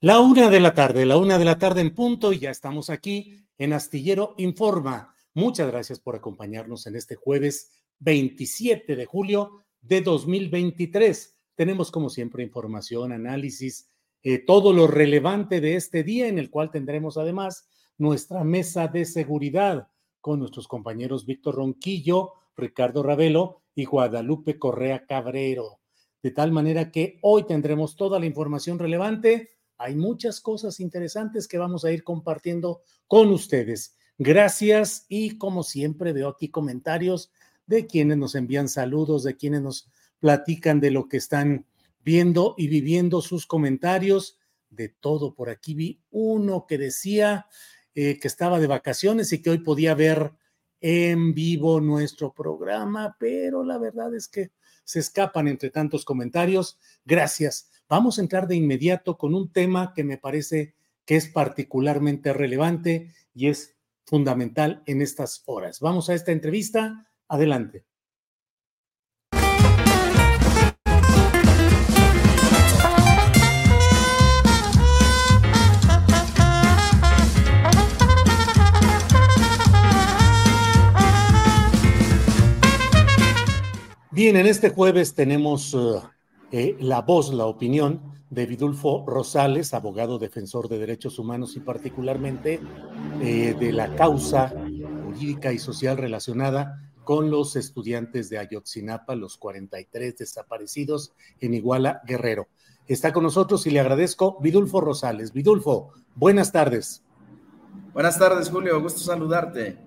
La 0.00 0.20
una 0.20 0.48
de 0.48 0.60
la 0.60 0.74
tarde, 0.74 1.04
la 1.04 1.16
una 1.16 1.38
de 1.38 1.44
la 1.44 1.58
tarde 1.58 1.80
en 1.80 1.92
punto 1.92 2.32
y 2.32 2.38
ya 2.38 2.50
estamos 2.50 2.88
aquí 2.88 3.34
en 3.58 3.72
Astillero 3.72 4.36
Informa. 4.38 5.12
Muchas 5.34 5.66
gracias 5.72 5.98
por 5.98 6.14
acompañarnos 6.14 6.86
en 6.86 6.94
este 6.94 7.16
jueves 7.16 7.72
27 7.98 8.94
de 8.94 9.06
julio 9.06 9.64
de 9.80 10.00
2023. 10.00 11.36
Tenemos 11.56 11.90
como 11.90 12.10
siempre 12.10 12.44
información, 12.44 13.10
análisis, 13.10 13.88
eh, 14.22 14.38
todo 14.38 14.72
lo 14.72 14.86
relevante 14.86 15.60
de 15.60 15.74
este 15.74 16.04
día 16.04 16.28
en 16.28 16.38
el 16.38 16.48
cual 16.48 16.70
tendremos 16.70 17.16
además 17.16 17.68
nuestra 17.96 18.44
mesa 18.44 18.86
de 18.86 19.04
seguridad 19.04 19.88
con 20.20 20.38
nuestros 20.38 20.68
compañeros 20.68 21.26
Víctor 21.26 21.56
Ronquillo, 21.56 22.34
Ricardo 22.56 23.02
Ravelo 23.02 23.62
y 23.74 23.84
Guadalupe 23.84 24.60
Correa 24.60 25.06
Cabrero. 25.06 25.80
De 26.22 26.30
tal 26.30 26.52
manera 26.52 26.92
que 26.92 27.18
hoy 27.22 27.46
tendremos 27.48 27.96
toda 27.96 28.20
la 28.20 28.26
información 28.26 28.78
relevante 28.78 29.57
hay 29.78 29.94
muchas 29.94 30.40
cosas 30.40 30.80
interesantes 30.80 31.48
que 31.48 31.58
vamos 31.58 31.84
a 31.84 31.92
ir 31.92 32.04
compartiendo 32.04 32.82
con 33.06 33.30
ustedes. 33.30 33.96
Gracias 34.18 35.06
y 35.08 35.38
como 35.38 35.62
siempre 35.62 36.12
veo 36.12 36.28
aquí 36.28 36.48
comentarios 36.48 37.30
de 37.66 37.86
quienes 37.86 38.18
nos 38.18 38.34
envían 38.34 38.68
saludos, 38.68 39.22
de 39.22 39.36
quienes 39.36 39.62
nos 39.62 39.88
platican 40.18 40.80
de 40.80 40.90
lo 40.90 41.08
que 41.08 41.18
están 41.18 41.66
viendo 42.04 42.54
y 42.58 42.66
viviendo 42.68 43.22
sus 43.22 43.46
comentarios, 43.46 44.38
de 44.70 44.88
todo. 44.88 45.34
Por 45.34 45.50
aquí 45.50 45.74
vi 45.74 46.02
uno 46.10 46.66
que 46.66 46.78
decía 46.78 47.46
eh, 47.94 48.18
que 48.18 48.28
estaba 48.28 48.60
de 48.60 48.66
vacaciones 48.66 49.32
y 49.32 49.40
que 49.40 49.50
hoy 49.50 49.58
podía 49.58 49.94
ver 49.94 50.32
en 50.80 51.34
vivo 51.34 51.80
nuestro 51.80 52.32
programa, 52.32 53.16
pero 53.18 53.64
la 53.64 53.78
verdad 53.78 54.14
es 54.14 54.28
que 54.28 54.52
se 54.88 55.00
escapan 55.00 55.48
entre 55.48 55.68
tantos 55.68 56.06
comentarios. 56.06 56.78
Gracias. 57.04 57.70
Vamos 57.90 58.18
a 58.18 58.22
entrar 58.22 58.48
de 58.48 58.56
inmediato 58.56 59.18
con 59.18 59.34
un 59.34 59.52
tema 59.52 59.92
que 59.94 60.02
me 60.02 60.16
parece 60.16 60.76
que 61.04 61.16
es 61.16 61.28
particularmente 61.28 62.32
relevante 62.32 63.12
y 63.34 63.48
es 63.48 63.76
fundamental 64.06 64.82
en 64.86 65.02
estas 65.02 65.42
horas. 65.44 65.80
Vamos 65.80 66.08
a 66.08 66.14
esta 66.14 66.32
entrevista. 66.32 67.06
Adelante. 67.28 67.84
Bien, 84.18 84.34
en 84.34 84.46
este 84.46 84.70
jueves 84.70 85.14
tenemos 85.14 85.72
uh, 85.74 86.02
eh, 86.50 86.76
la 86.80 87.02
voz, 87.02 87.32
la 87.32 87.46
opinión 87.46 88.14
de 88.30 88.46
Vidulfo 88.46 89.04
Rosales, 89.06 89.72
abogado 89.74 90.18
defensor 90.18 90.68
de 90.68 90.76
derechos 90.76 91.20
humanos 91.20 91.54
y 91.54 91.60
particularmente 91.60 92.58
eh, 93.22 93.54
de 93.56 93.72
la 93.72 93.94
causa 93.94 94.52
jurídica 95.04 95.52
y 95.52 95.60
social 95.60 95.98
relacionada 95.98 96.90
con 97.04 97.30
los 97.30 97.54
estudiantes 97.54 98.28
de 98.28 98.38
Ayotzinapa, 98.38 99.14
los 99.14 99.36
43 99.36 100.18
desaparecidos 100.18 101.12
en 101.40 101.54
Iguala 101.54 102.02
Guerrero. 102.04 102.48
Está 102.88 103.12
con 103.12 103.22
nosotros 103.22 103.68
y 103.68 103.70
le 103.70 103.78
agradezco 103.78 104.36
Vidulfo 104.40 104.80
Rosales. 104.80 105.32
Vidulfo, 105.32 105.92
buenas 106.16 106.50
tardes. 106.50 107.04
Buenas 107.92 108.18
tardes, 108.18 108.50
Julio. 108.50 108.82
Gusto 108.82 108.98
saludarte. 108.98 109.78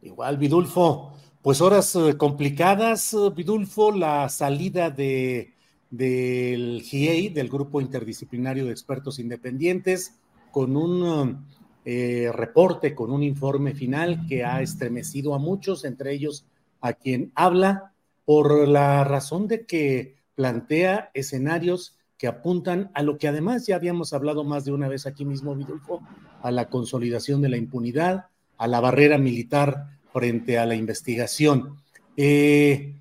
Igual, 0.00 0.36
Vidulfo. 0.38 1.12
Pues 1.42 1.62
horas 1.62 1.96
eh, 1.96 2.18
complicadas, 2.18 3.16
Vidulfo, 3.34 3.92
la 3.92 4.28
salida 4.28 4.90
de 4.90 5.54
del 5.88 6.82
GIEI, 6.82 7.30
del 7.30 7.48
Grupo 7.48 7.80
Interdisciplinario 7.80 8.66
de 8.66 8.72
Expertos 8.72 9.18
Independientes, 9.18 10.18
con 10.52 10.76
un 10.76 11.46
eh, 11.86 12.30
reporte, 12.30 12.94
con 12.94 13.10
un 13.10 13.22
informe 13.22 13.72
final 13.72 14.26
que 14.28 14.44
ha 14.44 14.60
estremecido 14.60 15.34
a 15.34 15.38
muchos, 15.38 15.86
entre 15.86 16.12
ellos 16.12 16.44
a 16.82 16.92
quien 16.92 17.32
habla, 17.34 17.94
por 18.26 18.68
la 18.68 19.02
razón 19.04 19.48
de 19.48 19.64
que 19.64 20.16
plantea 20.34 21.10
escenarios 21.14 21.96
que 22.18 22.28
apuntan 22.28 22.90
a 22.92 23.02
lo 23.02 23.16
que 23.16 23.28
además 23.28 23.66
ya 23.66 23.76
habíamos 23.76 24.12
hablado 24.12 24.44
más 24.44 24.66
de 24.66 24.72
una 24.72 24.88
vez 24.88 25.06
aquí 25.06 25.24
mismo, 25.24 25.56
Vidulfo, 25.56 26.02
a 26.42 26.50
la 26.50 26.68
consolidación 26.68 27.40
de 27.40 27.48
la 27.48 27.56
impunidad, 27.56 28.26
a 28.58 28.68
la 28.68 28.80
barrera 28.80 29.16
militar 29.16 29.99
frente 30.12 30.58
a 30.58 30.66
la 30.66 30.74
investigación. 30.74 31.76
Eh, 32.16 32.94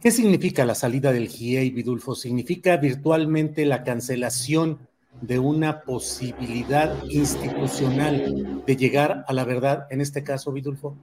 ¿Qué 0.00 0.10
significa 0.10 0.64
la 0.64 0.74
salida 0.74 1.12
del 1.12 1.28
GIEI, 1.28 1.70
Vidulfo? 1.70 2.14
Significa 2.14 2.76
virtualmente 2.78 3.66
la 3.66 3.84
cancelación 3.84 4.78
de 5.20 5.38
una 5.38 5.82
posibilidad 5.82 7.04
institucional 7.04 8.62
de 8.66 8.76
llegar 8.76 9.24
a 9.28 9.32
la 9.34 9.44
verdad, 9.44 9.86
en 9.90 10.00
este 10.00 10.24
caso, 10.24 10.52
Vidulfo. 10.52 10.96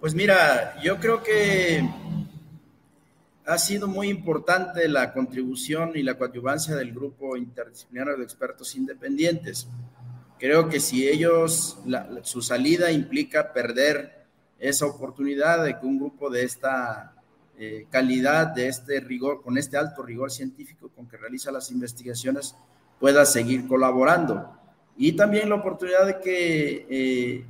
Pues 0.00 0.14
mira, 0.14 0.80
yo 0.82 1.00
creo 1.00 1.22
que 1.22 1.82
ha 3.46 3.58
sido 3.58 3.88
muy 3.88 4.08
importante 4.08 4.88
la 4.88 5.12
contribución 5.12 5.92
y 5.94 6.02
la 6.02 6.16
coadyuvancia 6.16 6.76
del 6.76 6.92
grupo 6.92 7.36
interdisciplinario 7.36 8.16
de 8.16 8.24
expertos 8.24 8.74
independientes. 8.76 9.68
Creo 10.44 10.68
que 10.68 10.78
si 10.78 11.08
ellos, 11.08 11.78
su 12.20 12.42
salida 12.42 12.92
implica 12.92 13.54
perder 13.54 14.26
esa 14.58 14.84
oportunidad 14.84 15.64
de 15.64 15.78
que 15.78 15.86
un 15.86 15.98
grupo 15.98 16.28
de 16.28 16.44
esta 16.44 17.14
eh, 17.58 17.86
calidad, 17.88 18.48
de 18.48 18.68
este 18.68 19.00
rigor, 19.00 19.40
con 19.40 19.56
este 19.56 19.78
alto 19.78 20.02
rigor 20.02 20.30
científico 20.30 20.90
con 20.94 21.08
que 21.08 21.16
realiza 21.16 21.50
las 21.50 21.70
investigaciones, 21.70 22.54
pueda 23.00 23.24
seguir 23.24 23.66
colaborando. 23.66 24.54
Y 24.98 25.12
también 25.12 25.48
la 25.48 25.54
oportunidad 25.54 26.04
de 26.04 26.20
que, 26.20 26.86
eh, 26.90 27.44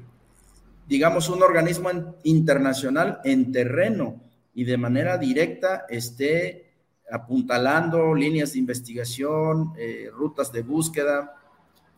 digamos, 0.87 1.29
un 1.29 1.43
organismo 1.43 1.91
internacional 2.23 3.19
en 3.25 3.51
terreno 3.51 4.21
y 4.55 4.63
de 4.63 4.77
manera 4.77 5.19
directa 5.19 5.85
esté 5.89 6.71
apuntalando 7.11 8.15
líneas 8.15 8.53
de 8.53 8.61
investigación, 8.61 9.73
eh, 9.77 10.11
rutas 10.13 10.53
de 10.53 10.63
búsqueda 10.63 11.41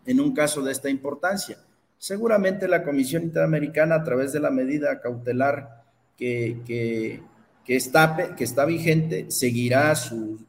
en 0.06 0.20
un 0.20 0.32
caso 0.34 0.62
de 0.62 0.72
esta 0.72 0.88
importancia. 0.88 1.58
Seguramente 1.98 2.68
la 2.68 2.82
Comisión 2.82 3.24
Interamericana, 3.24 3.96
a 3.96 4.04
través 4.04 4.32
de 4.32 4.40
la 4.40 4.50
medida 4.50 5.00
cautelar 5.00 5.84
que, 6.16 6.60
que, 6.64 7.76
está, 7.76 8.34
que 8.36 8.44
está 8.44 8.64
vigente, 8.64 9.30
seguirá 9.30 9.94
sus 9.94 10.40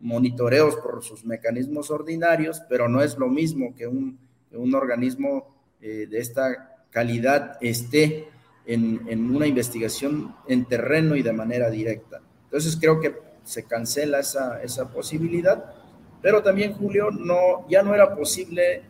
monitoreos 0.00 0.76
por 0.76 1.02
sus 1.02 1.24
mecanismos 1.24 1.90
ordinarios, 1.90 2.62
pero 2.68 2.88
no 2.88 3.02
es 3.02 3.16
lo 3.16 3.28
mismo 3.28 3.74
que 3.74 3.86
un, 3.86 4.18
un 4.52 4.74
organismo 4.74 5.54
eh, 5.80 6.06
de 6.10 6.18
esta 6.18 6.86
calidad 6.90 7.58
esté 7.60 8.28
en, 8.66 9.02
en, 9.08 9.34
una 9.34 9.46
investigación 9.46 10.34
en 10.48 10.64
terreno 10.66 11.16
y 11.16 11.22
de 11.22 11.32
manera 11.32 11.70
directa. 11.70 12.20
Entonces 12.44 12.76
creo 12.80 13.00
que 13.00 13.14
se 13.44 13.64
cancela 13.64 14.20
esa, 14.20 14.62
esa 14.62 14.88
posibilidad, 14.90 15.74
pero 16.22 16.42
también, 16.42 16.72
Julio, 16.72 17.10
no, 17.10 17.68
ya 17.68 17.82
no 17.82 17.94
era 17.94 18.14
posible 18.14 18.82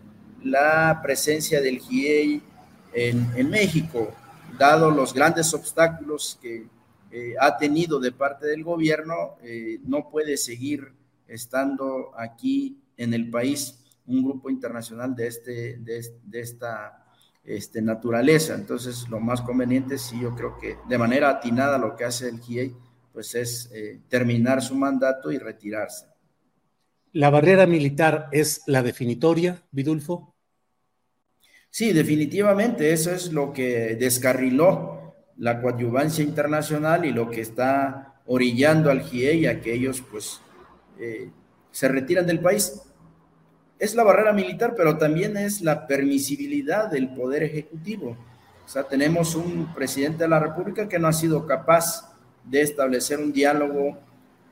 la 0.44 1.00
presencia 1.02 1.60
del 1.60 1.78
GIEI 1.78 2.42
en, 2.92 3.50
México, 3.50 4.14
dado 4.58 4.90
los 4.90 5.12
grandes 5.12 5.52
obstáculos 5.52 6.38
que 6.40 6.66
eh, 7.10 7.34
ha 7.40 7.56
tenido 7.56 7.98
de 7.98 8.12
parte 8.12 8.46
del 8.46 8.62
gobierno, 8.62 9.36
eh, 9.42 9.80
no 9.84 10.08
puede 10.08 10.36
seguir 10.36 10.92
estando 11.26 12.12
aquí 12.16 12.78
en 12.96 13.14
el 13.14 13.30
país 13.30 13.80
un 14.06 14.22
grupo 14.22 14.50
internacional 14.50 15.14
de, 15.14 15.26
este, 15.26 15.78
de, 15.78 16.40
esta 16.40 17.04
este, 17.42 17.80
naturaleza. 17.80 18.54
Entonces, 18.54 19.08
lo 19.08 19.20
más 19.20 19.40
conveniente, 19.40 19.98
sí, 19.98 20.20
yo 20.20 20.34
creo 20.34 20.58
que 20.58 20.76
de 20.88 20.98
manera 20.98 21.30
atinada 21.30 21.78
lo 21.78 21.96
que 21.96 22.04
hace 22.04 22.28
el 22.28 22.40
GIEI, 22.40 22.76
pues 23.12 23.34
es 23.34 23.70
eh, 23.72 24.00
terminar 24.08 24.60
su 24.60 24.74
mandato 24.74 25.32
y 25.32 25.38
retirarse. 25.38 26.06
¿La 27.12 27.30
barrera 27.30 27.64
militar 27.66 28.28
es 28.32 28.62
la 28.66 28.82
definitoria, 28.82 29.62
Vidulfo? 29.70 30.33
Sí, 31.76 31.92
definitivamente, 31.92 32.92
eso 32.92 33.10
es 33.10 33.32
lo 33.32 33.52
que 33.52 33.96
descarriló 33.96 35.12
la 35.38 35.60
coadyuvancia 35.60 36.22
internacional 36.22 37.04
y 37.04 37.10
lo 37.10 37.28
que 37.28 37.40
está 37.40 38.14
orillando 38.26 38.92
al 38.92 39.02
GIEI 39.02 39.46
a 39.46 39.60
que 39.60 39.74
ellos 39.74 40.00
pues 40.08 40.40
eh, 41.00 41.32
se 41.72 41.88
retiran 41.88 42.28
del 42.28 42.38
país. 42.38 42.80
Es 43.76 43.96
la 43.96 44.04
barrera 44.04 44.32
militar, 44.32 44.74
pero 44.76 44.98
también 44.98 45.36
es 45.36 45.62
la 45.62 45.88
permisibilidad 45.88 46.88
del 46.88 47.12
poder 47.12 47.42
ejecutivo. 47.42 48.16
O 48.64 48.68
sea, 48.68 48.84
tenemos 48.84 49.34
un 49.34 49.74
presidente 49.74 50.22
de 50.22 50.28
la 50.28 50.38
República 50.38 50.88
que 50.88 51.00
no 51.00 51.08
ha 51.08 51.12
sido 51.12 51.44
capaz 51.44 52.14
de 52.44 52.60
establecer 52.60 53.18
un 53.18 53.32
diálogo, 53.32 53.98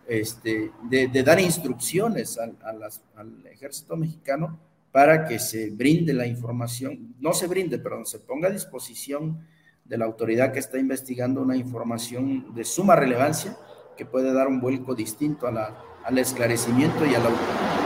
este, 0.09 0.73
de, 0.91 1.23
dar 1.23 1.39
instrucciones 1.39 2.37
al, 2.37 2.57
al 2.65 3.47
ejército 3.47 3.97
mexicano 3.97 4.59
para 4.93 5.27
que 5.27 5.39
se 5.39 5.71
brinde 5.71 6.13
la 6.13 6.27
información, 6.27 7.15
no 7.19 7.33
se 7.33 7.47
brinde, 7.47 7.79
perdón, 7.79 8.05
se 8.05 8.19
ponga 8.21 8.49
a 8.49 8.53
disposición 8.53 9.41
de 9.85 9.99
la 9.99 10.05
autoridad 10.05 10.53
que 10.53 10.59
está 10.59 10.79
investigando 10.79 11.41
una 11.41 11.57
información 11.57 12.55
de 12.55 12.65
suma 12.65 12.95
relevancia 12.95 13.57
que 13.97 14.05
puede 14.05 14.33
dar 14.33 14.49
un 14.49 14.61
vuelco 14.61 14.95
distinto 14.95 15.47
al 15.47 16.19
esclarecimiento 16.19 17.07
y 17.07 17.15
a 17.15 17.21
la 17.21 17.31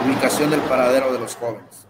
ubicación 0.06 0.50
del 0.50 0.60
paradero 0.60 1.12
de 1.12 1.18
los 1.20 1.36
jóvenes. 1.36 1.86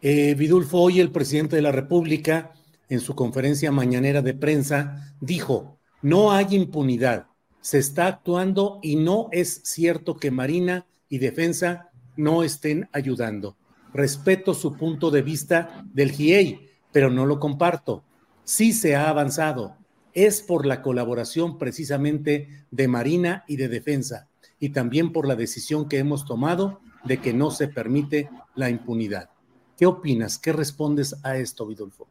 Eh, 0.00 0.34
Vidulfo, 0.34 0.78
hoy 0.78 1.00
el 1.00 1.10
presidente 1.10 1.56
de 1.56 1.62
la 1.62 1.72
República, 1.72 2.52
en 2.88 3.00
su 3.00 3.14
conferencia 3.14 3.70
mañanera 3.70 4.22
de 4.22 4.34
prensa, 4.34 5.14
dijo, 5.20 5.78
no 6.02 6.32
hay 6.32 6.54
impunidad, 6.54 7.26
se 7.60 7.78
está 7.78 8.06
actuando 8.06 8.78
y 8.82 8.96
no 8.96 9.28
es 9.32 9.60
cierto 9.64 10.16
que 10.16 10.30
Marina 10.30 10.86
y 11.08 11.18
Defensa 11.18 11.90
no 12.16 12.42
estén 12.42 12.88
ayudando. 12.92 13.56
Respeto 13.92 14.54
su 14.54 14.76
punto 14.76 15.10
de 15.10 15.22
vista 15.22 15.84
del 15.92 16.12
GIEI, 16.12 16.68
pero 16.92 17.10
no 17.10 17.26
lo 17.26 17.40
comparto. 17.40 18.04
Sí 18.44 18.72
se 18.72 18.96
ha 18.96 19.08
avanzado. 19.08 19.76
Es 20.12 20.42
por 20.42 20.66
la 20.66 20.82
colaboración 20.82 21.58
precisamente 21.58 22.64
de 22.70 22.88
Marina 22.88 23.44
y 23.46 23.56
de 23.56 23.68
Defensa 23.68 24.28
y 24.58 24.70
también 24.70 25.12
por 25.12 25.26
la 25.26 25.36
decisión 25.36 25.88
que 25.88 25.98
hemos 25.98 26.26
tomado 26.26 26.80
de 27.04 27.20
que 27.20 27.32
no 27.32 27.50
se 27.50 27.68
permite 27.68 28.28
la 28.54 28.68
impunidad. 28.68 29.30
¿Qué 29.76 29.86
opinas? 29.86 30.38
¿Qué 30.38 30.52
respondes 30.52 31.16
a 31.22 31.38
esto, 31.38 31.66
Vidulfo? 31.66 32.06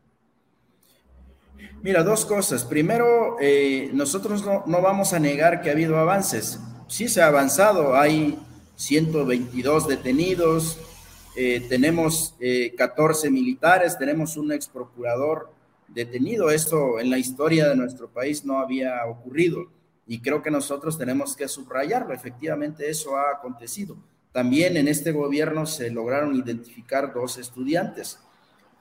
Mira, 1.84 2.04
dos 2.04 2.26
cosas. 2.26 2.64
Primero, 2.64 3.38
eh, 3.40 3.92
nosotros 3.94 4.44
no, 4.44 4.64
no, 4.66 4.82
vamos 4.82 5.14
a 5.14 5.20
negar 5.20 5.62
que 5.62 5.70
ha 5.70 5.74
habido 5.74 5.98
avances. 5.98 6.60
Sí 6.88 7.08
se 7.08 7.22
ha 7.22 7.28
avanzado, 7.28 7.96
hay 7.96 8.40
122 8.76 9.88
detenidos, 9.88 10.80
eh, 11.42 11.62
tenemos 11.70 12.36
14 12.78 13.28
eh, 13.28 13.32
militares, 13.32 13.98
tenemos 13.98 14.36
un 14.36 14.52
ex 14.52 14.68
procurador 14.68 15.50
detenido. 15.88 16.50
Esto 16.50 17.00
en 17.00 17.10
la 17.10 17.18
historia 17.18 17.70
de 17.70 17.78
nuestro 17.78 18.10
país 18.10 18.44
no 18.44 18.60
había 18.60 19.06
ocurrido 19.06 19.68
y 20.06 20.20
creo 20.20 20.44
que 20.44 20.52
nosotros 20.52 20.98
tenemos 20.98 21.38
que 21.38 21.48
subrayarlo. 21.48 22.14
Efectivamente, 22.14 22.90
eso 22.90 23.16
ha 23.16 23.32
acontecido. 23.32 23.96
También 24.34 24.76
en 24.76 24.90
este 24.90 25.14
gobierno 25.14 25.66
se 25.66 25.90
lograron 25.90 26.36
identificar 26.36 27.14
dos 27.14 27.38
estudiantes. 27.38 28.20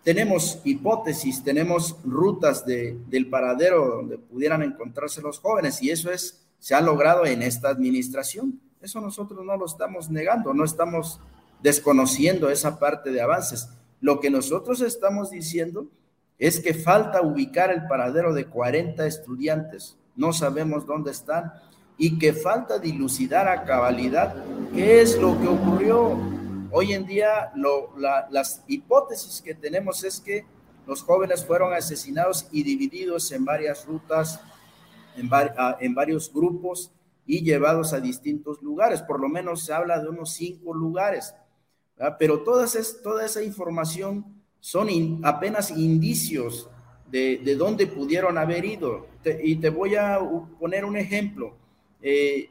Tenemos 0.03 0.61
hipótesis, 0.65 1.45
tenemos 1.45 1.95
rutas 2.03 2.67
de, 2.67 2.99
del 3.07 3.29
paradero 3.29 3.87
donde 3.87 4.19
pudieran 4.19 4.65
encontrarse 4.65 5.23
los 5.23 5.39
jóvenes 5.39 5.81
y 5.81 5.91
eso 5.91 6.11
es, 6.11 6.45
se 6.59 6.75
ha 6.75 6.81
logrado 6.81 7.25
en 7.25 7.41
esta 7.41 7.69
administración. 7.69 8.61
Eso 8.83 9.01
nosotros 9.01 9.45
no 9.45 9.57
lo 9.57 9.67
estamos 9.67 10.11
negando, 10.11 10.53
no 10.53 10.65
estamos 10.65 11.21
desconociendo 11.63 12.51
esa 12.51 12.79
parte 12.79 13.11
de 13.11 13.21
avances. 13.21 13.69
Lo 14.01 14.21
que 14.21 14.31
nosotros 14.31 14.81
estamos 14.81 15.31
diciendo 15.31 15.87
es 16.39 16.61
que 16.61 16.75
falta 16.75 17.23
ubicar 17.23 17.71
el 17.71 17.87
paradero 17.87 18.33
de 18.33 18.47
40 18.47 19.07
estudiantes 19.07 19.99
no 20.19 20.33
sabemos 20.33 20.85
dónde 20.85 21.13
están 21.13 21.53
y 21.97 22.19
que 22.19 22.33
falta 22.33 22.81
dilucidar 22.81 23.47
a 23.47 23.65
cabalidad 23.65 24.35
qué 24.75 25.01
es 25.01 25.17
lo 25.17 25.41
que 25.41 25.47
ocurrió. 25.47 26.19
Hoy 26.73 26.93
en 26.93 27.07
día 27.07 27.53
las 28.29 28.65
hipótesis 28.67 29.41
que 29.41 29.55
tenemos 29.55 30.03
es 30.03 30.19
que 30.19 30.45
los 30.89 31.05
jóvenes 31.05 31.47
fueron 31.47 31.73
asesinados 31.73 32.49
y 32.51 32.65
divididos 32.65 33.31
en 33.31 33.45
varias 33.45 33.87
rutas, 33.87 34.41
en, 35.17 35.31
en 35.79 35.95
varios 35.95 36.33
grupos 36.33 36.91
y 37.25 37.45
llevados 37.45 37.93
a 37.93 38.01
distintos 38.01 38.61
lugares. 38.61 39.03
Por 39.03 39.21
lo 39.21 39.29
menos 39.29 39.65
se 39.65 39.73
habla 39.73 40.01
de 40.01 40.09
unos 40.09 40.33
cinco 40.33 40.75
lugares. 40.75 41.33
Pero 42.19 42.43
todas 42.43 42.75
es, 42.75 43.02
toda 43.02 43.26
esa 43.26 43.43
información 43.43 44.25
son 44.61 45.21
apenas 45.23 45.71
indicios 45.71 46.71
de, 47.11 47.57
dónde 47.57 47.87
pudieron 47.87 48.38
haber 48.38 48.64
ido. 48.64 49.07
y 49.43 49.57
te 49.57 49.71
voy 49.71 49.97
a 49.97 50.19
poner 50.59 50.85
un 50.85 50.97
ejemplo. 50.97 51.57
Eh, 52.02 52.50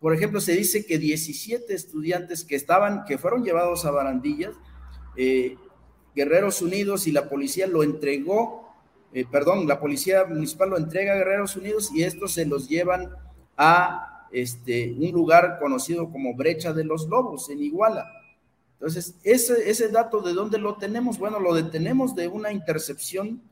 por 0.00 0.14
ejemplo, 0.14 0.40
se 0.40 0.52
dice 0.52 0.86
que 0.86 0.98
17 0.98 1.74
estudiantes 1.74 2.44
que 2.44 2.54
estaban, 2.54 3.04
que 3.04 3.18
fueron 3.18 3.44
llevados 3.44 3.84
a 3.84 3.90
barandillas, 3.90 4.54
eh, 5.16 5.56
Guerreros 6.14 6.62
Unidos 6.62 7.06
y 7.06 7.12
la 7.12 7.28
policía 7.28 7.66
lo 7.66 7.82
entregó, 7.82 8.68
eh, 9.12 9.24
perdón, 9.30 9.66
la 9.66 9.80
policía 9.80 10.24
municipal 10.24 10.70
lo 10.70 10.76
entrega 10.76 11.12
a 11.12 11.16
Guerreros 11.16 11.56
Unidos 11.56 11.90
y 11.94 12.02
estos 12.02 12.32
se 12.32 12.44
los 12.44 12.68
llevan 12.68 13.10
a 13.56 14.28
este, 14.30 14.92
un 14.92 15.10
lugar 15.12 15.58
conocido 15.58 16.10
como 16.10 16.34
Brecha 16.34 16.72
de 16.72 16.84
los 16.84 17.08
Lobos 17.08 17.48
en 17.50 17.60
Iguala. 17.62 18.06
Entonces, 18.80 19.16
ese, 19.24 19.88
dato 19.88 20.20
de 20.20 20.32
dónde 20.32 20.58
lo 20.58 20.76
tenemos, 20.76 21.18
bueno, 21.18 21.40
lo 21.40 21.52
detenemos 21.52 22.14
de 22.14 22.28
una 22.28 22.52
intercepción 22.52 23.42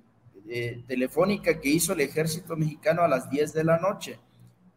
eh, 0.48 0.84
telefónica 0.86 1.60
que 1.60 1.68
hizo 1.68 1.92
el 1.94 2.00
ejército 2.00 2.56
mexicano 2.56 3.02
a 3.02 3.08
las 3.08 3.28
10 3.28 3.52
de 3.52 3.64
la 3.64 3.78
noche. 3.78 4.20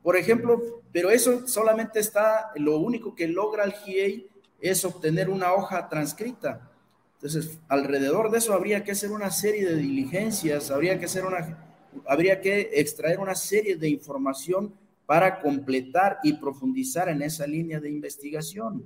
Por 0.02 0.18
ejemplo, 0.18 0.82
pero 0.92 1.12
eso 1.12 1.48
solamente 1.48 2.00
está, 2.00 2.52
lo 2.56 2.80
único 2.80 3.14
que 3.14 3.28
logra 3.28 3.64
el 3.64 3.74
GIEI 3.74 4.28
es 4.60 4.84
obtener 4.86 5.30
una 5.30 5.54
hoja 5.54 5.88
transcrita. 5.88 6.72
Entonces, 7.16 7.60
alrededor 7.68 8.32
de 8.32 8.40
eso 8.40 8.54
habría 8.54 8.84
que 8.84 8.94
hacer 8.94 9.12
una 9.12 9.30
serie 9.30 9.68
de 9.68 9.76
diligencias, 9.76 10.72
habría 10.72 10.98
que 10.98 11.06
hacer 11.06 11.26
una, 11.26 11.70
habría 12.08 12.42
que 12.42 12.72
extraer 12.74 13.20
una 13.20 13.36
serie 13.36 13.76
de 13.76 13.90
información 13.90 14.74
para 15.06 15.42
completar 15.42 16.20
y 16.24 16.34
profundizar 16.34 17.10
en 17.10 17.22
esa 17.22 17.46
línea 17.46 17.80
de 17.80 17.90
investigación. 17.90 18.84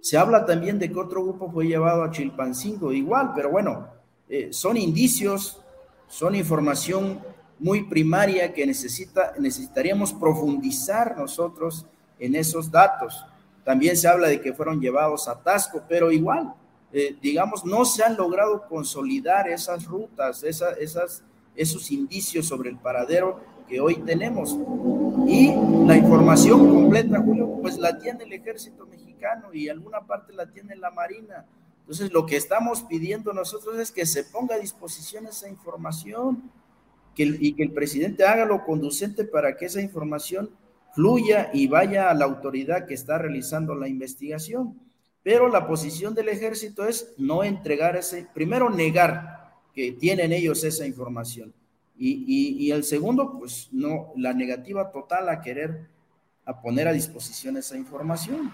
Se 0.00 0.16
habla 0.16 0.44
también 0.46 0.78
de 0.78 0.90
que 0.90 0.98
otro 0.98 1.22
grupo 1.22 1.50
fue 1.50 1.66
llevado 1.66 2.02
a 2.02 2.10
Chilpancingo, 2.10 2.92
igual, 2.92 3.32
pero 3.34 3.50
bueno, 3.50 3.88
eh, 4.28 4.48
son 4.52 4.76
indicios 4.76 5.60
son 6.10 6.34
información 6.34 7.20
muy 7.60 7.84
primaria 7.84 8.52
que 8.52 8.66
necesita, 8.66 9.32
necesitaríamos 9.38 10.12
profundizar 10.12 11.16
nosotros 11.16 11.86
en 12.18 12.34
esos 12.34 12.70
datos. 12.70 13.24
También 13.64 13.96
se 13.96 14.08
habla 14.08 14.26
de 14.26 14.40
que 14.40 14.52
fueron 14.52 14.80
llevados 14.80 15.28
a 15.28 15.40
Tasco, 15.40 15.82
pero 15.88 16.10
igual, 16.10 16.52
eh, 16.92 17.16
digamos, 17.22 17.64
no 17.64 17.84
se 17.84 18.02
han 18.02 18.16
logrado 18.16 18.66
consolidar 18.68 19.48
esas 19.48 19.84
rutas, 19.84 20.42
esas, 20.42 21.22
esos 21.54 21.92
indicios 21.92 22.46
sobre 22.46 22.70
el 22.70 22.76
paradero 22.76 23.38
que 23.68 23.80
hoy 23.80 23.96
tenemos. 24.04 24.58
Y 25.28 25.54
la 25.86 25.96
información 25.96 26.68
completa, 26.68 27.20
Julio, 27.20 27.58
pues 27.62 27.78
la 27.78 27.96
tiene 27.96 28.24
el 28.24 28.32
ejército 28.32 28.84
mexicano 28.84 29.09
y 29.52 29.68
alguna 29.68 30.06
parte 30.06 30.32
la 30.32 30.50
tiene 30.50 30.76
la 30.76 30.90
Marina. 30.90 31.46
Entonces, 31.80 32.12
lo 32.12 32.26
que 32.26 32.36
estamos 32.36 32.82
pidiendo 32.82 33.32
nosotros 33.32 33.78
es 33.78 33.90
que 33.90 34.06
se 34.06 34.24
ponga 34.24 34.54
a 34.54 34.58
disposición 34.58 35.26
esa 35.26 35.48
información 35.48 36.50
y 37.16 37.52
que 37.52 37.62
el 37.62 37.72
presidente 37.72 38.24
haga 38.24 38.46
lo 38.46 38.64
conducente 38.64 39.24
para 39.24 39.56
que 39.56 39.66
esa 39.66 39.82
información 39.82 40.50
fluya 40.94 41.50
y 41.52 41.66
vaya 41.66 42.10
a 42.10 42.14
la 42.14 42.24
autoridad 42.24 42.86
que 42.86 42.94
está 42.94 43.18
realizando 43.18 43.74
la 43.74 43.88
investigación. 43.88 44.78
Pero 45.22 45.48
la 45.48 45.66
posición 45.66 46.14
del 46.14 46.28
ejército 46.28 46.86
es 46.86 47.12
no 47.18 47.44
entregar 47.44 47.96
ese, 47.96 48.26
primero 48.32 48.70
negar 48.70 49.52
que 49.74 49.92
tienen 49.92 50.32
ellos 50.32 50.64
esa 50.64 50.86
información. 50.86 51.52
Y, 52.02 52.70
el 52.70 52.84
segundo, 52.84 53.38
pues 53.38 53.68
no, 53.72 54.12
la 54.16 54.32
negativa 54.32 54.90
total 54.90 55.28
a 55.28 55.42
querer 55.42 55.86
a 56.46 56.60
poner 56.62 56.88
a 56.88 56.92
disposición 56.92 57.58
esa 57.58 57.76
información. 57.76 58.50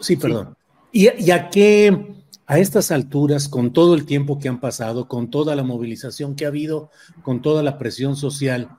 Sí, 0.00 0.16
perdón. 0.16 0.56
¿Y, 0.92 1.08
¿Y 1.22 1.30
a 1.30 1.50
qué, 1.50 2.14
a 2.46 2.58
estas 2.58 2.90
alturas, 2.90 3.48
con 3.48 3.72
todo 3.72 3.94
el 3.94 4.06
tiempo 4.06 4.38
que 4.38 4.48
han 4.48 4.60
pasado, 4.60 5.08
con 5.08 5.30
toda 5.30 5.54
la 5.54 5.62
movilización 5.62 6.34
que 6.34 6.44
ha 6.44 6.48
habido, 6.48 6.90
con 7.22 7.42
toda 7.42 7.62
la 7.62 7.78
presión 7.78 8.16
social, 8.16 8.70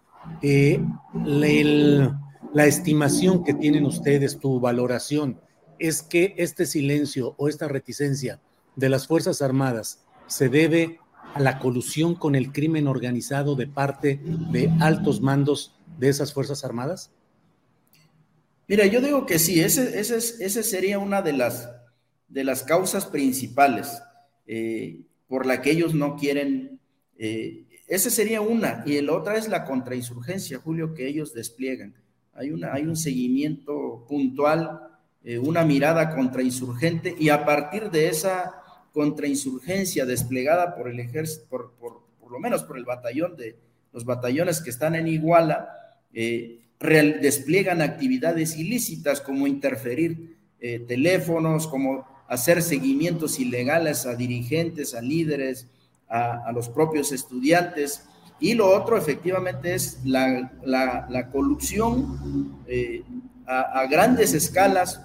eh, 0.42 0.84
la 1.14 2.66
estimación 2.66 3.44
que 3.44 3.54
tienen 3.54 3.86
ustedes, 3.86 4.40
tu 4.40 4.60
valoración, 4.60 5.40
es 5.78 6.02
que 6.02 6.34
este 6.38 6.66
silencio 6.66 7.36
o 7.38 7.48
esta 7.48 7.68
reticencia 7.68 8.42
de 8.76 8.90
las 8.90 9.08
Fuerzas 9.08 9.42
Armadas 9.42 10.04
se 10.28 10.50
debe 10.50 11.00
a 11.34 11.40
la 11.40 11.60
colusión 11.60 12.16
con 12.16 12.36
el 12.36 12.52
crimen 12.52 12.88
organizado 12.88 13.56
de 13.56 13.68
parte 13.68 14.20
de 14.52 14.72
altos 14.80 15.22
mandos 15.22 15.76
de 15.98 16.10
esas 16.10 16.34
Fuerzas 16.34 16.64
Armadas? 16.66 17.12
Mira, 18.70 18.86
yo 18.86 19.02
digo 19.02 19.26
que 19.26 19.38
sí, 19.38 19.60
ese, 19.60 20.00
ese, 20.00 20.64
sería 20.64 20.98
una 21.00 21.22
de 21.22 21.34
las, 21.34 21.70
de 22.30 22.46
las 22.46 22.64
causas 22.64 23.06
principales 23.06 24.02
eh, 24.48 25.02
por 25.28 25.46
la 25.46 25.62
que 25.62 25.72
ellos 25.72 25.94
no 25.94 26.16
quieren 26.16 26.80
eh, 27.18 27.66
esa 27.90 28.12
sería 28.12 28.40
una. 28.40 28.84
Y 28.86 29.02
la 29.02 29.14
otra 29.14 29.36
es 29.36 29.50
la 29.50 29.66
contrainsurgencia, 29.66 30.60
Julio, 30.60 30.94
que 30.94 31.08
ellos 31.08 31.34
despliegan. 31.34 31.96
Hay, 32.34 32.52
una, 32.52 32.74
hay 32.74 32.84
un 32.84 32.96
seguimiento 32.96 34.06
puntual, 34.08 34.80
eh, 35.24 35.40
una 35.40 35.66
mirada 35.66 36.16
contrainsurgente, 36.16 37.16
y 37.20 37.30
a 37.30 37.46
partir 37.46 37.90
de 37.90 38.08
esa 38.08 38.62
contrainsurgencia 38.94 40.06
desplegada 40.06 40.76
por 40.76 40.88
el 40.88 41.00
ejército, 41.00 41.48
por, 41.50 41.74
por, 41.74 42.32
lo 42.32 42.40
menos 42.40 42.64
por 42.64 42.78
el 42.78 42.86
batallón 42.86 43.36
de 43.36 43.58
los 43.92 44.06
batallones 44.06 44.62
que 44.62 44.70
están 44.70 44.94
en 44.94 45.08
Iguala, 45.08 45.68
eh, 46.14 46.62
despliegan 46.80 47.82
actividades 47.82 48.58
ilícitas 48.58 49.20
como 49.22 49.48
interferir 49.48 50.38
eh, 50.62 50.80
teléfonos, 50.80 51.68
como 51.68 52.06
hacer 52.28 52.62
seguimientos 52.62 53.40
ilegales 53.40 54.06
a 54.06 54.16
dirigentes, 54.16 54.94
a 54.96 55.02
líderes, 55.02 55.68
a, 56.08 56.52
los 56.54 56.70
propios 56.70 57.12
estudiantes. 57.12 58.06
Y 58.40 58.54
lo 58.54 58.70
otro, 58.70 58.98
efectivamente, 58.98 59.74
es 59.74 60.00
la, 60.06 60.52
la, 60.64 61.30
corrupción 61.32 62.64
eh, 62.68 63.04
a, 63.46 63.86
grandes 63.88 64.34
escalas 64.34 65.02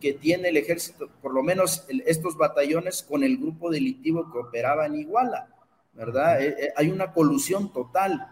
que 0.00 0.14
tiene 0.14 0.48
el 0.48 0.56
ejército, 0.56 1.10
por 1.20 1.34
lo 1.34 1.42
menos 1.42 1.84
estos 2.06 2.36
batallones 2.38 3.02
con 3.02 3.22
el 3.22 3.36
grupo 3.36 3.70
delictivo 3.70 4.32
que 4.32 4.38
operaba 4.38 4.86
en 4.86 4.96
Iguala, 4.96 5.48
¿verdad? 5.92 6.42
Eh, 6.42 6.72
hay 6.76 6.90
una 6.90 7.12
colusión 7.12 7.70
total. 7.72 8.26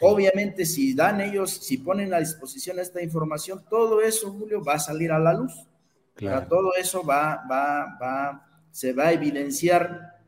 Obviamente, 0.00 0.64
si 0.64 0.94
dan 0.94 1.20
ellos, 1.20 1.50
si 1.50 1.78
ponen 1.78 2.12
a 2.14 2.18
disposición 2.18 2.78
esta 2.78 3.02
información, 3.02 3.64
todo 3.68 4.00
eso, 4.00 4.32
Julio, 4.32 4.62
va 4.62 4.74
a 4.74 4.78
salir 4.78 5.12
a 5.12 5.18
la 5.18 5.34
luz. 5.34 5.52
Claro. 6.14 6.46
Todo 6.48 6.74
eso 6.76 7.04
va, 7.04 7.42
va, 7.50 7.98
va, 8.00 8.46
se 8.70 8.92
va 8.92 9.08
a 9.08 9.12
evidenciar 9.12 10.20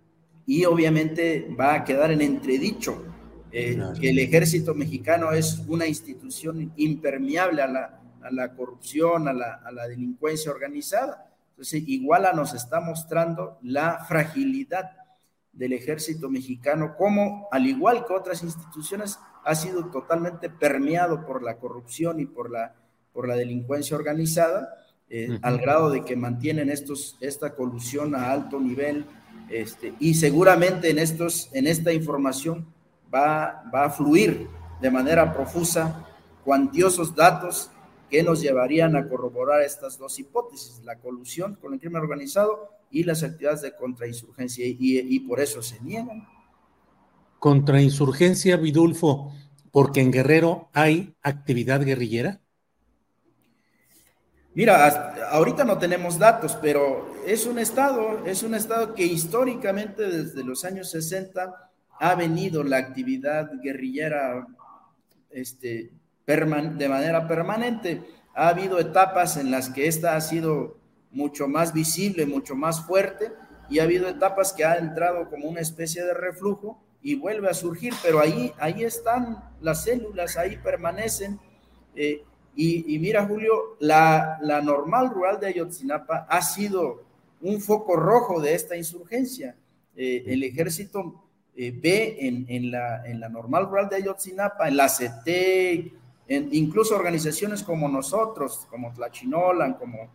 y 0.47 0.65
obviamente 0.65 1.55
va 1.59 1.75
a 1.75 1.85
quedar 1.85 2.11
en 2.11 2.23
entredicho 2.23 3.05
eh, 3.55 3.79
que 4.01 4.09
el 4.09 4.19
ejército 4.19 4.75
mexicano 4.75 5.33
es 5.33 5.63
una 5.69 5.87
institución 5.87 6.73
impermeable 6.77 7.61
a 7.61 7.67
la, 8.31 8.55
corrupción, 8.55 9.29
a 9.29 9.33
la, 9.35 9.89
delincuencia 9.89 10.51
organizada. 10.51 11.31
Entonces, 11.51 11.83
Iguala 11.87 12.33
nos 12.33 12.55
está 12.55 12.81
mostrando 12.81 13.59
la 13.61 14.05
fragilidad 14.07 14.93
del 15.53 15.75
ejército 15.75 16.31
mexicano, 16.31 16.97
como 16.97 17.47
al 17.53 17.67
igual 17.67 18.07
que 18.07 18.15
otras 18.15 18.43
instituciones, 18.43 19.19
ha 19.45 19.55
sido 19.55 19.87
totalmente 19.87 20.49
permeado 20.51 21.27
por 21.27 21.43
la 21.43 21.59
corrupción 21.59 22.21
y 22.21 22.27
por 22.27 22.51
la, 22.51 22.75
por 23.13 23.29
la 23.29 23.37
delincuencia 23.37 23.97
organizada, 23.97 24.75
eh, 25.09 25.39
al 25.43 25.59
grado 25.59 25.91
de 25.91 26.05
que 26.05 26.17
mantienen 26.17 26.71
estos, 26.71 27.17
esta 27.21 27.55
colusión 27.55 28.15
a 28.15 28.33
alto 28.33 28.59
nivel, 28.59 29.05
este, 29.51 29.95
y 29.99 30.15
seguramente 30.15 30.91
en, 30.91 30.99
estos, 30.99 31.51
en 31.53 31.67
esta 31.67 31.93
información 31.93 32.67
va, 33.15 33.65
va 33.75 33.85
a 33.85 33.91
fluir 33.91 34.49
de 34.81 34.91
manera 34.91 35.35
profusa 35.35 36.07
cuantiosos 36.45 37.15
datos 37.15 37.71
que 38.11 38.23
nos 38.23 38.41
llevarían 38.41 38.97
a 38.97 39.09
corroborar 39.09 39.63
estas 39.63 39.99
dos 39.99 40.19
hipótesis, 40.19 40.83
la 40.85 40.97
colusión 40.99 41.57
con 41.57 41.75
el 41.75 41.81
crimen 41.81 42.03
organizado 42.03 42.71
y 42.91 43.05
las 43.05 43.23
actividades 43.23 43.63
de 43.63 43.75
contrainsurgencia, 43.75 44.67
y, 44.67 44.77
y 44.79 45.21
por 45.21 45.41
eso 45.41 45.63
se 45.63 45.81
niegan. 45.81 46.27
Contrainsurgencia, 47.43 48.57
Vidulfo, 48.57 49.33
porque 49.73 50.01
en 50.01 50.13
Guerrero 50.13 50.71
hay 50.73 51.17
actividad 51.25 51.85
guerrillera. 51.85 52.41
Mira, 54.55 55.27
ahorita 55.29 55.65
no 55.65 55.77
tenemos 55.77 56.21
datos, 56.21 56.57
pero 56.63 57.13
es 57.27 57.45
un 57.45 57.59
estado, 57.59 58.25
es 58.27 58.45
un 58.45 58.55
estado 58.55 58.95
que 58.95 59.05
históricamente 59.05 60.05
desde 60.05 60.45
los 60.45 60.65
años 60.65 60.89
60 60.93 61.73
ha 61.99 62.15
venido 62.15 62.63
la 62.63 62.77
actividad 62.77 63.51
guerrillera 63.61 64.47
este, 65.29 65.91
de 66.25 66.89
manera 66.89 67.27
permanente. 67.27 68.05
Ha 68.37 68.51
habido 68.51 68.79
etapas 68.79 69.37
en 69.37 69.51
las 69.51 69.69
que 69.69 69.89
esta 69.89 70.15
ha 70.15 70.21
sido 70.21 70.79
mucho 71.11 71.49
más 71.49 71.73
visible, 71.73 72.25
mucho 72.25 72.55
más 72.55 72.87
fuerte, 72.87 73.33
y 73.69 73.81
ha 73.81 73.83
habido 73.83 74.07
etapas 74.07 74.53
que 74.53 74.65
ha 74.65 74.77
entrado 74.77 75.29
como 75.29 75.49
una 75.49 75.59
especie 75.59 76.05
de 76.05 76.15
reflujo 76.15 76.81
y 77.03 77.17
vuelve 77.17 77.49
a 77.49 77.55
surgir, 77.55 77.93
pero 78.03 78.21
ahí, 78.21 78.53
ahí 78.59 78.85
están 78.85 79.51
las 79.61 79.85
células, 79.85 80.37
ahí 80.37 80.57
permanecen. 80.57 81.39
Eh, 81.95 82.23
y, 82.55 82.99
mira, 82.99 83.27
Julio, 83.27 83.77
la, 83.81 84.39
normal 84.63 85.11
rural 85.11 85.41
de 85.41 85.49
Ayotzinapa 85.49 86.27
ha 86.29 86.43
sido 86.43 87.03
un 87.41 87.61
foco 87.61 87.97
rojo 87.97 88.41
de 88.41 88.55
esta 88.55 88.77
insurgencia. 88.77 89.57
Eh, 89.97 90.25
el 90.27 90.43
ejército 90.43 91.25
eh, 91.57 91.73
ve 91.73 92.17
en, 92.21 92.71
la, 92.71 93.05
en 93.07 93.21
la 93.21 93.29
normal 93.29 93.67
rural 93.67 93.89
de 93.89 93.97
Ayotzinapa, 93.97 94.69
en 94.69 94.77
la 94.77 94.89
CT, 94.89 95.93
incluso 96.53 96.95
organizaciones 96.95 97.63
como 97.63 97.89
nosotros, 97.89 98.67
como 98.71 98.93
Tlachinolan, 98.93 99.75
como 99.75 100.11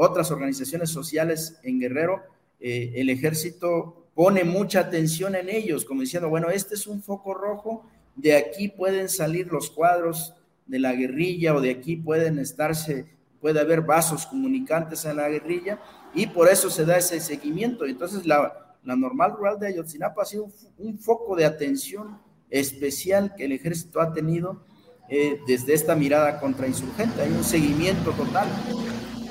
otras 0.00 0.30
organizaciones 0.30 0.90
sociales 0.90 1.58
en 1.64 1.80
Guerrero, 1.80 2.22
eh, 2.60 2.92
el 2.94 3.10
ejército 3.10 4.07
pone 4.18 4.42
mucha 4.42 4.80
atención 4.80 5.36
en 5.36 5.48
ellos, 5.48 5.84
como 5.84 6.00
diciendo, 6.00 6.28
bueno, 6.28 6.50
este 6.50 6.74
es 6.74 6.88
un 6.88 7.00
foco 7.00 7.34
rojo, 7.34 7.88
de 8.16 8.34
aquí 8.34 8.66
pueden 8.66 9.08
salir 9.08 9.46
los 9.46 9.70
cuadros 9.70 10.34
de 10.66 10.80
la 10.80 10.92
guerrilla 10.92 11.54
o 11.54 11.60
de 11.60 11.70
aquí 11.70 11.94
pueden 11.94 12.40
estarse, 12.40 13.06
puede 13.40 13.60
haber 13.60 13.82
vasos 13.82 14.26
comunicantes 14.26 15.04
en 15.04 15.18
la 15.18 15.28
guerrilla 15.28 15.78
y 16.14 16.26
por 16.26 16.48
eso 16.48 16.68
se 16.68 16.84
da 16.84 16.96
ese 16.96 17.20
seguimiento. 17.20 17.86
Entonces 17.86 18.26
la, 18.26 18.76
la 18.82 18.96
normal 18.96 19.36
rural 19.36 19.60
de 19.60 19.68
Ayotzinapa 19.68 20.22
ha 20.22 20.24
sido 20.24 20.48
un, 20.78 20.98
foco 20.98 21.36
de 21.36 21.44
atención 21.44 22.18
especial 22.50 23.36
que 23.36 23.44
el 23.44 23.52
ejército 23.52 24.00
ha 24.00 24.12
tenido 24.12 24.64
eh, 25.08 25.38
desde 25.46 25.74
esta 25.74 25.94
mirada 25.94 26.40
contrainsurgente. 26.40 27.22
Hay 27.22 27.30
un 27.30 27.44
seguimiento 27.44 28.10
total 28.10 28.48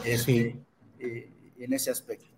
este, 0.05 0.63
eh, 0.97 1.29
en 1.59 1.73
ese 1.73 1.91
aspecto. 1.91 2.36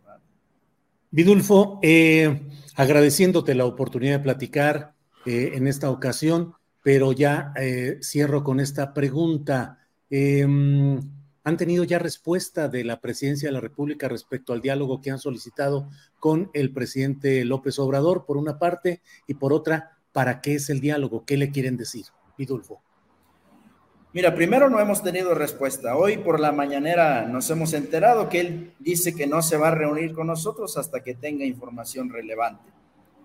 Vidulfo, 1.12 1.80
eh, 1.82 2.48
agradeciéndote 2.76 3.56
la 3.56 3.66
oportunidad 3.66 4.18
de 4.18 4.24
platicar 4.24 4.94
en 5.26 5.68
esta 5.68 5.92
ocasión, 5.92 6.54
pero 6.84 7.12
ya 7.12 7.54
eh, 7.56 8.00
cierro 8.02 8.44
con 8.44 8.60
esta 8.60 8.94
pregunta. 8.94 9.80
Em, 10.10 11.00
¿Han 11.44 11.58
tenido 11.58 11.84
ya 11.84 12.00
respuesta 12.00 12.68
de 12.68 12.84
la 12.84 13.00
presidencia 13.00 13.50
de 13.50 13.54
la 13.54 13.62
República 13.62 14.08
respecto 14.08 14.54
al 14.54 14.62
diálogo 14.62 15.02
que 15.02 15.10
han 15.10 15.20
solicitado 15.20 15.90
con 16.20 16.52
el 16.54 16.74
presidente 16.74 17.44
López 17.46 17.80
Obrador, 17.80 18.26
por 18.26 18.38
una 18.38 18.60
parte, 18.60 19.02
y 19.26 19.36
por 19.36 19.54
otra, 19.54 19.98
¿para 20.12 20.42
qué 20.42 20.56
es 20.56 20.70
el 20.70 20.80
diálogo? 20.80 21.26
¿Qué 21.26 21.38
le 21.38 21.52
quieren 21.52 21.78
decir? 21.78 22.06
Vidulfo. 22.38 22.82
Mira, 24.12 24.34
primero 24.34 24.72
no 24.72 24.80
hemos 24.80 25.04
tenido 25.04 25.36
respuesta. 25.36 25.96
Hoy 25.96 26.18
por 26.18 26.40
la 26.40 26.52
mañanera 26.52 27.28
nos 27.28 27.48
hemos 27.52 27.74
enterado 27.74 28.28
que 28.28 28.40
él 28.40 28.74
dice 28.80 29.14
que 29.14 29.28
no 29.28 29.44
se 29.44 29.56
va 29.56 29.68
a 29.68 29.76
reunir 29.76 30.14
con 30.14 30.26
nosotros 30.26 30.78
hasta 30.78 31.04
que 31.04 31.14
tenga 31.14 31.46
información 31.46 32.10
relevante. 32.10 32.64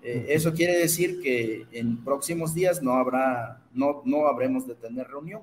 Eh, 0.02 0.26
eso 0.28 0.52
quiere 0.52 0.76
decir 0.76 1.22
que 1.22 1.66
en 1.72 2.04
próximos 2.04 2.52
días 2.52 2.82
no 2.82 2.96
habrá, 2.96 3.62
no, 3.72 4.02
no 4.04 4.26
habremos 4.26 4.66
de 4.66 4.74
tener 4.74 5.08
reunión. 5.08 5.40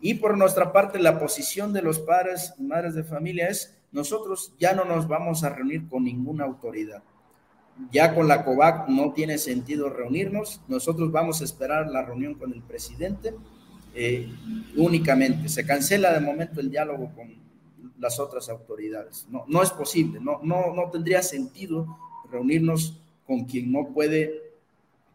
Y 0.00 0.14
por 0.14 0.36
nuestra 0.36 0.72
parte, 0.72 0.98
la 0.98 1.20
posición 1.20 1.72
de 1.72 1.82
los 1.82 2.00
padres 2.00 2.52
y 2.58 2.64
madres 2.64 2.96
de 2.96 3.04
familia 3.04 3.46
es, 3.46 3.78
nosotros 3.92 4.52
ya 4.58 4.74
no 4.74 4.84
nos 4.84 5.06
vamos 5.06 5.44
a 5.44 5.50
reunir 5.50 5.88
con 5.88 6.02
ninguna 6.02 6.42
autoridad. 6.42 7.04
Ya 7.92 8.16
con 8.16 8.26
la 8.26 8.44
COVAC 8.44 8.88
no 8.88 9.12
tiene 9.12 9.38
sentido 9.38 9.90
reunirnos, 9.90 10.60
nosotros 10.66 11.12
vamos 11.12 11.40
a 11.40 11.44
esperar 11.44 11.88
la 11.88 12.02
reunión 12.02 12.34
con 12.34 12.52
el 12.52 12.62
presidente 12.62 13.32
eh, 13.94 14.28
únicamente. 14.76 15.48
Se 15.48 15.66
cancela 15.66 16.12
de 16.12 16.20
momento 16.20 16.60
el 16.60 16.70
diálogo 16.70 17.12
con 17.14 17.34
las 17.98 18.18
otras 18.18 18.48
autoridades. 18.48 19.26
No, 19.30 19.44
no 19.46 19.62
es 19.62 19.70
posible, 19.70 20.20
no, 20.20 20.40
no, 20.42 20.74
no 20.74 20.90
tendría 20.90 21.22
sentido 21.22 21.98
reunirnos 22.30 23.00
con 23.26 23.44
quien 23.44 23.70
no 23.70 23.88
puede 23.88 24.42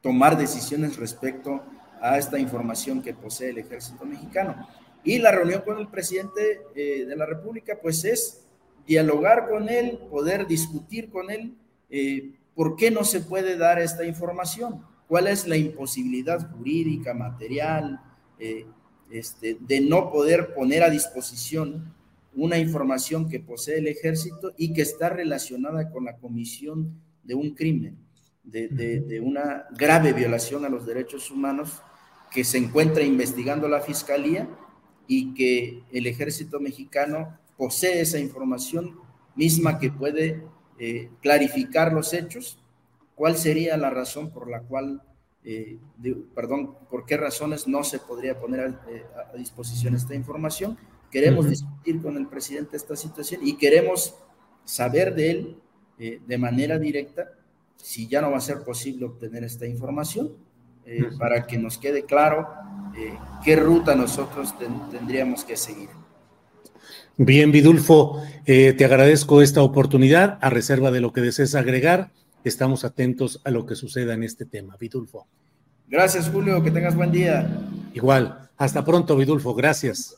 tomar 0.02 0.38
decisiones 0.38 0.98
respecto 0.98 1.62
a 2.02 2.18
esta 2.18 2.40
información 2.40 3.02
que 3.02 3.14
posee 3.14 3.50
el 3.50 3.58
ejército 3.58 4.06
mexicano. 4.06 4.68
Y 5.04 5.20
la 5.20 5.32
reunión 5.32 5.62
con 5.62 5.80
el 5.80 5.88
presidente 5.88 6.62
eh, 6.76 7.06
de 7.06 7.16
la 7.16 7.26
República, 7.26 7.80
pues 7.82 8.06
es 8.06 8.46
dialogar 8.86 9.50
con 9.50 9.70
él, 9.70 10.00
poder 10.10 10.48
discutir 10.48 11.10
con 11.10 11.30
él 11.30 11.56
eh, 11.90 12.32
por 12.56 12.76
qué 12.76 12.90
no 12.90 13.04
se 13.04 13.22
puede 13.22 13.58
dar 13.58 13.80
esta 13.80 14.06
información, 14.06 14.84
cuál 15.08 15.28
es 15.28 15.48
la 15.48 15.58
imposibilidad 15.58 16.52
jurídica, 16.52 17.14
material, 17.14 18.02
eh, 18.40 18.66
este, 19.10 19.58
de 19.60 19.82
no 19.82 20.12
poder 20.12 20.54
poner 20.54 20.84
a 20.84 20.90
disposición 20.90 21.94
una 22.34 22.58
información 22.58 23.30
que 23.30 23.40
posee 23.40 23.80
el 23.80 23.88
ejército 23.88 24.54
y 24.58 24.74
que 24.74 24.82
está 24.82 25.10
relacionada 25.10 25.90
con 25.90 26.06
la 26.06 26.18
comisión 26.18 27.02
de 27.24 27.34
un 27.36 27.56
crimen, 27.56 27.98
de, 28.44 28.68
de, 28.68 29.20
una 29.20 29.66
grave 29.72 30.14
violación 30.14 30.64
a 30.64 30.70
los 30.70 30.86
derechos 30.86 31.32
humanos 31.32 31.82
que 32.32 32.44
se 32.44 32.58
encuentra 32.58 33.04
investigando 33.04 33.68
la 33.68 33.82
fiscalía 33.82 34.48
y 35.08 35.34
que 35.34 35.84
el 35.92 36.06
ejército 36.06 36.60
mexicano 36.60 37.40
posee 37.58 38.02
esa 38.02 38.20
información 38.20 39.00
misma 39.36 39.80
que 39.80 39.92
puede 39.92 40.44
eh, 40.80 41.10
clarificar 41.22 41.92
los 41.92 42.14
hechos, 42.14 42.60
cuál 43.16 43.36
sería 43.36 43.78
la 43.78 43.90
razón 43.90 44.32
por 44.32 44.50
la 44.50 44.62
cual 44.62 45.02
eh, 45.50 45.78
perdón, 46.36 46.76
por 46.90 47.06
qué 47.06 47.16
razones 47.16 47.70
no 47.70 47.82
se 47.86 48.00
podría 48.00 48.38
poner 48.38 48.60
a, 48.60 48.66
eh, 48.92 49.06
disposición 49.38 49.96
esta 49.96 50.14
información. 50.14 50.78
Queremos 51.10 51.50
discutir 51.50 52.02
con 52.02 52.18
el 52.18 52.28
presidente 52.28 52.76
esta 52.76 52.98
situación 52.98 53.40
y 53.42 53.56
queremos 53.56 54.14
saber 54.66 55.16
de 55.16 55.32
él 55.32 55.58
eh, 56.00 56.20
de 56.28 56.38
manera 56.38 56.78
directa 56.78 57.32
si 57.78 58.10
ya 58.10 58.20
no 58.20 58.32
va 58.32 58.40
a 58.40 58.42
ser 58.42 58.64
posible 58.66 59.06
obtener 59.06 59.46
esta 59.46 59.66
información 59.66 60.34
para 61.20 61.46
que 61.46 61.58
nos 61.58 61.78
quede 61.78 62.04
claro 62.04 62.48
qué 63.44 63.58
ruta 63.58 63.94
nosotros 63.94 64.54
tendríamos 64.90 65.44
que 65.44 65.58
seguir. 65.58 65.90
Bien, 67.18 67.52
Vidulfo, 67.52 68.22
te 68.46 68.86
agradezco 68.86 69.42
esta 69.42 69.62
oportunidad. 69.62 70.40
A 70.42 70.50
reserva 70.50 70.90
de 70.90 71.02
lo 71.02 71.12
que 71.12 71.20
desees 71.20 71.56
agregar, 71.56 72.12
estamos 72.48 72.84
atentos 72.84 73.42
a 73.44 73.52
lo 73.52 73.66
que 73.66 73.76
suceda 73.76 74.14
en 74.14 74.24
este 74.24 74.46
tema. 74.46 74.76
Vidulfo. 74.78 75.28
Gracias, 75.88 76.30
Julio. 76.30 76.62
Que 76.64 76.72
tengas 76.72 76.96
buen 76.96 77.12
día. 77.12 77.50
Igual. 77.94 78.50
Hasta 78.58 78.84
pronto, 78.84 79.16
Vidulfo. 79.16 79.54
Gracias. 79.54 80.18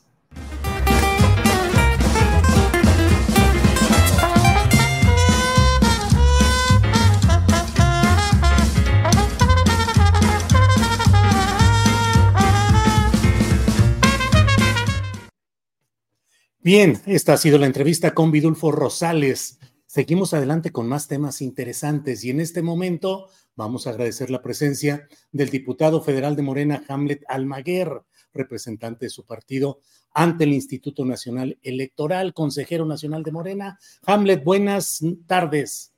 Bien, 16.62 17.02
esta 17.06 17.34
ha 17.34 17.38
sido 17.38 17.58
la 17.58 17.66
entrevista 17.68 18.14
con 18.14 18.32
Vidulfo 18.32 18.72
Rosales. 18.72 19.59
Seguimos 19.92 20.36
adelante 20.36 20.72
con 20.72 20.88
más 20.88 21.08
temas 21.08 21.42
interesantes 21.42 22.24
y 22.24 22.30
en 22.30 22.42
este 22.42 22.62
momento 22.62 23.26
vamos 23.56 23.88
a 23.88 23.90
agradecer 23.90 24.30
la 24.30 24.44
presencia 24.44 25.08
del 25.32 25.50
diputado 25.50 26.00
federal 26.00 26.36
de 26.36 26.44
Morena, 26.44 26.84
Hamlet 26.88 27.24
Almaguer, 27.28 28.04
representante 28.32 29.08
de 29.08 29.10
su 29.10 29.26
partido 29.26 29.80
ante 30.14 30.44
el 30.44 30.54
Instituto 30.54 31.06
Nacional 31.06 31.58
Electoral, 31.64 32.36
consejero 32.36 32.86
nacional 32.86 33.24
de 33.24 33.32
Morena. 33.32 33.80
Hamlet, 34.06 34.44
buenas 34.44 35.04
tardes. 35.26 35.92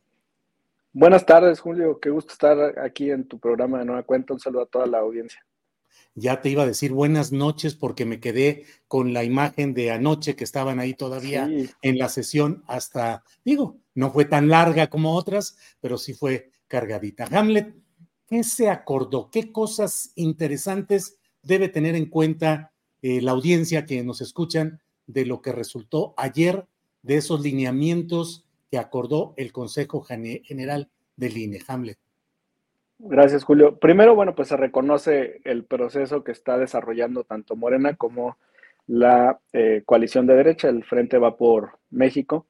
Buenas 0.94 1.26
tardes, 1.26 1.60
Julio. 1.60 2.00
Qué 2.00 2.12
gusto 2.12 2.32
estar 2.32 2.80
aquí 2.80 3.12
en 3.12 3.28
tu 3.28 3.40
programa 3.40 3.80
de 3.80 3.86
Nueva 3.86 4.04
Cuenta. 4.04 4.34
Un 4.34 4.40
saludo 4.40 4.62
a 4.62 4.68
toda 4.68 4.86
la 4.86 5.00
audiencia. 5.00 5.46
Ya 6.14 6.42
te 6.42 6.50
iba 6.50 6.64
a 6.64 6.68
decir 6.68 6.92
buenas 6.92 7.32
noches 7.32 7.76
porque 7.76 8.06
me 8.06 8.20
quedé 8.20 8.66
con 8.88 9.14
la 9.14 9.24
imagen 9.24 9.74
de 9.74 9.92
anoche 9.92 10.36
que 10.36 10.44
estaban 10.44 10.80
ahí 10.80 10.94
todavía 10.94 11.50
en 11.82 11.98
la 11.98 12.10
sesión 12.10 12.64
hasta, 12.68 13.24
digo, 13.46 13.80
no 13.96 14.12
fue 14.12 14.26
tan 14.26 14.50
larga 14.50 14.88
como 14.88 15.16
otras, 15.16 15.58
pero 15.80 15.98
sí 15.98 16.14
fue 16.14 16.52
cargadita. 16.68 17.28
Hamlet, 17.32 17.76
¿qué 18.28 18.44
se 18.44 18.70
acordó? 18.70 19.30
¿Qué 19.32 19.54
cosas 19.54 20.12
interesantes 20.16 21.18
debe 21.44 21.70
tener 21.70 21.96
en 21.96 22.08
cuenta 22.08 22.74
eh, 23.02 23.22
la 23.22 23.32
audiencia 23.32 23.86
que 23.86 24.04
nos 24.04 24.20
escuchan 24.20 24.82
de 25.08 25.26
lo 25.26 25.42
que 25.42 25.54
resultó 25.54 26.14
ayer 26.18 26.68
de 27.04 27.18
esos 27.18 27.42
lineamientos 27.42 28.46
que 28.70 28.78
acordó 28.78 29.34
el 29.38 29.52
Consejo 29.54 30.02
General 30.02 30.90
del 31.16 31.38
INE? 31.38 31.62
Hamlet. 31.68 32.00
Gracias, 33.04 33.44
Julio. 33.44 33.80
Primero, 33.80 34.14
bueno, 34.14 34.36
pues 34.36 34.50
se 34.50 34.58
reconoce 34.58 35.42
el 35.44 35.66
proceso 35.66 36.24
que 36.24 36.32
está 36.32 36.60
desarrollando 36.60 37.24
tanto 37.24 37.56
Morena 37.56 37.96
como 37.96 38.38
la 38.86 39.40
eh, 39.54 39.82
coalición 39.86 40.28
de 40.28 40.36
derecha, 40.36 40.70
el 40.70 40.84
Frente 40.84 41.18
Va 41.18 41.36
por 41.36 41.80
México. 41.90 42.46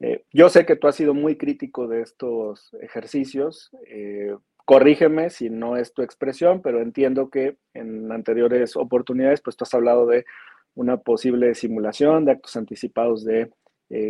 Eh, 0.00 0.24
yo 0.30 0.50
sé 0.50 0.66
que 0.66 0.76
tú 0.76 0.88
has 0.88 0.96
sido 0.96 1.14
muy 1.14 1.36
crítico 1.36 1.88
de 1.88 2.02
estos 2.02 2.74
ejercicios. 2.82 3.70
Eh, 3.86 4.36
corrígeme 4.66 5.30
si 5.30 5.48
no 5.48 5.78
es 5.78 5.94
tu 5.94 6.02
expresión, 6.02 6.60
pero 6.60 6.82
entiendo 6.82 7.30
que 7.30 7.56
en 7.72 8.12
anteriores 8.12 8.76
oportunidades, 8.76 9.40
pues 9.40 9.56
tú 9.56 9.64
has 9.64 9.72
hablado 9.72 10.06
de 10.06 10.26
una 10.74 10.98
posible 10.98 11.54
simulación 11.54 12.26
de 12.26 12.32
actos 12.32 12.56
anticipados 12.56 13.24
de 13.24 13.50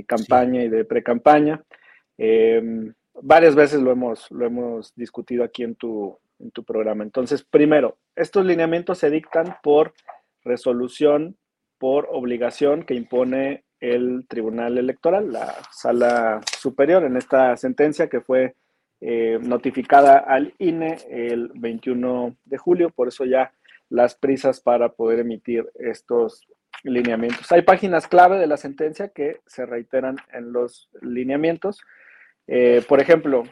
campaña 0.06 0.64
y 0.64 0.68
de 0.68 0.84
pre-campaña. 0.84 1.62
Varias 3.22 3.54
veces 3.54 3.80
lo 3.80 3.92
hemos, 3.92 4.30
lo 4.30 4.44
hemos 4.44 4.94
discutido 4.94 5.44
aquí 5.44 5.62
en 5.62 5.74
tu, 5.74 6.18
en 6.38 6.50
tu 6.50 6.64
programa. 6.64 7.04
Entonces, 7.04 7.44
primero, 7.44 7.96
estos 8.16 8.44
lineamientos 8.44 8.98
se 8.98 9.10
dictan 9.10 9.56
por 9.62 9.94
resolución, 10.42 11.36
por 11.78 12.08
obligación 12.10 12.84
que 12.84 12.94
impone 12.94 13.64
el 13.80 14.26
Tribunal 14.28 14.78
Electoral, 14.78 15.32
la 15.32 15.54
Sala 15.70 16.40
Superior, 16.58 17.04
en 17.04 17.16
esta 17.16 17.56
sentencia 17.56 18.08
que 18.08 18.20
fue 18.20 18.54
eh, 19.00 19.38
notificada 19.42 20.18
al 20.18 20.54
INE 20.58 20.96
el 21.10 21.50
21 21.54 22.36
de 22.44 22.58
julio, 22.58 22.90
por 22.90 23.08
eso 23.08 23.24
ya 23.24 23.52
las 23.90 24.14
prisas 24.14 24.60
para 24.60 24.90
poder 24.90 25.20
emitir 25.20 25.70
estos 25.74 26.46
lineamientos. 26.82 27.50
Hay 27.52 27.62
páginas 27.62 28.08
clave 28.08 28.38
de 28.38 28.46
la 28.46 28.56
sentencia 28.56 29.08
que 29.08 29.40
se 29.46 29.66
reiteran 29.66 30.16
en 30.32 30.52
los 30.52 30.88
lineamientos. 31.02 31.82
Eh, 32.46 32.82
por 32.88 33.00
ejemplo, 33.00 33.44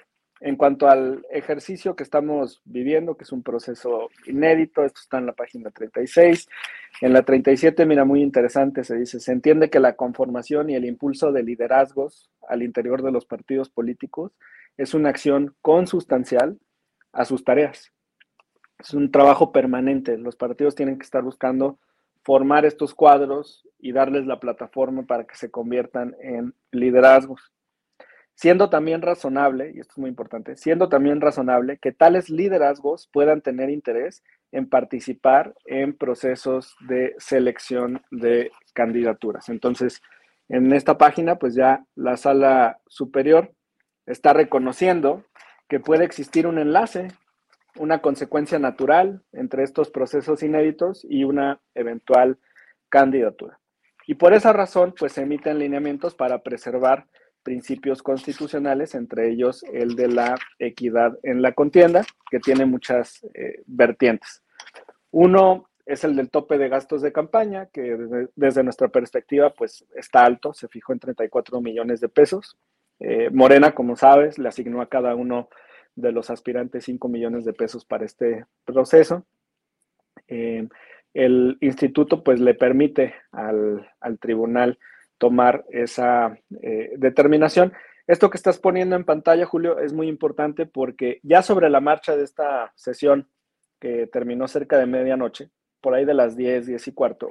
en 0.43 0.57
cuanto 0.57 0.89
al 0.89 1.25
ejercicio 1.31 1.95
que 1.95 2.03
estamos 2.03 2.61
viviendo, 2.65 3.17
que 3.17 3.23
es 3.23 3.33
un 3.33 3.45
proceso 3.45 4.09
inédito, 4.27 4.85
esto 4.85 5.01
está 5.01 5.19
en 5.19 5.27
la 5.27 5.33
página 5.33 5.71
36. 5.71 6.49
En 7.01 7.13
la 7.13 7.23
37, 7.23 7.87
mira, 7.87 8.05
muy 8.05 8.23
interesante, 8.23 8.83
se 8.83 8.97
dice, 8.97 9.21
se 9.21 9.31
entiende 9.31 9.71
que 9.71 9.79
la 9.79 9.95
conformación 9.95 10.69
y 10.69 10.75
el 10.75 10.85
impulso 10.85 11.31
de 11.31 11.45
liderazgos 11.45 12.29
al 12.49 12.63
interior 12.63 13.03
de 13.03 13.13
los 13.13 13.25
partidos 13.25 13.71
políticos 13.71 14.33
es 14.77 14.95
una 14.95 15.11
acción 15.11 15.55
consustancial 15.63 16.59
a 17.13 17.25
sus 17.25 17.45
tareas. 17.45 17.93
Es 18.81 18.95
un 18.95 19.13
trabajo 19.13 19.53
permanente. 19.53 20.19
Los 20.19 20.35
partidos 20.35 20.75
tienen 20.75 20.99
que 20.99 21.05
estar 21.05 21.23
buscando 21.23 21.79
formar 22.25 22.65
estos 22.65 22.95
cuadros 22.95 23.69
y 23.79 23.93
darles 23.93 24.27
la 24.27 24.41
plataforma 24.41 25.05
para 25.05 25.25
que 25.25 25.37
se 25.37 25.53
conviertan 25.53 26.17
en 26.21 26.55
liderazgos 26.73 27.53
siendo 28.35 28.71
también 28.71 29.03
razonable, 29.03 29.73
y 29.75 29.81
esto 29.81 29.93
es 29.93 29.99
muy 29.99 30.11
importante, 30.11 30.57
siendo 30.57 30.89
también 30.89 31.21
razonable 31.21 31.79
que 31.79 31.93
tales 31.93 32.31
liderazgos 32.31 33.09
puedan 33.13 33.41
tener 33.41 33.71
interés 33.71 34.23
en 34.51 34.69
participar 34.69 35.55
en 35.65 35.97
procesos 35.97 36.77
de 36.81 37.15
selección 37.19 38.03
de 38.11 38.51
candidaturas. 38.75 39.49
Entonces, 39.49 40.03
en 40.49 40.73
esta 40.73 40.99
página, 40.99 41.37
pues 41.37 41.55
ya 41.55 41.85
la 41.95 42.17
sala 42.17 42.79
superior 42.87 43.53
está 44.07 44.33
reconociendo 44.33 45.25
que 45.69 45.81
puede 45.81 46.05
existir 46.05 46.47
un 46.47 46.59
enlace, 46.59 47.09
una 47.77 48.03
consecuencia 48.03 48.59
natural 48.59 49.23
entre 49.33 49.63
estos 49.63 49.91
procesos 49.91 50.43
inéditos 50.43 51.07
y 51.09 51.25
una 51.25 51.61
eventual 51.75 52.39
candidatura. 52.91 53.59
Y 54.07 54.17
por 54.17 54.35
esa 54.35 54.53
razón, 54.53 54.95
pues 54.99 55.13
se 55.13 55.23
emiten 55.23 55.59
lineamientos 55.59 56.15
para 56.15 56.43
preservar 56.43 57.07
principios 57.43 58.03
constitucionales, 58.03 58.95
entre 58.95 59.31
ellos 59.31 59.65
el 59.73 59.97
de 59.97 60.09
la 60.09 60.37
equidad 60.59 61.19
en 61.23 61.43
la 61.43 61.53
contienda, 61.53 62.05
que 62.31 62.41
tiene 62.41 62.67
muchas 62.67 63.25
eh, 63.35 63.63
vertientes. 63.67 64.43
Uno 65.11 65.69
es 65.85 66.05
el 66.05 66.17
del 66.17 66.31
tope 66.31 66.59
de 66.59 66.69
gastos 66.69 67.03
de 67.03 67.13
campaña, 67.13 67.67
que 67.67 67.97
desde, 68.37 68.63
nuestra 68.63 68.89
perspectiva 68.89 69.51
pues 69.51 69.85
está 69.95 70.25
alto, 70.25 70.55
se 70.55 70.69
fijó 70.69 70.93
en 70.93 71.01
34 71.01 71.61
millones 71.61 72.01
de 72.01 72.09
pesos. 72.09 72.57
Eh, 73.01 73.31
Morena, 73.31 73.75
como 73.75 73.97
sabes, 73.97 74.39
le 74.39 74.49
asignó 74.49 74.81
a 74.81 74.89
cada 74.89 75.15
uno 75.15 75.49
de 75.95 76.13
los 76.13 76.31
aspirantes 76.31 76.85
5 76.85 77.09
millones 77.09 77.45
de 77.45 77.53
pesos 77.53 77.85
para 77.85 78.05
este 78.05 78.47
proceso. 78.65 79.27
Eh, 80.29 80.69
el 81.15 81.59
instituto 81.61 82.23
pues 82.25 82.41
le 82.41 82.55
permite 82.55 83.15
al, 83.33 83.87
tribunal 84.21 84.79
tomar 85.23 85.65
esa 85.71 86.37
eh, 86.63 86.95
determinación. 86.97 87.73
Esto 88.09 88.29
que 88.29 88.37
estás 88.37 88.59
poniendo 88.59 88.97
en 88.97 89.05
pantalla, 89.05 89.47
Julio, 89.47 89.79
es 89.79 89.93
muy 89.93 90.09
importante 90.09 90.67
porque 90.67 91.21
ya 91.23 91.43
sobre 91.43 91.71
la 91.71 91.81
marcha 91.81 92.17
de 92.17 92.25
esta 92.25 92.73
sesión 92.75 93.29
que 93.79 94.09
terminó 94.09 94.49
cerca 94.49 94.79
de 94.79 94.87
medianoche, 94.87 95.51
por 95.81 95.95
ahí 95.95 96.05
de 96.05 96.15
las 96.15 96.37
10, 96.37 96.67
10 96.67 96.89
y 96.89 96.93
cuarto, 96.93 97.31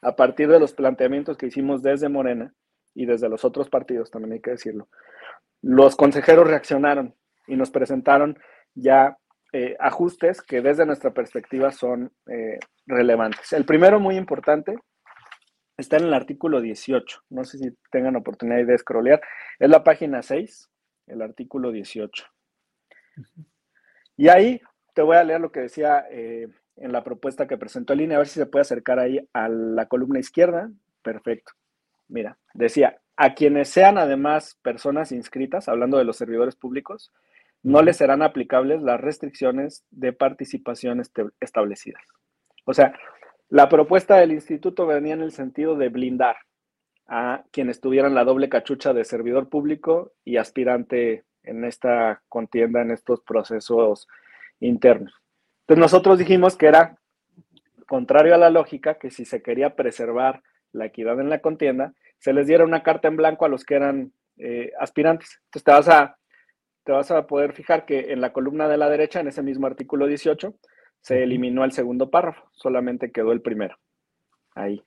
a 0.00 0.16
partir 0.16 0.48
de 0.48 0.58
los 0.58 0.72
planteamientos 0.72 1.36
que 1.36 1.48
hicimos 1.48 1.82
desde 1.82 2.08
Morena 2.08 2.54
y 2.94 3.04
desde 3.04 3.28
los 3.28 3.44
otros 3.44 3.68
partidos, 3.68 4.10
también 4.10 4.32
hay 4.32 4.40
que 4.40 4.52
decirlo, 4.52 4.88
los 5.60 5.96
consejeros 5.96 6.48
reaccionaron 6.48 7.14
y 7.46 7.56
nos 7.56 7.70
presentaron 7.70 8.38
ya 8.74 9.18
eh, 9.52 9.76
ajustes 9.80 10.40
que 10.40 10.62
desde 10.62 10.86
nuestra 10.86 11.12
perspectiva 11.12 11.72
son 11.72 12.10
eh, 12.26 12.58
relevantes. 12.86 13.52
El 13.52 13.66
primero, 13.66 14.00
muy 14.00 14.16
importante, 14.16 14.78
está 15.78 15.96
en 15.96 16.04
el 16.04 16.14
artículo 16.14 16.60
18. 16.60 17.22
No 17.30 17.44
sé 17.44 17.58
si 17.58 17.70
tengan 17.90 18.16
oportunidad 18.16 18.66
de 18.66 18.76
scrollear. 18.76 19.20
Es 19.58 19.70
la 19.70 19.84
página 19.84 20.22
6, 20.22 20.68
el 21.06 21.22
artículo 21.22 21.72
18. 21.72 22.24
Y 24.16 24.28
ahí 24.28 24.60
te 24.94 25.02
voy 25.02 25.16
a 25.16 25.24
leer 25.24 25.40
lo 25.40 25.52
que 25.52 25.60
decía 25.60 26.04
eh, 26.10 26.48
en 26.76 26.92
la 26.92 27.04
propuesta 27.04 27.46
que 27.46 27.56
presentó 27.56 27.94
línea, 27.94 28.16
a 28.16 28.20
ver 28.20 28.28
si 28.28 28.40
se 28.40 28.46
puede 28.46 28.62
acercar 28.62 28.98
ahí 28.98 29.20
a 29.32 29.48
la 29.48 29.86
columna 29.86 30.18
izquierda. 30.18 30.70
Perfecto. 31.02 31.52
Mira, 32.08 32.36
decía, 32.52 33.00
a 33.16 33.34
quienes 33.34 33.68
sean 33.68 33.98
además 33.98 34.58
personas 34.62 35.12
inscritas, 35.12 35.68
hablando 35.68 35.98
de 35.98 36.04
los 36.04 36.16
servidores 36.16 36.56
públicos, 36.56 37.12
no 37.62 37.82
les 37.82 37.96
serán 37.96 38.22
aplicables 38.22 38.82
las 38.82 39.00
restricciones 39.00 39.84
de 39.90 40.12
participación 40.12 41.02
establecidas. 41.40 42.02
O 42.64 42.74
sea, 42.74 42.94
la 43.48 43.68
propuesta 43.68 44.16
del 44.16 44.32
instituto 44.32 44.86
venía 44.86 45.14
en 45.14 45.22
el 45.22 45.32
sentido 45.32 45.76
de 45.76 45.88
blindar 45.88 46.36
a 47.06 47.44
quienes 47.50 47.80
tuvieran 47.80 48.14
la 48.14 48.24
doble 48.24 48.48
cachucha 48.48 48.92
de 48.92 49.04
servidor 49.04 49.48
público 49.48 50.12
y 50.24 50.36
aspirante 50.36 51.24
en 51.42 51.64
esta 51.64 52.22
contienda, 52.28 52.82
en 52.82 52.90
estos 52.90 53.22
procesos 53.22 54.06
internos. 54.60 55.14
Entonces 55.62 55.80
nosotros 55.80 56.18
dijimos 56.18 56.56
que 56.56 56.66
era 56.66 56.98
contrario 57.86 58.34
a 58.34 58.38
la 58.38 58.50
lógica 58.50 58.98
que 58.98 59.10
si 59.10 59.24
se 59.24 59.42
quería 59.42 59.74
preservar 59.74 60.42
la 60.72 60.86
equidad 60.86 61.18
en 61.20 61.30
la 61.30 61.40
contienda, 61.40 61.94
se 62.18 62.34
les 62.34 62.46
diera 62.46 62.64
una 62.64 62.82
carta 62.82 63.08
en 63.08 63.16
blanco 63.16 63.46
a 63.46 63.48
los 63.48 63.64
que 63.64 63.74
eran 63.74 64.12
eh, 64.36 64.72
aspirantes. 64.78 65.40
Entonces 65.46 65.64
te 65.64 65.72
vas 65.72 65.88
a 65.88 66.18
te 66.84 66.92
vas 66.92 67.10
a 67.10 67.26
poder 67.26 67.52
fijar 67.52 67.84
que 67.84 68.12
en 68.12 68.22
la 68.22 68.32
columna 68.32 68.66
de 68.66 68.78
la 68.78 68.88
derecha, 68.88 69.20
en 69.20 69.28
ese 69.28 69.42
mismo 69.42 69.66
artículo 69.66 70.06
18, 70.06 70.54
se 71.08 71.22
eliminó 71.22 71.64
el 71.64 71.72
segundo 71.72 72.10
párrafo, 72.10 72.50
solamente 72.52 73.10
quedó 73.12 73.32
el 73.32 73.40
primero. 73.40 73.78
Ahí. 74.54 74.84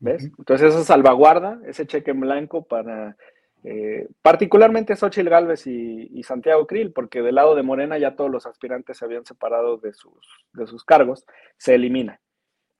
¿Ves? 0.00 0.24
Entonces 0.36 0.74
eso 0.74 0.82
salvaguarda 0.82 1.60
ese 1.64 1.86
cheque 1.86 2.10
en 2.10 2.18
blanco 2.18 2.64
para 2.64 3.16
eh, 3.62 4.08
particularmente 4.22 4.96
Xochitl 4.96 5.28
Galvez 5.28 5.68
y, 5.68 6.20
Santiago 6.24 6.66
Krill, 6.66 6.92
porque 6.92 7.22
del 7.22 7.36
lado 7.36 7.54
de 7.54 7.62
Morena 7.62 7.96
ya 7.96 8.16
todos 8.16 8.28
los 8.28 8.44
aspirantes 8.44 8.98
se 8.98 9.04
habían 9.04 9.24
separado 9.24 9.76
de 9.76 9.92
sus, 9.92 10.26
de 10.52 10.66
sus 10.66 10.84
cargos, 10.84 11.24
se 11.58 11.76
elimina 11.76 12.20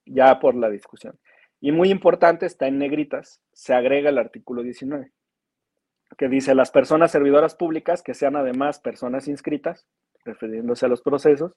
ya 0.05 0.41
por 0.41 0.57
la 0.57 0.69
discusión. 0.69 1.17
Y 1.61 1.71
muy 1.71 1.89
importante, 1.89 2.47
está 2.47 2.67
en 2.67 2.79
negritas, 2.79 3.41
se 3.53 3.75
agrega 3.75 4.11
el 4.11 4.19
artículo 4.19 4.65
19 4.65 5.13
que 6.19 6.29
dice 6.29 6.55
las 6.55 6.71
personas 6.71 7.11
servidoras 7.11 7.55
públicas, 7.55 8.03
que 8.03 8.13
sean 8.13 8.37
además 8.37 8.81
personas 8.81 9.29
inscritas, 9.29 9.87
refiriéndose 10.25 10.87
a 10.87 10.89
los 10.89 11.03
procesos, 11.03 11.53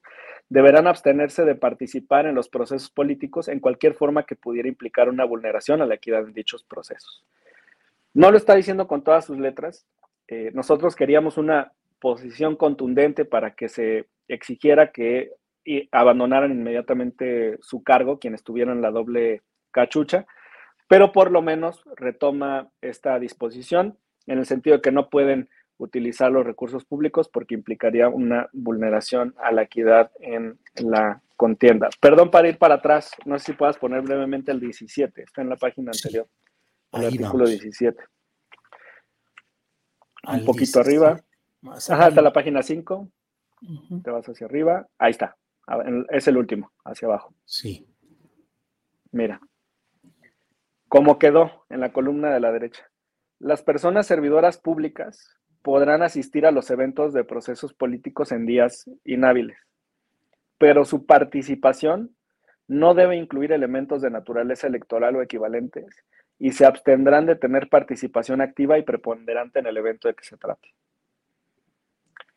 deberán 0.49 0.87
abstenerse 0.87 1.45
de 1.45 1.55
participar 1.55 2.25
en 2.25 2.35
los 2.35 2.49
procesos 2.49 2.89
políticos 2.89 3.47
en 3.47 3.59
cualquier 3.59 3.93
forma 3.93 4.25
que 4.25 4.35
pudiera 4.35 4.67
implicar 4.67 5.09
una 5.09 5.25
vulneración 5.25 5.81
a 5.81 5.85
la 5.85 5.95
equidad 5.95 6.25
en 6.25 6.33
dichos 6.33 6.63
procesos. 6.63 7.25
No 8.13 8.31
lo 8.31 8.37
está 8.37 8.55
diciendo 8.55 8.87
con 8.87 9.03
todas 9.03 9.25
sus 9.25 9.37
letras. 9.37 9.85
Eh, 10.27 10.51
nosotros 10.53 10.95
queríamos 10.95 11.37
una 11.37 11.73
posición 11.99 12.55
contundente 12.55 13.25
para 13.25 13.55
que 13.55 13.69
se 13.69 14.07
exigiera 14.27 14.91
que 14.91 15.31
abandonaran 15.91 16.51
inmediatamente 16.51 17.57
su 17.61 17.83
cargo 17.83 18.19
quienes 18.19 18.43
tuvieran 18.43 18.81
la 18.81 18.91
doble 18.91 19.41
cachucha, 19.71 20.25
pero 20.87 21.11
por 21.11 21.31
lo 21.31 21.41
menos 21.41 21.83
retoma 21.95 22.69
esta 22.81 23.19
disposición 23.19 23.97
en 24.27 24.37
el 24.39 24.45
sentido 24.45 24.77
de 24.77 24.81
que 24.81 24.91
no 24.91 25.09
pueden 25.09 25.49
utilizar 25.77 26.31
los 26.31 26.45
recursos 26.45 26.85
públicos 26.85 27.29
porque 27.29 27.55
implicaría 27.55 28.07
una 28.09 28.49
vulneración 28.53 29.33
a 29.37 29.51
la 29.51 29.63
equidad 29.63 30.11
en 30.19 30.59
la 30.75 31.21
contienda. 31.35 31.89
Perdón 31.99 32.31
para 32.31 32.47
ir 32.47 32.57
para 32.57 32.75
atrás, 32.75 33.11
no 33.25 33.37
sé 33.37 33.45
si 33.45 33.53
puedas 33.53 33.77
poner 33.77 34.01
brevemente 34.01 34.51
el 34.51 34.59
17, 34.59 35.23
está 35.23 35.41
en 35.41 35.49
la 35.49 35.57
página 35.57 35.91
anterior, 35.91 36.27
el 36.93 37.05
artículo 37.05 37.47
17. 37.47 38.03
Un 40.27 40.45
poquito 40.45 40.79
arriba. 40.79 41.19
Ajá, 41.63 42.07
hasta 42.07 42.21
la 42.21 42.33
página 42.33 42.63
5. 42.63 43.09
Te 44.03 44.11
vas 44.11 44.27
hacia 44.27 44.47
arriba. 44.47 44.87
Ahí 44.97 45.11
está. 45.11 45.37
Es 46.09 46.27
el 46.27 46.37
último, 46.37 46.71
hacia 46.83 47.07
abajo. 47.07 47.33
Sí. 47.45 47.87
Mira. 49.11 49.39
¿Cómo 50.87 51.19
quedó 51.19 51.65
en 51.69 51.81
la 51.81 51.91
columna 51.91 52.33
de 52.33 52.39
la 52.39 52.51
derecha? 52.51 52.89
Las 53.39 53.61
personas 53.63 54.07
servidoras 54.07 54.57
públicas 54.57 55.34
podrán 55.65 56.03
asistir 56.03 56.45
a 56.45 56.51
los 56.51 56.69
eventos 56.69 57.11
de 57.11 57.23
procesos 57.23 57.73
políticos 57.73 58.31
en 58.31 58.45
días 58.45 58.87
inhábiles, 59.03 59.57
pero 60.59 60.85
su 60.85 61.07
participación 61.07 62.15
no 62.67 62.93
debe 62.93 63.15
incluir 63.15 63.51
elementos 63.51 64.03
de 64.03 64.11
naturaleza 64.11 64.67
electoral 64.67 65.15
o 65.15 65.23
equivalentes 65.23 65.87
y 66.37 66.51
se 66.51 66.67
abstendrán 66.67 67.25
de 67.25 67.35
tener 67.35 67.67
participación 67.67 68.41
activa 68.41 68.77
y 68.77 68.83
preponderante 68.83 69.57
en 69.57 69.65
el 69.65 69.77
evento 69.77 70.07
de 70.07 70.13
que 70.13 70.23
se 70.23 70.37
trate. 70.37 70.69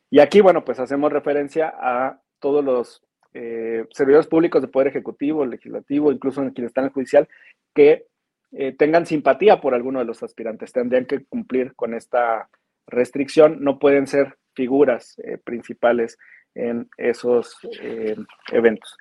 Y 0.09 0.21
aquí, 0.21 0.41
bueno, 0.41 0.65
pues 0.65 0.81
hacemos 0.81 1.13
referencia 1.13 1.75
a 1.79 2.23
todos 2.39 2.65
los 2.65 3.03
eh, 3.35 3.85
servidores 3.91 4.27
públicos 4.27 4.63
de 4.63 4.69
Poder 4.69 4.89
Ejecutivo, 4.89 5.45
Legislativo, 5.45 6.13
incluso 6.13 6.41
en 6.43 6.53
quienes 6.53 6.71
están 6.71 6.85
en 6.85 6.89
el 6.89 6.95
judicial, 6.95 7.29
que 7.75 8.07
eh, 8.53 8.73
tengan 8.73 9.05
simpatía 9.05 9.61
por 9.61 9.75
alguno 9.75 9.99
de 9.99 10.07
los 10.07 10.23
aspirantes. 10.23 10.73
Tendrían 10.73 11.05
que 11.05 11.27
cumplir 11.27 11.75
con 11.75 11.93
esta 11.93 12.49
restricción. 12.89 13.59
No 13.61 13.79
pueden 13.79 14.07
ser 14.07 14.37
figuras 14.55 15.15
eh, 15.19 15.39
principales 15.39 16.19
en 16.55 16.89
esos 16.97 17.57
eh, 17.81 18.17
eventos. 18.53 18.97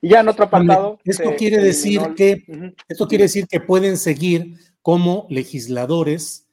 Y 0.00 0.10
ya 0.10 0.20
en 0.20 0.28
otro 0.28 0.44
apartado. 0.44 0.98
Esto 1.04 1.34
quiere 1.36 1.58
decir 1.58 2.00
que 2.16 2.44
esto 2.88 3.08
quiere 3.08 3.24
decir 3.24 3.46
que 3.46 3.60
pueden 3.60 3.96
seguir 3.96 4.58
como 4.82 5.26
legisladores, 5.30 6.48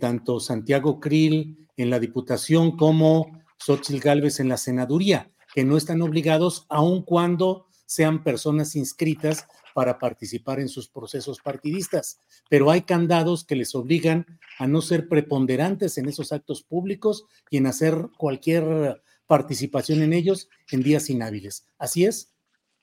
tanto 0.00 0.40
Santiago 0.40 0.98
Krill 0.98 1.68
en 1.76 1.90
la 1.90 2.00
Diputación 2.00 2.76
como 2.76 3.40
Xochitl 3.58 4.00
Gálvez 4.00 4.40
en 4.40 4.48
la 4.48 4.56
senaduría, 4.56 5.30
que 5.54 5.64
no 5.64 5.76
están 5.76 6.02
obligados, 6.02 6.66
aun 6.68 7.02
cuando 7.02 7.66
sean 7.86 8.22
personas 8.22 8.76
inscritas 8.76 9.46
para 9.78 10.00
participar 10.00 10.58
en 10.58 10.68
sus 10.68 10.88
procesos 10.88 11.38
partidistas, 11.40 12.20
pero 12.50 12.68
hay 12.68 12.82
candados 12.82 13.46
que 13.46 13.54
les 13.54 13.76
obligan 13.76 14.26
a 14.58 14.66
no 14.66 14.80
ser 14.80 15.06
preponderantes 15.06 15.98
en 15.98 16.08
esos 16.08 16.32
actos 16.32 16.64
públicos 16.64 17.26
y 17.48 17.58
en 17.58 17.68
hacer 17.68 17.94
cualquier 18.16 19.00
participación 19.28 20.02
en 20.02 20.14
ellos 20.14 20.50
en 20.72 20.82
días 20.82 21.08
inhábiles. 21.10 21.64
¿Así 21.78 22.04
es? 22.06 22.34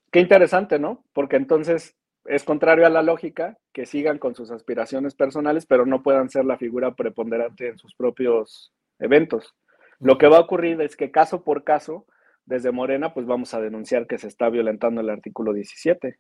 Qué 0.10 0.21
interesante, 0.21 0.79
¿no? 0.79 1.03
Porque 1.12 1.36
entonces 1.36 1.97
es 2.23 2.45
contrario 2.45 2.86
a 2.86 2.89
la 2.89 3.03
lógica 3.03 3.58
que 3.73 3.86
sigan 3.86 4.17
con 4.17 4.34
sus 4.34 4.49
aspiraciones 4.49 5.15
personales, 5.15 5.65
pero 5.65 5.86
no 5.86 6.01
puedan 6.01 6.29
ser 6.29 6.45
la 6.45 6.58
figura 6.58 6.95
preponderante 6.95 7.67
en 7.67 7.77
sus 7.77 7.93
propios 7.93 8.71
eventos. 8.99 9.53
Lo 9.99 10.17
que 10.17 10.29
va 10.29 10.38
a 10.38 10.43
ocurrir 10.47 10.79
es 10.79 10.95
que 10.95 11.12
caso 11.12 11.43
por 11.43 11.65
caso, 11.65 12.05
desde 12.45 12.71
Morena, 12.71 13.13
pues 13.13 13.25
vamos 13.25 13.53
a 13.53 13.60
denunciar 13.60 14.08
que 14.08 14.17
se 14.17 14.29
está 14.29 14.49
violentando 14.49 15.01
el 15.01 15.10
artículo 15.10 15.51
17 15.51 16.19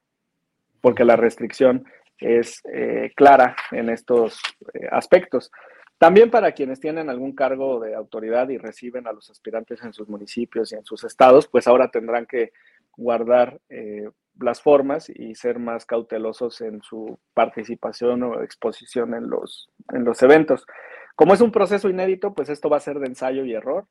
porque 0.85 1.03
la 1.03 1.15
restricción 1.15 1.83
es 2.19 2.61
eh, 2.71 3.11
clara 3.15 3.55
en 3.71 3.89
estos 3.89 4.39
eh, 4.71 4.87
aspectos. 4.91 5.51
También 5.97 6.29
para 6.29 6.51
quienes 6.51 6.79
tienen 6.79 7.09
algún 7.09 7.33
cargo 7.33 7.79
de 7.79 7.95
autoridad 7.95 8.49
y 8.49 8.59
reciben 8.59 9.07
a 9.07 9.11
los 9.11 9.31
aspirantes 9.31 9.83
en 9.83 9.93
sus 9.93 10.07
municipios 10.07 10.71
y 10.71 10.75
en 10.75 10.85
sus 10.85 11.03
estados, 11.03 11.47
pues 11.47 11.65
ahora 11.65 11.89
tendrán 11.89 12.27
que 12.27 12.51
guardar 12.95 13.59
eh, 13.67 14.07
las 14.39 14.61
formas 14.61 15.09
y 15.09 15.33
ser 15.33 15.57
más 15.57 15.87
cautelosos 15.87 16.61
en 16.61 16.83
su 16.83 17.17
participación 17.33 18.21
o 18.21 18.43
exposición 18.43 19.15
en 19.15 19.27
los, 19.27 19.71
en 19.91 20.03
los 20.05 20.21
eventos. 20.21 20.67
Como 21.15 21.33
es 21.33 21.41
un 21.41 21.51
proceso 21.51 21.89
inédito, 21.89 22.35
pues 22.35 22.49
esto 22.49 22.69
va 22.69 22.77
a 22.77 22.81
ser 22.81 22.99
de 22.99 23.07
ensayo 23.07 23.43
y 23.43 23.55
error 23.55 23.87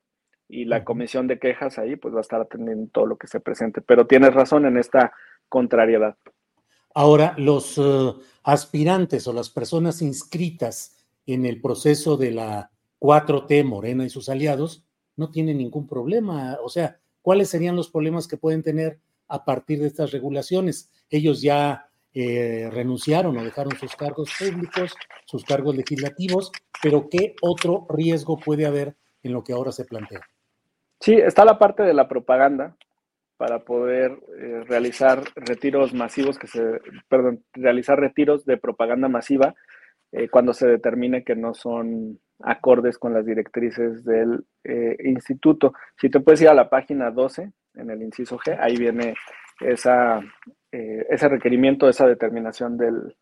y 0.47 0.63
la 0.63 0.85
comisión 0.85 1.27
de 1.27 1.39
quejas 1.39 1.77
ahí 1.77 1.97
pues 1.97 2.13
va 2.13 2.19
a 2.19 2.21
estar 2.21 2.39
atendiendo 2.39 2.89
todo 2.93 3.05
lo 3.05 3.17
que 3.17 3.27
se 3.27 3.41
presente. 3.41 3.81
Pero 3.81 4.07
tienes 4.07 4.33
razón 4.33 4.65
en 4.65 4.77
esta 4.77 5.11
contrariedad. 5.49 6.15
Ahora, 6.97 7.35
los 7.37 7.77
uh, 7.77 8.21
aspirantes 8.43 9.27
o 9.27 9.33
las 9.33 9.49
personas 9.49 10.01
inscritas 10.01 10.95
en 11.25 11.45
el 11.45 11.59
proceso 11.59 12.15
de 12.15 12.31
la 12.31 12.71
4T, 12.99 13.65
Morena 13.65 14.05
y 14.05 14.09
sus 14.09 14.29
aliados, 14.29 14.85
no 15.17 15.29
tienen 15.29 15.57
ningún 15.57 15.87
problema. 15.87 16.57
O 16.63 16.69
sea, 16.69 16.97
¿cuáles 17.21 17.49
serían 17.49 17.75
los 17.75 17.89
problemas 17.89 18.29
que 18.29 18.37
pueden 18.37 18.63
tener 18.63 18.97
a 19.27 19.43
partir 19.43 19.81
de 19.81 19.87
estas 19.87 20.11
regulaciones? 20.11 20.89
Ellos 21.09 21.41
ya 21.41 21.89
eh, 22.13 22.69
renunciaron 22.71 23.37
o 23.37 23.43
dejaron 23.43 23.77
sus 23.77 23.93
cargos 23.97 24.29
públicos, 24.39 24.93
sus 25.25 25.43
cargos 25.43 25.75
legislativos, 25.75 26.49
pero 26.81 27.09
¿qué 27.09 27.35
otro 27.41 27.87
riesgo 27.89 28.37
puede 28.37 28.65
haber 28.65 28.95
en 29.21 29.33
lo 29.33 29.43
que 29.43 29.51
ahora 29.51 29.73
se 29.73 29.83
plantea? 29.83 30.21
Sí, 31.01 31.15
está 31.15 31.43
la 31.43 31.59
parte 31.59 31.83
de 31.83 31.93
la 31.93 32.07
propaganda 32.07 32.77
para 33.37 33.59
poder 33.59 34.17
eh, 34.39 34.63
realizar 34.67 35.23
retiros 35.35 35.93
masivos 35.93 36.39
que 36.39 36.47
se, 36.47 36.79
perdón, 37.09 37.43
realizar 37.53 37.99
retiros 37.99 38.45
de 38.45 38.57
propaganda 38.57 39.07
masiva 39.07 39.55
eh, 40.11 40.29
cuando 40.29 40.53
se 40.53 40.67
determine 40.67 41.23
que 41.23 41.35
no 41.35 41.53
son 41.53 42.19
acordes 42.39 42.97
con 42.97 43.13
las 43.13 43.25
directrices 43.25 44.03
del 44.03 44.45
instituto. 45.03 45.73
Si 45.97 46.09
te 46.09 46.19
puedes 46.19 46.41
ir 46.41 46.49
a 46.49 46.53
la 46.53 46.69
página 46.69 47.09
12, 47.11 47.51
en 47.75 47.89
el 47.89 48.01
inciso 48.01 48.37
G, 48.37 48.57
ahí 48.59 48.77
viene 48.77 49.13
esa, 49.59 50.19
eh, 50.71 51.05
ese 51.09 51.29
requerimiento, 51.29 51.87
esa 51.87 52.07
determinación 52.07 52.77
del, 52.77 53.15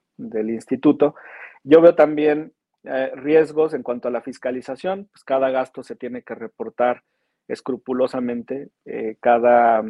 instituto. 0.49 1.15
Yo 1.63 1.81
veo 1.81 1.95
también 1.95 2.53
eh, 2.83 3.11
riesgos 3.15 3.73
en 3.73 3.83
cuanto 3.83 4.07
a 4.07 4.11
la 4.11 4.21
fiscalización, 4.21 5.09
pues 5.11 5.23
cada 5.23 5.49
gasto 5.49 5.83
se 5.83 5.95
tiene 5.95 6.21
que 6.21 6.35
reportar 6.35 7.03
escrupulosamente 7.47 8.69
eh, 8.85 9.17
cada 9.19 9.83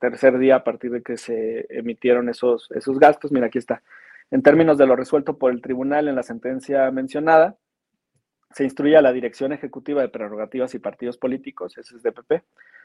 tercer 0.00 0.38
día 0.38 0.56
a 0.56 0.64
partir 0.64 0.90
de 0.90 1.02
que 1.02 1.16
se 1.16 1.66
emitieron 1.70 2.28
esos, 2.28 2.68
esos 2.74 2.98
gastos. 2.98 3.32
Mira, 3.32 3.46
aquí 3.46 3.58
está. 3.58 3.82
En 4.30 4.42
términos 4.42 4.78
de 4.78 4.86
lo 4.86 4.96
resuelto 4.96 5.38
por 5.38 5.52
el 5.52 5.60
tribunal 5.60 6.08
en 6.08 6.16
la 6.16 6.22
sentencia 6.22 6.90
mencionada, 6.90 7.56
se 8.54 8.62
instruye 8.62 8.96
a 8.96 9.02
la 9.02 9.12
Dirección 9.12 9.52
Ejecutiva 9.52 10.00
de 10.00 10.08
Prerrogativas 10.08 10.74
y 10.74 10.78
Partidos 10.78 11.18
Políticos, 11.18 11.74
SSDPP, 11.74 12.44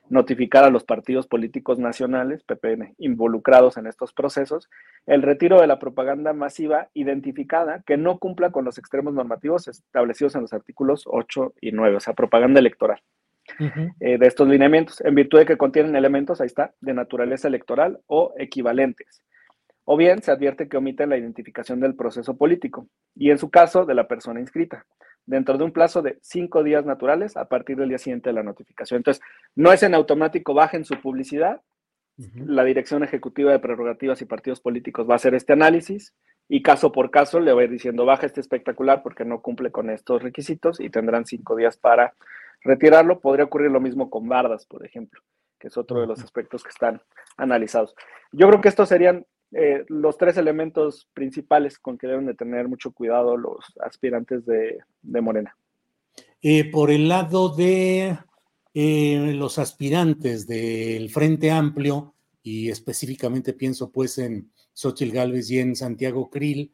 notificar 0.10 0.64
a 0.64 0.72
los 0.72 0.84
partidos 0.84 1.28
políticos 1.28 1.78
nacionales, 1.78 2.44
PPN, 2.44 2.96
involucrados 2.98 3.78
en 3.78 3.86
estos 3.86 4.12
procesos, 4.12 4.68
el 5.06 5.22
retiro 5.22 5.62
de 5.62 5.68
la 5.68 5.78
propaganda 5.78 6.34
masiva 6.34 6.90
identificada 6.96 7.84
que 7.86 7.98
no 7.98 8.18
cumpla 8.18 8.52
con 8.52 8.66
los 8.66 8.80
extremos 8.80 9.14
normativos 9.14 9.68
establecidos 9.68 10.34
en 10.34 10.42
los 10.42 10.54
artículos 10.54 11.04
8 11.06 11.54
y 11.62 11.72
9, 11.72 11.98
o 11.98 12.00
sea, 12.00 12.16
propaganda 12.16 12.60
electoral. 12.60 13.02
Eh, 14.00 14.18
de 14.18 14.28
estos 14.28 14.48
lineamientos, 14.48 15.02
en 15.02 15.16
virtud 15.16 15.40
de 15.40 15.46
que 15.46 15.58
contienen 15.58 15.96
elementos, 15.96 16.42
ahí 16.42 16.48
está, 16.48 16.74
de 16.82 16.94
naturaleza 16.94 17.48
electoral 17.48 18.00
o 18.08 18.34
equivalentes. 18.38 19.24
O 19.86 19.98
bien 19.98 20.22
se 20.22 20.32
advierte 20.32 20.70
que 20.70 20.78
omiten 20.78 21.10
la 21.10 21.18
identificación 21.18 21.80
del 21.80 21.96
proceso 21.96 22.38
político 22.38 22.88
y 23.16 23.32
en 23.32 23.40
su 23.40 23.50
caso 23.50 23.86
de 23.86 23.96
la 23.96 24.08
persona 24.08 24.40
inscrita 24.40 24.86
dentro 25.30 25.58
de 25.58 25.64
un 25.64 25.72
plazo 25.72 26.02
de 26.02 26.18
cinco 26.22 26.64
días 26.64 26.86
naturales 26.86 27.38
a 27.38 27.46
partir 27.46 27.78
del 27.78 27.90
día 27.90 28.00
siguiente 28.00 28.30
de 28.30 28.34
la 28.34 28.44
notificación. 28.44 28.98
Entonces, 28.98 29.24
no 29.56 29.72
es 29.72 29.84
en 29.84 29.94
automático 29.94 30.54
bajen 30.54 30.86
su 30.86 31.00
publicidad. 31.00 31.62
La 32.36 32.66
Dirección 32.66 33.04
Ejecutiva 33.04 33.52
de 33.52 33.60
Prerrogativas 33.60 34.22
y 34.22 34.26
Partidos 34.26 34.60
Políticos 34.60 35.08
va 35.08 35.14
a 35.14 35.16
hacer 35.16 35.36
este 35.36 35.54
análisis 35.54 36.14
y 36.50 36.62
caso 36.64 36.92
por 36.92 37.12
caso 37.12 37.40
le 37.40 37.54
va 37.54 37.62
a 37.62 37.64
ir 37.64 37.70
diciendo 37.70 38.06
baja 38.06 38.26
este 38.26 38.42
espectacular 38.42 39.04
porque 39.04 39.24
no 39.24 39.42
cumple 39.42 39.72
con 39.72 39.90
estos 39.90 40.22
requisitos 40.22 40.82
y 40.82 40.90
tendrán 40.90 41.26
cinco 41.26 41.56
días 41.56 41.78
para 41.78 42.14
retirarlo. 42.62 43.20
Podría 43.20 43.46
ocurrir 43.46 43.72
lo 43.72 43.80
mismo 43.80 44.10
con 44.10 44.28
bardas, 44.28 44.66
por 44.66 44.86
ejemplo, 44.86 45.22
que 45.60 45.68
es 45.68 45.78
otro 45.78 46.02
de 46.02 46.08
los 46.08 46.22
aspectos 46.22 46.64
que 46.64 46.70
están 46.70 47.02
analizados. 47.38 47.96
Yo 48.32 48.48
creo 48.48 48.62
que 48.62 48.70
estos 48.70 48.90
serían 48.90 49.26
eh, 49.52 49.84
los 49.88 50.18
tres 50.18 50.38
elementos 50.38 51.10
principales 51.14 51.80
con 51.80 51.98
que 51.98 52.06
deben 52.06 52.28
de 52.28 52.36
tener 52.36 52.68
mucho 52.68 52.92
cuidado 52.92 53.36
los 53.36 53.58
aspirantes 53.82 54.46
de, 54.46 54.78
Morena. 55.02 55.56
Eh, 56.42 56.70
por 56.70 56.92
el 56.92 57.08
lado 57.08 57.50
de 57.50 58.18
eh, 58.74 59.34
los 59.36 59.58
aspirantes 59.58 60.46
del 60.46 61.10
Frente 61.10 61.50
Amplio, 61.50 62.14
y 62.44 62.70
específicamente 62.70 63.54
pienso 63.54 63.92
pues 63.92 64.18
en 64.20 64.52
Xochitl 64.74 65.14
Gálvez 65.14 65.50
y 65.50 65.60
en 65.60 65.76
Santiago 65.76 66.30
Krill, 66.30 66.72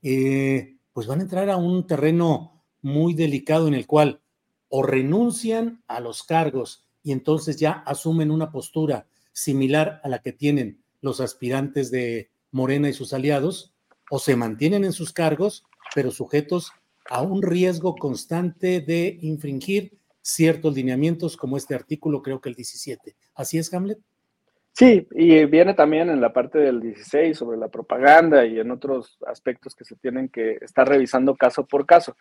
pues 0.00 1.06
van 1.06 1.20
a 1.20 1.22
entrar 1.22 1.50
a 1.50 1.56
un 1.56 1.86
terreno 1.86 2.62
muy 2.82 3.14
delicado 3.14 3.68
en 3.68 3.74
el 3.74 3.86
cual 3.86 4.20
o 4.68 4.82
renuncian 4.82 5.82
a 5.86 6.00
los 6.00 6.22
cargos 6.22 6.86
y 7.02 7.12
entonces 7.12 7.56
ya 7.56 7.72
asumen 7.72 8.30
una 8.30 8.50
postura 8.50 9.06
similar 9.32 10.00
a 10.02 10.08
la 10.08 10.20
que 10.20 10.32
tienen 10.32 10.82
los 11.00 11.20
aspirantes 11.20 11.90
de 11.90 12.30
Morena 12.50 12.88
y 12.88 12.92
sus 12.92 13.12
aliados, 13.12 13.72
o 14.10 14.18
se 14.18 14.36
mantienen 14.36 14.84
en 14.84 14.92
sus 14.92 15.12
cargos, 15.12 15.64
pero 15.94 16.10
sujetos 16.10 16.72
a 17.08 17.22
un 17.22 17.42
riesgo 17.42 17.94
constante 17.94 18.80
de 18.80 19.18
infringir 19.22 19.98
ciertos 20.22 20.74
lineamientos 20.74 21.36
como 21.36 21.56
este 21.56 21.74
artículo, 21.74 22.22
creo 22.22 22.40
que 22.40 22.48
el 22.48 22.54
17. 22.54 23.16
¿Así 23.34 23.58
es, 23.58 23.72
Hamlet? 23.72 23.98
Sí, 24.72 25.08
y 25.12 25.44
viene 25.46 25.74
también 25.74 26.08
en 26.08 26.20
la 26.20 26.32
parte 26.32 26.58
del 26.58 26.80
16 26.80 27.36
sobre 27.36 27.58
la 27.58 27.68
propaganda 27.68 28.46
y 28.46 28.60
en 28.60 28.70
otros 28.70 29.18
aspectos 29.26 29.74
que 29.74 29.84
se 29.84 29.96
tienen 29.96 30.28
que 30.28 30.58
estar 30.60 30.88
revisando 30.88 31.36
caso 31.36 31.66
por 31.66 31.84
caso. 31.84 32.16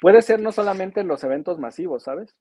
Puede 0.00 0.22
ser 0.22 0.40
no 0.40 0.52
solamente 0.52 1.00
en 1.00 1.08
los 1.08 1.22
eventos 1.24 1.58
masivos, 1.58 2.04
¿sabes? 2.04 2.34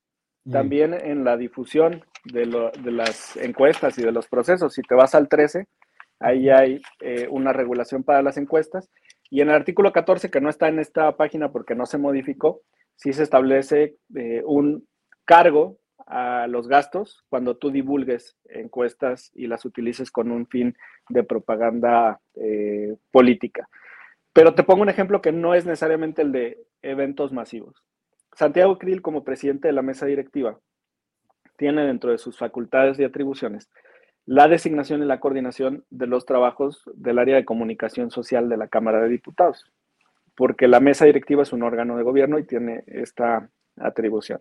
Mm. 0.46 0.52
También 0.52 0.94
en 0.94 1.24
la 1.24 1.38
difusión 1.38 2.04
de, 2.24 2.46
las 2.46 3.36
encuestas 3.38 3.98
y 3.98 4.04
de 4.04 4.12
los 4.12 4.28
procesos. 4.28 4.74
Si 4.74 4.82
te 4.82 4.96
vas 4.96 5.16
al 5.16 5.28
13, 5.28 5.68
ahí 6.20 6.50
hay 6.50 6.82
eh, 7.02 7.28
una 7.30 7.54
regulación 7.54 8.04
para 8.04 8.22
las 8.22 8.38
encuestas. 8.38 8.90
Y 9.30 9.42
en 9.42 9.50
el 9.50 9.56
artículo 9.56 9.92
14, 9.92 10.32
que 10.32 10.42
no 10.42 10.50
está 10.50 10.70
en 10.70 10.80
esta 10.80 11.16
página 11.18 11.52
porque 11.52 11.76
no 11.76 11.86
se 11.86 11.98
modificó, 11.98 12.62
sí 12.96 13.14
se 13.14 13.24
establece 13.24 13.98
eh, 14.16 14.42
un 14.46 14.88
cargo 15.26 15.78
a 16.08 16.48
los 16.48 16.68
gastos 16.68 17.24
cuando 17.30 17.58
tú 17.58 17.70
divulgues 17.70 18.36
encuestas 18.46 19.32
y 19.36 19.46
las 19.48 19.64
utilices 19.66 20.10
con 20.10 20.32
un 20.32 20.48
fin 20.48 20.76
de 21.10 21.24
propaganda 21.24 22.20
eh, 22.36 22.96
política. 23.12 23.70
Pero 24.34 24.54
te 24.56 24.64
pongo 24.64 24.84
un 24.84 24.90
ejemplo 24.90 25.22
que 25.22 25.32
no 25.32 25.54
es 25.54 25.66
necesariamente 25.66 26.22
el 26.22 26.32
de 26.32 26.64
eventos 26.82 27.34
masivos. 27.34 27.84
Santiago 28.34 28.78
Krill, 28.78 29.02
como 29.02 29.24
presidente 29.24 29.68
de 29.68 29.74
la 29.74 29.82
mesa 29.82 30.06
directiva, 30.06 30.60
tiene 31.58 31.86
dentro 31.86 32.12
de 32.12 32.18
sus 32.18 32.38
facultades 32.38 33.00
y 33.00 33.04
atribuciones 33.04 33.70
la 34.30 34.48
designación 34.48 35.02
y 35.02 35.08
la 35.08 35.20
coordinación 35.20 35.86
de 35.90 36.06
los 36.06 36.24
trabajos 36.24 36.84
del 36.94 37.18
área 37.18 37.36
de 37.36 37.46
comunicación 37.46 38.12
social 38.12 38.48
de 38.48 38.58
la 38.58 38.68
Cámara 38.68 39.02
de 39.02 39.10
Diputados, 39.10 39.66
porque 40.36 40.68
la 40.68 40.80
mesa 40.80 41.06
directiva 41.06 41.42
es 41.42 41.52
un 41.52 41.64
órgano 41.64 41.98
de 41.98 42.04
gobierno 42.04 42.38
y 42.38 42.44
tiene 42.44 42.84
esta 42.86 43.50
atribución. 43.76 44.40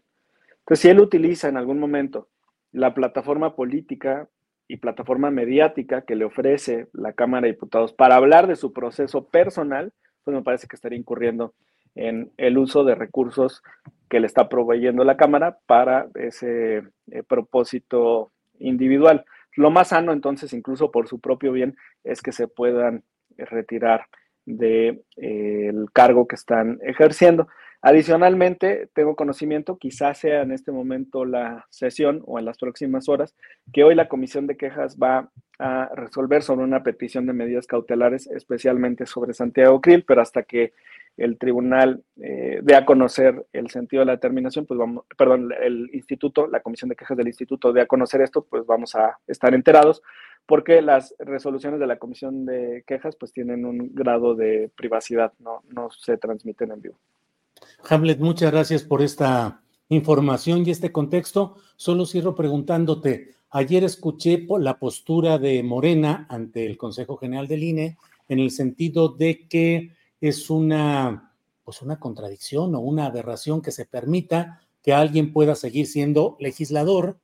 Entonces, 0.59 0.81
si 0.83 0.89
él 0.91 1.01
utiliza 1.01 1.49
en 1.49 1.57
algún 1.57 1.79
momento 1.79 2.29
la 2.71 2.93
plataforma 2.93 3.57
política 3.57 4.29
y 4.69 4.77
plataforma 4.77 5.31
mediática 5.31 6.03
que 6.03 6.15
le 6.15 6.27
ofrece 6.27 6.89
la 6.93 7.15
Cámara 7.15 7.47
de 7.47 7.53
Diputados 7.53 7.95
para 7.95 8.17
hablar 8.17 8.47
de 8.47 8.57
su 8.57 8.73
proceso 8.73 9.27
personal, 9.27 9.93
pues 10.23 10.37
me 10.37 10.43
parece 10.43 10.69
que 10.69 10.77
estaría 10.77 10.99
incurriendo 10.99 11.55
en 11.95 12.31
el 12.37 12.59
uso 12.59 12.85
de 12.85 12.95
recursos 12.95 13.63
que 14.09 14.21
le 14.21 14.27
está 14.27 14.49
proveyendo 14.49 15.05
la 15.05 15.17
Cámara 15.17 15.59
para 15.67 16.07
ese 16.15 16.83
eh, 17.11 17.23
propósito 17.27 18.31
individual. 18.59 19.25
Lo 19.57 19.71
más 19.71 19.89
sano, 19.89 20.13
entonces, 20.13 20.53
incluso 20.53 20.93
por 20.93 21.09
su 21.09 21.19
propio 21.19 21.51
bien, 21.51 21.77
es 22.05 22.23
que 22.23 22.33
se 22.33 22.47
puedan 22.47 23.03
retirar 23.37 24.07
del 24.45 24.59
de, 24.59 25.03
eh, 25.17 25.73
cargo 25.93 26.29
que 26.29 26.37
están 26.37 26.79
ejerciendo. 26.83 27.49
Adicionalmente, 27.81 28.89
tengo 28.93 29.15
conocimiento, 29.15 29.79
quizás 29.79 30.19
sea 30.19 30.43
en 30.43 30.51
este 30.51 30.73
momento 30.73 31.25
la 31.25 31.67
sesión 31.71 32.23
o 32.27 32.41
en 32.41 32.45
las 32.45 32.59
próximas 32.59 33.09
horas, 33.09 33.37
que 33.73 33.85
hoy 33.85 33.95
la 33.95 34.09
Comisión 34.09 34.49
de 34.49 34.57
Quejas 34.57 34.99
va 34.99 35.31
a 35.61 35.89
resolver 35.95 36.43
sobre 36.43 36.65
una 36.65 36.83
petición 36.83 37.27
de 37.27 37.35
medidas 37.35 37.69
cautelares, 37.69 38.27
especialmente 38.27 39.07
sobre 39.07 39.33
Santiago 39.33 39.81
Krill, 39.81 40.05
pero 40.05 40.23
hasta 40.23 40.43
que 40.43 40.73
el 41.17 41.39
tribunal 41.39 42.03
eh, 42.21 42.61
dé 42.63 42.75
a 42.75 42.85
conocer 42.85 43.47
el 43.53 43.71
sentido 43.71 44.01
de 44.01 44.07
la 44.07 44.13
determinación, 44.13 44.67
pues 44.67 44.79
vamos, 44.79 45.05
perdón, 45.17 45.53
el 45.61 45.89
instituto, 45.93 46.49
la 46.49 46.61
comisión 46.61 46.89
de 46.89 46.97
quejas 46.97 47.17
del 47.17 47.29
instituto 47.29 47.73
dé 47.73 47.83
a 47.83 47.87
conocer 47.87 48.23
esto, 48.23 48.45
pues 48.45 48.67
vamos 48.67 48.97
a 48.97 49.19
estar 49.29 49.55
enterados, 49.55 50.03
porque 50.47 50.83
las 50.83 51.15
resoluciones 51.21 51.79
de 51.79 51.87
la 51.87 51.99
comisión 51.99 52.45
de 52.45 52.83
quejas 52.89 53.15
pues 53.15 53.33
tienen 53.33 53.65
un 53.65 53.95
grado 53.95 54.35
de 54.35 54.69
privacidad, 54.77 55.33
no, 55.39 55.63
no 55.69 55.91
se 55.91 56.17
transmiten 56.19 56.73
en 56.73 56.83
vivo. 56.83 56.99
Hamlet, 57.89 58.19
muchas 58.21 58.51
gracias 58.51 58.83
por 58.83 59.03
esta 59.03 59.63
información 59.89 60.67
y 60.67 60.71
este 60.71 60.93
contexto. 60.93 61.57
Solo 61.77 62.07
cierro 62.07 62.35
preguntándote, 62.35 63.35
ayer 63.51 63.85
escuché 63.85 64.47
la 64.59 64.79
postura 64.79 65.39
de 65.39 65.63
Morena 65.63 66.27
ante 66.29 66.67
el 66.67 66.77
Consejo 66.77 67.17
General 67.17 67.47
del 67.49 67.63
INE 67.63 67.97
en 68.29 68.41
el 68.41 68.51
sentido 68.51 69.09
de 69.09 69.49
que 69.49 69.93
es 70.21 70.51
una, 70.51 71.33
pues 71.65 71.83
una 71.83 71.99
contradicción 71.99 72.75
o 72.75 72.81
una 72.81 73.07
aberración 73.07 73.63
que 73.63 73.73
se 73.73 73.87
permita 73.87 74.61
que 74.83 74.93
alguien 74.93 75.33
pueda 75.33 75.55
seguir 75.55 75.87
siendo 75.87 76.37
legislador, 76.41 77.19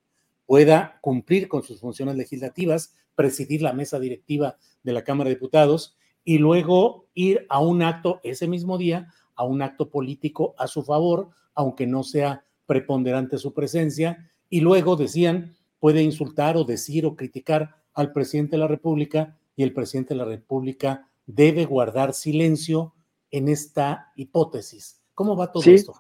pueda 0.47 0.99
cumplir 1.01 1.49
con 1.49 1.63
sus 1.63 1.81
funciones 1.81 2.17
legislativas, 2.17 2.95
presidir 3.15 3.63
la 3.63 3.73
mesa 3.73 3.99
directiva 3.99 4.57
de 4.83 4.93
la 4.93 5.05
Cámara 5.05 5.29
de 5.29 5.37
Diputados 5.37 5.97
y 6.25 6.39
luego 6.39 7.07
ir 7.15 7.47
a 7.49 7.61
un 7.61 7.83
acto 7.83 8.21
ese 8.23 8.49
mismo 8.49 8.79
día, 8.79 9.13
a 9.37 9.45
un 9.45 9.63
acto 9.63 9.91
político 9.91 10.55
a 10.59 10.67
su 10.67 10.83
favor, 10.83 11.31
aunque 11.55 11.87
no 11.87 12.03
sea 12.03 12.45
preponderante 12.67 13.39
su 13.39 13.53
presencia, 13.53 14.31
y 14.49 14.61
luego 14.61 14.97
decían, 14.97 15.55
puede 15.79 16.03
insultar 16.03 16.57
o 16.57 16.65
decir 16.65 17.07
o 17.07 17.17
criticar 17.17 17.77
al 17.95 18.13
presidente 18.13 18.53
de 18.53 18.61
la 18.61 18.69
República 18.69 19.37
y 19.57 19.63
el 19.63 19.73
presidente 19.73 20.15
de 20.15 20.19
la 20.19 20.25
República 20.25 21.09
debe 21.27 21.65
guardar 21.65 22.13
silencio 22.13 22.95
en 23.31 23.49
esta 23.49 24.13
hipótesis. 24.17 25.03
¿Cómo 25.15 25.37
va 25.37 25.51
todo 25.51 25.65
esto? 25.71 25.93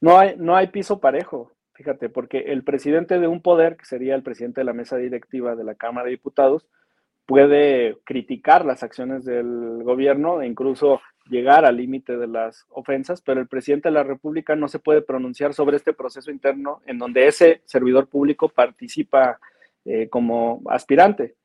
No 0.00 0.18
hay, 0.18 0.34
no 0.36 0.56
hay 0.56 0.68
piso 0.68 1.00
parejo, 1.00 1.52
fíjate, 1.72 2.08
porque 2.08 2.38
el 2.38 2.64
presidente 2.64 3.18
de 3.18 3.26
un 3.26 3.40
poder, 3.40 3.76
que 3.76 3.84
sería 3.84 4.14
el 4.14 4.22
presidente 4.22 4.60
de 4.60 4.66
la 4.66 4.72
mesa 4.72 4.96
directiva 4.96 5.56
de 5.56 5.64
la 5.64 5.74
Cámara 5.74 6.06
de 6.06 6.12
Diputados, 6.12 6.66
puede 7.26 7.98
criticar 8.04 8.64
las 8.66 8.82
acciones 8.82 9.24
del 9.24 9.82
gobierno 9.84 10.42
e 10.42 10.46
incluso 10.46 11.00
llegar 11.30 11.64
al 11.64 11.76
límite 11.76 12.16
de 12.16 12.26
las 12.26 12.66
ofensas, 12.70 13.22
pero 13.22 13.40
el 13.40 13.48
presidente 13.48 13.88
de 13.88 13.94
la 13.94 14.02
República 14.02 14.56
no 14.56 14.68
se 14.68 14.78
puede 14.78 15.00
pronunciar 15.00 15.54
sobre 15.54 15.76
este 15.76 15.92
proceso 15.92 16.30
interno 16.30 16.82
en 16.86 16.98
donde 16.98 17.26
ese 17.26 17.62
servidor 17.64 18.08
público 18.08 18.48
participa 18.48 19.38
eh, 19.84 20.08
como 20.10 20.62
aspirante. 20.68 21.36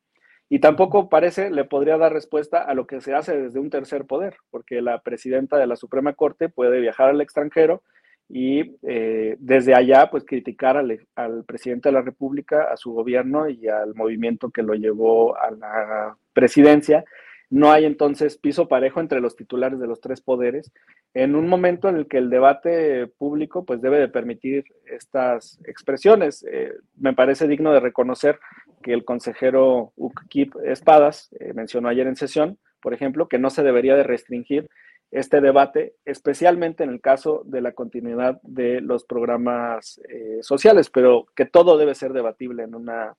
Y 0.50 0.60
tampoco 0.60 1.10
parece 1.10 1.50
le 1.50 1.64
podría 1.64 1.98
dar 1.98 2.14
respuesta 2.14 2.62
a 2.62 2.74
lo 2.74 2.86
que 2.86 3.02
se 3.02 3.14
hace 3.14 3.40
desde 3.40 3.60
un 3.60 3.70
tercer 3.70 4.06
poder, 4.06 4.38
porque 4.52 4.82
la 4.82 5.02
presidenta 5.02 5.58
de 5.58 5.68
la 5.68 5.76
Suprema 5.76 6.14
Corte 6.14 6.50
puede 6.50 6.80
viajar 6.80 7.10
al 7.10 7.22
extranjero 7.22 7.82
y 8.28 8.76
eh, 8.84 9.36
desde 9.40 9.76
allá 9.76 10.10
pues 10.10 10.24
criticar 10.26 10.78
al, 10.78 11.00
al, 11.16 11.44
presidente 11.46 11.90
de 11.90 11.94
la 11.94 12.02
República, 12.02 12.72
a 12.72 12.78
su 12.78 12.92
gobierno 12.92 13.50
y 13.50 13.68
al 13.68 13.94
movimiento 13.96 14.50
que 14.50 14.64
lo 14.64 14.74
llevó 14.74 15.38
a 15.38 15.52
la 15.52 16.18
presidencia. 16.34 17.06
No 17.50 17.72
hay 17.72 17.86
entonces 17.86 18.38
piso 18.38 18.68
parejo 18.68 19.00
entre 19.00 19.22
los 19.22 19.36
titulares 19.36 19.80
de 19.80 19.88
los 19.88 20.02
tres 20.02 20.22
poderes 20.22 20.72
en 21.16 21.34
un 21.36 21.48
momento 21.48 21.88
en 21.88 21.96
el 21.96 22.08
que 22.08 22.18
el 22.18 22.30
debate 22.30 23.08
público 23.08 23.64
pues 23.64 23.82
debe 23.82 24.00
de 24.00 24.10
permitir 24.10 24.66
estas 24.86 25.58
expresiones. 25.66 26.46
Eh, 26.52 26.74
me 26.98 27.14
parece 27.14 27.48
digno 27.48 27.72
de 27.72 27.80
reconocer 27.80 28.38
que 28.84 28.94
el 28.94 29.06
consejero 29.06 29.94
Ukip 29.96 30.54
Espadas 30.66 31.30
eh, 31.40 31.54
mencionó 31.54 31.88
ayer 31.88 32.06
en 32.08 32.18
sesión, 32.18 32.60
por 32.82 32.94
ejemplo, 32.94 33.30
que 33.30 33.40
no 33.40 33.50
se 33.50 33.64
debería 33.64 33.96
de 33.96 34.04
restringir 34.04 34.70
este 35.10 35.40
debate, 35.40 35.96
especialmente 36.04 36.84
en 36.84 36.90
el 36.90 37.00
caso 37.00 37.44
de 37.46 37.62
la 37.62 37.72
continuidad 37.72 38.42
de 38.44 38.82
los 38.82 39.06
programas 39.06 40.02
eh, 40.10 40.40
sociales, 40.42 40.90
pero 40.90 41.28
que 41.34 41.46
todo 41.46 41.78
debe 41.78 41.96
ser 41.96 42.12
debatible 42.12 42.64
en 42.64 42.76
una 42.76 43.16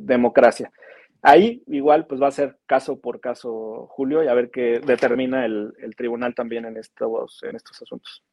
democracia. 0.00 0.72
Ahí 1.22 1.62
igual 1.66 2.06
pues 2.06 2.20
va 2.22 2.28
a 2.28 2.32
ser 2.32 2.58
caso 2.66 3.00
por 3.00 3.20
caso, 3.20 3.86
Julio, 3.90 4.22
y 4.22 4.28
a 4.28 4.34
ver 4.34 4.50
qué 4.50 4.80
determina 4.84 5.44
el, 5.44 5.74
tribunal 5.96 6.34
también 6.34 6.64
en 6.64 6.76
estos, 6.76 7.42
en 7.42 7.56
estos 7.56 7.82
asuntos. 7.82 8.24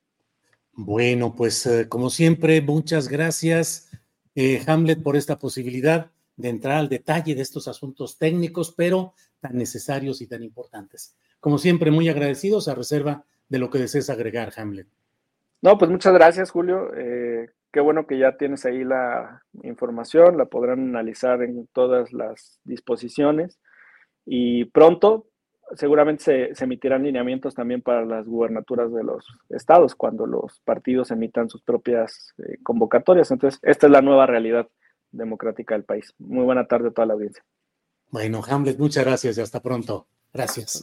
Bueno, 0.73 1.35
pues 1.35 1.65
eh, 1.65 1.89
como 1.89 2.09
siempre, 2.09 2.61
muchas 2.61 3.07
gracias, 3.07 3.89
Hamlet, 4.67 5.01
por 5.01 5.15
esta 5.15 5.39
posibilidad 5.39 6.11
de 6.35 6.49
entrar 6.49 6.77
al 6.77 6.89
detalle 6.89 7.33
de 7.33 7.41
estos 7.41 7.67
asuntos 7.67 8.17
técnicos, 8.17 8.73
pero 8.75 9.13
tan 9.39 9.57
necesarios 9.57 10.21
y 10.21 10.27
tan 10.27 10.43
importantes. 10.43 11.15
Como 11.39 11.57
siempre, 11.57 11.91
muy 11.91 12.09
agradecidos 12.09 12.67
a 12.67 12.75
reserva 12.75 13.23
de 13.47 13.59
lo 13.59 13.69
que 13.69 13.79
desees 13.79 14.09
agregar, 14.09 14.51
Hamlet. 14.57 14.87
No, 15.61 15.77
pues 15.77 15.89
muchas 15.89 16.13
gracias, 16.13 16.51
Julio. 16.51 16.91
Eh, 16.95 17.49
qué 17.75 17.81
bueno 17.81 18.07
que 18.07 18.17
ya 18.17 18.37
tienes 18.37 18.65
ahí 18.65 18.85
la 18.85 19.43
información, 19.63 20.37
la 20.37 20.45
podrán 20.45 20.79
analizar 20.79 21.43
en 21.43 21.67
todas 21.73 22.13
las 22.13 22.61
disposiciones 22.63 23.59
y 24.25 24.63
pronto 24.63 25.27
seguramente 25.73 26.55
se, 26.55 26.63
emitirán 26.63 27.03
lineamientos 27.03 27.53
también 27.53 27.81
para 27.81 28.05
las 28.05 28.25
gubernaturas 28.27 28.93
de 28.93 29.03
los 29.03 29.25
estados 29.49 29.93
cuando 29.93 30.25
los 30.25 30.61
partidos 30.61 31.11
emitan 31.11 31.49
sus 31.49 31.63
propias 31.63 32.33
eh, 32.37 32.59
convocatorias. 32.63 33.29
Entonces, 33.31 33.59
esta 33.61 33.87
es 33.87 33.91
la 33.91 34.01
nueva 34.01 34.25
realidad 34.25 34.69
democrática 35.11 35.75
del 35.75 35.83
país. 35.83 36.13
Muy 36.17 36.45
buena 36.45 36.67
tarde 36.67 36.87
a 36.87 36.91
toda 36.91 37.07
la 37.07 37.15
audiencia. 37.15 37.43
Bueno, 38.09 38.41
Hamlet, 38.47 38.79
muchas 38.79 39.03
gracias 39.03 39.37
y 39.37 39.41
hasta 39.41 39.61
pronto. 39.61 40.07
Gracias. 40.31 40.81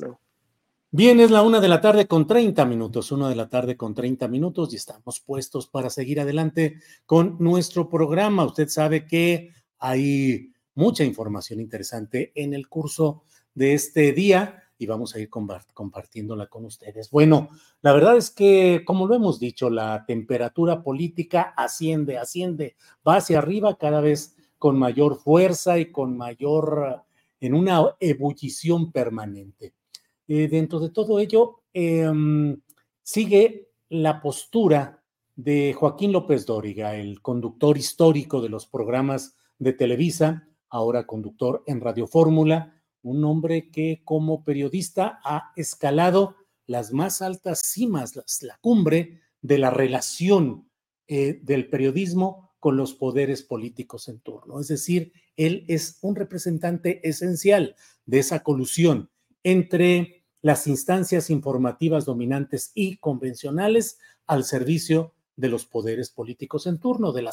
Bien, 0.95 1.21
es 1.21 1.31
la 1.31 1.41
una 1.41 1.59
de 1.59 1.69
la 1.69 1.81
tarde 1.81 2.07
con 2.07 2.27
30 2.27 2.67
minutos, 2.67 3.13
una 3.13 3.31
de 3.31 3.35
la 3.35 3.49
tarde 3.49 3.79
con 3.79 3.95
30 3.95 4.29
minutos 4.29 4.75
y 4.75 4.77
estamos 4.77 5.21
puestos 5.21 5.67
para 5.67 5.89
seguir 5.89 6.21
adelante 6.21 6.81
con 7.07 7.39
nuestro 7.39 7.89
programa. 7.89 8.45
Usted 8.45 8.69
sabe 8.69 9.07
que 9.07 9.55
hay 9.79 10.53
mucha 10.75 11.03
información 11.03 11.61
interesante 11.61 12.31
en 12.35 12.53
el 12.53 12.69
curso 12.69 13.25
de 13.55 13.73
este 13.73 14.13
día 14.13 14.65
y 14.77 14.85
vamos 14.85 15.15
a 15.15 15.21
ir 15.21 15.31
compartiéndola 15.31 16.49
con 16.49 16.67
ustedes. 16.67 17.09
Bueno, 17.09 17.49
la 17.81 17.95
verdad 17.95 18.19
es 18.19 18.31
que, 18.31 18.83
como 18.85 19.07
lo 19.07 19.15
hemos 19.15 19.41
dicho, 19.41 19.71
la 19.71 20.05
temperatura 20.07 20.83
política 20.83 21.55
asciende, 21.57 22.19
asciende, 22.19 22.77
va 23.09 23.17
hacia 23.17 23.39
arriba 23.39 23.79
cada 23.79 24.03
vez 24.03 24.37
con 24.59 24.79
mayor 24.79 25.17
fuerza 25.17 25.79
y 25.79 25.91
con 25.91 26.19
mayor, 26.19 27.03
en 27.41 27.55
una 27.55 27.83
ebullición 27.99 28.93
permanente. 28.93 29.73
Eh, 30.29 30.49
dentro 30.49 30.81
de 30.81 30.91
todo 30.91 31.19
ello, 31.19 31.63
em, 31.73 32.61
sigue 33.03 33.71
la 33.89 34.21
postura 34.21 35.03
de 35.37 35.73
Joaquín 35.73 36.13
López 36.13 36.47
Dóriga, 36.47 36.97
el 36.97 37.21
conductor 37.21 37.77
histórico 37.77 38.41
de 38.41 38.49
los 38.49 38.67
programas 38.67 39.37
de 39.59 39.73
Televisa, 39.73 40.49
ahora 40.69 41.07
conductor 41.07 41.63
en 41.67 41.81
Radio 41.81 42.07
Fórmula, 42.07 42.83
un 43.03 43.25
hombre 43.25 43.71
que 43.71 44.03
como 44.05 44.45
periodista 44.45 45.21
ha 45.25 45.53
escalado 45.57 46.37
las 46.67 46.93
más 46.93 47.21
altas 47.21 47.61
cimas, 47.61 48.15
la 48.43 48.59
cumbre 48.61 49.21
de 49.41 49.59
la 49.59 49.71
relación 49.71 50.69
eh, 51.09 51.41
del 51.43 51.69
periodismo 51.69 52.53
con 52.61 52.77
los 52.77 52.95
poderes 52.95 53.43
políticos 53.43 54.09
en 54.09 54.21
turno. 54.21 54.61
Es 54.61 54.69
decir, 54.69 55.13
él 55.37 55.65
es 55.69 55.99
un 56.01 56.15
representante 56.15 57.07
esencial 57.07 57.75
de 58.07 58.21
esa 58.21 58.43
colusión 58.43 59.11
entre 59.45 60.25
las 60.41 60.67
instancias 60.67 61.31
informativas 61.31 62.05
dominantes 62.05 62.73
y 62.75 62.97
convencionales 62.97 63.99
al 64.27 64.45
servicio 64.45 65.15
de 65.37 65.49
los 65.49 65.67
poderes 65.67 66.11
políticos 66.11 66.67
en 66.67 66.79
turno, 66.79 67.13
de, 67.13 67.29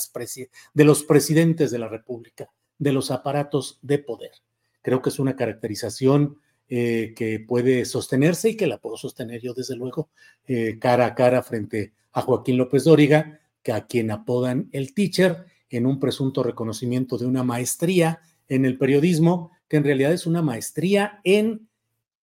de 0.74 0.84
los 0.84 1.04
presidentes 1.04 1.72
de 1.72 1.80
la 1.80 1.88
República, 1.88 2.50
de 2.78 2.94
los 2.94 3.12
aparatos 3.12 3.80
de 3.82 4.00
poder. 4.00 4.32
Creo 4.82 5.02
que 5.02 5.10
es 5.10 5.20
una 5.20 5.36
caracterización 5.36 6.38
eh, 6.70 7.14
que 7.16 7.40
puede 7.40 7.86
sostenerse 7.86 8.50
y 8.50 8.58
que 8.58 8.68
la 8.68 8.78
puedo 8.78 8.96
sostener 8.96 9.42
yo, 9.42 9.54
desde 9.54 9.76
luego, 9.76 10.10
eh, 10.48 10.78
cara 10.80 11.08
a 11.08 11.16
cara 11.16 11.42
frente 11.42 11.94
a 12.12 12.22
Joaquín 12.22 12.58
López 12.58 12.84
Dóriga, 12.84 13.40
que 13.64 13.72
a 13.74 13.88
quien 13.88 14.12
apodan 14.12 14.70
el 14.72 14.94
teacher, 14.94 15.46
en 15.70 15.86
un 15.86 16.00
presunto 16.00 16.42
reconocimiento 16.44 17.18
de 17.18 17.26
una 17.26 17.44
maestría 17.44 18.22
en 18.48 18.66
el 18.66 18.78
periodismo, 18.78 19.52
que 19.68 19.78
en 19.78 19.84
realidad 19.84 20.12
es 20.14 20.26
una 20.26 20.42
maestría 20.42 21.22
en 21.24 21.69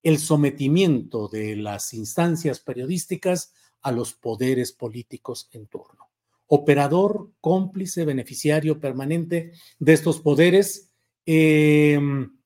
el 0.06 0.18
sometimiento 0.18 1.26
de 1.26 1.56
las 1.56 1.92
instancias 1.92 2.60
periodísticas 2.60 3.52
a 3.82 3.90
los 3.90 4.12
poderes 4.12 4.70
políticos 4.70 5.48
en 5.50 5.66
turno. 5.66 6.10
Operador, 6.46 7.32
cómplice, 7.40 8.04
beneficiario 8.04 8.78
permanente 8.78 9.50
de 9.80 9.92
estos 9.92 10.20
poderes. 10.20 10.92
Em, 11.24 12.38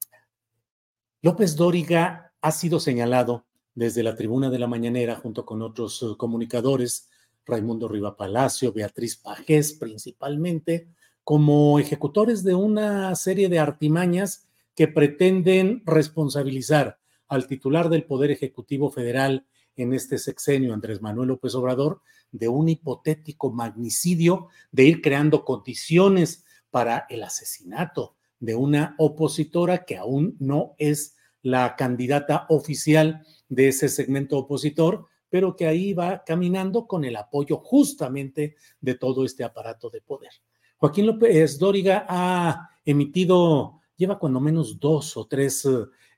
López 1.21 1.55
Dóriga 1.55 2.33
ha 2.41 2.51
sido 2.51 2.81
señalado 2.81 3.45
desde 3.75 4.03
la 4.03 4.17
tribuna 4.17 4.49
de 4.49 4.59
la 4.59 4.67
mañanera 4.67 5.17
junto 5.17 5.45
con 5.45 5.61
otros 5.61 6.03
eh, 6.03 6.17
comunicadores, 6.17 7.11
Raimundo 7.45 7.89
Riva 7.89 8.17
Palacio, 8.17 8.73
Beatriz 8.73 9.19
Pajés 9.19 9.75
principalmente, 9.75 10.89
como 11.25 11.79
ejecutores 11.79 12.43
de 12.43 12.55
una 12.55 13.15
serie 13.17 13.51
de 13.51 13.59
artimañas 13.59 14.49
que 14.75 14.89
pretenden 14.89 15.83
responsabilizar 15.85 17.00
al 17.31 17.47
titular 17.47 17.89
del 17.89 18.05
Poder 18.05 18.33
Ejecutivo 18.33 18.91
Federal 18.91 19.47
en 19.77 19.95
este 19.95 20.19
sexenio, 20.19 20.75
Andrés 20.75 21.01
Manuel 21.01 21.29
López 21.29 21.55
Obrador, 21.55 22.03
de 22.33 22.49
un 22.49 22.69
hipotético 22.69 23.53
magnicidio, 23.53 24.49
de 24.73 24.85
ir 24.85 25.01
creando 25.01 25.45
condiciones 25.45 26.45
para 26.71 27.07
el 27.09 27.23
asesinato 27.23 28.17
de 28.41 28.57
una 28.57 28.97
opositora 28.99 29.85
que 29.85 29.97
aún 29.97 30.37
no 30.41 30.75
es 30.79 31.17
la 31.43 31.77
candidata 31.77 32.47
oficial 32.49 33.25
de 33.49 33.69
ese 33.69 33.89
segmento 33.89 34.39
opositor, 34.39 35.07
pero 35.29 35.55
que 35.55 35.67
ahí 35.67 35.95
va 35.95 36.25
caminando 36.27 36.87
con 36.87 37.05
el 37.05 37.15
apoyo 37.15 37.59
justamente 37.59 38.57
de 38.81 38.95
todo 38.97 39.25
este 39.25 39.45
aparato 39.45 39.89
de 39.89 40.01
poder. 40.01 40.33
Joaquín 40.79 41.07
López 41.07 41.59
Dóriga 41.59 42.07
ha 42.09 42.71
emitido, 42.85 43.81
lleva 43.97 44.19
cuando 44.19 44.41
menos 44.41 44.81
dos 44.81 45.17
o 45.17 45.27
tres 45.27 45.69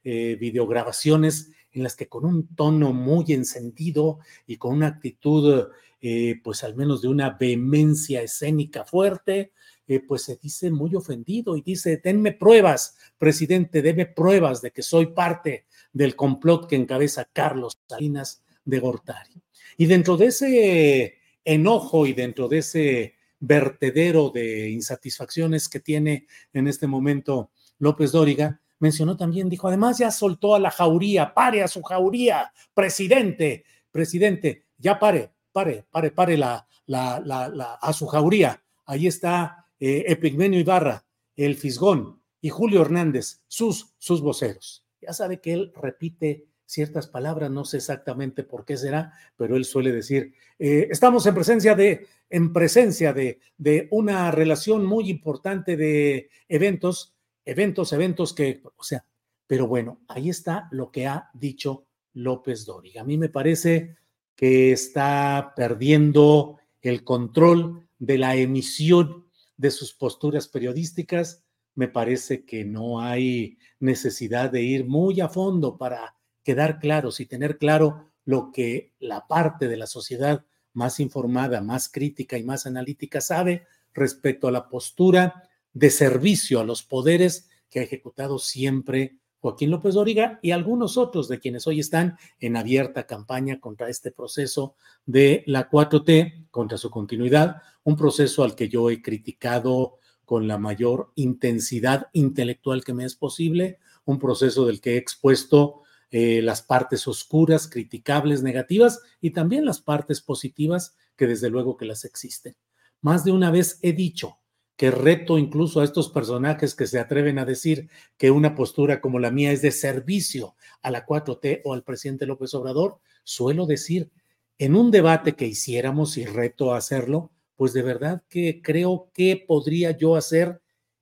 eh, 0.05 0.37
videograbaciones 0.39 1.51
en 1.73 1.83
las 1.83 1.97
que 1.97 2.09
con 2.09 2.25
un 2.25 2.55
tono 2.55 2.93
muy 2.93 3.33
encendido 3.33 4.19
y 4.47 4.57
con 4.57 4.75
una 4.75 4.89
actitud, 4.89 5.69
eh, 6.01 6.41
pues 6.43 6.65
al 6.65 6.75
menos 6.77 7.03
de 7.03 7.09
una 7.09 7.31
vehemencia 7.31 8.23
escénica 8.23 8.85
fuerte, 8.85 9.53
eh, 9.87 10.01
pues 10.01 10.23
se 10.23 10.37
dice 10.37 10.71
muy 10.71 10.95
ofendido 10.95 11.57
y 11.57 11.63
dice, 11.63 12.01
denme 12.03 12.33
pruebas, 12.33 12.97
presidente, 13.19 13.83
denme 13.83 14.07
pruebas 14.07 14.63
de 14.63 14.71
que 14.71 14.83
soy 14.83 15.07
parte 15.07 15.67
del 15.93 16.17
complot 16.17 16.69
que 16.69 16.77
encabeza 16.77 17.29
Carlos 17.33 17.79
Salinas 17.89 18.43
de 18.65 18.79
Gortari. 18.79 19.43
Y 19.77 19.87
dentro 19.87 20.17
de 20.17 20.27
ese 20.27 21.19
enojo 21.45 22.07
y 22.07 22.13
dentro 22.13 22.49
de 22.49 22.59
ese 22.59 23.15
vertedero 23.41 24.31
de 24.31 24.71
insatisfacciones 24.71 25.69
que 25.69 25.81
tiene 25.81 26.27
en 26.53 26.69
este 26.69 26.87
momento 26.87 27.51
López 27.79 28.13
Dóriga, 28.13 28.62
mencionó 28.83 29.17
también, 29.17 29.49
dijo, 29.49 29.69
además 29.69 29.99
ya 29.99 30.11
soltó 30.11 30.57
a 30.57 30.59
la 30.59 30.73
jauría, 30.73 31.33
pare 31.33 31.63
a 31.63 31.69
su 31.69 31.83
jauría, 31.83 32.53
presidente, 32.75 33.65
presidente, 33.93 34.65
ya 34.77 34.99
pare, 34.99 35.31
pare, 35.53 35.87
pare, 35.89 36.11
pare 36.11 36.37
la, 36.37 36.67
la, 36.87 37.21
la, 37.21 37.75
a 37.81 37.93
su 37.93 38.09
jauría. 38.09 38.61
Ahí 38.85 39.07
está 39.07 39.69
eh, 39.79 40.05
Epigmenio 40.09 40.59
Ibarra, 40.59 41.05
el 41.37 41.55
Fisgón 41.55 42.21
y 42.41 42.49
Julio 42.49 42.83
Hernández, 42.83 43.45
sus, 43.47 43.95
sus 43.99 44.21
voceros. 44.21 44.85
Ya 45.01 45.13
sabe 45.13 45.41
que 45.41 45.53
él 45.53 45.73
repite 45.81 46.49
ciertas 46.67 47.07
palabras, 47.07 47.53
no 47.53 47.65
sé 47.65 47.77
exactamente 47.77 48.43
por 48.43 48.65
qué 48.65 48.77
será, 48.77 49.13
pero 49.37 49.57
él 49.57 49.65
suele 49.65 49.93
decir, 49.93 50.35
eh, 50.59 50.89
estamos 50.91 51.25
en 51.27 51.35
presencia 51.35 51.77
de, 51.77 52.09
en 52.31 52.53
presencia 52.53 53.13
de, 53.13 53.39
de 53.59 53.87
una 53.93 54.33
relación 54.33 54.85
muy 54.87 55.09
importante 55.09 55.77
de 55.77 56.31
eventos, 56.49 57.12
eventos, 57.45 57.93
eventos 57.93 58.33
que, 58.33 58.63
o 58.77 58.83
sea, 58.83 59.05
pero 59.47 59.67
bueno, 59.67 60.01
ahí 60.09 60.31
está 60.31 60.69
lo 60.71 60.91
que 60.91 61.07
ha 61.07 61.31
dicho 61.35 61.87
López 62.15 62.65
Dóriga. 62.65 63.03
A 63.03 63.05
mí 63.05 63.19
me 63.19 63.29
parece 63.29 63.97
que 64.35 64.73
está 64.73 65.53
perdiendo 65.55 66.59
el 66.81 67.05
control 67.05 67.89
de 67.99 68.19
la 68.19 68.35
emisión 68.37 69.27
de 69.57 69.71
sus 69.71 69.95
posturas 69.95 70.49
periodísticas. 70.49 71.45
Me 71.75 71.89
parece 71.89 72.45
que 72.45 72.65
no 72.65 73.01
hay 73.01 73.59
necesidad 73.79 74.51
de 74.51 74.63
ir 74.63 74.87
muy 74.87 75.21
a 75.21 75.29
fondo 75.29 75.77
para 75.79 76.17
quedar 76.43 76.79
claros 76.81 77.21
y 77.21 77.27
tener 77.27 77.59
claro 77.59 78.11
lo 78.25 78.53
que 78.53 78.95
la 78.99 79.27
parte 79.27 79.69
de 79.69 79.77
la 79.77 79.87
sociedad 79.87 80.45
más 80.73 81.01
informada, 81.01 81.61
más 81.61 81.89
crítica 81.89 82.39
y 82.39 82.43
más 82.43 82.67
analítica 82.67 83.21
sabe 83.21 83.67
respecto 83.93 84.49
a 84.49 84.53
la 84.53 84.69
postura 84.69 85.49
de 85.73 85.91
servicio 85.91 86.61
a 86.61 86.65
los 86.65 86.83
poderes 86.83 87.49
que 87.71 87.81
ha 87.81 87.83
ejecutado 87.83 88.39
siempre 88.39 89.17
Joaquín 89.43 89.71
López 89.71 89.95
Doriga 89.95 90.39
y 90.41 90.53
algunos 90.53 90.97
otros 90.97 91.27
de 91.27 91.41
quienes 91.41 91.67
hoy 91.67 91.81
están 91.81 92.17
en 92.39 92.57
abierta 92.57 93.09
campaña 93.09 93.59
contra 93.59 93.89
este 93.89 94.13
proceso 94.13 94.77
de 95.05 95.43
la 95.47 95.69
4T, 95.69 96.49
contra 96.51 96.79
su 96.79 96.91
continuidad, 96.91 97.57
un 97.83 97.97
proceso 97.97 98.45
al 98.45 98.55
que 98.55 98.69
yo 98.69 98.89
he 98.89 99.03
criticado 99.03 99.99
con 100.25 100.47
la 100.47 100.59
mayor 100.59 101.11
intensidad 101.17 102.07
intelectual 102.13 102.85
que 102.85 102.95
me 102.95 103.05
es 103.05 103.17
posible, 103.17 103.79
un 104.05 104.21
proceso 104.21 104.65
del 104.65 104.81
que 104.81 104.95
he 104.95 104.97
expuesto 104.97 105.83
eh, 106.13 106.41
las 106.41 106.63
partes 106.63 107.09
oscuras, 107.09 107.67
criticables, 107.67 108.43
negativas 108.43 109.01
y 109.21 109.31
también 109.31 109.65
las 109.65 109.81
partes 109.81 110.21
positivas 110.21 110.95
que 111.17 111.27
desde 111.27 111.51
luego 111.51 111.77
que 111.77 111.87
las 111.87 112.05
existen. 112.05 112.55
Más 113.01 113.25
de 113.25 113.33
una 113.33 113.51
vez 113.51 113.81
he 113.83 113.93
dicho, 113.93 114.39
que 114.77 114.91
reto 114.91 115.39
incluso 115.39 115.81
a 115.81 115.85
estos 115.85 116.09
personajes 116.09 116.75
que 116.75 116.87
se 116.87 116.99
atreven 116.99 117.39
a 117.39 117.45
decir 117.45 117.89
que 118.17 118.31
una 118.31 118.55
postura 118.55 119.01
como 119.01 119.19
la 119.19 119.31
mía 119.31 119.53
es 119.53 119.63
de 119.63 119.71
servicio 119.71 120.57
a 120.83 120.91
la 120.91 121.07
4T 121.07 121.63
o 121.65 121.75
al 121.75 121.85
presidente 121.85 122.27
López 122.27 122.55
Obrador, 122.55 122.99
suelo 123.25 123.67
decir, 123.67 124.11
en 124.59 124.75
un 124.75 124.91
debate 124.91 125.35
que 125.35 125.47
hiciéramos 125.47 126.17
y 126.17 126.25
reto 126.25 126.73
a 126.73 126.79
hacerlo, 126.79 127.31
pues 127.57 127.73
de 127.73 127.83
verdad 127.83 128.23
que 128.29 128.63
creo 128.63 129.11
que 129.13 129.45
podría 129.47 129.91
yo 129.97 130.17
hacer 130.17 130.61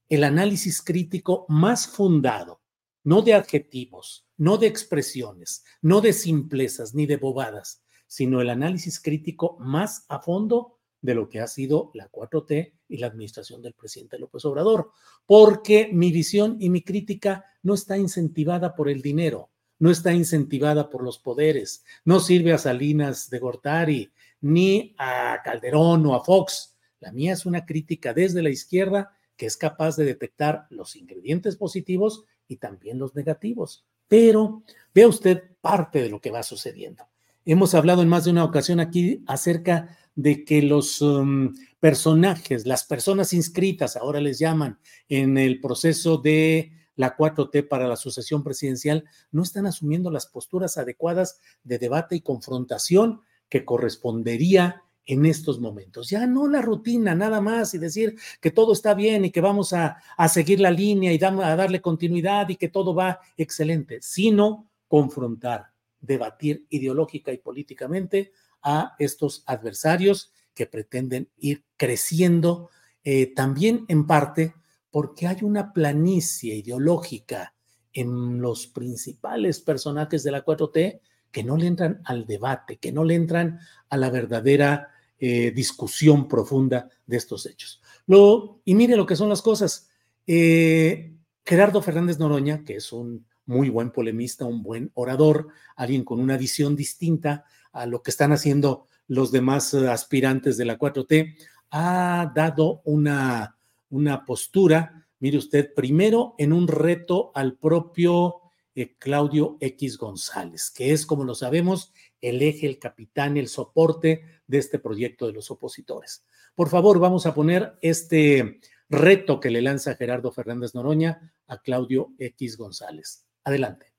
el 0.09 0.25
análisis 0.25 0.83
crítico 0.83 1.47
más 1.49 1.87
fundado, 1.87 2.61
no 3.05 3.23
de 3.23 3.35
adjetivos, 3.35 4.27
no 4.37 4.59
de 4.59 4.66
expresiones, 4.66 5.64
no 5.81 6.01
de 6.01 6.12
simplezas 6.12 6.95
ni 6.95 7.07
de 7.07 7.16
bobadas, 7.16 7.83
sino 8.07 8.41
el 8.41 8.51
análisis 8.51 9.01
crítico 9.01 9.57
más 9.61 10.05
a 10.09 10.18
fondo 10.18 10.80
de 11.03 11.14
lo 11.14 11.28
que 11.28 11.40
ha 11.40 11.46
sido 11.46 11.90
la 11.94 12.11
4T 12.11 12.72
y 12.88 12.96
la 12.98 13.07
administración 13.07 13.62
del 13.62 13.74
presidente 13.74 14.18
López 14.18 14.44
Obrador, 14.44 14.90
porque 15.26 15.90
mi 15.92 16.12
visión 16.12 16.57
y 16.61 16.70
mi 16.70 16.82
crítica 16.82 17.44
no 17.62 17.74
está 17.74 17.96
incentivada 17.96 18.74
por 18.74 18.88
el 18.88 19.03
dinero, 19.03 19.51
no 19.78 19.90
está 19.90 20.12
incentivada 20.12 20.90
por 20.90 21.03
los 21.03 21.18
poderes, 21.18 21.84
no 22.05 22.20
sirve 22.20 22.53
a 22.53 22.59
Salinas 22.59 23.30
de 23.30 23.38
Gortari, 23.38 24.12
ni 24.42 24.94
a 24.98 25.40
Calderón 25.44 26.07
o 26.07 26.14
a 26.14 26.24
Fox. 26.24 26.76
La 27.01 27.12
mía 27.12 27.32
es 27.32 27.46
una 27.46 27.64
crítica 27.64 28.12
desde 28.12 28.42
la 28.42 28.51
izquierda 28.51 29.16
que 29.36 29.46
es 29.46 29.57
capaz 29.57 29.96
de 29.96 30.05
detectar 30.05 30.66
los 30.68 30.96
ingredientes 30.96 31.57
positivos 31.57 32.24
y 32.46 32.57
también 32.57 32.98
los 32.98 33.14
negativos. 33.14 33.86
Pero 34.07 34.64
vea 34.94 35.09
usted 35.09 35.44
parte 35.62 36.03
de 36.03 36.11
lo 36.11 36.20
que 36.20 36.30
va 36.30 36.42
sucediendo. 36.42 37.05
Hemos 37.46 37.74
hablado 37.74 38.03
en 38.03 38.09
más 38.09 38.24
de 38.24 38.32
una 38.32 38.44
ocasión 38.44 38.80
aquí 38.80 39.24
acerca 39.26 39.96
de 40.15 40.45
que 40.45 40.63
los 40.63 41.01
um, 41.03 41.55
personajes, 41.79 42.67
las 42.67 42.85
personas 42.85 43.33
inscritas, 43.33 43.97
ahora 43.97 44.21
les 44.21 44.39
llaman, 44.39 44.79
en 45.09 45.39
el 45.39 45.61
proceso 45.61 46.19
de 46.19 46.73
la 46.97 47.17
4T 47.17 47.67
para 47.67 47.89
la 47.89 47.97
sucesión 47.97 48.45
presidencial, 48.45 49.05
no 49.31 49.43
están 49.43 49.67
asumiendo 49.67 50.11
las 50.11 50.27
posturas 50.27 50.77
adecuadas 50.77 51.41
de 51.65 51.79
debate 51.79 52.17
y 52.17 52.21
confrontación 52.21 53.23
que 53.49 53.65
correspondería 53.65 54.83
en 55.07 55.27
estos 55.27 55.59
momentos. 55.61 56.09
Ya 56.11 56.27
no 56.27 56.47
la 56.47 56.63
rutina, 56.63 57.15
nada 57.15 57.41
más, 57.41 57.75
y 57.75 57.79
decir 57.79 58.17
que 58.41 58.51
todo 58.51 58.73
está 58.73 58.95
bien 58.95 59.25
y 59.25 59.31
que 59.31 59.41
vamos 59.41 59.73
a, 59.73 59.97
seguir 60.29 60.61
la 60.61 60.71
línea 60.71 61.13
y 61.13 61.19
a 61.23 61.57
darle 61.57 61.81
continuidad 61.81 62.49
y 62.49 62.57
que 62.57 62.69
todo 62.69 62.95
va 62.95 63.19
excelente, 63.37 63.99
sino 64.03 64.71
confrontar, 64.87 65.73
debatir 66.01 66.67
ideológica 66.69 67.33
y 67.33 67.39
políticamente 67.39 68.33
a 68.63 68.95
estos 68.99 69.43
adversarios 69.47 70.33
que 70.55 70.67
pretenden 70.67 71.31
ir 71.37 71.65
creciendo 71.77 72.71
eh, 73.05 73.33
también 73.35 73.85
en 73.89 74.07
parte 74.07 74.55
porque 74.91 75.27
hay 75.27 75.39
una 75.43 75.73
planicie 75.73 76.55
ideológica 76.55 77.55
en 77.93 78.41
los 78.41 78.67
principales 78.67 79.61
personajes 79.61 80.23
de 80.23 80.31
la 80.33 80.45
4T 80.45 81.01
que 81.31 81.45
no 81.45 81.57
le 81.57 81.67
entran 81.67 82.01
al 82.05 82.27
debate, 82.27 82.79
que 82.79 82.93
no 82.93 83.05
le 83.05 83.15
entran 83.15 83.61
a 83.89 83.97
la 83.97 84.11
verdadera 84.11 84.89
eh, 85.19 85.53
discusión 85.53 86.29
profunda 86.29 86.89
de 87.07 87.17
estos 87.17 87.47
hechos. 87.47 87.81
Lo, 88.07 88.61
y 88.65 88.75
mire 88.75 88.97
lo 88.97 89.07
que 89.07 89.17
son 89.17 89.29
las 89.29 89.43
cosas. 89.43 89.89
Eh, 90.27 91.15
Gerardo 91.45 91.83
Fernández 91.83 92.19
Noroña, 92.19 92.65
que 92.65 92.77
es 92.77 92.93
un 92.93 93.27
muy 93.47 93.69
buen 93.69 93.91
polemista, 93.91 94.45
un 94.45 94.63
buen 94.63 94.91
orador, 94.95 95.49
alguien 95.77 96.05
con 96.05 96.21
una 96.21 96.37
visión 96.37 96.77
distinta 96.77 97.45
a 97.73 97.87
lo 97.87 98.03
que 98.03 98.11
están 98.11 98.33
haciendo 98.33 98.87
los 99.07 99.33
demás 99.33 99.75
eh, 99.75 99.89
aspirantes 99.89 100.57
de 100.57 100.64
la 100.64 100.79
4T, 100.79 101.37
ha 101.71 102.33
dado 102.35 102.81
una, 102.85 103.57
una 103.91 104.25
postura, 104.25 105.07
mire 105.18 105.39
usted, 105.39 105.73
primero 105.75 106.35
en 106.39 106.53
un 106.53 106.68
reto 106.68 107.33
al 107.35 107.57
propio 107.57 108.37
eh, 108.75 108.95
Claudio 108.99 109.57
X 109.61 109.99
González, 109.99 110.71
que 110.71 110.93
es, 110.93 111.07
como 111.07 111.25
lo 111.25 111.35
sabemos, 111.35 111.93
el 112.21 112.41
eje, 112.43 112.66
el 112.66 112.79
capitán, 112.79 113.37
el 113.37 113.49
soporte 113.49 114.23
de 114.47 114.59
este 114.59 114.79
proyecto 114.79 115.27
de 115.27 115.33
los 115.33 115.51
opositores. 115.51 116.25
Por 116.55 116.68
favor, 116.68 116.99
vamos 116.99 117.27
a 117.27 117.35
poner 117.35 117.79
este 117.83 118.61
reto 118.89 119.41
que 119.41 119.51
le 119.51 119.62
lanza 119.62 119.95
Gerardo 119.95 120.33
Fernández 120.33 120.75
Noroña 120.75 121.33
a 121.47 121.59
Claudio 121.59 122.12
X 122.18 122.57
González. 122.57 123.27
Adelante. 123.45 123.89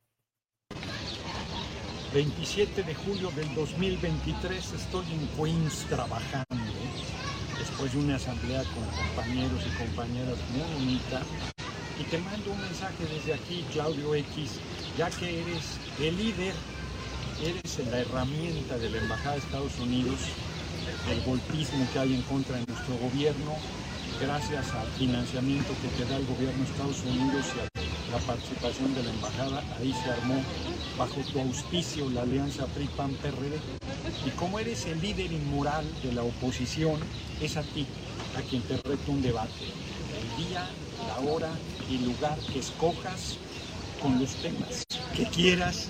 27 2.14 2.84
de 2.84 2.94
julio 2.94 3.32
del 3.38 3.56
2023 3.56 4.74
estoy 4.74 5.06
en 5.14 5.28
Queens 5.30 5.86
trabajando, 5.88 6.46
después 7.58 7.94
de 7.94 8.00
una 8.00 8.18
asamblea 8.18 8.64
con 8.64 8.84
compañeros 8.84 9.62
y 9.66 9.78
compañeras 9.78 10.36
muy 10.52 10.74
bonita. 10.74 11.22
Y 11.98 12.04
te 12.04 12.18
mando 12.18 12.52
un 12.52 12.60
mensaje 12.60 13.06
desde 13.06 13.34
aquí, 13.34 13.66
Claudio 13.72 14.14
X, 14.14 14.60
ya 14.98 15.10
que 15.10 15.42
eres 15.42 15.80
el 16.02 16.18
líder, 16.18 16.54
eres 17.42 17.80
la 17.90 18.00
herramienta 18.00 18.78
de 18.78 18.90
la 18.90 18.98
Embajada 18.98 19.36
de 19.36 19.40
Estados 19.40 19.80
Unidos, 19.80 20.20
el 21.10 21.22
golpismo 21.22 21.88
que 21.94 22.00
hay 22.00 22.14
en 22.14 22.24
contra 22.24 22.58
de 22.58 22.66
nuestro 22.66 22.96
gobierno, 22.98 23.56
gracias 24.20 24.70
al 24.74 24.88
financiamiento 25.00 25.74
que 25.82 26.04
te 26.04 26.10
da 26.12 26.18
el 26.18 26.26
gobierno 26.26 26.62
de 26.62 26.72
Estados 26.72 27.04
Unidos 27.04 27.46
y 27.56 27.60
a 27.62 28.18
la 28.18 28.20
participación 28.28 28.94
de 28.96 29.04
la 29.04 29.12
embajada, 29.12 29.64
ahí 29.80 29.94
se 30.04 30.12
armó 30.12 30.44
bajo 31.02 31.22
tu 31.34 31.40
auspicio 31.40 32.08
la 32.12 32.22
alianza 32.22 32.68
PRI-PAN-PRD. 32.68 33.60
Y 34.24 34.30
como 34.38 34.60
eres 34.60 34.86
el 34.86 35.02
líder 35.02 35.32
inmoral 35.32 35.84
de 36.04 36.14
la 36.14 36.22
oposición, 36.22 37.00
es 37.42 37.58
a 37.58 37.64
ti 37.64 37.88
a 38.38 38.42
quien 38.44 38.62
te 38.62 38.78
reto 38.78 39.12
un 39.12 39.24
debate. 39.24 39.66
El 40.22 40.46
día, 40.46 40.70
la 41.08 41.32
hora 41.32 41.50
y 41.90 41.98
lugar 41.98 42.38
que 42.54 42.60
escojas 42.60 43.38
con 44.00 44.20
los 44.20 44.36
temas 44.36 44.86
que 45.16 45.26
quieras 45.26 45.90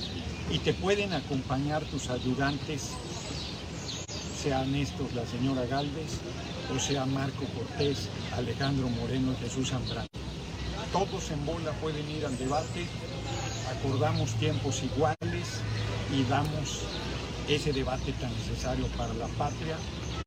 y 0.50 0.60
te 0.60 0.74
pueden 0.74 1.12
acompañar 1.12 1.84
tus 1.92 2.10
ayudantes 2.10 2.92
sean 4.42 4.74
estos 4.76 5.14
la 5.14 5.26
señora 5.26 5.66
Galvez 5.66 6.20
o 6.74 6.80
sea 6.80 7.06
Marco 7.06 7.44
Cortés, 7.54 8.08
Alejandro 8.34 8.88
Moreno 8.88 9.36
Jesús 9.42 9.72
Zambrano. 9.72 10.08
Todos 10.94 11.30
en 11.32 11.46
bola 11.46 11.72
pueden 11.82 12.10
ir 12.10 12.26
al 12.26 12.38
debate, 12.38 12.88
acordamos 13.72 14.34
tiempos 14.36 14.84
iguales 14.84 15.62
y 16.14 16.24
damos 16.30 16.84
ese 17.48 17.74
debate 17.74 18.14
tan 18.14 18.32
necesario 18.32 18.86
para 18.98 19.14
la 19.14 19.28
patria, 19.40 19.78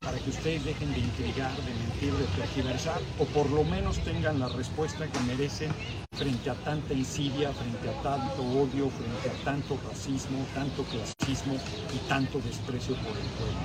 para 0.00 0.18
que 0.18 0.30
ustedes 0.30 0.64
dejen 0.64 0.92
de 0.92 1.00
intrigar, 1.00 1.54
de 1.56 1.72
mentir, 1.74 2.12
de 2.12 2.26
tergiversar, 2.36 3.00
o 3.18 3.24
por 3.26 3.48
lo 3.50 3.64
menos 3.64 3.98
tengan 3.98 4.38
la 4.38 4.48
respuesta 4.48 5.06
que 5.06 5.20
merecen 5.20 5.70
frente 6.12 6.50
a 6.50 6.54
tanta 6.54 6.92
insidia, 6.94 7.52
frente 7.52 7.88
a 7.88 8.02
tanto 8.02 8.42
odio, 8.42 8.90
frente 8.90 9.28
a 9.30 9.44
tanto 9.44 9.78
racismo, 9.88 10.44
tanto 10.54 10.84
clasismo 10.84 11.54
y 11.54 12.08
tanto 12.08 12.38
desprecio 12.40 12.94
por 12.96 13.16
el 13.16 13.28
pueblo. 13.38 13.64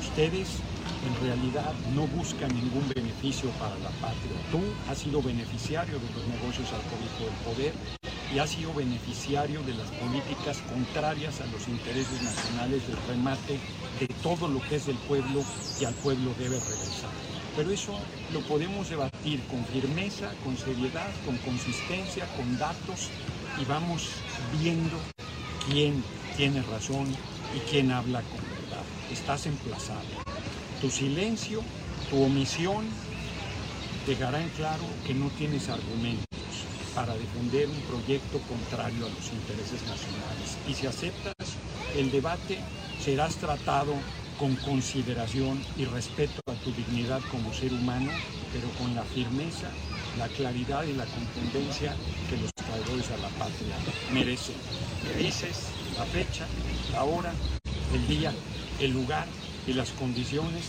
Ustedes 0.00 0.48
en 1.04 1.26
realidad 1.26 1.72
no 1.94 2.06
buscan 2.06 2.48
ningún 2.54 2.88
beneficio 2.94 3.50
para 3.58 3.76
la 3.78 3.90
patria. 4.00 4.38
Tú 4.50 4.60
has 4.88 4.98
sido 4.98 5.20
beneficiario 5.20 5.98
de 5.98 6.06
los 6.14 6.26
negocios 6.28 6.72
al 6.72 6.80
del 6.80 7.34
poder 7.44 8.03
y 8.34 8.38
ha 8.40 8.48
sido 8.48 8.74
beneficiario 8.74 9.62
de 9.62 9.74
las 9.74 9.92
políticas 9.92 10.60
contrarias 10.60 11.40
a 11.40 11.46
los 11.46 11.68
intereses 11.68 12.20
nacionales 12.20 12.84
del 12.84 12.96
remate 12.96 13.62
de 13.92 14.08
todo 14.08 14.48
lo 14.48 14.60
que 14.62 14.74
es 14.74 14.84
del 14.86 14.98
pueblo 14.98 15.46
y 15.78 15.84
al 15.84 15.94
pueblo 15.94 16.34
debe 16.34 16.58
regresar. 16.58 17.14
Pero 17.54 17.70
eso 17.70 18.08
lo 18.26 18.42
podemos 18.42 18.88
debatir 18.88 19.46
con 19.46 19.64
firmeza, 19.64 20.34
con 20.40 20.56
seriedad, 20.56 21.14
con 21.22 21.38
consistencia, 21.38 22.26
con 22.26 22.58
datos 22.58 23.12
y 23.54 23.66
vamos 23.66 24.26
viendo 24.36 25.00
quién 25.64 26.04
tiene 26.32 26.60
razón 26.64 27.20
y 27.52 27.60
quién 27.60 27.92
habla 27.92 28.24
con 28.24 28.48
verdad. 28.48 28.84
Estás 29.06 29.46
emplazado. 29.46 30.08
Tu 30.80 30.90
silencio, 30.90 31.60
tu 32.08 32.20
omisión 32.20 32.84
dejará 34.04 34.42
en 34.42 34.50
claro 34.50 34.86
que 35.04 35.14
no 35.14 35.30
tienes 35.30 35.68
argumentos 35.68 36.43
para 36.94 37.14
defender 37.14 37.68
un 37.68 37.80
proyecto 37.82 38.38
contrario 38.48 39.06
a 39.06 39.10
los 39.10 39.32
intereses 39.32 39.82
nacionales. 39.86 40.58
Y 40.68 40.74
si 40.74 40.86
aceptas 40.86 41.34
el 41.96 42.10
debate, 42.10 42.58
serás 43.00 43.36
tratado 43.36 43.94
con 44.38 44.54
consideración 44.56 45.58
y 45.76 45.84
respeto 45.84 46.40
a 46.46 46.54
tu 46.64 46.72
dignidad 46.72 47.20
como 47.30 47.52
ser 47.52 47.72
humano, 47.72 48.10
pero 48.52 48.68
con 48.78 48.94
la 48.94 49.02
firmeza, 49.02 49.68
la 50.18 50.28
claridad 50.28 50.84
y 50.84 50.92
la 50.94 51.04
contundencia 51.06 51.94
que 52.30 52.36
los 52.36 52.52
traidores 52.54 53.10
a 53.10 53.16
la 53.18 53.28
patria 53.38 53.76
merecen. 54.12 54.56
Me 55.04 55.22
dices 55.22 55.56
la 55.98 56.04
fecha, 56.06 56.46
la 56.92 57.04
hora, 57.04 57.32
el 57.92 58.06
día, 58.08 58.32
el 58.80 58.92
lugar 58.92 59.26
y 59.66 59.72
las 59.72 59.90
condiciones 59.92 60.66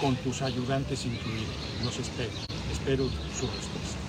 con 0.00 0.16
tus 0.16 0.42
ayudantes 0.42 1.04
incluidos. 1.06 1.54
Los 1.84 1.98
espero. 1.98 2.32
Espero 2.72 3.04
su 3.38 3.46
respuesta. 3.46 4.01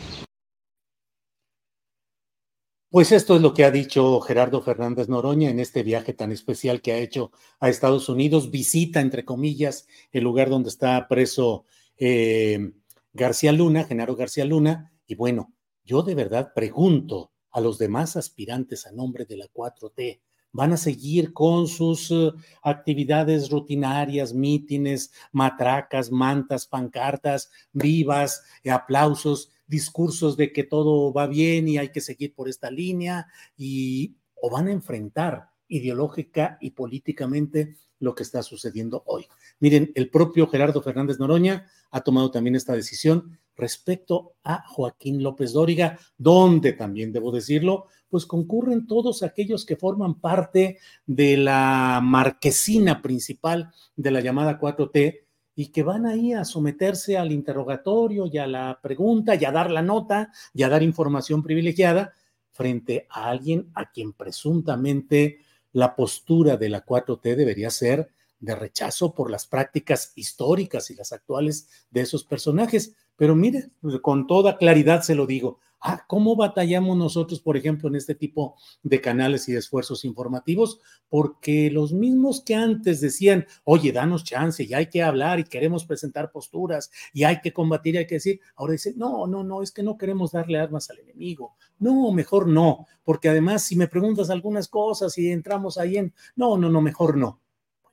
Pues 2.94 3.12
esto 3.12 3.36
es 3.36 3.42
lo 3.42 3.56
que 3.56 3.66
ha 3.66 3.72
dicho 3.72 4.22
Gerardo 4.22 4.62
Fernández 4.62 5.10
Noroña 5.10 5.50
en 5.50 5.60
este 5.60 5.82
viaje 5.82 6.14
tan 6.14 6.32
especial 6.32 6.80
que 6.80 6.92
ha 6.92 7.00
hecho 7.00 7.32
a 7.60 7.68
Estados 7.68 8.08
Unidos. 8.08 8.52
Visita, 8.52 9.02
entre 9.02 9.26
comillas, 9.26 9.88
el 10.12 10.24
lugar 10.24 10.52
donde 10.52 10.70
está 10.70 11.08
preso 11.08 11.66
eh, 11.98 12.72
García 13.12 13.52
Luna, 13.52 13.86
Genaro 13.86 14.16
García 14.16 14.46
Luna. 14.46 14.94
Y 15.08 15.16
bueno, 15.16 15.52
yo 15.84 16.04
de 16.04 16.14
verdad 16.14 16.52
pregunto 16.54 17.32
a 17.50 17.62
los 17.62 17.80
demás 17.80 18.16
aspirantes 18.16 18.86
a 18.86 18.92
nombre 18.92 19.26
de 19.26 19.38
la 19.38 19.48
4T, 19.52 20.22
¿van 20.54 20.72
a 20.72 20.78
seguir 20.78 21.34
con 21.34 21.68
sus 21.68 22.10
eh, 22.12 22.32
actividades 22.62 23.50
rutinarias, 23.50 24.34
mítines, 24.34 25.12
matracas, 25.34 26.12
mantas, 26.12 26.66
pancartas, 26.66 27.52
vivas, 27.74 28.44
aplausos? 28.72 29.50
discursos 29.66 30.38
de 30.38 30.52
que 30.52 30.64
todo 30.64 31.12
va 31.14 31.26
bien 31.26 31.68
y 31.68 31.78
hay 31.78 31.90
que 31.90 32.02
seguir 32.02 32.36
por 32.36 32.48
esta 32.48 32.70
línea 32.70 33.28
y 33.58 34.18
o 34.36 34.50
van 34.50 34.68
a 34.68 34.72
enfrentar 34.72 35.50
ideológica 35.68 36.58
y 36.62 36.72
políticamente 36.72 37.78
lo 38.00 38.14
que 38.14 38.24
está 38.24 38.44
sucediendo 38.44 39.04
hoy. 39.08 39.26
Miren, 39.60 39.92
el 39.96 40.10
propio 40.10 40.48
Gerardo 40.48 40.82
Fernández 40.82 41.18
Noroña 41.20 41.66
ha 41.90 42.02
tomado 42.02 42.30
también 42.30 42.56
esta 42.56 42.74
decisión 42.74 43.40
respecto 43.56 44.34
a 44.44 44.64
Joaquín 44.68 45.22
López 45.24 45.54
Dóriga, 45.54 46.00
donde 46.18 46.74
también 46.74 47.12
debo 47.12 47.32
decirlo, 47.32 47.88
pues 48.10 48.26
concurren 48.26 48.88
todos 48.88 49.24
aquellos 49.24 49.66
que 49.66 49.76
forman 49.76 50.20
parte 50.20 50.78
de 51.06 51.38
la 51.38 52.00
marquesina 52.04 53.02
principal 53.02 53.72
de 53.96 54.12
la 54.12 54.22
llamada 54.22 54.60
4T, 54.60 55.24
y 55.56 55.68
que 55.68 55.84
van 55.84 56.06
ahí 56.06 56.34
a 56.34 56.46
someterse 56.46 57.18
al 57.18 57.32
interrogatorio 57.32 58.26
y 58.32 58.38
a 58.38 58.48
la 58.48 58.80
pregunta 58.82 59.36
y 59.36 59.46
a 59.46 59.52
dar 59.52 59.70
la 59.70 59.82
nota 59.82 60.32
y 60.54 60.64
a 60.64 60.70
dar 60.70 60.82
información 60.84 61.44
privilegiada 61.44 62.14
frente 62.52 63.08
a 63.10 63.30
alguien 63.30 63.70
a 63.74 63.92
quien 63.92 64.14
presuntamente 64.14 65.40
la 65.72 65.96
postura 65.96 66.58
de 66.58 66.70
la 66.70 66.86
4T 66.86 67.36
debería 67.36 67.70
ser 67.70 68.10
de 68.40 68.56
rechazo 68.56 69.14
por 69.14 69.32
las 69.32 69.48
prácticas 69.48 70.12
históricas 70.16 70.90
y 70.92 70.96
las 70.96 71.14
actuales 71.14 71.70
de 71.90 72.02
esos 72.02 72.24
personajes. 72.24 72.96
Pero 73.24 73.38
mire, 73.38 73.70
con 74.02 74.28
toda 74.28 74.58
claridad 74.58 75.02
se 75.02 75.16
lo 75.16 75.26
digo, 75.26 75.62
Ah, 75.80 76.04
¿cómo 76.08 76.36
batallamos 76.36 76.98
nosotros, 76.98 77.40
por 77.40 77.56
ejemplo, 77.56 77.88
en 77.88 77.96
este 77.96 78.16
tipo 78.16 78.56
de 78.84 79.00
canales 79.00 79.48
y 79.48 79.54
de 79.54 79.60
esfuerzos 79.60 80.04
informativos? 80.04 80.82
Porque 81.08 81.72
los 81.72 81.94
mismos 81.94 82.42
que 82.42 82.54
antes 82.56 83.00
decían, 83.00 83.46
oye, 83.64 83.94
danos 83.94 84.26
chance 84.26 84.62
y 84.64 84.74
hay 84.74 84.88
que 84.88 85.04
hablar 85.04 85.40
y 85.40 85.46
queremos 85.46 85.86
presentar 85.86 86.32
posturas 86.32 86.92
y 87.14 87.24
hay 87.24 87.40
que 87.40 87.54
combatir 87.54 87.96
y 87.96 88.00
hay 88.00 88.08
que 88.08 88.16
decir, 88.16 88.42
ahora 88.58 88.74
dicen, 88.74 88.94
no, 88.98 89.26
no, 89.26 89.46
no, 89.46 89.62
es 89.62 89.72
que 89.72 89.84
no 89.84 89.98
queremos 89.98 90.34
darle 90.34 90.60
armas 90.60 90.90
al 90.90 91.00
enemigo. 91.00 91.56
No, 91.80 92.12
mejor 92.12 92.48
no, 92.48 92.88
porque 93.06 93.30
además 93.30 93.64
si 93.64 93.78
me 93.78 93.88
preguntas 93.88 94.30
algunas 94.30 94.68
cosas 94.68 95.18
y 95.18 95.32
entramos 95.32 95.78
ahí 95.78 95.96
en, 95.96 96.14
no, 96.36 96.58
no, 96.58 96.70
no, 96.70 96.82
mejor 96.82 97.16
no. 97.16 97.40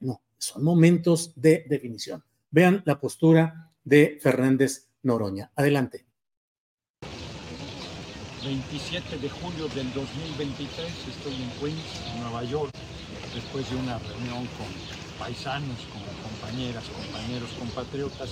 No, 0.00 0.22
son 0.38 0.64
momentos 0.64 1.32
de 1.36 1.66
definición. 1.68 2.24
Vean 2.50 2.82
la 2.84 2.98
postura 2.98 3.72
de 3.84 4.18
Fernández 4.20 4.89
Noroña. 5.02 5.50
Adelante. 5.56 6.06
27 8.44 9.18
de 9.18 9.28
julio 9.28 9.68
del 9.68 9.92
2023 9.92 10.88
estoy 11.08 11.34
en 11.34 11.50
Queens, 11.60 12.18
Nueva 12.20 12.42
York, 12.44 12.72
después 13.34 13.68
de 13.68 13.76
una 13.76 13.98
reunión 13.98 14.46
con 14.56 14.66
paisanos, 15.18 15.76
con 15.92 16.02
compañeras, 16.22 16.84
compañeros, 16.88 17.50
compatriotas. 17.58 18.30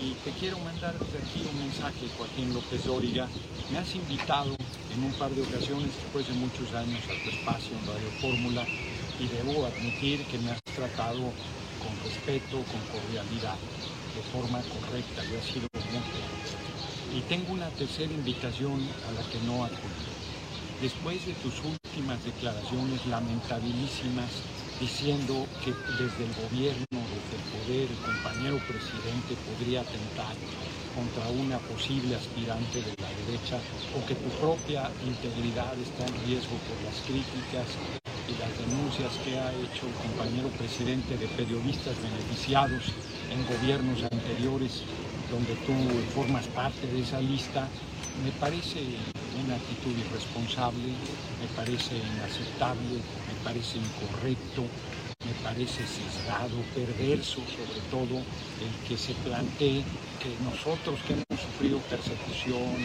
Y 0.00 0.14
te 0.24 0.30
quiero 0.32 0.58
mandar 0.60 0.98
desde 0.98 1.18
aquí 1.18 1.46
un 1.48 1.58
mensaje, 1.58 2.08
Joaquín 2.16 2.54
López 2.54 2.84
Dóriga. 2.84 3.28
Me 3.70 3.78
has 3.78 3.94
invitado 3.94 4.56
en 4.94 5.04
un 5.04 5.12
par 5.12 5.30
de 5.30 5.42
ocasiones, 5.42 5.94
después 5.94 6.26
de 6.26 6.34
muchos 6.34 6.72
años, 6.74 7.00
a 7.04 7.22
tu 7.22 7.30
espacio 7.30 7.76
en 7.76 7.86
Radio 7.86 8.10
Fórmula 8.20 8.66
y 9.20 9.28
debo 9.28 9.66
admitir 9.66 10.24
que 10.26 10.38
me 10.38 10.50
has 10.52 10.62
tratado 10.62 11.20
con 11.78 11.92
respeto, 12.02 12.64
con 12.64 12.80
cordialidad, 12.88 13.56
de 14.14 14.22
forma 14.22 14.62
correcta. 14.68 15.22
Yo 15.30 15.38
he 15.38 15.42
sido 15.42 15.68
muy 15.90 16.02
y 17.12 17.20
tengo 17.22 17.52
una 17.52 17.70
tercera 17.70 18.12
invitación 18.12 18.88
a 19.06 19.12
la 19.12 19.22
que 19.28 19.38
no 19.40 19.64
acudí. 19.64 20.12
Después 20.80 21.26
de 21.26 21.34
tus 21.34 21.62
últimas 21.62 22.24
declaraciones 22.24 23.06
lamentabilísimas 23.06 24.32
diciendo 24.80 25.46
que 25.62 25.72
desde 26.02 26.24
el 26.24 26.34
gobierno, 26.34 27.06
desde 27.14 27.36
el 27.36 27.44
poder, 27.52 27.90
el 27.90 27.98
compañero 27.98 28.58
presidente 28.66 29.36
podría 29.36 29.82
atentar 29.82 30.34
contra 30.94 31.28
una 31.28 31.58
posible 31.60 32.16
aspirante 32.16 32.82
de 32.82 32.92
la 33.00 33.08
derecha 33.14 33.60
o 33.94 34.04
que 34.04 34.16
tu 34.16 34.30
propia 34.30 34.90
integridad 35.02 35.78
está 35.78 36.06
en 36.06 36.14
riesgo 36.24 36.58
por 36.66 36.82
las 36.82 37.00
críticas 37.02 37.78
y 38.28 38.34
las 38.34 38.56
denuncias 38.58 39.18
que 39.24 39.38
ha 39.38 39.54
hecho 39.54 39.86
el 39.86 39.94
compañero 39.94 40.50
presidente 40.50 41.16
de 41.16 41.28
periodistas 41.28 42.02
beneficiados 42.02 42.92
en 43.32 43.44
gobiernos 43.46 44.02
anteriores 44.04 44.82
donde 45.30 45.54
tú 45.64 45.72
formas 46.14 46.46
parte 46.48 46.86
de 46.86 47.00
esa 47.00 47.20
lista, 47.20 47.66
me 48.22 48.30
parece 48.32 48.80
una 49.42 49.56
actitud 49.56 49.96
irresponsable, 49.96 50.92
me 51.40 51.48
parece 51.56 51.96
inaceptable, 51.96 53.00
me 53.28 53.36
parece 53.42 53.78
incorrecto, 53.78 54.62
me 55.24 55.32
parece 55.42 55.86
sesgado, 55.86 56.60
perverso 56.74 57.40
sobre 57.56 57.80
todo, 57.90 58.20
el 58.60 58.72
que 58.86 58.96
se 58.98 59.14
plantee 59.24 59.82
que 60.20 60.36
nosotros 60.44 61.00
que 61.06 61.14
hemos 61.14 61.42
sufrido 61.42 61.78
persecución, 61.88 62.76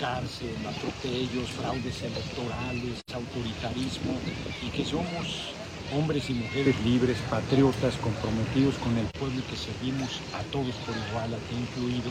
cárcel, 0.00 0.56
atropellos, 0.66 1.48
fraudes 1.50 2.02
electorales, 2.02 3.00
autoritarismo 3.14 4.18
y 4.66 4.70
que 4.70 4.84
somos 4.84 5.61
hombres 5.94 6.30
y 6.30 6.34
mujeres 6.34 6.74
libres, 6.84 7.18
patriotas, 7.28 7.96
comprometidos 7.96 8.76
con 8.76 8.96
el 8.96 9.06
pueblo 9.18 9.40
y 9.40 9.42
que 9.42 9.56
servimos 9.56 10.20
a 10.34 10.42
todos 10.50 10.74
por 10.86 10.96
igual, 11.08 11.34
a 11.34 11.38
ti 11.48 11.56
incluido, 11.56 12.10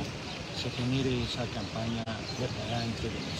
se 0.55 0.69
genere 0.69 1.23
esa 1.23 1.45
campaña 1.53 2.03
verdaderamente 2.39 3.09
de 3.09 3.31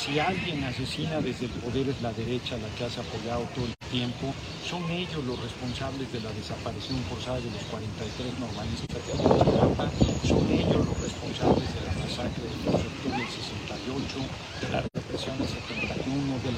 si 0.00 0.18
alguien 0.18 0.64
asesina 0.64 1.20
desde 1.20 1.44
el 1.44 1.52
poder 1.60 1.86
es 1.90 2.00
la 2.00 2.10
derecha 2.14 2.56
la 2.56 2.68
que 2.74 2.84
has 2.84 2.96
apoyado 2.96 3.44
todo 3.54 3.66
el 3.66 3.76
tiempo, 3.92 4.32
son 4.64 4.80
ellos 4.90 5.22
los 5.26 5.36
responsables 5.42 6.10
de 6.10 6.20
la 6.20 6.32
desaparición 6.32 6.98
forzada 7.04 7.36
de 7.36 7.50
los 7.50 7.62
43 7.68 8.38
normalistas 8.40 8.96
de 8.96 9.12
Ayotzinapa, 9.12 9.92
son 10.24 10.48
ellos 10.48 10.80
los 10.88 10.96
responsables 11.04 11.68
de 11.68 11.80
la 11.84 11.92
masacre 12.00 12.48
del 12.48 12.64
2 12.64 12.80
de 12.80 12.88
octubre 12.88 13.18
del 13.20 13.28
68, 13.28 14.18
de 14.62 14.68
la 14.72 14.80
represión 14.80 15.36
del 15.36 15.48
71, 15.52 15.59
de 15.59 15.59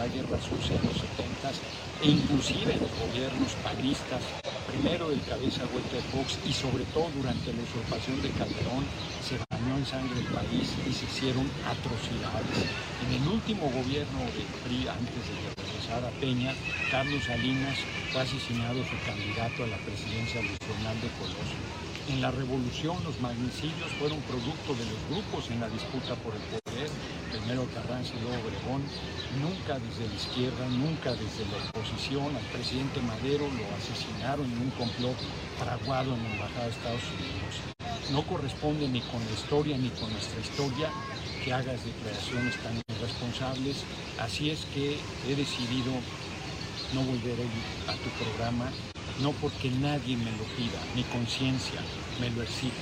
la 0.03 0.09
guerra 0.09 0.41
sucia 0.43 0.75
de 0.75 0.83
los 0.83 0.99
70 0.99 1.55
e 2.03 2.11
inclusive 2.11 2.75
los 2.75 2.91
gobiernos 2.99 3.55
panistas, 3.63 4.19
primero 4.67 5.11
del 5.15 5.23
cabeza 5.23 5.63
de 5.63 6.03
Fox 6.11 6.43
y 6.43 6.53
sobre 6.53 6.83
todo 6.91 7.07
durante 7.15 7.55
la 7.55 7.63
usurpación 7.63 8.19
de 8.19 8.35
Calderón, 8.35 8.83
se 9.23 9.39
bañó 9.39 9.79
en 9.79 9.87
sangre 9.87 10.19
el 10.19 10.27
país 10.35 10.75
y 10.91 10.93
se 10.93 11.07
hicieron 11.07 11.47
atrocidades. 11.71 12.59
En 13.07 13.15
el 13.15 13.29
último 13.31 13.71
gobierno 13.71 14.27
del 14.35 14.51
PRI, 14.67 14.91
antes 14.91 15.23
de 15.23 15.39
que 15.39 15.51
regresara 15.63 16.11
Peña, 16.19 16.51
Carlos 16.91 17.23
Salinas 17.23 17.79
fue 18.11 18.27
asesinado 18.27 18.83
su 18.83 18.99
candidato 19.07 19.63
a 19.63 19.71
la 19.71 19.79
presidencia 19.87 20.43
nacional 20.43 20.99
de 20.99 21.15
Colosio. 21.15 21.63
En 22.11 22.19
la 22.19 22.35
revolución 22.35 22.99
los 23.07 23.15
magnicidios 23.23 23.95
fueron 24.03 24.19
producto 24.27 24.75
de 24.75 24.83
los 24.83 24.99
grupos 25.07 25.47
en 25.55 25.63
la 25.63 25.71
disputa 25.71 26.19
por 26.27 26.35
el 26.35 26.43
poder, 26.51 26.91
primero 27.33 27.67
Carranza 27.73 28.13
y 28.15 28.21
luego 28.21 28.37
Obregón, 28.45 28.85
nunca 29.41 29.81
desde 29.81 30.07
la 30.07 30.15
izquierda, 30.15 30.65
nunca 30.69 31.11
desde 31.17 31.49
la 31.49 31.57
oposición. 31.73 32.37
Al 32.37 32.49
presidente 32.53 33.01
Madero 33.01 33.49
lo 33.49 33.65
asesinaron 33.73 34.45
en 34.45 34.61
un 34.61 34.71
complot 34.77 35.17
fraguado 35.59 36.15
en 36.15 36.23
la 36.23 36.31
Embajada 36.37 36.67
de 36.67 36.77
Estados 36.77 37.07
Unidos. 37.17 37.53
No 38.13 38.23
corresponde 38.29 38.87
ni 38.89 39.01
con 39.09 39.25
la 39.25 39.33
historia 39.33 39.79
ni 39.79 39.89
con 39.97 40.13
nuestra 40.13 40.41
historia 40.41 40.91
que 41.43 41.53
hagas 41.53 41.81
declaraciones 41.85 42.55
tan 42.61 42.77
irresponsables. 42.93 43.85
Así 44.21 44.51
es 44.51 44.67
que 44.75 45.01
he 45.27 45.35
decidido 45.35 45.93
no 46.93 47.01
volver 47.01 47.41
a 47.89 47.95
tu 47.97 48.11
programa, 48.21 48.71
no 49.23 49.33
porque 49.41 49.71
nadie 49.71 50.17
me 50.17 50.31
lo 50.33 50.45
pida, 50.55 50.79
mi 50.95 51.03
conciencia 51.05 51.81
me 52.21 52.31
lo 52.31 52.43
exige. 52.43 52.73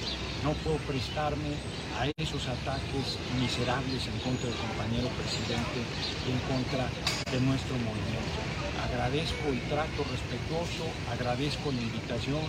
No 0.45 0.53
puedo 0.65 0.79
prestarme 0.79 1.53
a 1.99 2.09
esos 2.17 2.49
ataques 2.49 3.19
miserables 3.39 4.07
en 4.09 4.19
contra 4.21 4.49
del 4.49 4.59
compañero 4.59 5.09
presidente 5.19 5.81
y 6.27 6.33
en 6.33 6.41
contra 6.49 6.89
de 7.31 7.41
nuestro 7.41 7.77
movimiento. 7.77 8.41
Agradezco 8.83 9.49
el 9.53 9.61
trato 9.69 10.05
respetuoso, 10.11 10.89
agradezco 11.11 11.71
la 11.73 11.83
invitación, 11.83 12.43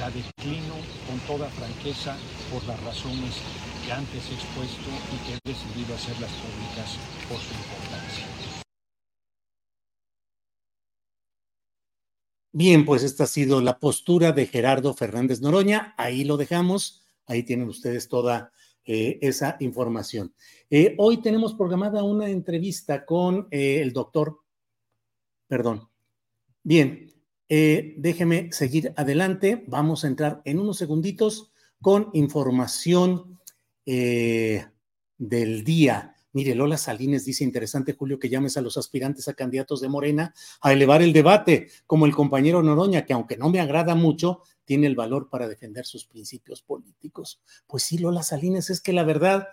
la 0.00 0.10
declino 0.10 0.74
con 1.06 1.18
toda 1.20 1.48
franqueza 1.50 2.16
por 2.50 2.64
las 2.66 2.80
razones 2.82 3.38
que 3.84 3.92
antes 3.92 4.30
he 4.30 4.34
expuesto 4.34 4.90
y 5.14 5.16
que 5.24 5.34
he 5.34 5.40
decidido 5.44 5.94
hacerlas 5.94 6.32
públicas 6.32 6.98
por 7.28 7.38
su 7.38 7.54
importancia. 7.54 7.95
Bien, 12.58 12.86
pues 12.86 13.02
esta 13.02 13.24
ha 13.24 13.26
sido 13.26 13.60
la 13.60 13.78
postura 13.78 14.32
de 14.32 14.46
Gerardo 14.46 14.94
Fernández 14.94 15.42
Noroña. 15.42 15.94
Ahí 15.98 16.24
lo 16.24 16.38
dejamos. 16.38 17.02
Ahí 17.26 17.42
tienen 17.42 17.68
ustedes 17.68 18.08
toda 18.08 18.50
eh, 18.82 19.18
esa 19.20 19.58
información. 19.60 20.32
Eh, 20.70 20.94
hoy 20.96 21.18
tenemos 21.18 21.52
programada 21.52 22.02
una 22.02 22.30
entrevista 22.30 23.04
con 23.04 23.46
eh, 23.50 23.82
el 23.82 23.92
doctor, 23.92 24.38
perdón. 25.46 25.90
Bien, 26.62 27.12
déjeme 27.46 28.50
seguir 28.52 28.90
adelante. 28.96 29.62
Vamos 29.66 30.04
a 30.04 30.08
entrar 30.08 30.40
en 30.46 30.58
unos 30.58 30.78
segunditos 30.78 31.52
con 31.82 32.08
información 32.14 33.38
del 33.84 35.62
día. 35.62 36.15
Mire, 36.36 36.54
Lola 36.54 36.76
Salines 36.76 37.24
dice, 37.24 37.44
interesante, 37.44 37.94
Julio, 37.94 38.18
que 38.18 38.28
llames 38.28 38.58
a 38.58 38.60
los 38.60 38.76
aspirantes 38.76 39.26
a 39.26 39.32
candidatos 39.32 39.80
de 39.80 39.88
Morena 39.88 40.34
a 40.60 40.70
elevar 40.70 41.00
el 41.00 41.14
debate, 41.14 41.68
como 41.86 42.04
el 42.04 42.14
compañero 42.14 42.62
Noroña, 42.62 43.06
que 43.06 43.14
aunque 43.14 43.38
no 43.38 43.48
me 43.48 43.58
agrada 43.58 43.94
mucho, 43.94 44.42
tiene 44.66 44.86
el 44.86 44.94
valor 44.94 45.30
para 45.30 45.48
defender 45.48 45.86
sus 45.86 46.04
principios 46.04 46.60
políticos. 46.60 47.40
Pues 47.66 47.84
sí, 47.84 47.96
Lola 47.96 48.22
Salines, 48.22 48.68
es 48.68 48.82
que 48.82 48.92
la 48.92 49.02
verdad, 49.02 49.48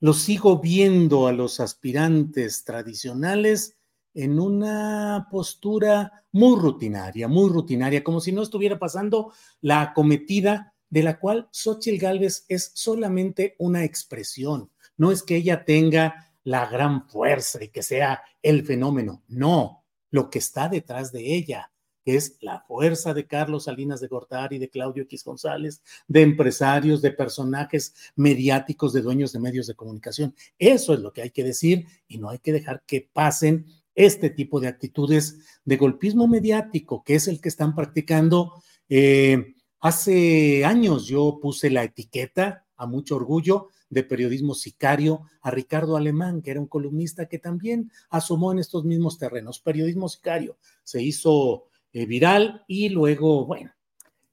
lo 0.00 0.12
sigo 0.12 0.58
viendo 0.58 1.28
a 1.28 1.32
los 1.32 1.60
aspirantes 1.60 2.62
tradicionales 2.62 3.78
en 4.12 4.38
una 4.38 5.28
postura 5.30 6.26
muy 6.32 6.60
rutinaria, 6.60 7.26
muy 7.26 7.48
rutinaria, 7.48 8.04
como 8.04 8.20
si 8.20 8.32
no 8.32 8.42
estuviera 8.42 8.78
pasando 8.78 9.32
la 9.62 9.80
acometida 9.80 10.74
de 10.90 11.04
la 11.04 11.18
cual 11.18 11.48
Xochitl 11.52 11.98
Gálvez 11.98 12.44
es 12.48 12.70
solamente 12.74 13.56
una 13.58 13.84
expresión 13.84 14.70
no 14.98 15.10
es 15.10 15.22
que 15.22 15.36
ella 15.36 15.64
tenga 15.64 16.30
la 16.44 16.66
gran 16.66 17.08
fuerza 17.08 17.62
y 17.64 17.68
que 17.68 17.82
sea 17.82 18.22
el 18.42 18.64
fenómeno, 18.64 19.22
no, 19.28 19.84
lo 20.10 20.28
que 20.28 20.38
está 20.38 20.68
detrás 20.68 21.12
de 21.12 21.34
ella, 21.34 21.70
es 22.04 22.38
la 22.40 22.60
fuerza 22.60 23.12
de 23.12 23.26
Carlos 23.26 23.64
Salinas 23.64 24.00
de 24.00 24.08
Gortari, 24.08 24.58
de 24.58 24.70
Claudio 24.70 25.02
X 25.02 25.24
González, 25.24 25.82
de 26.06 26.22
empresarios, 26.22 27.02
de 27.02 27.12
personajes 27.12 27.94
mediáticos, 28.16 28.92
de 28.92 29.02
dueños 29.02 29.32
de 29.32 29.40
medios 29.40 29.66
de 29.66 29.74
comunicación. 29.74 30.34
Eso 30.58 30.94
es 30.94 31.00
lo 31.00 31.12
que 31.12 31.22
hay 31.22 31.30
que 31.30 31.44
decir 31.44 31.86
y 32.06 32.18
no 32.18 32.30
hay 32.30 32.38
que 32.38 32.52
dejar 32.52 32.82
que 32.86 33.08
pasen 33.12 33.66
este 33.94 34.30
tipo 34.30 34.60
de 34.60 34.68
actitudes 34.68 35.38
de 35.64 35.76
golpismo 35.76 36.28
mediático, 36.28 37.02
que 37.04 37.16
es 37.16 37.28
el 37.28 37.40
que 37.40 37.48
están 37.50 37.74
practicando. 37.74 38.54
Eh, 38.88 39.56
hace 39.80 40.64
años 40.64 41.06
yo 41.06 41.38
puse 41.42 41.68
la 41.68 41.84
etiqueta, 41.84 42.64
a 42.76 42.86
mucho 42.86 43.16
orgullo, 43.16 43.68
de 43.90 44.02
periodismo 44.02 44.54
sicario 44.54 45.22
a 45.40 45.50
Ricardo 45.50 45.96
Alemán, 45.96 46.42
que 46.42 46.50
era 46.50 46.60
un 46.60 46.66
columnista 46.66 47.26
que 47.26 47.38
también 47.38 47.90
asomó 48.10 48.52
en 48.52 48.58
estos 48.58 48.84
mismos 48.84 49.18
terrenos. 49.18 49.60
Periodismo 49.60 50.08
sicario 50.08 50.58
se 50.84 51.02
hizo 51.02 51.64
eh, 51.92 52.06
viral 52.06 52.64
y 52.66 52.90
luego, 52.90 53.46
bueno, 53.46 53.72